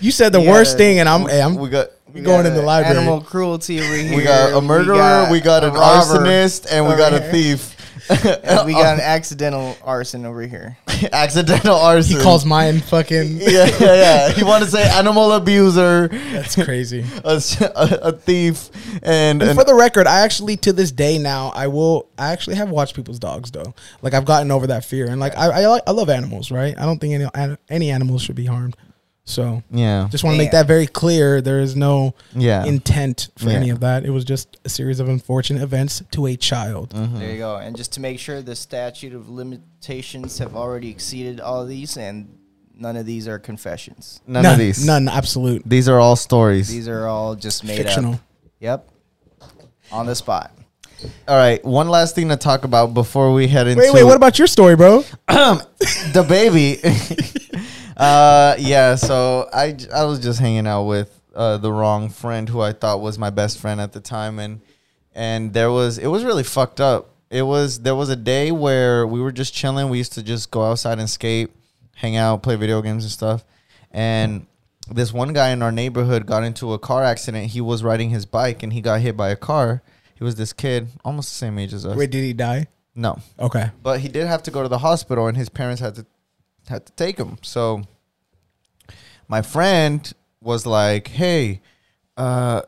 You 0.00 0.10
said 0.10 0.32
the 0.32 0.40
Yeah, 0.40 0.50
worst 0.50 0.76
thing, 0.76 0.98
and 1.00 1.08
I'm, 1.08 1.22
hey, 1.28 1.40
I'm 1.42 1.54
we 1.56 1.68
got 1.68 1.88
we 2.12 2.20
going 2.20 2.44
in 2.46 2.54
the 2.54 2.62
library. 2.62 2.96
Animal 2.98 3.22
cruelty 3.22 3.80
over 3.80 3.94
here. 3.94 4.16
we 4.16 4.22
got 4.22 4.52
a 4.52 4.60
murderer, 4.60 5.28
we 5.30 5.40
got, 5.40 5.64
a 5.64 5.68
an 5.68 5.74
robber 5.74 6.18
arsonist, 6.18 6.66
and 6.70 6.84
we 6.84 6.92
over 6.92 6.98
got 6.98 7.14
a 7.14 7.20
thief. 7.20 7.71
And 8.42 8.66
we 8.66 8.72
got 8.72 8.94
an 8.94 9.00
accidental 9.00 9.76
arson 9.82 10.26
over 10.26 10.42
here. 10.42 10.76
accidental 11.12 11.76
arson. 11.76 12.16
he 12.16 12.22
calls 12.22 12.44
mine 12.44 12.80
fucking. 12.80 13.36
yeah, 13.40 13.66
yeah, 13.80 13.94
yeah. 13.94 14.30
He 14.30 14.44
want 14.44 14.64
to 14.64 14.70
say 14.70 14.82
animal 14.90 15.32
abuser, 15.32 16.08
That's 16.08 16.54
crazy. 16.54 17.04
a, 17.24 17.40
a, 17.60 17.98
a 18.02 18.12
thief, 18.12 18.70
and, 19.02 19.40
And 19.40 19.42
and 19.42 19.58
for 19.58 19.64
the 19.64 19.74
record, 19.74 20.06
I 20.06 20.20
actually 20.20 20.56
to 20.58 20.72
this 20.72 20.90
day 20.92 21.18
now 21.18 21.52
I 21.54 21.68
will 21.68 22.08
I 22.18 22.32
actually 22.32 22.56
have 22.56 22.70
watched 22.70 22.94
people's 22.94 23.18
dogs 23.18 23.50
though. 23.50 23.74
Like 24.02 24.14
I've 24.14 24.24
gotten 24.24 24.50
over 24.50 24.66
that 24.68 24.84
fear 24.84 25.06
and 25.08 25.20
like 25.20 25.36
I 25.36 25.62
I, 25.62 25.80
I 25.86 25.90
love 25.90 26.10
animals, 26.10 26.50
right? 26.50 26.78
I 26.78 26.84
don't 26.84 26.98
think 26.98 27.14
any 27.14 27.58
any 27.68 27.90
animals 27.90 28.22
should 28.22 28.36
be 28.36 28.46
harmed. 28.46 28.76
So 29.24 29.62
yeah, 29.70 30.08
just 30.10 30.24
want 30.24 30.34
to 30.34 30.38
make 30.38 30.50
that 30.50 30.66
very 30.66 30.86
clear. 30.86 31.40
There 31.40 31.60
is 31.60 31.76
no 31.76 32.14
yeah. 32.34 32.64
intent 32.64 33.28
for 33.38 33.50
Yeah. 33.50 33.56
any 33.56 33.70
of 33.70 33.80
that. 33.80 34.04
It 34.04 34.10
was 34.10 34.24
just 34.24 34.58
a 34.64 34.68
series 34.68 34.98
of 34.98 35.08
unfortunate 35.08 35.62
events 35.62 36.02
to 36.10 36.26
a 36.26 36.36
child. 36.36 36.90
Mm-hmm. 36.90 37.18
There 37.18 37.30
you 37.30 37.38
go. 37.38 37.56
And 37.56 37.76
just 37.76 37.92
to 37.92 38.00
make 38.00 38.18
sure 38.18 38.42
the 38.42 38.56
statute 38.56 39.14
of 39.14 39.28
limitations 39.28 40.38
have 40.38 40.56
already 40.56 40.90
exceeded 40.90 41.40
all 41.40 41.62
of 41.62 41.68
these, 41.68 41.96
and 41.96 42.36
none 42.74 42.96
of 42.96 43.06
these 43.06 43.28
are 43.28 43.38
confessions. 43.38 44.20
None, 44.26 44.42
none, 44.42 44.52
of 44.54 44.58
these. 44.58 44.84
None. 44.84 45.08
Absolute. 45.08 45.62
These 45.64 45.88
are 45.88 46.00
all 46.00 46.16
stories. 46.16 46.68
These 46.68 46.88
are 46.88 47.06
all 47.06 47.36
just 47.36 47.62
made 47.62 47.76
Fictional. 47.76 48.14
up. 48.14 48.20
Yep. 48.58 48.88
On 49.92 50.06
the 50.06 50.16
spot. 50.16 50.50
all 51.28 51.36
right. 51.36 51.64
One 51.64 51.88
last 51.88 52.16
thing 52.16 52.28
to 52.30 52.36
talk 52.36 52.64
about 52.64 52.92
before 52.92 53.32
we 53.32 53.46
head 53.46 53.68
into 53.68 53.82
Wait, 53.82 53.94
wait. 53.94 54.04
What 54.04 54.16
about 54.16 54.36
your 54.38 54.48
story, 54.48 54.74
bro? 54.74 55.04
the 55.28 56.26
baby. 56.28 56.80
uh, 57.96 58.56
yeah. 58.58 58.94
So 58.94 59.48
I 59.52 59.76
I 59.94 60.04
was 60.04 60.18
just 60.20 60.40
hanging 60.40 60.66
out 60.66 60.84
with 60.84 61.20
uh, 61.34 61.56
the 61.58 61.72
wrong 61.72 62.08
friend 62.08 62.48
who 62.48 62.60
I 62.60 62.72
thought 62.72 63.00
was 63.00 63.18
my 63.18 63.30
best 63.30 63.58
friend 63.58 63.80
at 63.80 63.92
the 63.92 64.00
time, 64.00 64.38
and 64.38 64.60
and 65.14 65.52
there 65.52 65.70
was 65.70 65.98
it 65.98 66.06
was 66.08 66.24
really 66.24 66.44
fucked 66.44 66.80
up. 66.80 67.10
It 67.30 67.42
was 67.42 67.80
there 67.80 67.94
was 67.94 68.08
a 68.10 68.16
day 68.16 68.52
where 68.52 69.06
we 69.06 69.20
were 69.20 69.32
just 69.32 69.54
chilling. 69.54 69.88
We 69.88 69.98
used 69.98 70.12
to 70.14 70.22
just 70.22 70.50
go 70.50 70.64
outside 70.64 70.98
and 70.98 71.08
skate, 71.08 71.50
hang 71.96 72.16
out, 72.16 72.42
play 72.42 72.56
video 72.56 72.82
games 72.82 73.04
and 73.04 73.10
stuff. 73.12 73.44
And 73.90 74.46
this 74.90 75.12
one 75.12 75.32
guy 75.32 75.50
in 75.50 75.62
our 75.62 75.72
neighborhood 75.72 76.26
got 76.26 76.44
into 76.44 76.72
a 76.72 76.78
car 76.78 77.04
accident. 77.04 77.48
He 77.48 77.60
was 77.60 77.82
riding 77.82 78.10
his 78.10 78.26
bike 78.26 78.62
and 78.62 78.72
he 78.72 78.80
got 78.80 79.00
hit 79.00 79.16
by 79.16 79.30
a 79.30 79.36
car. 79.36 79.82
He 80.14 80.24
was 80.24 80.34
this 80.36 80.52
kid, 80.52 80.88
almost 81.04 81.30
the 81.30 81.34
same 81.36 81.58
age 81.58 81.72
as 81.72 81.84
us. 81.86 81.96
Wait, 81.96 82.10
did 82.10 82.22
he 82.22 82.32
die? 82.32 82.66
No, 82.94 83.18
Okay. 83.40 83.70
but 83.82 84.00
he 84.00 84.08
did 84.08 84.26
have 84.26 84.42
to 84.42 84.50
go 84.50 84.62
to 84.62 84.68
the 84.68 84.78
hospital, 84.78 85.26
and 85.26 85.34
his 85.36 85.48
parents 85.48 85.80
had 85.80 85.94
to 85.94 86.04
had 86.68 86.86
to 86.86 86.92
take 86.92 87.18
him. 87.18 87.38
So 87.42 87.82
my 89.28 89.42
friend 89.42 90.12
was 90.40 90.66
like, 90.66 91.08
"Hey, 91.08 91.60
uh, 92.16 92.62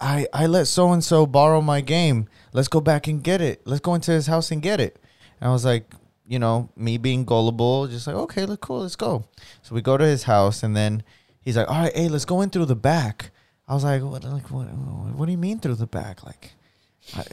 I 0.00 0.26
I 0.32 0.46
let 0.46 0.66
so 0.66 0.92
and 0.92 1.02
so 1.02 1.26
borrow 1.26 1.60
my 1.60 1.80
game. 1.80 2.28
Let's 2.52 2.68
go 2.68 2.80
back 2.80 3.06
and 3.06 3.22
get 3.22 3.40
it. 3.40 3.62
Let's 3.66 3.80
go 3.80 3.94
into 3.94 4.12
his 4.12 4.26
house 4.26 4.50
and 4.50 4.62
get 4.62 4.80
it." 4.80 4.98
And 5.40 5.48
I 5.48 5.52
was 5.52 5.64
like, 5.64 5.92
you 6.26 6.38
know, 6.38 6.70
me 6.76 6.98
being 6.98 7.24
gullible, 7.24 7.88
just 7.88 8.06
like, 8.06 8.16
okay, 8.16 8.46
look 8.46 8.60
cool, 8.60 8.82
let's 8.82 8.96
go. 8.96 9.24
So 9.62 9.74
we 9.74 9.82
go 9.82 9.96
to 9.96 10.04
his 10.04 10.24
house, 10.24 10.62
and 10.62 10.76
then 10.76 11.02
he's 11.40 11.56
like, 11.56 11.68
"All 11.68 11.80
right, 11.80 11.96
hey, 11.96 12.08
let's 12.08 12.24
go 12.24 12.40
in 12.40 12.50
through 12.50 12.66
the 12.66 12.76
back." 12.76 13.30
I 13.68 13.74
was 13.74 13.84
like, 13.84 14.02
"What? 14.02 14.24
Like, 14.24 14.50
what? 14.50 14.64
What 14.66 15.26
do 15.26 15.32
you 15.32 15.38
mean 15.38 15.58
through 15.58 15.76
the 15.76 15.86
back? 15.86 16.24
Like?" 16.24 16.52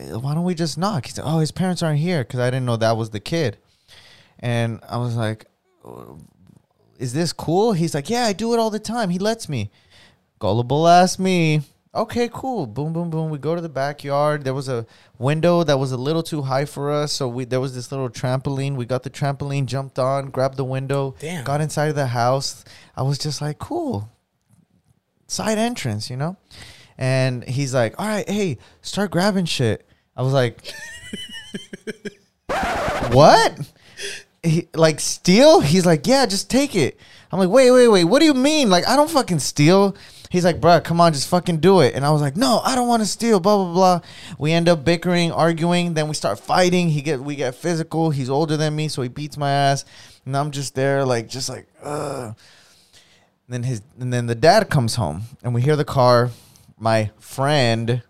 Why 0.10 0.34
don't 0.34 0.44
we 0.44 0.56
just 0.56 0.78
knock? 0.78 1.06
He 1.06 1.12
said, 1.12 1.26
oh, 1.26 1.40
his 1.40 1.52
parents 1.52 1.84
aren't 1.84 2.00
here 2.00 2.24
because 2.24 2.40
I 2.40 2.50
didn't 2.50 2.66
know 2.66 2.78
that 2.78 2.98
was 2.98 3.12
the 3.12 3.20
kid. 3.20 3.58
And 4.40 4.80
I 4.88 4.98
was 4.98 5.16
like, 5.16 5.46
"Uh, 5.46 5.49
Uh, 5.98 6.14
is 6.98 7.14
this 7.14 7.32
cool? 7.34 7.74
He's 7.74 7.96
like, 7.96 8.10
yeah, 8.10 8.26
I 8.26 8.34
do 8.34 8.54
it 8.54 8.60
all 8.60 8.70
the 8.70 8.80
time. 8.80 9.10
He 9.10 9.20
lets 9.20 9.48
me. 9.48 9.72
Gullible 10.40 10.88
ass 10.88 11.18
me. 11.18 11.62
Okay, 11.96 12.30
cool. 12.32 12.68
Boom, 12.68 12.94
boom, 12.94 13.10
boom. 13.10 13.30
We 13.32 13.40
go 13.40 13.56
to 13.56 13.62
the 13.62 13.70
backyard. 13.70 14.44
There 14.44 14.54
was 14.54 14.70
a 14.70 14.86
window 15.18 15.64
that 15.64 15.80
was 15.80 15.92
a 15.92 15.98
little 15.98 16.22
too 16.22 16.44
high 16.44 16.66
for 16.66 16.92
us, 16.92 17.12
so 17.12 17.28
we 17.28 17.46
there 17.46 17.60
was 17.60 17.74
this 17.74 17.92
little 17.92 18.10
trampoline. 18.10 18.76
We 18.76 18.86
got 18.86 19.02
the 19.04 19.10
trampoline, 19.10 19.66
jumped 19.66 19.98
on, 19.98 20.30
grabbed 20.30 20.58
the 20.58 20.64
window, 20.66 21.16
Damn. 21.20 21.44
got 21.46 21.62
inside 21.62 21.88
of 21.88 21.96
the 21.96 22.08
house. 22.08 22.64
I 22.96 23.02
was 23.02 23.18
just 23.18 23.42
like, 23.42 23.58
cool. 23.58 24.08
Side 25.28 25.58
entrance, 25.58 26.10
you 26.10 26.16
know? 26.18 26.38
And 26.98 27.44
he's 27.46 27.74
like, 27.74 28.00
all 28.00 28.06
right, 28.06 28.30
hey, 28.30 28.58
start 28.82 29.10
grabbing 29.10 29.46
shit. 29.46 29.88
I 30.16 30.22
was 30.22 30.34
like, 30.34 30.72
what? 33.12 33.58
He, 34.44 34.68
like, 34.74 35.00
steal? 35.00 35.60
He's 35.60 35.86
like, 35.86 36.08
yeah, 36.08 36.26
just 36.26 36.50
take 36.50 36.76
it. 36.76 37.00
I'm 37.32 37.40
like, 37.40 37.50
wait, 37.50 37.72
wait, 37.72 37.88
wait. 37.88 38.06
What 38.06 38.20
do 38.20 38.26
you 38.26 38.34
mean? 38.34 38.70
Like, 38.70 38.88
I 38.88 38.96
don't 38.96 39.10
fucking 39.10 39.40
steal. 39.40 39.96
He's 40.30 40.46
like, 40.46 40.62
bruh, 40.62 40.84
come 40.84 41.02
on, 41.02 41.14
just 41.14 41.28
fucking 41.28 41.58
do 41.58 41.82
it. 41.82 41.96
And 41.96 42.06
I 42.06 42.12
was 42.12 42.22
like, 42.22 42.38
no, 42.38 42.62
I 42.64 42.76
don't 42.76 42.88
want 42.88 43.02
to 43.02 43.08
steal. 43.08 43.40
Blah 43.40 43.58
blah 43.58 43.74
blah. 43.74 44.02
We 44.38 44.52
end 44.52 44.70
up 44.70 44.86
bickering, 44.86 45.32
arguing. 45.32 45.96
Then 45.96 46.08
we 46.08 46.14
start 46.14 46.40
fighting. 46.40 46.90
He 46.90 47.02
get 47.02 47.20
we 47.20 47.36
get 47.36 47.56
physical. 47.56 48.12
He's 48.12 48.30
older 48.30 48.56
than 48.56 48.76
me, 48.76 48.90
so 48.90 49.02
he 49.02 49.10
beats 49.10 49.38
my 49.38 49.50
ass. 49.50 49.86
And 50.26 50.38
I'm 50.38 50.52
just 50.52 50.76
there, 50.76 51.04
like, 51.04 51.30
just 51.30 51.50
like, 51.50 51.68
ugh. 51.84 52.36
And 53.48 53.54
then 53.54 53.64
his 53.64 53.82
and 54.00 54.14
then 54.14 54.28
the 54.28 54.36
dad 54.36 54.70
comes 54.70 54.96
home 54.96 55.24
and 55.42 55.56
we 55.56 55.64
hear 55.64 55.76
the 55.76 55.84
car. 55.84 56.30
My 56.78 57.10
friend, 57.18 58.04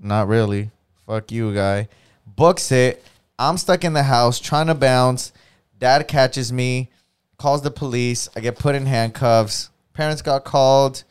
not 0.00 0.28
really, 0.28 0.70
fuck 1.06 1.30
you 1.30 1.54
guy, 1.54 1.88
books 2.26 2.72
it. 2.72 3.04
I'm 3.38 3.58
stuck 3.58 3.84
in 3.84 3.92
the 3.92 4.04
house 4.04 4.40
trying 4.40 4.68
to 4.68 4.74
bounce. 4.74 5.30
Dad 5.78 6.06
catches 6.08 6.52
me, 6.52 6.90
calls 7.38 7.62
the 7.62 7.70
police. 7.70 8.28
I 8.36 8.40
get 8.40 8.58
put 8.58 8.74
in 8.74 8.86
handcuffs. 8.86 9.70
Parents 9.92 10.22
got 10.22 10.44
called. 10.44 11.04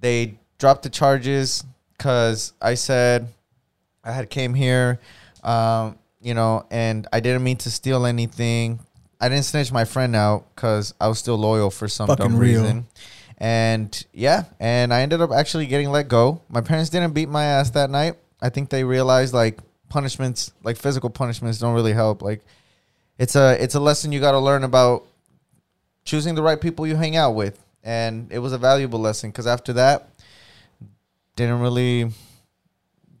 They 0.00 0.38
dropped 0.58 0.82
the 0.82 0.90
charges 0.90 1.64
because 1.96 2.52
I 2.60 2.74
said 2.74 3.28
I 4.04 4.12
had 4.12 4.30
came 4.30 4.54
here, 4.54 5.00
um, 5.42 5.98
you 6.20 6.34
know, 6.34 6.66
and 6.70 7.06
I 7.12 7.20
didn't 7.20 7.42
mean 7.44 7.56
to 7.58 7.70
steal 7.70 8.06
anything. 8.06 8.80
I 9.20 9.28
didn't 9.28 9.44
snitch 9.44 9.72
my 9.72 9.84
friend 9.84 10.14
out 10.14 10.44
because 10.54 10.94
I 11.00 11.08
was 11.08 11.18
still 11.18 11.36
loyal 11.36 11.70
for 11.70 11.88
some 11.88 12.08
Fucking 12.08 12.22
dumb 12.30 12.36
real. 12.38 12.62
reason. 12.62 12.86
And 13.38 14.06
yeah, 14.12 14.44
and 14.60 14.92
I 14.92 15.00
ended 15.02 15.20
up 15.20 15.30
actually 15.32 15.66
getting 15.66 15.90
let 15.90 16.08
go. 16.08 16.40
My 16.48 16.60
parents 16.60 16.90
didn't 16.90 17.14
beat 17.14 17.28
my 17.28 17.44
ass 17.44 17.70
that 17.70 17.90
night. 17.90 18.14
I 18.40 18.48
think 18.50 18.68
they 18.68 18.84
realized 18.84 19.32
like 19.34 19.58
punishments, 19.88 20.52
like 20.62 20.76
physical 20.76 21.10
punishments, 21.10 21.58
don't 21.58 21.74
really 21.74 21.92
help. 21.92 22.20
Like 22.22 22.42
it's 23.18 23.36
a 23.36 23.62
it's 23.62 23.74
a 23.74 23.80
lesson 23.80 24.12
you 24.12 24.20
got 24.20 24.32
to 24.32 24.38
learn 24.38 24.64
about 24.64 25.04
choosing 26.04 26.34
the 26.34 26.42
right 26.42 26.60
people 26.60 26.86
you 26.86 26.96
hang 26.96 27.16
out 27.16 27.32
with, 27.34 27.58
and 27.82 28.30
it 28.32 28.38
was 28.40 28.52
a 28.52 28.58
valuable 28.58 28.98
lesson 28.98 29.30
because 29.30 29.46
after 29.46 29.72
that, 29.74 30.08
didn't 31.36 31.60
really 31.60 32.10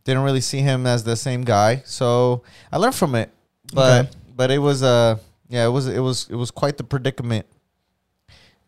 didn't 0.04 0.22
really 0.22 0.40
see 0.40 0.58
him 0.58 0.86
as 0.86 1.04
the 1.04 1.16
same 1.16 1.42
guy. 1.42 1.82
So 1.86 2.42
I 2.72 2.76
learned 2.76 2.94
from 2.94 3.14
it, 3.14 3.30
but 3.72 4.06
Okay. 4.06 4.10
but 4.36 4.50
it 4.50 4.58
was 4.58 4.82
uh 4.82 5.16
yeah 5.48 5.64
it 5.66 5.70
was 5.70 5.86
it 5.86 6.00
was 6.00 6.28
it 6.30 6.34
was 6.36 6.50
quite 6.50 6.76
the 6.76 6.84
predicament 6.84 7.46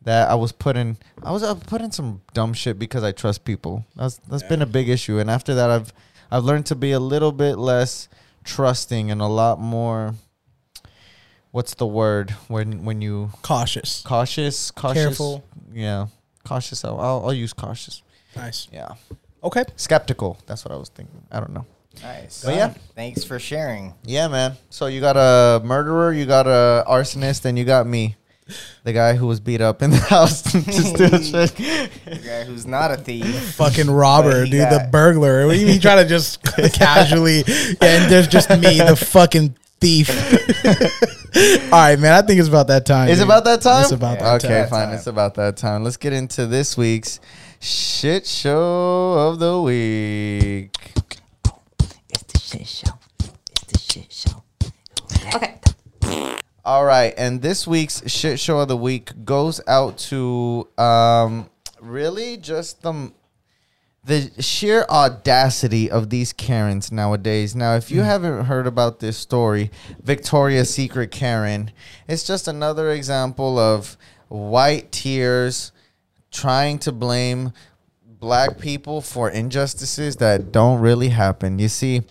that 0.03 0.31
I 0.31 0.35
was 0.37 0.53
put 0.53 0.77
in. 0.77 0.97
I 1.23 1.33
was 1.33 1.43
uh, 1.43 1.55
put 1.55 1.81
in 1.81 1.91
some 1.91 2.21
dumb 2.33 2.53
shit 2.55 2.79
because 2.79 3.03
I 3.03 3.11
trust 3.13 3.45
people. 3.45 3.85
That's 3.97 4.19
that's 4.29 4.45
been 4.45 4.63
a 4.63 4.67
big 4.67 4.89
issue, 4.89 5.19
and 5.19 5.29
after 5.29 5.55
that, 5.57 5.69
I've 5.71 5.93
I've 6.31 6.45
learned 6.45 6.67
to 6.67 6.75
be 6.77 6.93
a 6.93 7.01
little 7.01 7.33
bit 7.33 7.57
less 7.59 8.09
trusting 8.45 9.11
and 9.11 9.21
a 9.21 9.27
lot 9.27 9.59
more. 9.61 10.15
What's 11.57 11.73
the 11.75 11.87
word 11.87 12.33
when 12.49 12.85
when 12.85 13.01
you 13.01 13.31
Cautious. 13.41 14.03
cautious, 14.03 14.71
cautious, 14.71 15.03
Careful. 15.05 15.43
Yeah, 15.73 16.09
cautious. 16.45 16.85
I'll 16.85 17.01
I'll, 17.01 17.23
I'll 17.25 17.33
use 17.33 17.55
cautious. 17.55 18.03
Nice. 18.37 18.69
Yeah, 18.71 18.89
Okay. 19.43 19.65
skeptical. 19.77 20.37
That's 20.45 20.67
what 20.67 20.73
I 20.73 20.77
was 20.77 20.91
thinking. 20.91 21.23
I 21.33 21.41
don't 21.41 21.55
know. 21.55 21.65
Nice. 22.03 22.45
But 22.45 22.57
yeah. 22.57 22.75
Thanks 22.95 23.25
for 23.25 23.39
sharing. 23.39 23.95
Yeah, 24.05 24.29
man. 24.29 24.53
So 24.69 24.85
you 24.89 25.01
got 25.01 25.17
a 25.17 25.65
murderer, 25.65 26.13
you 26.13 26.27
got 26.27 26.47
a 26.47 26.85
arsonist, 26.87 27.47
and 27.47 27.59
you 27.59 27.65
got 27.65 27.87
me, 27.87 28.17
the 28.85 28.93
guy 28.93 29.15
who 29.15 29.27
was 29.27 29.41
beat 29.41 29.63
up 29.63 29.81
in 29.81 29.89
the 29.89 29.97
house 30.15 30.43
to 30.43 30.61
steal 30.61 31.19
shit. 31.23 31.57
The 32.05 32.21
guy 32.23 32.45
who's 32.45 32.67
not 32.67 32.91
a 32.91 32.99
thief. 32.99 33.25
Fucking 33.55 33.89
robber, 33.91 34.45
dude. 34.45 34.61
got- 34.61 34.73
The 34.73 34.89
burglar. 34.93 35.47
What 35.47 35.55
do 35.55 35.59
you 35.61 35.67
mean 35.69 35.81
try 35.81 35.95
to 36.03 36.07
just 36.07 36.43
casually 36.75 37.45
and 37.81 38.13
there's 38.13 38.29
just 38.29 38.51
me, 38.51 38.77
the 38.77 38.95
fucking 38.95 39.57
thief. 39.81 40.09
All 41.37 41.71
right, 41.71 41.99
man. 41.99 42.13
I 42.15 42.23
think 42.27 42.41
it's 42.41 42.49
about 42.49 42.69
that 42.69 42.87
time. 42.87 43.09
Is 43.09 43.19
it 43.19 43.23
dude. 43.23 43.29
about 43.29 43.45
that 43.45 43.61
time? 43.61 43.83
It's 43.83 43.93
about 43.93 44.19
Yeah. 44.19 44.25
that 44.25 44.45
okay, 44.45 44.49
time. 44.49 44.61
Okay, 44.63 44.71
fine. 44.71 44.89
It's 44.95 45.07
about 45.07 45.35
that 45.35 45.57
time. 45.59 45.85
Let's 45.85 45.97
get 45.99 46.13
into 46.15 46.47
this 46.47 46.77
week's 46.79 47.21
shit 47.61 48.27
show 48.27 49.13
of 49.29 49.39
the 49.39 49.61
week. 49.61 50.75
It's 52.09 52.23
the 52.23 52.39
shit 52.39 52.67
show. 52.67 52.93
It's 53.51 53.65
the 53.67 53.79
shit 53.79 54.13
show. 54.13 54.43
Okay. 55.35 55.59
All 56.65 56.85
right, 56.85 57.13
and 57.19 57.43
this 57.43 57.67
week's 57.67 58.03
shit 58.11 58.41
show 58.41 58.61
of 58.61 58.69
the 58.69 58.77
week 58.77 59.13
goes 59.25 59.61
out 59.69 59.99
to 60.11 60.67
um 60.79 61.51
really 61.81 62.37
just 62.39 62.83
the 62.83 63.13
the 64.07 64.31
sheer 64.41 64.87
audacity 64.89 65.91
of 65.91 66.11
these 66.11 66.33
Karens 66.33 66.93
nowadays. 66.93 67.57
Now, 67.57 67.75
if 67.75 67.91
you 67.91 68.03
mm. 68.03 68.05
haven't 68.05 68.45
heard 68.45 68.67
about 68.67 69.01
this 69.01 69.19
story, 69.19 69.71
Victoria's 70.01 70.73
Secret 70.73 71.11
Karen, 71.11 71.73
it's 72.07 72.23
just 72.25 72.47
another 72.47 72.93
example 72.93 73.59
of 73.59 73.97
white 74.29 74.93
tears 74.93 75.73
trying 76.31 76.79
to 76.79 76.93
blame 76.93 77.53
black 78.07 78.59
people 78.59 79.01
for 79.01 79.29
injustices 79.29 80.17
that 80.17 80.53
don't 80.53 80.81
really 80.81 81.09
happen. 81.09 81.59
You 81.59 81.69
see, 81.69 82.03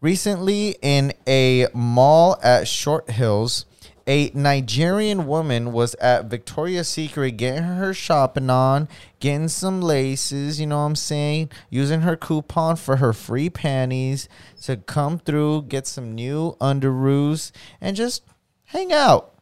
recently 0.00 0.76
in 0.80 1.12
a 1.26 1.66
mall 1.74 2.38
at 2.42 2.68
Short 2.68 3.10
Hills, 3.10 3.66
a 4.06 4.30
Nigerian 4.34 5.26
woman 5.26 5.72
was 5.72 5.94
at 5.96 6.26
Victoria's 6.26 6.88
Secret 6.88 7.32
getting 7.32 7.62
her 7.62 7.94
shopping 7.94 8.50
on, 8.50 8.88
getting 9.20 9.48
some 9.48 9.80
laces, 9.80 10.60
you 10.60 10.66
know 10.66 10.78
what 10.78 10.84
I'm 10.84 10.96
saying? 10.96 11.50
Using 11.70 12.00
her 12.00 12.16
coupon 12.16 12.76
for 12.76 12.96
her 12.96 13.12
free 13.12 13.50
panties 13.50 14.28
to 14.62 14.76
come 14.76 15.18
through, 15.18 15.62
get 15.62 15.86
some 15.86 16.14
new 16.14 16.56
underoos, 16.60 17.52
and 17.80 17.96
just 17.96 18.22
hang 18.66 18.92
out. 18.92 19.34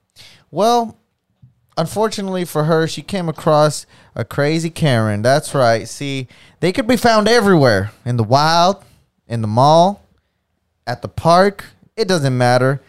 Well, 0.51 0.99
unfortunately 1.77 2.45
for 2.45 2.65
her, 2.65 2.87
she 2.87 3.03
came 3.03 3.29
across 3.29 3.87
a 4.15 4.25
crazy 4.25 4.71
Karen. 4.71 5.23
That's 5.23 5.55
right. 5.55 5.89
See, 5.89 6.29
they 6.61 6.73
could 6.73 6.87
be 6.87 6.97
found 6.97 7.29
everywhere 7.29 7.93
in 8.05 8.17
the 8.17 8.25
wild, 8.25 8.85
in 9.27 9.41
the 9.41 9.49
mall, 9.49 10.03
at 10.87 11.03
the 11.03 11.09
park. 11.09 11.67
It 11.97 12.09
doesn't 12.09 12.37
matter. 12.37 12.83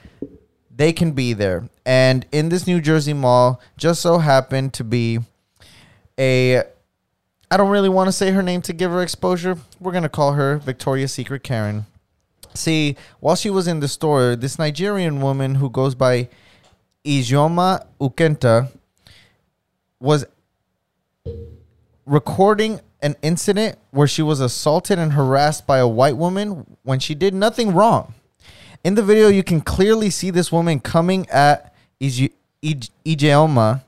They 0.81 0.93
can 0.93 1.11
be 1.11 1.33
there. 1.33 1.69
And 1.85 2.25
in 2.31 2.49
this 2.49 2.65
New 2.65 2.81
Jersey 2.81 3.13
mall, 3.13 3.61
just 3.77 4.01
so 4.01 4.17
happened 4.17 4.73
to 4.73 4.83
be 4.83 5.19
a. 6.17 6.63
I 7.51 7.57
don't 7.57 7.69
really 7.69 7.87
want 7.87 8.07
to 8.07 8.11
say 8.11 8.31
her 8.31 8.41
name 8.41 8.63
to 8.63 8.73
give 8.73 8.89
her 8.89 9.03
exposure. 9.03 9.59
We're 9.79 9.91
going 9.91 10.01
to 10.01 10.09
call 10.09 10.33
her 10.33 10.57
Victoria's 10.57 11.13
Secret 11.13 11.43
Karen. 11.43 11.85
See, 12.55 12.95
while 13.19 13.35
she 13.35 13.51
was 13.51 13.67
in 13.67 13.79
the 13.79 13.87
store, 13.87 14.35
this 14.35 14.57
Nigerian 14.57 15.21
woman 15.21 15.53
who 15.53 15.69
goes 15.69 15.93
by 15.93 16.29
Ijeoma 17.05 17.85
Ukenta 17.99 18.71
was 19.99 20.25
recording 22.07 22.81
an 23.03 23.15
incident 23.21 23.77
where 23.91 24.07
she 24.07 24.23
was 24.23 24.39
assaulted 24.39 24.97
and 24.97 25.13
harassed 25.13 25.67
by 25.67 25.77
a 25.77 25.87
white 25.87 26.17
woman 26.17 26.65
when 26.81 26.97
she 26.97 27.13
did 27.13 27.35
nothing 27.35 27.71
wrong. 27.71 28.15
In 28.83 28.95
the 28.95 29.03
video, 29.03 29.27
you 29.27 29.43
can 29.43 29.61
clearly 29.61 30.09
see 30.09 30.31
this 30.31 30.51
woman 30.51 30.79
coming 30.79 31.29
at 31.29 31.73
Ij- 31.99 32.31
Ijeoma. 32.63 33.83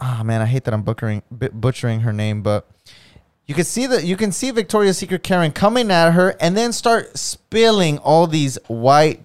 Ah 0.00 0.22
man, 0.24 0.40
I 0.40 0.46
hate 0.46 0.64
that 0.64 0.74
I'm 0.74 0.82
butchering 0.82 1.22
butchering 1.30 2.00
her 2.00 2.12
name, 2.12 2.42
but 2.42 2.68
you 3.46 3.54
can 3.54 3.64
see 3.64 3.86
that 3.86 4.04
you 4.04 4.16
can 4.16 4.32
see 4.32 4.50
Victoria's 4.50 4.96
Secret 4.96 5.22
Karen 5.22 5.52
coming 5.52 5.90
at 5.90 6.12
her 6.12 6.34
and 6.40 6.56
then 6.56 6.72
start 6.72 7.18
spilling 7.18 7.98
all 7.98 8.26
these 8.26 8.58
white 8.66 9.20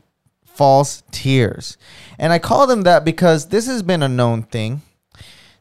false 0.45 1.03
tears. 1.11 1.77
And 2.17 2.33
I 2.33 2.39
call 2.39 2.67
them 2.67 2.81
that 2.81 3.05
because 3.05 3.47
this 3.47 3.67
has 3.67 3.81
been 3.81 4.03
a 4.03 4.09
known 4.09 4.43
thing. 4.43 4.81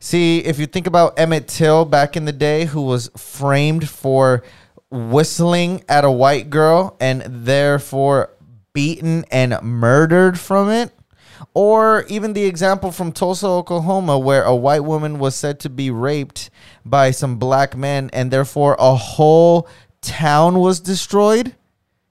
See, 0.01 0.39
if 0.39 0.59
you 0.59 0.67
think 0.67 0.89
about 0.89 1.19
Emmett 1.19 1.47
Till 1.47 1.85
back 1.85 2.17
in 2.17 2.25
the 2.25 2.33
day, 2.33 2.65
who 2.65 2.83
was 2.83 3.09
framed 3.17 3.89
for 3.89 4.43
whistling 4.91 5.85
at 5.89 6.05
a 6.05 6.11
white 6.11 6.51
girl 6.51 6.97
and 6.99 7.23
therefore 7.25 8.31
beaten 8.79 9.25
and 9.33 9.61
murdered 9.61 10.39
from 10.39 10.71
it, 10.71 10.93
or 11.53 12.05
even 12.09 12.33
the 12.33 12.45
example 12.45 12.93
from 12.93 13.11
Tulsa, 13.11 13.49
Oklahoma, 13.49 14.17
where 14.17 14.45
a 14.45 14.55
white 14.55 14.85
woman 14.85 15.19
was 15.19 15.35
said 15.35 15.59
to 15.59 15.69
be 15.69 15.91
raped 15.91 16.49
by 16.85 17.11
some 17.11 17.41
black 17.41 17.77
men 17.77 18.09
and 18.13 18.31
therefore 18.31 18.77
a 18.79 18.95
whole 18.95 19.67
town 20.01 20.61
was 20.61 20.79
destroyed. 20.79 21.57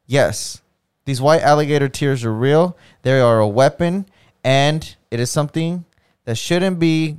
Yes, 0.07 0.61
these 1.05 1.21
white 1.21 1.41
alligator 1.41 1.87
tears 1.87 2.25
are 2.25 2.33
real. 2.33 2.77
They 3.03 3.21
are 3.21 3.39
a 3.39 3.47
weapon, 3.47 4.05
and 4.43 4.93
it 5.09 5.21
is 5.21 5.31
something 5.31 5.85
that 6.25 6.37
shouldn't 6.37 6.79
be. 6.79 7.15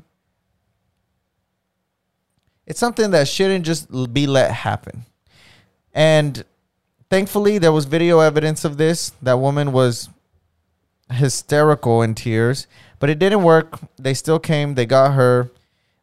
It's 2.66 2.78
something 2.78 3.12
that 3.12 3.28
shouldn't 3.28 3.64
just 3.64 4.12
be 4.12 4.26
let 4.26 4.50
happen. 4.50 5.06
And 5.94 6.44
thankfully, 7.10 7.58
there 7.58 7.72
was 7.72 7.84
video 7.84 8.20
evidence 8.20 8.64
of 8.64 8.76
this. 8.76 9.12
That 9.22 9.38
woman 9.38 9.72
was 9.72 10.08
hysterical 11.10 12.02
in 12.02 12.14
tears, 12.14 12.66
but 12.98 13.10
it 13.10 13.18
didn't 13.18 13.42
work. 13.42 13.78
They 13.96 14.14
still 14.14 14.38
came. 14.38 14.74
They 14.74 14.86
got 14.86 15.14
her. 15.14 15.50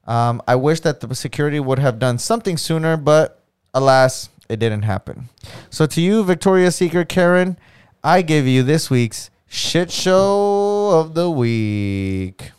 Um, 0.07 0.41
I 0.47 0.55
wish 0.55 0.81
that 0.81 1.01
the 1.01 1.13
security 1.15 1.59
would 1.59 1.79
have 1.79 1.99
done 1.99 2.17
something 2.17 2.57
sooner, 2.57 2.97
but 2.97 3.41
alas, 3.73 4.29
it 4.49 4.59
didn't 4.59 4.83
happen. 4.83 5.29
So 5.69 5.85
to 5.87 6.01
you, 6.01 6.23
Victoria's 6.23 6.75
Secret 6.75 7.09
Karen, 7.09 7.57
I 8.03 8.21
give 8.21 8.45
you 8.45 8.61
this 8.61 8.89
week's 8.89 9.31
shit 9.47 9.91
show 9.91 10.91
of 10.91 11.15
the 11.15 11.29
week. 11.29 12.51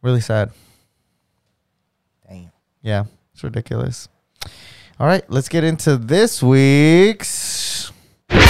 Really 0.00 0.20
sad. 0.20 0.50
Damn. 2.28 2.52
Yeah, 2.82 3.04
it's 3.34 3.42
ridiculous. 3.42 4.08
All 5.00 5.06
right, 5.06 5.22
let's 5.30 5.48
get 5.48 5.62
into 5.62 5.96
this 5.96 6.42
week's 6.42 7.92
shout 8.32 8.42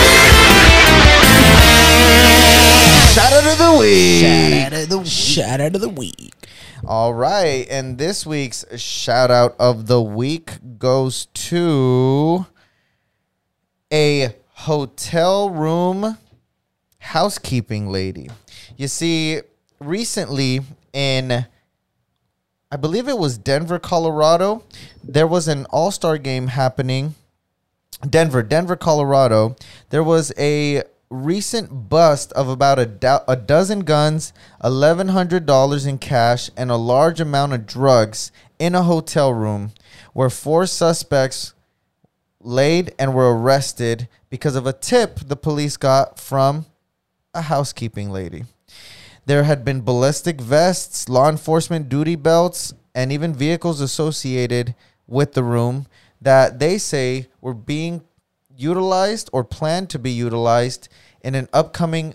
out 3.34 3.44
of 3.44 3.58
the 3.58 3.76
week. 3.78 4.22
Shout 4.22 4.72
out 4.72 4.82
of 4.82 4.88
the 4.88 4.96
week. 4.96 5.06
Shout 5.06 5.60
out 5.60 5.74
of 5.74 5.82
the 5.82 5.90
week. 5.90 6.32
All 6.86 7.12
right, 7.12 7.66
and 7.68 7.98
this 7.98 8.24
week's 8.24 8.64
shout 8.80 9.30
out 9.30 9.56
of 9.58 9.88
the 9.88 10.00
week 10.00 10.52
goes 10.78 11.26
to 11.34 12.46
a 13.92 14.34
hotel 14.54 15.50
room 15.50 16.16
housekeeping 16.98 17.90
lady. 17.90 18.30
You 18.78 18.88
see, 18.88 19.42
recently 19.80 20.62
in 20.94 21.44
I 22.70 22.76
believe 22.76 23.08
it 23.08 23.16
was 23.16 23.38
Denver, 23.38 23.78
Colorado, 23.78 24.62
there 25.08 25.26
was 25.26 25.48
an 25.48 25.64
all-star 25.66 26.18
game 26.18 26.48
happening 26.48 27.14
Denver, 28.08 28.42
Denver, 28.42 28.76
Colorado, 28.76 29.56
there 29.90 30.04
was 30.04 30.32
a 30.38 30.82
recent 31.10 31.88
bust 31.88 32.32
of 32.32 32.48
about 32.48 32.78
a, 32.78 32.86
do- 32.86 33.18
a 33.26 33.34
dozen 33.34 33.80
guns, 33.80 34.32
$1,100 34.62 35.86
in 35.86 35.98
cash, 35.98 36.50
and 36.56 36.70
a 36.70 36.76
large 36.76 37.20
amount 37.20 37.54
of 37.54 37.66
drugs 37.66 38.30
in 38.58 38.74
a 38.74 38.82
hotel 38.82 39.32
room 39.32 39.72
where 40.12 40.30
four 40.30 40.66
suspects 40.66 41.54
laid 42.40 42.94
and 42.98 43.14
were 43.14 43.36
arrested 43.36 44.06
because 44.30 44.54
of 44.54 44.66
a 44.66 44.72
tip 44.72 45.18
the 45.20 45.36
police 45.36 45.76
got 45.76 46.20
from 46.20 46.66
a 47.34 47.42
housekeeping 47.42 48.10
lady. 48.10 48.44
There 49.26 49.42
had 49.42 49.64
been 49.64 49.82
ballistic 49.82 50.40
vests, 50.40 51.08
law 51.08 51.28
enforcement 51.28 51.88
duty 51.88 52.16
belts, 52.16 52.74
and 52.94 53.12
even 53.12 53.34
vehicles 53.34 53.80
associated 53.80 54.74
with 55.08 55.32
the 55.32 55.42
room 55.42 55.86
that 56.20 56.58
they 56.60 56.78
say 56.78 57.26
were 57.40 57.54
being 57.54 58.02
utilized 58.56 59.30
or 59.32 59.42
planned 59.42 59.90
to 59.90 59.98
be 59.98 60.10
utilized 60.10 60.88
in 61.22 61.34
an 61.34 61.48
upcoming 61.52 62.14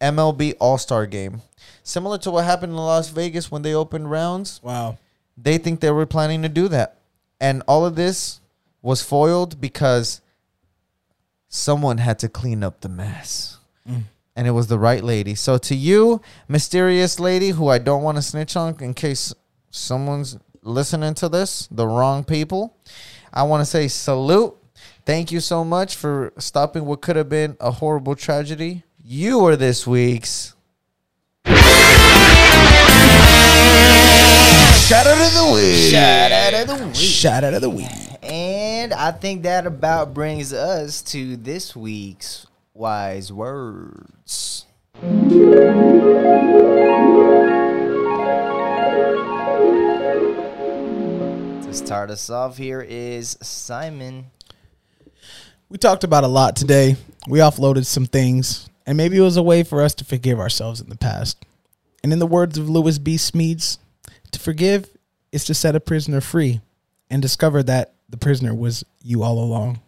MLB 0.00 0.54
All 0.60 0.78
Star 0.78 1.06
game. 1.06 1.42
Similar 1.82 2.18
to 2.18 2.30
what 2.30 2.44
happened 2.44 2.72
in 2.72 2.76
Las 2.76 3.08
Vegas 3.08 3.50
when 3.50 3.62
they 3.62 3.74
opened 3.74 4.10
rounds, 4.10 4.60
Wow. 4.62 4.98
they 5.36 5.58
think 5.58 5.80
they 5.80 5.90
were 5.90 6.06
planning 6.06 6.42
to 6.42 6.48
do 6.48 6.68
that. 6.68 6.98
And 7.40 7.62
all 7.66 7.84
of 7.86 7.94
this 7.96 8.40
was 8.82 9.02
foiled 9.02 9.60
because 9.60 10.20
someone 11.48 11.98
had 11.98 12.18
to 12.20 12.28
clean 12.28 12.62
up 12.62 12.80
the 12.80 12.88
mess. 12.88 13.58
Mm. 13.88 14.02
And 14.36 14.46
it 14.46 14.50
was 14.52 14.66
the 14.66 14.78
right 14.78 15.02
lady. 15.04 15.34
So 15.34 15.58
to 15.58 15.74
you, 15.74 16.20
mysterious 16.48 17.20
lady 17.20 17.50
who 17.50 17.68
I 17.68 17.78
don't 17.78 18.02
want 18.02 18.16
to 18.16 18.22
snitch 18.22 18.56
on 18.56 18.76
in 18.80 18.94
case 18.94 19.32
someone's 19.70 20.38
listening 20.64 21.14
to 21.14 21.28
this, 21.28 21.68
the 21.70 21.86
wrong 21.86 22.24
people, 22.24 22.76
I 23.32 23.44
want 23.44 23.60
to 23.60 23.66
say 23.66 23.86
salute. 23.88 24.56
Thank 25.06 25.30
you 25.30 25.40
so 25.40 25.64
much 25.64 25.96
for 25.96 26.32
stopping 26.38 26.86
what 26.86 27.02
could 27.02 27.16
have 27.16 27.28
been 27.28 27.56
a 27.60 27.70
horrible 27.70 28.16
tragedy. 28.16 28.84
You 29.04 29.44
are 29.46 29.54
this 29.54 29.86
week's 29.86 30.54
Shout 34.84 35.06
out 35.06 35.16
of 35.16 35.34
the 35.34 35.50
week. 35.54 35.90
Shout 35.90 36.32
out 36.32 36.54
of 36.54 36.66
the 36.66 36.86
week. 36.86 36.94
Shout 36.94 37.44
out 37.44 37.54
of 37.54 37.62
the 37.62 37.70
week. 37.70 37.88
And 38.22 38.92
I 38.92 39.12
think 39.12 39.42
that 39.44 39.66
about 39.66 40.12
brings 40.12 40.52
us 40.52 41.00
to 41.02 41.36
this 41.36 41.74
week's 41.74 42.46
wise 42.74 43.32
words. 43.32 44.66
Start 51.84 52.10
us 52.10 52.30
off 52.30 52.56
here 52.56 52.80
is 52.80 53.36
Simon. 53.42 54.30
We 55.68 55.76
talked 55.76 56.02
about 56.02 56.24
a 56.24 56.28
lot 56.28 56.56
today. 56.56 56.96
We 57.28 57.40
offloaded 57.40 57.84
some 57.84 58.06
things, 58.06 58.70
and 58.86 58.96
maybe 58.96 59.18
it 59.18 59.20
was 59.20 59.36
a 59.36 59.42
way 59.42 59.64
for 59.64 59.82
us 59.82 59.94
to 59.96 60.04
forgive 60.04 60.40
ourselves 60.40 60.80
in 60.80 60.88
the 60.88 60.96
past. 60.96 61.44
And 62.02 62.10
in 62.10 62.20
the 62.20 62.26
words 62.26 62.56
of 62.56 62.70
Lewis 62.70 62.98
B. 62.98 63.16
Smedes, 63.16 63.76
to 64.30 64.38
forgive 64.38 64.88
is 65.30 65.44
to 65.44 65.52
set 65.52 65.76
a 65.76 65.80
prisoner 65.80 66.22
free 66.22 66.62
and 67.10 67.20
discover 67.20 67.62
that 67.64 67.92
the 68.08 68.16
prisoner 68.16 68.54
was 68.54 68.82
you 69.02 69.22
all 69.22 69.38
along. 69.38 69.80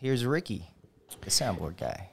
Here's 0.00 0.24
Ricky, 0.24 0.70
the 1.22 1.30
soundboard 1.30 1.76
guy. 1.76 2.10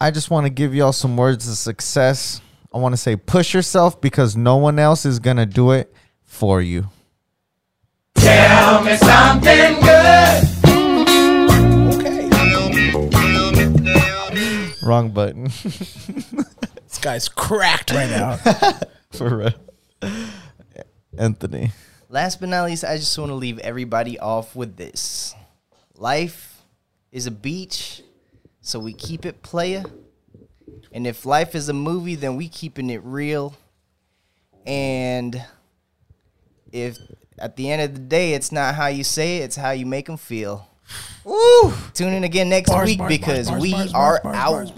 I 0.00 0.10
just 0.10 0.30
want 0.30 0.46
to 0.46 0.50
give 0.50 0.74
y'all 0.74 0.92
some 0.92 1.16
words 1.16 1.48
of 1.48 1.54
success. 1.54 2.40
I 2.72 2.78
want 2.78 2.92
to 2.92 2.96
say 2.96 3.14
push 3.14 3.54
yourself 3.54 4.00
because 4.00 4.36
no 4.36 4.56
one 4.56 4.80
else 4.80 5.06
is 5.06 5.20
going 5.20 5.36
to 5.36 5.46
do 5.46 5.70
it 5.70 5.94
for 6.24 6.60
you. 6.60 6.88
Tell 8.16 8.82
me 8.82 8.96
something 8.96 9.80
good. 9.80 10.44
Okay. 11.94 12.30
Wrong 14.84 15.10
button. 15.10 15.50
This 16.88 16.98
guy's 17.00 17.28
cracked 17.28 17.90
right 17.90 18.08
now. 18.08 18.36
for 19.12 19.36
real. 19.36 19.52
Anthony. 21.18 21.72
Last 22.08 22.38
but 22.38 22.48
not 22.48 22.66
least, 22.66 22.84
I 22.84 22.96
just 22.98 23.18
want 23.18 23.30
to 23.30 23.34
leave 23.34 23.58
everybody 23.58 24.16
off 24.20 24.54
with 24.54 24.76
this. 24.76 25.34
Life 25.96 26.53
is 27.14 27.28
a 27.28 27.30
beach, 27.30 28.02
so 28.60 28.80
we 28.80 28.92
keep 28.92 29.24
it 29.24 29.40
playa. 29.40 29.84
And 30.92 31.06
if 31.06 31.24
life 31.24 31.54
is 31.54 31.68
a 31.68 31.72
movie, 31.72 32.16
then 32.16 32.34
we 32.34 32.48
keeping 32.48 32.90
it 32.90 33.00
real. 33.04 33.54
And 34.66 35.40
if 36.72 36.98
at 37.38 37.54
the 37.54 37.70
end 37.70 37.82
of 37.82 37.94
the 37.94 38.00
day 38.00 38.34
it's 38.34 38.50
not 38.50 38.74
how 38.74 38.88
you 38.88 39.04
say 39.04 39.38
it, 39.38 39.44
it's 39.44 39.56
how 39.56 39.70
you 39.70 39.86
make 39.86 40.06
them 40.06 40.16
feel. 40.16 40.68
Woo! 41.22 41.72
Tune 41.94 42.12
in 42.14 42.24
again 42.24 42.48
next 42.48 42.70
Bars, 42.70 42.86
week 42.86 42.98
bars, 42.98 43.08
because 43.08 43.48
bars, 43.48 43.62
we 43.62 43.74
are 43.94 44.20
out. 44.26 44.72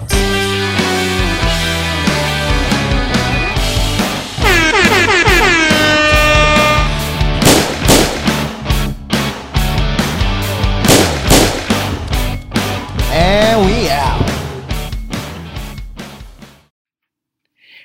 And 13.28 13.66
we 13.66 13.88
out. 13.88 14.22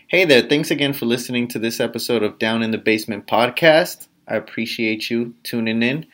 Hey 0.08 0.24
there, 0.24 0.44
thanks 0.44 0.70
again 0.70 0.94
for 0.94 1.08
listening 1.08 1.48
to 1.48 1.58
this 1.58 1.80
episode 1.80 2.22
of 2.22 2.38
Down 2.38 2.62
in 2.62 2.70
the 2.70 2.78
Basement 2.78 3.26
podcast. 3.26 4.08
I 4.28 4.36
appreciate 4.36 5.10
you 5.10 5.34
tuning 5.42 5.82
in. 5.82 6.06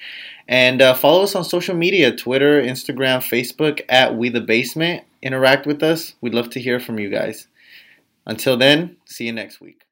And 0.48 0.82
uh, 0.82 0.94
follow 0.94 1.24
us 1.24 1.36
on 1.36 1.44
social 1.44 1.76
media 1.76 2.16
Twitter, 2.16 2.62
Instagram, 2.62 3.18
Facebook 3.18 3.82
at 3.90 4.16
We 4.16 4.30
the 4.30 4.40
Basement. 4.40 5.04
Interact 5.22 5.68
with 5.68 5.84
us. 5.84 6.14
We'd 6.22 6.34
love 6.34 6.50
to 6.52 6.62
hear 6.62 6.80
from 6.80 6.98
you 6.98 7.10
guys. 7.10 7.48
Until 8.26 8.56
then, 8.56 8.96
see 9.04 9.26
you 9.26 9.34
next 9.34 9.60
week. 9.60 9.87